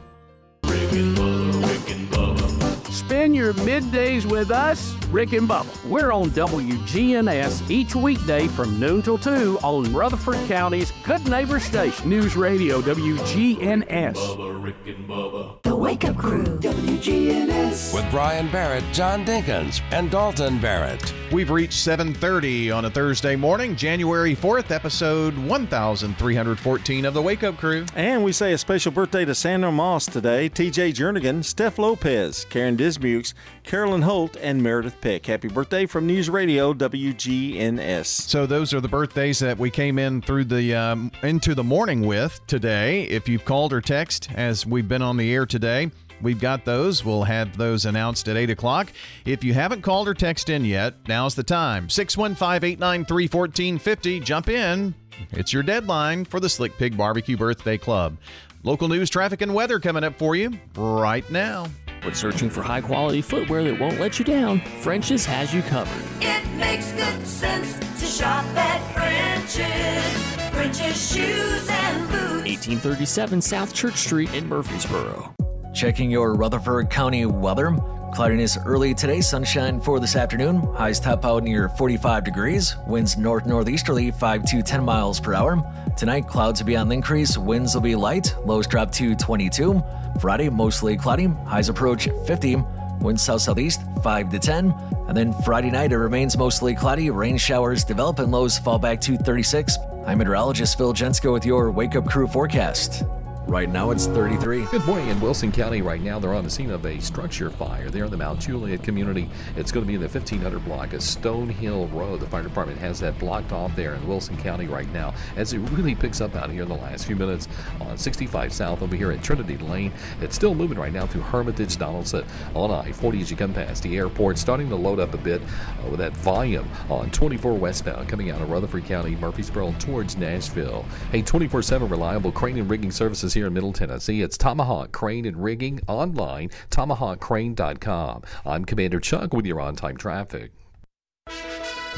Spend 3.34 3.46
your 3.46 3.66
middays 3.66 4.24
with 4.24 4.52
us 4.52 4.94
Rick 5.10 5.32
and 5.32 5.48
Bubba. 5.48 5.88
We're 5.88 6.12
on 6.12 6.30
WGNS 6.30 7.70
each 7.70 7.94
weekday 7.94 8.48
from 8.48 8.78
noon 8.80 9.02
till 9.02 9.18
2 9.18 9.58
on 9.62 9.92
Rutherford 9.92 10.36
County's 10.48 10.92
Good 11.04 11.28
Neighbor 11.28 11.60
Station. 11.60 12.08
News 12.08 12.36
Radio 12.36 12.80
WGNS. 12.80 14.14
Bubba, 14.14 14.62
Rick 14.62 14.76
and 14.86 15.08
Bubba. 15.08 15.62
The 15.62 15.74
Wake 15.74 16.04
Up 16.04 16.16
Crew, 16.16 16.44
WGNS. 16.44 17.94
With 17.94 18.10
Brian 18.10 18.50
Barrett, 18.50 18.84
John 18.92 19.24
Dinkins, 19.24 19.80
and 19.90 20.10
Dalton 20.10 20.58
Barrett. 20.58 21.14
We've 21.32 21.50
reached 21.50 21.78
7:30 21.78 22.70
on 22.70 22.84
a 22.84 22.90
Thursday 22.90 23.36
morning, 23.36 23.76
January 23.76 24.34
4th, 24.34 24.70
episode 24.70 25.36
1314 25.36 27.04
of 27.04 27.14
the 27.14 27.22
Wake 27.22 27.42
Up 27.42 27.56
Crew. 27.56 27.86
And 27.94 28.22
we 28.22 28.32
say 28.32 28.52
a 28.52 28.58
special 28.58 28.92
birthday 28.92 29.24
to 29.24 29.34
Sandra 29.34 29.72
Moss 29.72 30.06
today, 30.06 30.48
TJ 30.48 30.92
Jernigan, 30.92 31.44
Steph 31.44 31.78
Lopez, 31.78 32.46
Karen 32.50 32.76
Dismukes, 33.24 33.34
Carolyn 33.62 34.02
Holt, 34.02 34.36
and 34.40 34.62
Meredith 34.62 35.00
Peck. 35.00 35.26
Happy 35.26 35.48
birthday 35.48 35.86
from 35.86 36.06
News 36.06 36.28
Radio 36.28 36.74
WGNS. 36.74 38.06
So 38.06 38.46
those 38.46 38.74
are 38.74 38.80
the 38.80 38.88
birthdays 38.88 39.38
that 39.38 39.58
we 39.58 39.70
came 39.70 39.98
in 39.98 40.20
through 40.22 40.44
the 40.44 40.74
um, 40.74 41.10
into 41.22 41.54
the 41.54 41.64
morning 41.64 42.06
with 42.06 42.40
today. 42.46 43.04
If 43.04 43.28
you've 43.28 43.44
called 43.44 43.72
or 43.72 43.80
text 43.80 44.30
as 44.34 44.66
we've 44.66 44.88
been 44.88 45.02
on 45.02 45.16
the 45.16 45.32
air 45.32 45.46
today, 45.46 45.90
we've 46.20 46.40
got 46.40 46.64
those. 46.64 47.04
We'll 47.04 47.24
have 47.24 47.56
those 47.56 47.86
announced 47.86 48.28
at 48.28 48.36
8 48.36 48.50
o'clock. 48.50 48.92
If 49.24 49.42
you 49.42 49.54
haven't 49.54 49.82
called 49.82 50.08
or 50.08 50.14
texted 50.14 50.50
in 50.50 50.64
yet, 50.64 50.94
now's 51.08 51.34
the 51.34 51.44
time. 51.44 51.88
615 51.88 52.68
893 52.72 53.24
1450. 53.24 54.20
Jump 54.20 54.48
in. 54.48 54.94
It's 55.32 55.52
your 55.52 55.62
deadline 55.62 56.24
for 56.24 56.40
the 56.40 56.48
Slick 56.48 56.76
Pig 56.76 56.96
Barbecue 56.96 57.36
Birthday 57.36 57.78
Club. 57.78 58.16
Local 58.64 58.88
news, 58.88 59.10
traffic, 59.10 59.42
and 59.42 59.54
weather 59.54 59.78
coming 59.78 60.04
up 60.04 60.16
for 60.18 60.34
you 60.34 60.58
right 60.74 61.28
now. 61.30 61.66
When 62.04 62.14
searching 62.14 62.50
for 62.50 62.62
high 62.62 62.82
quality 62.82 63.22
footwear 63.22 63.64
that 63.64 63.80
won't 63.80 63.98
let 63.98 64.18
you 64.18 64.26
down, 64.26 64.60
French's 64.82 65.24
has 65.24 65.54
you 65.54 65.62
covered. 65.62 66.02
It 66.20 66.46
makes 66.58 66.92
good 66.92 67.26
sense 67.26 67.78
to 67.78 68.04
shop 68.04 68.44
at 68.56 68.92
French's. 68.92 70.54
French's 70.54 71.12
shoes 71.12 71.66
and 71.70 72.06
boots. 72.08 72.44
1837 72.44 73.40
South 73.40 73.72
Church 73.72 73.96
Street 73.96 74.34
in 74.34 74.46
Murfreesboro. 74.46 75.34
Checking 75.72 76.10
your 76.10 76.34
Rutherford 76.34 76.90
County 76.90 77.24
weather. 77.24 77.74
Cloudiness 78.12 78.58
early 78.66 78.92
today, 78.92 79.22
sunshine 79.22 79.80
for 79.80 79.98
this 79.98 80.14
afternoon. 80.14 80.58
Highs 80.74 81.00
top 81.00 81.24
out 81.24 81.42
near 81.42 81.70
45 81.70 82.22
degrees. 82.22 82.76
Winds 82.86 83.16
north 83.16 83.46
northeasterly 83.46 84.10
5 84.10 84.44
to 84.44 84.62
10 84.62 84.84
miles 84.84 85.18
per 85.18 85.32
hour. 85.32 85.60
Tonight, 85.96 86.28
clouds 86.28 86.60
will 86.60 86.66
be 86.66 86.76
on 86.76 86.88
the 86.88 86.94
increase. 86.94 87.38
Winds 87.38 87.74
will 87.74 87.80
be 87.80 87.96
light. 87.96 88.36
Lows 88.44 88.66
drop 88.66 88.92
to 88.92 89.16
22. 89.16 89.82
Friday, 90.20 90.48
mostly 90.48 90.96
cloudy. 90.96 91.26
Highs 91.46 91.68
approach 91.68 92.08
50. 92.26 92.56
Winds 93.00 93.22
south 93.22 93.42
southeast 93.42 93.80
5 94.02 94.30
to 94.30 94.38
10. 94.38 94.74
And 95.08 95.16
then 95.16 95.32
Friday 95.42 95.70
night, 95.70 95.92
it 95.92 95.98
remains 95.98 96.36
mostly 96.36 96.74
cloudy. 96.74 97.10
Rain 97.10 97.36
showers 97.36 97.84
develop 97.84 98.18
and 98.18 98.32
lows 98.32 98.58
fall 98.58 98.78
back 98.78 99.00
to 99.02 99.16
36. 99.16 99.78
I'm 100.06 100.18
meteorologist 100.18 100.76
Phil 100.78 100.94
Jensko 100.94 101.32
with 101.32 101.44
your 101.44 101.70
Wake 101.70 101.96
Up 101.96 102.06
Crew 102.06 102.26
forecast. 102.26 103.04
Right 103.46 103.68
now 103.68 103.90
it's 103.90 104.06
33. 104.06 104.64
Good 104.70 104.86
morning 104.86 105.10
in 105.10 105.20
Wilson 105.20 105.52
County. 105.52 105.82
Right 105.82 106.00
now, 106.00 106.18
they're 106.18 106.32
on 106.32 106.44
the 106.44 106.50
scene 106.50 106.70
of 106.70 106.86
a 106.86 106.98
structure 106.98 107.50
fire 107.50 107.90
there 107.90 108.06
in 108.06 108.10
the 108.10 108.16
Mount 108.16 108.40
Juliet 108.40 108.82
community. 108.82 109.28
It's 109.54 109.70
going 109.70 109.84
to 109.84 109.86
be 109.86 109.94
in 109.94 110.00
the 110.00 110.08
1500 110.08 110.64
block 110.64 110.94
of 110.94 111.02
Stone 111.02 111.50
Hill 111.50 111.86
Road. 111.88 112.20
The 112.20 112.26
fire 112.26 112.42
department 112.42 112.78
has 112.78 112.98
that 113.00 113.18
blocked 113.18 113.52
off 113.52 113.76
there 113.76 113.94
in 113.94 114.08
Wilson 114.08 114.38
County 114.38 114.66
right 114.66 114.90
now 114.94 115.12
as 115.36 115.52
it 115.52 115.58
really 115.58 115.94
picks 115.94 116.22
up 116.22 116.34
out 116.34 116.50
here 116.50 116.62
in 116.62 116.70
the 116.70 116.74
last 116.74 117.04
few 117.04 117.16
minutes 117.16 117.46
on 117.82 117.98
65 117.98 118.50
South 118.50 118.80
over 118.80 118.96
here 118.96 119.12
at 119.12 119.22
Trinity 119.22 119.58
Lane. 119.58 119.92
It's 120.22 120.34
still 120.34 120.54
moving 120.54 120.78
right 120.78 120.92
now 120.92 121.06
through 121.06 121.22
Hermitage, 121.22 121.76
Donaldson 121.76 122.24
on 122.54 122.70
I 122.70 122.92
40 122.92 123.20
as 123.20 123.30
you 123.30 123.36
come 123.36 123.52
past 123.52 123.82
the 123.82 123.94
airport, 123.98 124.38
starting 124.38 124.70
to 124.70 124.76
load 124.76 124.98
up 124.98 125.12
a 125.12 125.18
bit 125.18 125.42
uh, 125.42 125.90
with 125.90 126.00
that 126.00 126.16
volume 126.16 126.68
on 126.88 127.10
24 127.10 127.52
westbound 127.52 128.08
coming 128.08 128.30
out 128.30 128.40
of 128.40 128.50
Rutherford 128.50 128.86
County, 128.86 129.16
Murfreesboro 129.16 129.74
towards 129.78 130.16
Nashville. 130.16 130.86
Hey, 131.12 131.20
24 131.20 131.60
7 131.60 131.90
reliable 131.90 132.32
crane 132.32 132.56
and 132.56 132.70
rigging 132.70 132.90
services 132.90 133.33
here 133.34 133.48
in 133.48 133.52
Middle 133.52 133.72
Tennessee. 133.72 134.22
It's 134.22 134.38
Tomahawk 134.38 134.92
Crane 134.92 135.26
and 135.26 135.42
Rigging 135.42 135.80
online, 135.86 136.50
tomahawkcrane.com. 136.70 138.22
I'm 138.46 138.64
Commander 138.64 139.00
Chuck 139.00 139.34
with 139.34 139.44
your 139.46 139.60
on 139.60 139.76
time 139.76 139.96
traffic. 139.96 140.52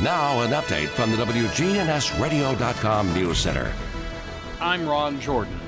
Now, 0.01 0.43
an 0.43 0.51
update 0.51 0.89
from 0.89 1.11
the 1.11 1.17
WGNSradio.com 1.19 3.15
News 3.15 3.39
Center. 3.39 3.73
I'm 4.61 4.89
Ron 4.89 5.21
Jordan. 5.21 5.59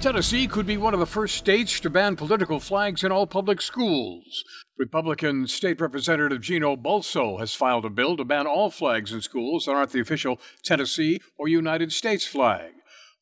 Tennessee 0.00 0.46
could 0.46 0.66
be 0.66 0.76
one 0.76 0.92
of 0.92 1.00
the 1.00 1.06
first 1.06 1.36
states 1.36 1.80
to 1.80 1.88
ban 1.88 2.16
political 2.16 2.60
flags 2.60 3.02
in 3.02 3.10
all 3.10 3.26
public 3.26 3.62
schools. 3.62 4.44
Republican 4.78 5.46
State 5.46 5.80
Representative 5.80 6.42
Gino 6.42 6.76
Bulso 6.76 7.38
has 7.38 7.54
filed 7.54 7.84
a 7.84 7.90
bill 7.90 8.16
to 8.16 8.24
ban 8.24 8.46
all 8.46 8.70
flags 8.70 9.12
in 9.12 9.22
schools 9.22 9.64
that 9.64 9.72
aren't 9.72 9.92
the 9.92 10.00
official 10.00 10.38
Tennessee 10.62 11.20
or 11.38 11.48
United 11.48 11.92
States 11.92 12.26
flag. 12.26 12.72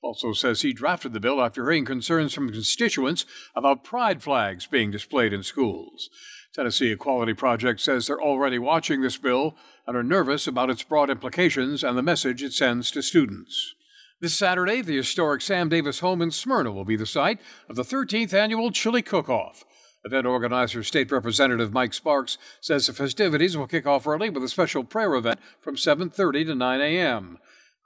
Bulso 0.04 0.36
says 0.36 0.60
he 0.60 0.74
drafted 0.74 1.14
the 1.14 1.20
bill 1.20 1.40
after 1.40 1.62
hearing 1.64 1.86
concerns 1.86 2.34
from 2.34 2.52
constituents 2.52 3.24
about 3.56 3.84
pride 3.84 4.22
flags 4.22 4.66
being 4.66 4.90
displayed 4.90 5.32
in 5.32 5.42
schools. 5.42 6.10
Tennessee 6.54 6.92
Equality 6.92 7.32
Project 7.32 7.80
says 7.80 8.06
they're 8.06 8.20
already 8.20 8.58
watching 8.58 9.00
this 9.00 9.16
bill 9.16 9.56
and 9.86 9.96
are 9.96 10.02
nervous 10.02 10.46
about 10.46 10.68
its 10.68 10.82
broad 10.82 11.08
implications 11.08 11.82
and 11.82 11.96
the 11.96 12.02
message 12.02 12.42
it 12.42 12.52
sends 12.52 12.90
to 12.90 13.02
students. 13.02 13.74
This 14.20 14.34
Saturday, 14.34 14.82
the 14.82 14.96
historic 14.96 15.40
Sam 15.40 15.68
Davis 15.70 16.00
home 16.00 16.20
in 16.20 16.30
Smyrna 16.30 16.70
will 16.70 16.84
be 16.84 16.96
the 16.96 17.06
site 17.06 17.40
of 17.68 17.76
the 17.76 17.82
13th 17.82 18.34
annual 18.34 18.70
Chili 18.70 19.02
Cook-Off. 19.02 19.64
Event 20.04 20.26
organizer 20.26 20.82
State 20.82 21.10
Representative 21.10 21.72
Mike 21.72 21.94
Sparks 21.94 22.36
says 22.60 22.86
the 22.86 22.92
festivities 22.92 23.56
will 23.56 23.66
kick 23.66 23.86
off 23.86 24.06
early 24.06 24.28
with 24.28 24.44
a 24.44 24.48
special 24.48 24.84
prayer 24.84 25.14
event 25.14 25.40
from 25.60 25.76
7:30 25.76 26.46
to 26.46 26.54
9 26.54 26.80
a.m. 26.82 27.38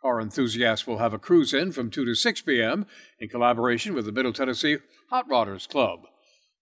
Car 0.03 0.21
enthusiasts 0.21 0.87
will 0.87 0.99
have 0.99 1.13
a 1.13 1.19
cruise 1.19 1.53
in 1.53 1.73
from 1.73 1.91
2 1.91 2.05
to 2.05 2.15
6 2.15 2.43
p.m. 2.43 2.87
in 3.19 3.29
collaboration 3.29 3.95
with 3.95 4.05
the 4.05 4.13
Middle 4.13 4.33
Tennessee 4.33 4.79
Hot 5.11 5.29
Rodders 5.29 5.69
Club. 5.69 6.01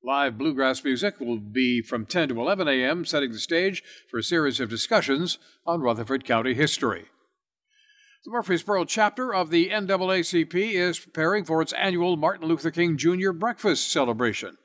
Live 0.02 0.38
bluegrass 0.38 0.84
music 0.84 1.20
will 1.20 1.38
be 1.38 1.82
from 1.82 2.06
10 2.06 2.30
to 2.30 2.40
11 2.40 2.68
a.m., 2.68 3.04
setting 3.04 3.32
the 3.32 3.38
stage 3.38 3.82
for 4.10 4.18
a 4.18 4.22
series 4.22 4.60
of 4.60 4.70
discussions 4.70 5.38
on 5.66 5.80
Rutherford 5.80 6.24
County 6.24 6.54
history. 6.54 7.06
The 8.24 8.30
Murfreesboro 8.30 8.86
chapter 8.86 9.34
of 9.34 9.50
the 9.50 9.68
NAACP 9.68 10.54
is 10.72 10.98
preparing 10.98 11.44
for 11.44 11.60
its 11.60 11.72
annual 11.74 12.16
Martin 12.16 12.48
Luther 12.48 12.70
King 12.70 12.96
Jr. 12.96 13.32
breakfast 13.32 13.90
celebration. 13.92 14.56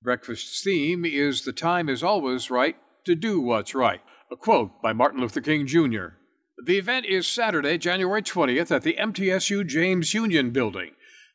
Breakfast's 0.00 0.62
theme 0.62 1.04
is 1.04 1.44
The 1.44 1.52
Time 1.52 1.88
is 1.88 2.02
Always 2.02 2.50
Right 2.50 2.76
to 3.04 3.14
Do 3.14 3.40
What's 3.40 3.74
Right, 3.74 4.00
a 4.30 4.36
quote 4.36 4.80
by 4.80 4.92
Martin 4.92 5.20
Luther 5.20 5.40
King 5.40 5.66
Jr. 5.66 6.16
The 6.58 6.78
event 6.78 7.06
is 7.06 7.26
Saturday, 7.26 7.78
January 7.78 8.22
20th 8.22 8.70
at 8.70 8.82
the 8.82 8.94
MTSU 8.94 9.66
James 9.66 10.12
Union 10.12 10.50
Building. 10.50 10.90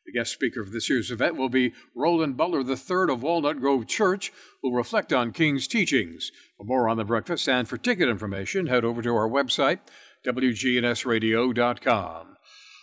The 0.06 0.12
guest 0.12 0.32
speaker 0.32 0.64
for 0.64 0.70
this 0.70 0.88
year's 0.88 1.10
event 1.10 1.34
will 1.36 1.48
be 1.48 1.74
Roland 1.94 2.36
Butler 2.36 2.60
III 2.60 3.12
of 3.12 3.22
Walnut 3.22 3.60
Grove 3.60 3.88
Church, 3.88 4.32
who 4.62 4.70
will 4.70 4.76
reflect 4.76 5.12
on 5.12 5.32
King's 5.32 5.66
teachings. 5.66 6.30
For 6.56 6.64
more 6.64 6.88
on 6.88 6.96
the 6.96 7.04
breakfast 7.04 7.48
and 7.48 7.68
for 7.68 7.76
ticket 7.76 8.08
information, 8.08 8.68
head 8.68 8.84
over 8.84 9.02
to 9.02 9.14
our 9.14 9.28
website, 9.28 9.80
WGNSradio.com. 10.24 12.36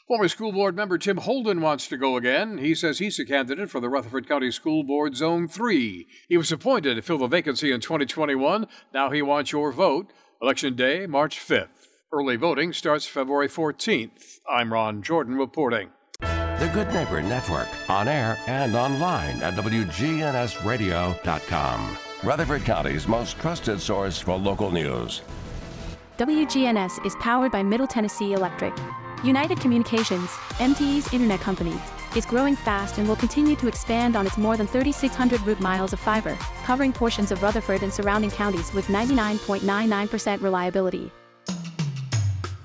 Former 0.08 0.28
school 0.28 0.52
board 0.52 0.76
member 0.76 1.00
Tim 1.00 1.18
Holden 1.18 1.62
wants 1.62 1.88
to 1.88 1.98
go 1.98 2.18
again. 2.18 2.60
He 2.60 2.76
says 2.76 3.00
he's 3.00 3.18
a 3.18 3.26
candidate 3.26 3.72
for 3.72 3.80
the 3.80 3.90
Rutherford 3.90 4.28
County 4.28 4.52
School 4.52 4.84
Board 4.84 5.16
Zone 5.16 5.48
3. 5.48 6.08
He 6.30 6.38
was 6.38 6.52
appointed 6.52 6.94
to 6.96 7.02
fill 7.02 7.18
the 7.18 7.28
vacancy 7.28 7.72
in 7.72 7.82
2021. 7.82 8.68
Now 8.94 9.10
he 9.10 9.24
wants 9.24 9.52
your 9.52 9.72
vote. 9.72 10.14
Election 10.42 10.76
Day, 10.76 11.08
March 11.08 11.40
5th. 11.40 11.85
Early 12.12 12.36
voting 12.38 12.72
starts 12.72 13.08
February 13.08 13.50
14th. 13.50 14.40
I'm 14.50 14.72
Ron 14.72 15.02
Jordan 15.02 15.36
reporting. 15.36 15.90
The 16.22 16.72
Good 16.74 16.94
Neighbor 16.94 17.22
Network, 17.22 17.68
on 17.90 18.08
air 18.08 18.38
and 18.48 18.74
online 18.76 19.42
at 19.42 19.56
WGNSradio.com. 19.56 21.98
Rutherford 22.24 22.64
County's 22.64 23.08
most 23.08 23.38
trusted 23.40 23.82
source 23.82 24.20
for 24.20 24.38
local 24.38 24.72
news. 24.72 25.22
WGNS 26.18 27.06
is 27.06 27.16
powered 27.16 27.52
by 27.52 27.62
Middle 27.62 27.88
Tennessee 27.88 28.32
Electric. 28.32 28.74
United 29.24 29.60
Communications, 29.60 30.30
MTE's 30.60 31.12
internet 31.12 31.42
company, 31.42 31.78
is 32.16 32.26
growing 32.26 32.56
fast 32.56 32.98
and 32.98 33.10
will 33.10 33.18
continue 33.18 33.58
to 33.58 33.68
expand 33.68 34.16
on 34.16 34.26
its 34.26 34.38
more 34.38 34.56
than 34.56 34.68
3,600 34.68 35.42
route 35.42 35.60
miles 35.60 35.92
of 35.92 36.00
fiber, 36.00 36.38
covering 36.64 36.94
portions 36.94 37.32
of 37.32 37.44
Rutherford 37.44 37.84
and 37.84 37.92
surrounding 37.92 38.32
counties 38.32 38.74
with 38.74 38.88
99.99% 38.88 40.42
reliability. 40.42 41.12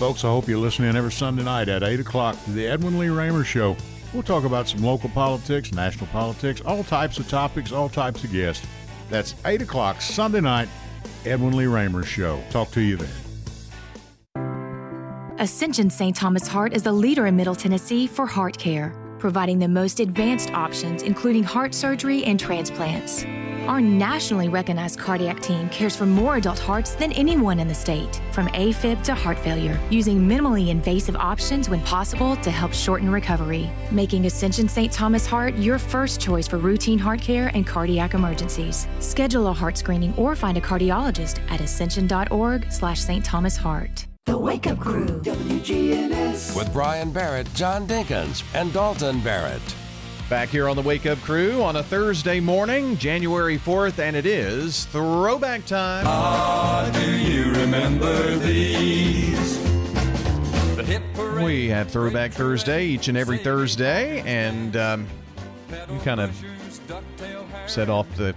Folks, 0.00 0.24
I 0.24 0.28
hope 0.28 0.48
you're 0.48 0.56
listening 0.56 0.96
every 0.96 1.12
Sunday 1.12 1.42
night 1.42 1.68
at 1.68 1.82
8 1.82 2.00
o'clock 2.00 2.42
to 2.44 2.52
the 2.52 2.66
Edwin 2.66 2.98
Lee 2.98 3.10
Raymer 3.10 3.44
Show. 3.44 3.76
We'll 4.14 4.22
talk 4.22 4.44
about 4.44 4.66
some 4.66 4.82
local 4.82 5.10
politics, 5.10 5.72
national 5.72 6.06
politics, 6.06 6.62
all 6.64 6.82
types 6.82 7.18
of 7.18 7.28
topics, 7.28 7.70
all 7.70 7.90
types 7.90 8.24
of 8.24 8.32
guests. 8.32 8.66
That's 9.10 9.34
8 9.44 9.60
o'clock 9.60 10.00
Sunday 10.00 10.40
night, 10.40 10.70
Edwin 11.26 11.54
Lee 11.54 11.66
Raymer 11.66 12.02
Show. 12.02 12.42
Talk 12.48 12.70
to 12.70 12.80
you 12.80 12.96
then. 12.96 13.10
Ascension 15.38 15.90
St. 15.90 16.16
Thomas 16.16 16.48
Heart 16.48 16.72
is 16.72 16.82
the 16.82 16.92
leader 16.92 17.26
in 17.26 17.36
Middle 17.36 17.54
Tennessee 17.54 18.06
for 18.06 18.24
heart 18.24 18.56
care, 18.56 18.96
providing 19.18 19.58
the 19.58 19.68
most 19.68 20.00
advanced 20.00 20.50
options, 20.52 21.02
including 21.02 21.42
heart 21.42 21.74
surgery 21.74 22.24
and 22.24 22.40
transplants. 22.40 23.26
Our 23.70 23.80
nationally 23.80 24.48
recognized 24.48 24.98
cardiac 24.98 25.38
team 25.38 25.68
cares 25.68 25.94
for 25.94 26.04
more 26.04 26.34
adult 26.34 26.58
hearts 26.58 26.96
than 26.96 27.12
anyone 27.12 27.60
in 27.60 27.68
the 27.68 27.74
state, 27.74 28.20
from 28.32 28.48
AFib 28.48 29.04
to 29.04 29.14
heart 29.14 29.38
failure, 29.38 29.78
using 29.90 30.18
minimally 30.18 30.70
invasive 30.70 31.14
options 31.14 31.68
when 31.68 31.80
possible 31.82 32.34
to 32.38 32.50
help 32.50 32.72
shorten 32.72 33.08
recovery, 33.08 33.70
making 33.92 34.26
Ascension 34.26 34.68
St. 34.68 34.92
Thomas 34.92 35.24
Heart 35.24 35.54
your 35.54 35.78
first 35.78 36.20
choice 36.20 36.48
for 36.48 36.58
routine 36.58 36.98
heart 36.98 37.20
care 37.20 37.52
and 37.54 37.64
cardiac 37.64 38.14
emergencies. 38.14 38.88
Schedule 38.98 39.46
a 39.46 39.52
heart 39.52 39.78
screening 39.78 40.12
or 40.16 40.34
find 40.34 40.58
a 40.58 40.60
cardiologist 40.60 41.38
at 41.48 41.60
ascension.org 41.60 42.72
slash 42.72 42.98
St. 42.98 43.24
Thomas 43.24 43.56
Heart. 43.56 44.08
The 44.26 44.36
Wake 44.36 44.66
Up 44.66 44.80
Crew, 44.80 45.06
WGNS. 45.06 46.56
With 46.56 46.72
Brian 46.72 47.12
Barrett, 47.12 47.46
John 47.54 47.86
Dinkins, 47.86 48.42
and 48.52 48.72
Dalton 48.72 49.20
Barrett. 49.20 49.62
Back 50.30 50.50
here 50.50 50.68
on 50.68 50.76
the 50.76 50.82
Wake 50.82 51.06
Up 51.06 51.18
Crew 51.22 51.60
on 51.60 51.74
a 51.74 51.82
Thursday 51.82 52.38
morning, 52.38 52.96
January 52.96 53.58
4th, 53.58 53.98
and 53.98 54.14
it 54.14 54.26
is 54.26 54.84
throwback 54.84 55.66
time. 55.66 56.04
Ah, 56.06 56.88
do 56.94 57.16
you 57.16 57.50
remember 57.50 58.36
these? 58.36 59.58
The 60.76 60.84
hit 60.86 61.02
parade. 61.14 61.44
We 61.44 61.68
have 61.70 61.90
Throwback 61.90 62.32
Thursday 62.32 62.86
each 62.86 63.08
and 63.08 63.18
every 63.18 63.38
Thursday, 63.38 64.20
and 64.20 64.76
um, 64.76 65.08
you 65.92 65.98
kind 65.98 66.20
of 66.20 66.32
set 67.66 67.90
off 67.90 68.06
the 68.14 68.32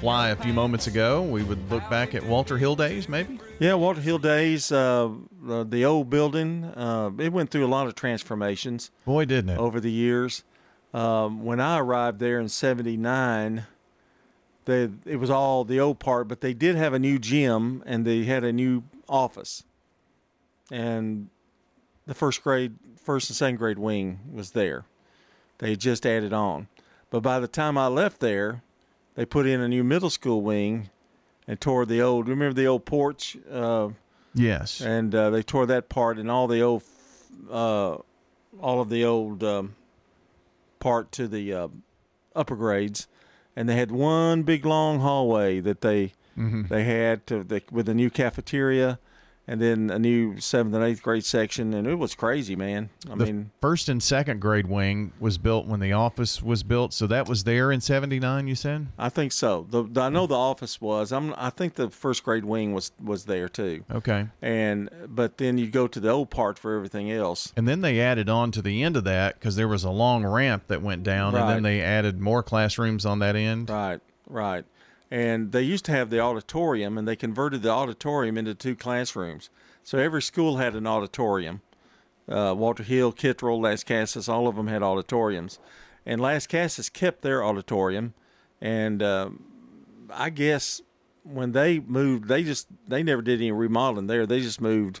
fly 0.00 0.28
a 0.28 0.36
few 0.36 0.52
moments 0.52 0.86
ago. 0.86 1.22
We 1.22 1.42
would 1.44 1.70
look 1.70 1.88
back 1.88 2.14
at 2.14 2.26
Walter 2.26 2.58
Hill 2.58 2.76
days, 2.76 3.08
maybe? 3.08 3.40
Yeah, 3.58 3.72
Walter 3.72 4.02
Hill 4.02 4.18
days, 4.18 4.70
uh, 4.70 5.08
uh, 5.48 5.64
the 5.64 5.86
old 5.86 6.10
building, 6.10 6.64
uh, 6.64 7.10
it 7.18 7.32
went 7.32 7.50
through 7.50 7.64
a 7.64 7.68
lot 7.68 7.86
of 7.86 7.94
transformations. 7.94 8.90
Boy, 9.06 9.24
didn't 9.24 9.52
it. 9.52 9.58
Over 9.58 9.80
the 9.80 9.90
years. 9.90 10.44
Um, 10.98 11.44
when 11.44 11.60
I 11.60 11.78
arrived 11.78 12.18
there 12.18 12.40
in 12.40 12.48
79, 12.48 13.66
they, 14.64 14.90
it 15.06 15.16
was 15.20 15.30
all 15.30 15.62
the 15.62 15.78
old 15.78 16.00
part, 16.00 16.26
but 16.26 16.40
they 16.40 16.52
did 16.52 16.74
have 16.74 16.92
a 16.92 16.98
new 16.98 17.20
gym 17.20 17.84
and 17.86 18.04
they 18.04 18.24
had 18.24 18.42
a 18.42 18.52
new 18.52 18.82
office. 19.08 19.62
And 20.72 21.28
the 22.04 22.14
first 22.14 22.42
grade, 22.42 22.74
first 23.00 23.30
and 23.30 23.36
second 23.36 23.58
grade 23.58 23.78
wing 23.78 24.18
was 24.32 24.50
there. 24.50 24.86
They 25.58 25.70
had 25.70 25.78
just 25.78 26.04
added 26.04 26.32
on. 26.32 26.66
But 27.10 27.20
by 27.20 27.38
the 27.38 27.46
time 27.46 27.78
I 27.78 27.86
left 27.86 28.18
there, 28.18 28.64
they 29.14 29.24
put 29.24 29.46
in 29.46 29.60
a 29.60 29.68
new 29.68 29.84
middle 29.84 30.10
school 30.10 30.42
wing 30.42 30.90
and 31.46 31.60
tore 31.60 31.86
the 31.86 32.02
old, 32.02 32.26
remember 32.26 32.54
the 32.54 32.66
old 32.66 32.86
porch? 32.86 33.36
Uh, 33.48 33.90
yes. 34.34 34.80
And 34.80 35.14
uh, 35.14 35.30
they 35.30 35.44
tore 35.44 35.66
that 35.66 35.88
part 35.88 36.18
and 36.18 36.28
all 36.28 36.48
the 36.48 36.60
old, 36.60 36.82
uh, 37.48 37.98
all 38.60 38.80
of 38.80 38.88
the 38.88 39.04
old 39.04 39.44
um, 39.44 39.76
part 40.80 41.12
to 41.12 41.28
the 41.28 41.52
uh, 41.52 41.68
upper 42.34 42.56
grades. 42.56 43.06
And 43.56 43.68
they 43.68 43.76
had 43.76 43.90
one 43.90 44.42
big 44.44 44.64
long 44.64 45.00
hallway 45.00 45.60
that 45.60 45.80
they 45.80 46.12
Mhm. 46.36 46.68
they 46.68 46.84
had 46.84 47.26
to 47.26 47.42
the, 47.42 47.62
with 47.72 47.88
a 47.88 47.94
new 47.94 48.10
cafeteria, 48.10 49.00
and 49.48 49.62
then 49.62 49.88
a 49.88 49.98
new 49.98 50.38
seventh 50.38 50.74
and 50.74 50.84
eighth 50.84 51.02
grade 51.02 51.24
section, 51.24 51.72
and 51.72 51.86
it 51.86 51.94
was 51.94 52.14
crazy, 52.14 52.54
man. 52.54 52.90
I 53.10 53.16
the 53.16 53.24
mean, 53.24 53.50
first 53.62 53.88
and 53.88 54.02
second 54.02 54.40
grade 54.40 54.66
wing 54.66 55.12
was 55.18 55.38
built 55.38 55.66
when 55.66 55.80
the 55.80 55.94
office 55.94 56.42
was 56.42 56.62
built, 56.62 56.92
so 56.92 57.06
that 57.06 57.26
was 57.26 57.44
there 57.44 57.72
in 57.72 57.80
79, 57.80 58.46
you 58.46 58.54
said? 58.54 58.88
I 58.98 59.08
think 59.08 59.32
so. 59.32 59.66
The, 59.70 59.84
the 59.84 60.02
I 60.02 60.08
know 60.10 60.26
the 60.26 60.36
office 60.36 60.82
was. 60.82 61.10
I'm. 61.12 61.34
I 61.38 61.48
think 61.48 61.74
the 61.74 61.88
first 61.88 62.22
grade 62.22 62.44
wing 62.44 62.74
was 62.74 62.92
was 63.02 63.24
there 63.24 63.48
too. 63.48 63.84
Okay. 63.90 64.26
And 64.42 64.90
but 65.08 65.38
then 65.38 65.56
you 65.56 65.68
go 65.68 65.88
to 65.88 65.98
the 65.98 66.10
old 66.10 66.28
part 66.28 66.58
for 66.58 66.76
everything 66.76 67.10
else. 67.10 67.52
And 67.56 67.66
then 67.66 67.80
they 67.80 68.00
added 68.00 68.28
on 68.28 68.52
to 68.52 68.60
the 68.60 68.82
end 68.82 68.98
of 68.98 69.04
that 69.04 69.34
because 69.34 69.56
there 69.56 69.68
was 69.68 69.82
a 69.82 69.90
long 69.90 70.26
ramp 70.26 70.64
that 70.66 70.82
went 70.82 71.04
down, 71.04 71.34
and 71.34 71.48
then 71.48 71.62
they 71.62 71.80
added 71.80 72.20
more 72.20 72.42
classrooms 72.42 73.06
on 73.06 73.20
that 73.20 73.34
end. 73.34 73.70
Right, 73.70 74.00
right. 74.28 74.66
And 75.10 75.52
they 75.52 75.62
used 75.62 75.84
to 75.86 75.92
have 75.92 76.10
the 76.10 76.20
auditorium, 76.20 76.98
and 76.98 77.08
they 77.08 77.16
converted 77.16 77.62
the 77.62 77.70
auditorium 77.70 78.36
into 78.36 78.54
two 78.54 78.76
classrooms. 78.76 79.48
So 79.82 79.98
every 79.98 80.20
school 80.20 80.58
had 80.58 80.74
an 80.74 80.86
auditorium. 80.86 81.62
Uh, 82.28 82.54
Walter 82.54 82.82
Hill, 82.82 83.12
Kittrell, 83.12 83.58
Lascassas, 83.58 84.28
all 84.28 84.48
of 84.48 84.56
them 84.56 84.66
had 84.66 84.82
auditoriums. 84.82 85.58
And 86.04 86.20
Lascassas 86.20 86.92
kept 86.92 87.22
their 87.22 87.42
auditorium. 87.42 88.12
And 88.60 89.02
uh, 89.02 89.30
I 90.12 90.28
guess 90.28 90.82
when 91.22 91.52
they 91.52 91.78
moved, 91.80 92.28
they 92.28 92.42
just 92.42 92.66
they 92.86 93.02
never 93.02 93.22
did 93.22 93.40
any 93.40 93.52
remodeling 93.52 94.08
there. 94.08 94.26
They 94.26 94.40
just 94.40 94.60
moved 94.60 95.00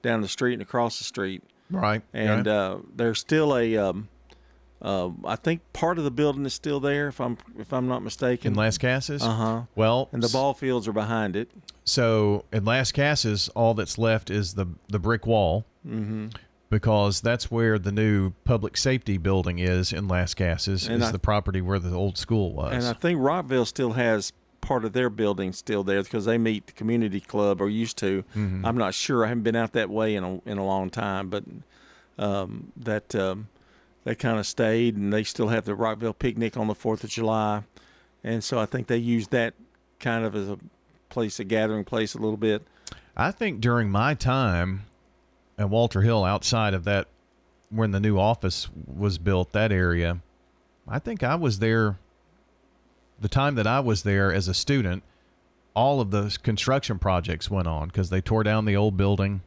down 0.00 0.22
the 0.22 0.28
street 0.28 0.54
and 0.54 0.62
across 0.62 0.98
the 0.98 1.04
street. 1.04 1.42
Right. 1.70 2.02
And 2.12 2.46
yeah. 2.46 2.52
uh, 2.52 2.78
there's 2.94 3.18
still 3.18 3.56
a, 3.56 3.76
um, 3.76 4.08
uh, 4.82 5.10
I 5.24 5.36
think 5.36 5.60
part 5.72 5.96
of 5.98 6.04
the 6.04 6.10
building 6.10 6.44
is 6.44 6.52
still 6.54 6.80
there, 6.80 7.08
if 7.08 7.20
I'm 7.20 7.38
if 7.58 7.72
I'm 7.72 7.86
not 7.88 8.02
mistaken. 8.02 8.52
in 8.52 8.58
Lascassas? 8.58 9.22
Uh 9.22 9.30
huh. 9.34 9.62
Well, 9.76 10.08
And 10.12 10.22
the 10.22 10.28
ball 10.28 10.54
fields 10.54 10.86
are 10.88 10.92
behind 10.92 11.36
it. 11.36 11.50
So 11.84 12.44
in 12.52 12.64
Lascassas, 12.64 13.48
all 13.54 13.74
that's 13.74 13.96
left 13.98 14.30
is 14.30 14.54
the 14.54 14.66
the 14.88 14.98
brick 14.98 15.26
wall, 15.26 15.64
Mhm. 15.86 16.34
because 16.70 17.20
that's 17.20 17.50
where 17.50 17.78
the 17.78 17.92
new 17.92 18.32
public 18.44 18.76
safety 18.76 19.18
building 19.18 19.58
is 19.58 19.92
in 19.92 20.08
Lascassas. 20.08 20.88
And 20.88 21.02
is 21.02 21.08
I- 21.08 21.12
the 21.12 21.18
property 21.18 21.60
where 21.60 21.78
the 21.78 21.92
old 21.94 22.18
school 22.18 22.52
was. 22.52 22.72
And 22.72 22.84
I 22.84 22.92
think 22.92 23.20
Rockville 23.20 23.66
still 23.66 23.92
has 23.92 24.32
part 24.60 24.84
of 24.84 24.92
their 24.92 25.10
building 25.10 25.52
still 25.52 25.82
there 25.82 26.02
because 26.04 26.24
they 26.24 26.38
meet 26.38 26.66
the 26.68 26.72
community 26.72 27.20
club 27.20 27.60
or 27.60 27.68
used 27.68 27.98
to. 27.98 28.22
Mhm. 28.36 28.62
I'm 28.64 28.76
not 28.78 28.94
sure. 28.94 29.24
I 29.24 29.28
haven't 29.28 29.42
been 29.42 29.56
out 29.56 29.72
that 29.72 29.90
way 29.90 30.14
in 30.14 30.22
a 30.24 30.40
in 30.48 30.58
a 30.58 30.64
long 30.64 30.88
time, 30.90 31.28
but 31.28 31.44
um, 32.18 32.72
that 32.76 33.14
um, 33.14 33.48
they 34.04 34.14
kind 34.14 34.38
of 34.38 34.46
stayed, 34.46 34.96
and 34.96 35.12
they 35.12 35.24
still 35.24 35.48
have 35.48 35.64
the 35.64 35.74
Rockville 35.74 36.14
picnic 36.14 36.56
on 36.56 36.66
the 36.66 36.74
Fourth 36.74 37.04
of 37.04 37.10
July, 37.10 37.62
and 38.24 38.42
so 38.42 38.58
I 38.58 38.66
think 38.66 38.86
they 38.86 38.96
use 38.96 39.28
that 39.28 39.54
kind 40.00 40.24
of 40.24 40.34
as 40.34 40.48
a 40.48 40.58
place, 41.08 41.38
a 41.38 41.44
gathering 41.44 41.84
place, 41.84 42.14
a 42.14 42.18
little 42.18 42.36
bit. 42.36 42.62
I 43.16 43.30
think 43.30 43.60
during 43.60 43.90
my 43.90 44.14
time 44.14 44.84
at 45.58 45.68
Walter 45.68 46.00
Hill, 46.00 46.24
outside 46.24 46.74
of 46.74 46.84
that, 46.84 47.08
when 47.70 47.90
the 47.90 48.00
new 48.00 48.18
office 48.18 48.68
was 48.86 49.18
built, 49.18 49.52
that 49.52 49.72
area, 49.72 50.18
I 50.88 50.98
think 50.98 51.22
I 51.22 51.34
was 51.34 51.58
there. 51.58 51.98
The 53.20 53.28
time 53.28 53.54
that 53.54 53.66
I 53.66 53.80
was 53.80 54.02
there 54.02 54.32
as 54.32 54.48
a 54.48 54.54
student, 54.54 55.04
all 55.74 56.00
of 56.00 56.10
those 56.10 56.36
construction 56.36 56.98
projects 56.98 57.50
went 57.50 57.68
on 57.68 57.88
because 57.88 58.10
they 58.10 58.20
tore 58.20 58.42
down 58.42 58.64
the 58.64 58.76
old 58.76 58.96
building. 58.96 59.42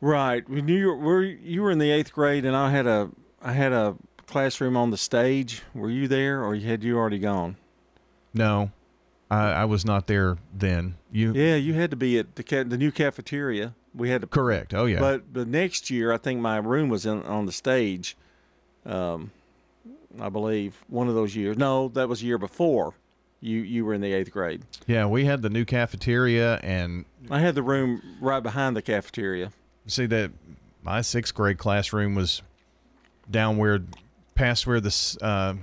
Right. 0.00 0.48
When 0.48 0.68
you 0.68 0.92
were 0.94 1.22
you 1.22 1.62
were 1.62 1.70
in 1.70 1.78
the 1.78 1.90
eighth 1.90 2.12
grade, 2.12 2.44
and 2.44 2.54
I 2.54 2.70
had 2.70 2.86
a 2.86 3.10
I 3.44 3.52
had 3.52 3.72
a 3.72 3.94
classroom 4.26 4.76
on 4.76 4.90
the 4.90 4.96
stage. 4.96 5.62
Were 5.74 5.90
you 5.90 6.08
there, 6.08 6.42
or 6.42 6.56
had 6.56 6.82
you 6.82 6.96
already 6.96 7.18
gone? 7.18 7.56
No, 8.32 8.70
I, 9.30 9.50
I 9.50 9.64
was 9.66 9.84
not 9.84 10.06
there 10.06 10.38
then. 10.52 10.96
You 11.12 11.32
Yeah, 11.32 11.56
you 11.56 11.74
had 11.74 11.90
to 11.90 11.96
be 11.96 12.18
at 12.18 12.34
the 12.36 12.42
ca- 12.42 12.64
the 12.64 12.78
new 12.78 12.90
cafeteria. 12.90 13.74
We 13.94 14.08
had 14.10 14.22
to 14.22 14.26
correct? 14.26 14.74
Oh 14.74 14.86
yeah. 14.86 14.98
But 14.98 15.34
the 15.34 15.44
next 15.44 15.90
year, 15.90 16.12
I 16.12 16.16
think 16.16 16.40
my 16.40 16.56
room 16.56 16.88
was 16.88 17.06
in, 17.06 17.22
on 17.22 17.46
the 17.46 17.52
stage. 17.52 18.16
Um, 18.84 19.30
I 20.20 20.28
believe 20.28 20.84
one 20.88 21.08
of 21.08 21.14
those 21.14 21.36
years. 21.36 21.56
No, 21.56 21.88
that 21.88 22.08
was 22.08 22.22
a 22.22 22.24
year 22.24 22.38
before. 22.38 22.94
You 23.40 23.58
you 23.60 23.84
were 23.84 23.92
in 23.92 24.00
the 24.00 24.12
eighth 24.12 24.30
grade. 24.30 24.62
yeah, 24.86 25.04
we 25.06 25.26
had 25.26 25.42
the 25.42 25.50
new 25.50 25.66
cafeteria 25.66 26.56
and 26.62 27.04
I 27.30 27.40
had 27.40 27.54
the 27.54 27.62
room 27.62 28.00
right 28.20 28.42
behind 28.42 28.74
the 28.74 28.80
cafeteria. 28.82 29.52
see 29.86 30.06
that 30.06 30.30
my 30.82 31.02
sixth 31.02 31.34
grade 31.34 31.58
classroom 31.58 32.14
was 32.14 32.40
down 33.30 33.56
where 33.56 33.80
past 34.34 34.66
where 34.66 34.80
the 34.80 35.16
uh, 35.22 35.54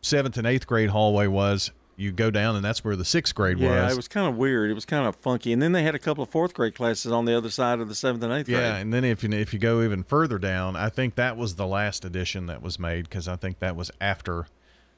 seventh 0.00 0.36
and 0.36 0.46
eighth 0.46 0.66
grade 0.66 0.90
hallway 0.90 1.26
was. 1.26 1.70
You 1.96 2.12
go 2.12 2.30
down 2.30 2.56
and 2.56 2.64
that's 2.64 2.82
where 2.82 2.96
the 2.96 3.04
sixth 3.04 3.34
grade 3.34 3.58
Yeah, 3.58 3.68
was. 3.68 3.76
Yeah, 3.76 3.92
it 3.92 3.96
was 3.96 4.08
kind 4.08 4.26
of 4.26 4.38
weird. 4.38 4.70
It 4.70 4.74
was 4.74 4.86
kind 4.86 5.06
of 5.06 5.14
funky. 5.16 5.52
And 5.52 5.60
then 5.60 5.72
they 5.72 5.82
had 5.82 5.94
a 5.94 5.98
couple 5.98 6.22
of 6.22 6.30
fourth 6.30 6.54
grade 6.54 6.74
classes 6.74 7.12
on 7.12 7.26
the 7.26 7.36
other 7.36 7.50
side 7.50 7.78
of 7.78 7.88
the 7.88 7.94
seventh 7.94 8.24
and 8.24 8.32
eighth 8.32 8.46
grade. 8.46 8.58
Yeah, 8.58 8.76
and 8.76 8.90
then 8.90 9.04
if 9.04 9.22
you 9.22 9.30
if 9.32 9.52
you 9.52 9.58
go 9.58 9.82
even 9.82 10.02
further 10.02 10.38
down, 10.38 10.76
I 10.76 10.88
think 10.88 11.16
that 11.16 11.36
was 11.36 11.56
the 11.56 11.66
last 11.66 12.06
edition 12.06 12.46
that 12.46 12.62
was 12.62 12.78
made 12.78 13.04
because 13.04 13.28
I 13.28 13.36
think 13.36 13.58
that 13.58 13.76
was 13.76 13.90
after 14.00 14.46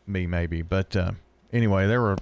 me 0.07 0.29
maybe. 0.29 0.63
But 0.63 0.95
uh, 0.95 1.13
anyway, 1.53 1.89
there 1.89 2.01
were 2.01 2.19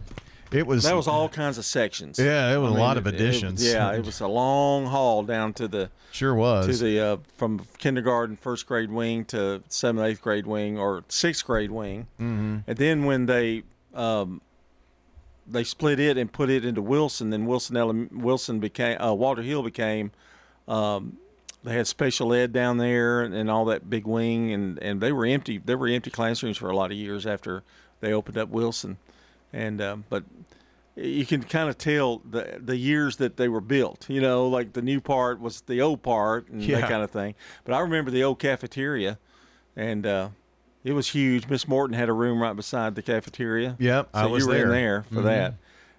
It 0.53 0.67
was 0.67 0.83
that 0.85 0.97
was 0.97 1.07
all 1.07 1.29
kinds 1.29 1.59
of 1.59 1.65
sections. 1.65 2.19
Yeah, 2.19 2.53
it 2.53 2.59
was 2.59 2.69
I 2.71 2.73
a 2.73 2.75
mean, 2.77 2.81
lot 2.81 2.97
of 2.97 3.07
it- 3.07 3.15
it- 3.15 3.21
additions. 3.21 3.65
yeah, 3.65 3.93
it 3.93 4.05
was 4.05 4.21
a 4.21 4.27
long 4.27 4.87
haul 4.87 5.23
down 5.23 5.53
to 5.55 5.69
the 5.69 5.91
Sure 6.13 6.35
was. 6.35 6.67
to 6.67 6.85
the 6.85 7.01
uh, 7.01 7.17
from 7.37 7.67
kindergarten, 7.79 8.37
first 8.37 8.67
grade 8.67 8.91
wing 8.91 9.25
to 9.27 9.63
seventh, 9.69 10.05
eighth 10.07 10.21
grade 10.23 10.47
wing 10.47 10.77
or 10.79 11.05
sixth 11.09 11.45
grade 11.47 11.71
wing, 11.71 12.09
Mhm. 12.21 12.65
and 12.67 12.77
then 12.79 13.05
when 13.05 13.27
they 13.27 13.63
um, 13.95 14.41
they 15.47 15.65
split 15.65 15.99
it 16.01 16.17
and 16.17 16.33
put 16.33 16.49
it 16.51 16.65
into 16.65 16.83
Wilson, 16.83 17.31
then 17.31 17.47
Wilson 17.47 17.77
Ele- 17.77 18.09
Wilson 18.13 18.61
became 18.61 19.01
uh, 19.01 19.13
Walter 19.15 19.43
Hill 19.43 19.63
became. 19.63 20.11
Um, 20.69 21.17
they 21.63 21.75
had 21.75 21.87
special 21.87 22.33
ed 22.33 22.53
down 22.53 22.79
there 22.79 23.21
and, 23.21 23.35
and 23.35 23.51
all 23.51 23.65
that 23.67 23.91
big 23.91 24.07
wing, 24.07 24.51
and, 24.53 24.79
and 24.83 25.01
they 25.01 25.13
were 25.13 25.27
empty. 25.27 25.59
They 25.59 25.75
were 25.75 25.89
empty 25.89 26.11
classrooms 26.11 26.57
for 26.57 26.71
a 26.71 26.77
lot 26.77 26.91
of 26.91 26.97
years 26.97 27.27
after 27.27 27.63
they 28.01 28.13
opened 28.15 28.39
up 28.39 28.49
Wilson, 28.49 28.97
and 29.53 29.81
um, 29.81 30.05
but 30.09 30.25
you 30.97 31.25
can 31.25 31.43
kind 31.43 31.69
of 31.69 31.79
tell 31.79 32.19
the 32.19 32.59
the 32.63 32.77
years 32.77 33.17
that 33.17 33.37
they 33.37 33.49
were 33.49 33.61
built. 33.61 34.09
You 34.11 34.21
know, 34.21 34.47
like 34.49 34.73
the 34.75 34.83
new 34.83 35.01
part 35.01 35.41
was 35.41 35.63
the 35.63 35.81
old 35.81 36.03
part 36.03 36.49
and 36.49 36.63
Yeah. 36.63 36.81
that 36.81 36.91
kind 36.91 37.03
of 37.03 37.11
thing. 37.11 37.35
But 37.65 37.75
I 37.75 37.81
remember 37.81 38.11
the 38.11 38.23
old 38.25 38.39
cafeteria, 38.39 39.19
and 39.77 40.07
uh, 40.07 40.29
it 40.85 40.93
was 40.93 41.09
huge. 41.09 41.49
Miss 41.49 41.67
Morton 41.69 41.95
had 41.97 42.09
a 42.09 42.13
room 42.13 42.43
right 42.43 42.55
beside 42.57 42.95
the 42.95 43.03
cafeteria. 43.03 43.77
Yep, 43.79 44.11
so 44.15 44.21
I 44.21 44.27
was 44.27 44.43
you 44.45 44.49
were 44.49 44.57
in 44.57 44.69
there. 44.69 44.71
there 44.71 45.03
for 45.05 45.21
Mhm. 45.21 45.25
that. 45.25 45.55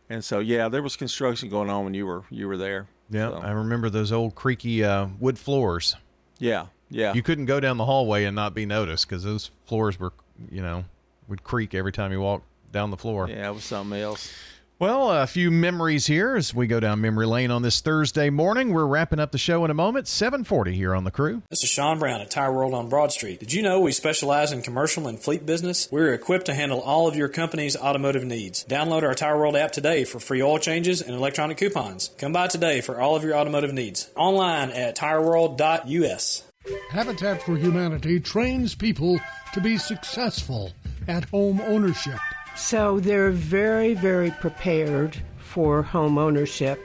And 0.10 0.24
so 0.24 0.40
yeah, 0.40 0.68
there 0.68 0.84
was 0.84 0.98
construction 0.98 1.50
going 1.50 1.70
on 1.70 1.86
when 1.86 1.94
you 1.94 2.06
were 2.06 2.24
you 2.30 2.48
were 2.48 2.58
there. 2.58 2.88
Yeah, 3.10 3.30
So, 3.30 3.36
I 3.38 3.52
remember 3.52 3.90
those 3.90 4.12
old 4.12 4.36
creaky 4.36 4.84
uh, 4.84 5.08
wood 5.20 5.38
floors. 5.38 5.96
yeah, 6.40 6.68
yeah. 6.90 7.14
You 7.14 7.22
couldn't 7.24 7.46
go 7.46 7.60
down 7.60 7.78
the 7.78 7.86
hallway 7.86 8.24
and 8.26 8.36
not 8.36 8.54
be 8.54 8.66
noticed 8.66 9.08
because 9.08 9.24
those 9.24 9.52
floors 9.66 10.00
were, 10.00 10.14
you 10.50 10.62
know, 10.62 10.86
would 11.28 11.44
creak 11.44 11.74
every 11.74 11.92
time 11.92 12.12
you 12.12 12.22
walked 12.22 12.46
down 12.72 12.92
the 12.92 12.98
floor. 12.98 13.28
yeah, 13.30 13.50
it 13.50 13.54
was 13.54 13.64
something 13.64 14.00
else. 14.00 14.32
Well, 14.80 15.12
a 15.12 15.28
few 15.28 15.52
memories 15.52 16.08
here 16.08 16.36
as 16.36 16.56
we 16.56 16.66
go 16.66 16.80
down 16.80 17.02
memory 17.02 17.28
lane 17.28 17.52
on 17.52 17.62
this 17.62 17.82
Thursday 17.82 18.32
morning. 18.32 18.74
We're 18.74 18.88
wrapping 18.88 19.20
up 19.20 19.32
the 19.32 19.38
show 19.38 19.64
in 19.64 19.70
a 19.70 19.76
moment. 19.76 20.08
740 20.08 20.74
here 20.74 20.96
on 20.96 21.04
the 21.04 21.12
crew. 21.12 21.44
This 21.52 21.64
is 21.64 21.70
Sean 21.70 22.00
Brown 22.00 22.20
at 22.20 22.32
Tire 22.32 22.52
World 22.52 22.74
on 22.74 22.90
Broad 22.90 23.12
Street. 23.12 23.40
Did 23.40 23.54
you 23.54 23.62
know 23.62 23.80
we 23.80 23.92
specialize 23.92 24.52
in 24.52 24.64
commercial 24.64 25.08
and 25.08 25.20
fleet 25.20 25.46
business? 25.46 25.88
We're 25.92 26.16
equipped 26.16 26.48
to 26.48 26.56
handle 26.56 26.80
all 26.82 27.08
of 27.08 27.16
your 27.16 27.28
company's 27.30 27.78
automotive 27.78 28.24
needs. 28.24 28.66
Download 28.66 29.04
our 29.04 29.14
Tire 29.14 29.38
World 29.38 29.56
app 29.56 29.72
today 29.72 30.04
for 30.04 30.20
free 30.20 30.42
oil 30.42 30.58
changes 30.58 31.00
and 31.00 31.14
electronic 31.16 31.58
coupons. 31.58 32.10
Come 32.18 32.34
by 32.34 32.48
today 32.48 32.82
for 32.82 33.00
all 33.00 33.16
of 33.16 33.24
your 33.24 33.36
automotive 33.36 33.74
needs. 33.74 34.10
Online 34.16 34.72
at 34.72 34.96
tireworld.us. 34.96 36.44
Habitat 36.90 37.44
for 37.44 37.56
Humanity 37.56 38.20
trains 38.20 38.74
people 38.74 39.20
to 39.54 39.62
be 39.62 39.78
successful 39.78 40.72
at 41.08 41.26
home 41.26 41.62
ownership. 41.62 42.18
So 42.56 43.00
they're 43.00 43.32
very, 43.32 43.94
very 43.94 44.32
prepared 44.32 45.18
for 45.38 45.82
home 45.84 46.18
ownership 46.18 46.80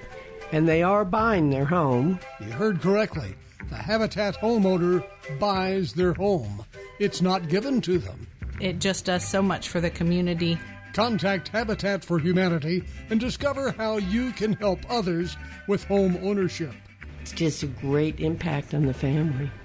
and 0.52 0.66
they 0.68 0.82
are 0.82 1.04
buying 1.04 1.50
their 1.50 1.64
home. 1.64 2.18
You 2.40 2.52
heard 2.52 2.80
correctly. 2.80 3.34
The 3.68 3.76
Habitat 3.76 4.36
homeowner 4.36 5.04
buys 5.40 5.92
their 5.92 6.12
home. 6.12 6.64
It's 6.98 7.20
not 7.20 7.48
given 7.48 7.80
to 7.82 7.98
them. 7.98 8.26
It 8.60 8.78
just 8.78 9.04
does 9.04 9.26
so 9.26 9.42
much 9.42 9.68
for 9.68 9.80
the 9.80 9.90
community. 9.90 10.58
Contact 10.92 11.48
Habitat 11.48 12.04
for 12.04 12.18
Humanity 12.18 12.84
and 13.10 13.20
discover 13.20 13.72
how 13.72 13.98
you 13.98 14.32
can 14.32 14.54
help 14.54 14.78
others 14.88 15.36
with 15.66 15.84
home 15.84 16.18
ownership. 16.22 16.72
It's 17.20 17.32
just 17.32 17.62
a 17.64 17.66
great 17.66 18.20
impact 18.20 18.72
on 18.72 18.86
the 18.86 18.94
family. 18.94 19.50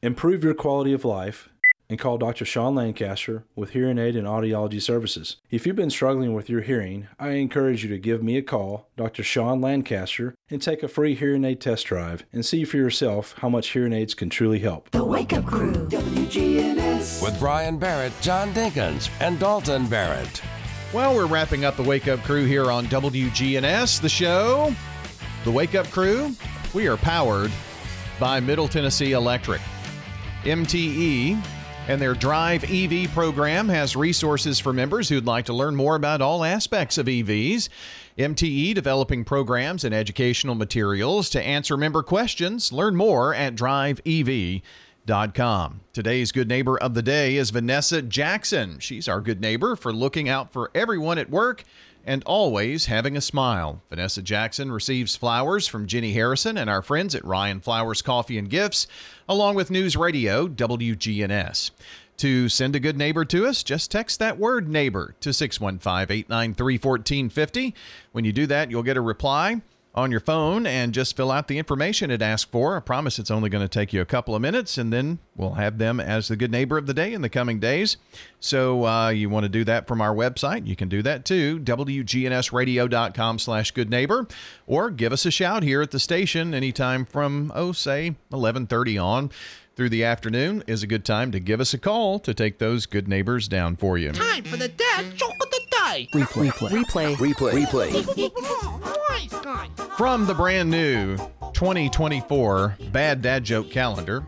Improve 0.00 0.44
your 0.44 0.54
quality 0.54 0.92
of 0.92 1.04
life 1.04 1.48
and 1.90 1.98
call 1.98 2.18
Dr. 2.18 2.44
Sean 2.44 2.76
Lancaster 2.76 3.42
with 3.56 3.70
Hearing 3.70 3.98
Aid 3.98 4.14
and 4.14 4.28
Audiology 4.28 4.80
Services. 4.80 5.38
If 5.50 5.66
you've 5.66 5.74
been 5.74 5.90
struggling 5.90 6.34
with 6.34 6.48
your 6.48 6.60
hearing, 6.60 7.08
I 7.18 7.30
encourage 7.30 7.82
you 7.82 7.90
to 7.90 7.98
give 7.98 8.22
me 8.22 8.36
a 8.36 8.42
call, 8.42 8.88
Dr. 8.96 9.24
Sean 9.24 9.60
Lancaster, 9.60 10.36
and 10.50 10.62
take 10.62 10.84
a 10.84 10.88
free 10.88 11.16
hearing 11.16 11.44
aid 11.44 11.60
test 11.60 11.86
drive 11.86 12.24
and 12.32 12.46
see 12.46 12.64
for 12.64 12.76
yourself 12.76 13.34
how 13.38 13.48
much 13.48 13.70
hearing 13.70 13.92
aids 13.92 14.14
can 14.14 14.30
truly 14.30 14.60
help. 14.60 14.88
The 14.92 15.04
Wake 15.04 15.32
Up 15.32 15.44
Crew, 15.44 15.72
WGNS. 15.72 17.20
With 17.20 17.36
Brian 17.40 17.76
Barrett, 17.76 18.12
John 18.20 18.54
Dinkins, 18.54 19.10
and 19.18 19.40
Dalton 19.40 19.88
Barrett. 19.88 20.40
Well, 20.92 21.12
we're 21.12 21.26
wrapping 21.26 21.64
up 21.64 21.74
the 21.74 21.82
Wake 21.82 22.06
Up 22.06 22.20
Crew 22.20 22.44
here 22.44 22.70
on 22.70 22.86
WGNS, 22.86 24.00
the 24.00 24.08
show. 24.08 24.72
The 25.42 25.50
Wake 25.50 25.74
Up 25.74 25.90
Crew, 25.90 26.36
we 26.72 26.86
are 26.86 26.96
powered 26.96 27.50
by 28.20 28.38
Middle 28.38 28.68
Tennessee 28.68 29.10
Electric. 29.10 29.60
MTE 30.44 31.42
and 31.88 32.00
their 32.00 32.14
Drive 32.14 32.64
EV 32.70 33.10
program 33.12 33.68
has 33.68 33.96
resources 33.96 34.58
for 34.58 34.72
members 34.72 35.08
who'd 35.08 35.26
like 35.26 35.46
to 35.46 35.52
learn 35.52 35.74
more 35.74 35.96
about 35.96 36.20
all 36.20 36.44
aspects 36.44 36.98
of 36.98 37.06
EVs. 37.06 37.68
MTE 38.18 38.74
developing 38.74 39.24
programs 39.24 39.84
and 39.84 39.94
educational 39.94 40.54
materials 40.54 41.30
to 41.30 41.42
answer 41.42 41.76
member 41.76 42.02
questions. 42.02 42.72
Learn 42.72 42.94
more 42.94 43.34
at 43.34 43.54
driveev.com. 43.54 44.62
Today's 45.92 46.30
good 46.30 46.48
neighbor 46.48 46.78
of 46.78 46.94
the 46.94 47.02
day 47.02 47.36
is 47.36 47.48
Vanessa 47.50 48.02
Jackson. 48.02 48.78
She's 48.80 49.08
our 49.08 49.22
good 49.22 49.40
neighbor 49.40 49.76
for 49.76 49.92
looking 49.92 50.28
out 50.28 50.52
for 50.52 50.70
everyone 50.74 51.16
at 51.18 51.30
work 51.30 51.64
and 52.08 52.24
always 52.24 52.86
having 52.86 53.18
a 53.18 53.20
smile. 53.20 53.82
Vanessa 53.90 54.22
Jackson 54.22 54.72
receives 54.72 55.14
flowers 55.14 55.68
from 55.68 55.86
Jenny 55.86 56.14
Harrison 56.14 56.56
and 56.56 56.70
our 56.70 56.80
friends 56.80 57.14
at 57.14 57.22
Rion 57.22 57.60
Flowers 57.60 58.00
Coffee 58.00 58.38
and 58.38 58.48
Gifts, 58.48 58.86
along 59.28 59.56
with 59.56 59.70
News 59.70 59.94
Radio 59.94 60.48
WGNS. 60.48 61.70
To 62.16 62.48
send 62.48 62.74
a 62.74 62.80
good 62.80 62.96
neighbor 62.96 63.26
to 63.26 63.46
us, 63.46 63.62
just 63.62 63.90
text 63.90 64.18
that 64.20 64.38
word 64.38 64.68
neighbor 64.68 65.14
to 65.20 65.34
615 65.34 66.16
893 66.16 66.74
1450. 66.78 67.74
When 68.12 68.24
you 68.24 68.32
do 68.32 68.46
that, 68.46 68.70
you'll 68.70 68.82
get 68.82 68.96
a 68.96 69.02
reply 69.02 69.60
on 69.98 70.10
your 70.10 70.20
phone 70.20 70.66
and 70.66 70.94
just 70.94 71.16
fill 71.16 71.30
out 71.30 71.48
the 71.48 71.58
information 71.58 72.10
it 72.10 72.22
asks 72.22 72.50
for. 72.50 72.76
I 72.76 72.80
promise 72.80 73.18
it's 73.18 73.30
only 73.30 73.50
going 73.50 73.64
to 73.64 73.68
take 73.68 73.92
you 73.92 74.00
a 74.00 74.06
couple 74.06 74.34
of 74.34 74.40
minutes, 74.40 74.78
and 74.78 74.92
then 74.92 75.18
we'll 75.36 75.54
have 75.54 75.78
them 75.78 76.00
as 76.00 76.28
the 76.28 76.36
good 76.36 76.52
neighbor 76.52 76.78
of 76.78 76.86
the 76.86 76.94
day 76.94 77.12
in 77.12 77.20
the 77.20 77.28
coming 77.28 77.58
days. 77.58 77.96
So 78.40 78.86
uh, 78.86 79.08
you 79.10 79.28
want 79.28 79.44
to 79.44 79.48
do 79.48 79.64
that 79.64 79.86
from 79.88 80.00
our 80.00 80.14
website, 80.14 80.66
you 80.66 80.76
can 80.76 80.88
do 80.88 81.02
that 81.02 81.24
too, 81.24 81.58
wgnsradio.com 81.58 83.38
slash 83.38 83.72
good 83.72 83.90
neighbor, 83.90 84.26
or 84.66 84.90
give 84.90 85.12
us 85.12 85.26
a 85.26 85.30
shout 85.30 85.62
here 85.64 85.82
at 85.82 85.90
the 85.90 85.98
station 85.98 86.54
anytime 86.54 87.04
from, 87.04 87.52
oh, 87.54 87.72
say, 87.72 88.10
1130 88.30 88.98
on 88.98 89.30
through 89.74 89.88
the 89.88 90.04
afternoon 90.04 90.62
is 90.66 90.82
a 90.82 90.86
good 90.86 91.04
time 91.04 91.30
to 91.32 91.38
give 91.38 91.60
us 91.60 91.74
a 91.74 91.78
call 91.78 92.18
to 92.18 92.34
take 92.34 92.58
those 92.58 92.86
good 92.86 93.06
neighbors 93.06 93.46
down 93.46 93.76
for 93.76 93.96
you. 93.96 94.12
Time 94.12 94.44
for 94.44 94.56
the 94.56 94.68
dad 94.68 95.16
joke. 95.16 95.37
Replay. 96.06 96.48
Replay. 96.48 97.14
Replay. 97.16 97.54
Replay. 97.56 98.02
Replay. 98.02 99.96
From 99.96 100.26
the 100.26 100.34
brand 100.34 100.70
new 100.70 101.16
2024 101.52 102.76
Bad 102.92 103.22
Dad 103.22 103.44
Joke 103.44 103.70
Calendar, 103.70 104.24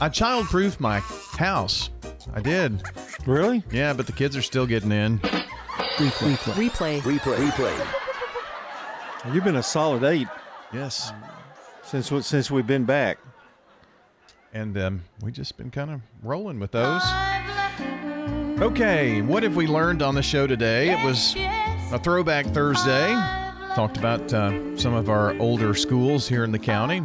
I 0.00 0.08
childproofed 0.08 0.80
my 0.80 1.00
house. 1.00 1.90
I 2.34 2.40
did. 2.40 2.82
Really? 3.26 3.62
Yeah, 3.70 3.92
but 3.92 4.06
the 4.06 4.12
kids 4.12 4.36
are 4.36 4.42
still 4.42 4.66
getting 4.66 4.92
in. 4.92 5.18
Replay. 5.18 6.36
Replay. 6.36 7.00
Replay. 7.00 7.50
Replay. 7.50 9.34
You've 9.34 9.44
been 9.44 9.56
a 9.56 9.62
solid 9.62 10.04
eight. 10.04 10.28
Yes. 10.72 11.12
Since 11.82 12.12
since 12.26 12.50
we've 12.50 12.66
been 12.66 12.84
back. 12.84 13.18
And 14.52 14.76
um, 14.78 15.04
we 15.22 15.30
just 15.30 15.56
been 15.56 15.70
kind 15.70 15.90
of 15.90 16.00
rolling 16.22 16.58
with 16.58 16.72
those. 16.72 17.02
Okay, 18.60 19.22
what 19.22 19.44
have 19.44 19.54
we 19.54 19.68
learned 19.68 20.02
on 20.02 20.16
the 20.16 20.22
show 20.22 20.46
today? 20.48 20.90
It 20.90 21.04
was 21.04 21.36
a 21.92 21.98
throwback 22.02 22.44
Thursday. 22.46 23.12
Talked 23.76 23.96
about 23.98 24.32
uh, 24.34 24.76
some 24.76 24.94
of 24.94 25.08
our 25.08 25.38
older 25.38 25.74
schools 25.74 26.26
here 26.26 26.42
in 26.42 26.50
the 26.50 26.58
county, 26.58 27.02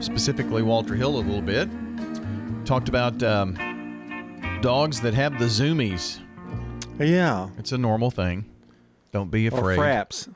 specifically 0.00 0.62
Walter 0.62 0.96
Hill 0.96 1.16
a 1.16 1.22
little 1.22 1.40
bit. 1.42 1.68
Talked 2.64 2.88
about 2.88 3.22
um, 3.22 3.54
dogs 4.62 5.00
that 5.02 5.14
have 5.14 5.38
the 5.38 5.44
zoomies. 5.44 6.18
Yeah. 6.98 7.50
It's 7.56 7.70
a 7.70 7.78
normal 7.78 8.10
thing. 8.10 8.44
Don't 9.12 9.30
be 9.30 9.46
afraid. 9.46 9.78
Or 9.78 9.82
fraps. 9.82 10.28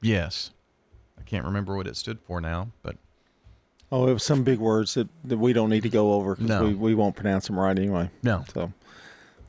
Yes. 0.00 0.52
I 1.18 1.22
can't 1.22 1.44
remember 1.44 1.76
what 1.76 1.88
it 1.88 1.96
stood 1.96 2.20
for 2.20 2.40
now, 2.40 2.68
but 2.82 2.96
Oh, 3.90 4.06
it 4.08 4.12
was 4.12 4.24
some 4.24 4.44
big 4.44 4.58
words 4.58 4.94
that, 4.94 5.08
that 5.24 5.38
we 5.38 5.52
don't 5.52 5.70
need 5.70 5.82
to 5.82 5.88
go 5.88 6.14
over 6.14 6.34
because 6.36 6.48
No. 6.48 6.64
we, 6.64 6.74
we 6.74 6.94
won't 6.94 7.14
pronounce 7.16 7.46
them 7.48 7.58
right 7.58 7.76
anyway. 7.78 8.10
No. 8.22 8.44
So, 8.52 8.72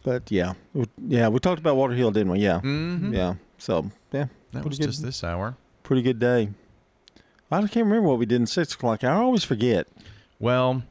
but 0.05 0.31
yeah, 0.31 0.53
We- 0.73 0.85
yeah, 1.07 1.27
we 1.27 1.39
talked 1.39 1.59
about 1.59 1.75
Walter 1.75 1.95
Hill, 1.95 2.11
didn't 2.11 2.31
we? 2.31 2.39
Yeah. 2.39 2.61
Mhm. 2.61 3.13
Yeah. 3.13 3.33
So 3.57 3.91
yeah, 4.13 4.27
that 4.51 4.61
pretty 4.61 4.69
was 4.69 4.77
good. 4.79 4.85
just 4.87 5.01
this 5.03 5.23
hour. 5.23 5.57
Pretty 5.83 6.01
good 6.03 6.19
day. 6.19 6.49
I 7.51 7.59
can't 7.61 7.85
remember 7.87 8.07
what 8.09 8.19
we 8.19 8.25
did 8.25 8.35
in 8.41 8.47
six 8.47 8.73
o'clock. 8.73 9.03
I 9.03 9.11
always 9.13 9.43
forget. 9.43 9.87
Well, 10.39 10.83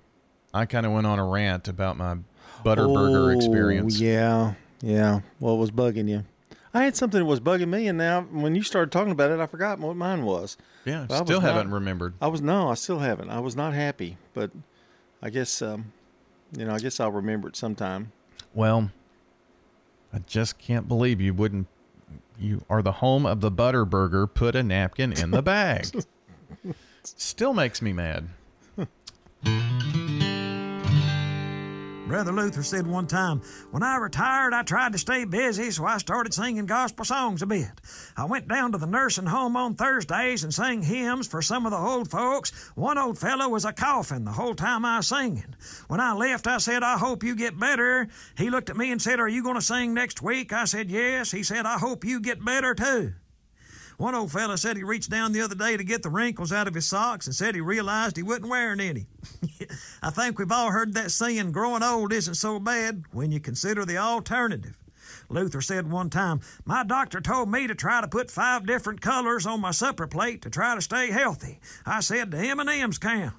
I 0.52 0.66
kind 0.66 0.84
of 0.86 0.92
went 0.92 1.06
on 1.06 1.18
a 1.18 1.26
rant 1.26 1.68
about 1.68 1.96
my 1.96 2.16
Butterburger 2.64 3.26
Oh, 3.34 3.36
experience. 3.36 4.00
Yeah, 4.00 4.54
yeah. 4.80 5.20
Well, 5.40 5.56
What 5.56 5.60
was 5.60 5.70
bugging 5.70 6.08
you? 6.08 6.24
I 6.72 6.84
had 6.84 6.96
something 6.96 7.20
that 7.20 7.24
was 7.26 7.38
bugging 7.40 7.68
me, 7.68 7.86
and 7.86 7.96
now 7.98 8.22
when 8.22 8.54
you 8.56 8.62
started 8.62 8.90
talking 8.90 9.12
about 9.12 9.30
it, 9.30 9.38
I 9.40 9.46
forgot 9.46 9.78
what 9.78 9.94
mine 9.96 10.24
was. 10.24 10.56
Yeah, 10.84 11.04
But 11.08 11.14
I 11.14 11.20
was 11.20 11.28
still 11.28 11.40
not- 11.40 11.52
haven't 11.54 11.70
remembered. 11.70 12.14
I 12.20 12.26
was 12.28 12.40
no, 12.40 12.68
I 12.70 12.74
still 12.74 12.98
haven't. 12.98 13.30
I 13.30 13.38
was 13.40 13.54
not 13.54 13.74
happy, 13.74 14.16
but 14.32 14.50
I 15.22 15.30
guess 15.30 15.60
um, 15.62 15.92
you 16.56 16.64
know, 16.64 16.74
I 16.74 16.78
guess 16.78 16.98
I'll 16.98 17.12
remember 17.12 17.48
it 17.48 17.56
sometime. 17.56 18.10
Well, 18.54 18.90
I 20.14 20.18
just 20.26 20.58
can't 20.58 20.86
believe 20.86 21.20
you 21.20 21.34
wouldn't. 21.34 21.66
You 22.38 22.64
are 22.70 22.82
the 22.82 22.92
home 22.92 23.26
of 23.26 23.40
the 23.40 23.50
Butterburger. 23.50 24.32
Put 24.32 24.54
a 24.54 24.62
napkin 24.62 25.12
in 25.12 25.32
the 25.32 25.42
bag. 25.42 25.86
Still 27.02 27.52
makes 27.52 27.82
me 27.82 27.92
mad. 27.92 28.28
Brother 32.06 32.32
Luther 32.32 32.62
said 32.62 32.86
one 32.86 33.06
time, 33.06 33.40
When 33.70 33.82
I 33.82 33.96
retired, 33.96 34.52
I 34.52 34.62
tried 34.62 34.92
to 34.92 34.98
stay 34.98 35.24
busy, 35.24 35.70
so 35.70 35.86
I 35.86 35.96
started 35.96 36.34
singing 36.34 36.66
gospel 36.66 37.06
songs 37.06 37.40
a 37.40 37.46
bit. 37.46 37.70
I 38.14 38.26
went 38.26 38.46
down 38.46 38.72
to 38.72 38.78
the 38.78 38.86
nursing 38.86 39.24
home 39.24 39.56
on 39.56 39.74
Thursdays 39.74 40.44
and 40.44 40.52
sang 40.52 40.82
hymns 40.82 41.26
for 41.26 41.40
some 41.40 41.64
of 41.64 41.72
the 41.72 41.78
old 41.78 42.10
folks. 42.10 42.50
One 42.74 42.98
old 42.98 43.18
fellow 43.18 43.48
was 43.48 43.64
a 43.64 43.72
coughing 43.72 44.26
the 44.26 44.32
whole 44.32 44.54
time 44.54 44.84
I 44.84 44.98
was 44.98 45.08
singing. 45.08 45.54
When 45.88 45.98
I 45.98 46.12
left, 46.12 46.46
I 46.46 46.58
said, 46.58 46.82
I 46.82 46.98
hope 46.98 47.24
you 47.24 47.34
get 47.34 47.58
better. 47.58 48.08
He 48.36 48.50
looked 48.50 48.68
at 48.68 48.76
me 48.76 48.92
and 48.92 49.00
said, 49.00 49.18
Are 49.18 49.28
you 49.28 49.42
going 49.42 49.56
to 49.56 49.62
sing 49.62 49.94
next 49.94 50.20
week? 50.20 50.52
I 50.52 50.66
said, 50.66 50.90
Yes. 50.90 51.30
He 51.30 51.42
said, 51.42 51.64
I 51.64 51.78
hope 51.78 52.04
you 52.04 52.20
get 52.20 52.44
better 52.44 52.74
too. 52.74 53.14
One 53.96 54.14
old 54.14 54.32
fella 54.32 54.58
said 54.58 54.76
he 54.76 54.82
reached 54.82 55.10
down 55.10 55.32
the 55.32 55.40
other 55.40 55.54
day 55.54 55.76
to 55.76 55.84
get 55.84 56.02
the 56.02 56.10
wrinkles 56.10 56.52
out 56.52 56.68
of 56.68 56.74
his 56.74 56.86
socks 56.86 57.26
and 57.26 57.34
said 57.34 57.54
he 57.54 57.60
realized 57.60 58.16
he 58.16 58.22
wasn't 58.22 58.48
wearing 58.48 58.80
any. 58.80 59.06
I 60.02 60.10
think 60.10 60.38
we've 60.38 60.50
all 60.50 60.70
heard 60.70 60.94
that 60.94 61.10
saying, 61.10 61.52
growing 61.52 61.82
old 61.82 62.12
isn't 62.12 62.34
so 62.34 62.58
bad 62.58 63.04
when 63.12 63.30
you 63.30 63.40
consider 63.40 63.84
the 63.84 63.98
alternative. 63.98 64.76
Luther 65.28 65.60
said 65.60 65.90
one 65.90 66.10
time, 66.10 66.40
My 66.64 66.84
doctor 66.84 67.20
told 67.20 67.50
me 67.50 67.66
to 67.66 67.74
try 67.74 68.00
to 68.00 68.08
put 68.08 68.30
five 68.30 68.66
different 68.66 69.00
colors 69.00 69.46
on 69.46 69.60
my 69.60 69.70
supper 69.70 70.06
plate 70.06 70.42
to 70.42 70.50
try 70.50 70.74
to 70.74 70.80
stay 70.80 71.10
healthy. 71.10 71.60
I 71.86 72.00
said 72.00 72.30
the 72.30 72.38
M&M's 72.38 72.98
count. 72.98 73.34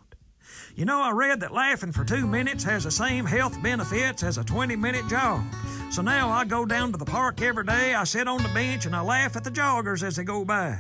You 0.76 0.84
know, 0.84 1.02
I 1.02 1.12
read 1.12 1.40
that 1.40 1.54
laughing 1.54 1.94
for 1.94 2.04
two 2.04 2.28
minutes 2.28 2.62
has 2.66 2.84
the 2.84 2.92
same 2.92 3.26
health 3.26 3.62
benefits 3.64 4.24
as 4.24 4.38
a 4.38 4.44
20 4.44 4.76
minute 4.76 5.08
jog. 5.08 5.42
So 5.90 6.02
now 6.02 6.30
I 6.30 6.44
go 6.44 6.66
down 6.66 6.92
to 6.92 6.98
the 6.98 7.06
park 7.06 7.42
every 7.42 7.64
day, 7.64 7.94
I 7.94 8.04
sit 8.04 8.28
on 8.28 8.44
the 8.44 8.50
bench, 8.50 8.86
and 8.86 8.94
I 8.94 9.00
laugh 9.00 9.38
at 9.38 9.46
the 9.46 9.52
joggers 9.52 10.04
as 10.04 10.18
they 10.18 10.26
go 10.26 10.44
by. 10.44 10.80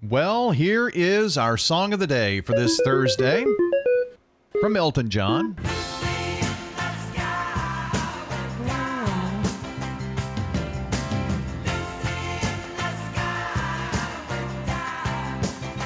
Well, 0.00 0.50
here 0.50 0.88
is 0.88 1.36
our 1.36 1.58
song 1.58 1.92
of 1.92 2.00
the 2.00 2.06
day 2.06 2.40
for 2.40 2.52
this 2.54 2.80
Thursday 2.86 3.44
from 4.62 4.76
Elton 4.76 5.10
John. 5.10 5.58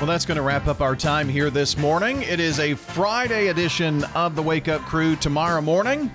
That's 0.09 0.25
going 0.25 0.37
to 0.37 0.43
wrap 0.43 0.67
up 0.67 0.81
our 0.81 0.97
time 0.97 1.29
here 1.29 1.51
this 1.51 1.77
morning. 1.77 2.23
It 2.23 2.41
is 2.41 2.61
a 2.61 2.73
Friday 2.73 3.49
edition 3.49 4.05
of 4.15 4.35
the 4.35 4.43
Wake 4.43 4.67
Up 4.67 4.81
Crew 4.83 5.17
tomorrow 5.17 5.61
morning. 5.61 6.11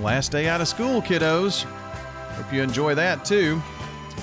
Last 0.00 0.32
day 0.32 0.48
out 0.48 0.62
of 0.62 0.68
school, 0.68 1.02
kiddos. 1.02 1.64
Hope 1.64 2.50
you 2.50 2.62
enjoy 2.62 2.94
that 2.94 3.26
too. 3.26 3.60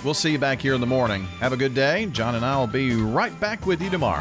We'll 0.04 0.16
see 0.16 0.32
you 0.32 0.40
back 0.40 0.62
here 0.62 0.74
in 0.74 0.82
the 0.82 0.88
morning. 0.88 1.26
Have 1.40 1.54
a 1.54 1.58
good 1.58 1.76
day. 1.76 2.08
John 2.08 2.34
and 2.34 2.44
I 2.44 2.58
will 2.58 2.66
be 2.66 2.96
right 2.96 3.40
back 3.40 3.68
with 3.68 3.84
you 3.84 3.92
tomorrow. 3.92 4.14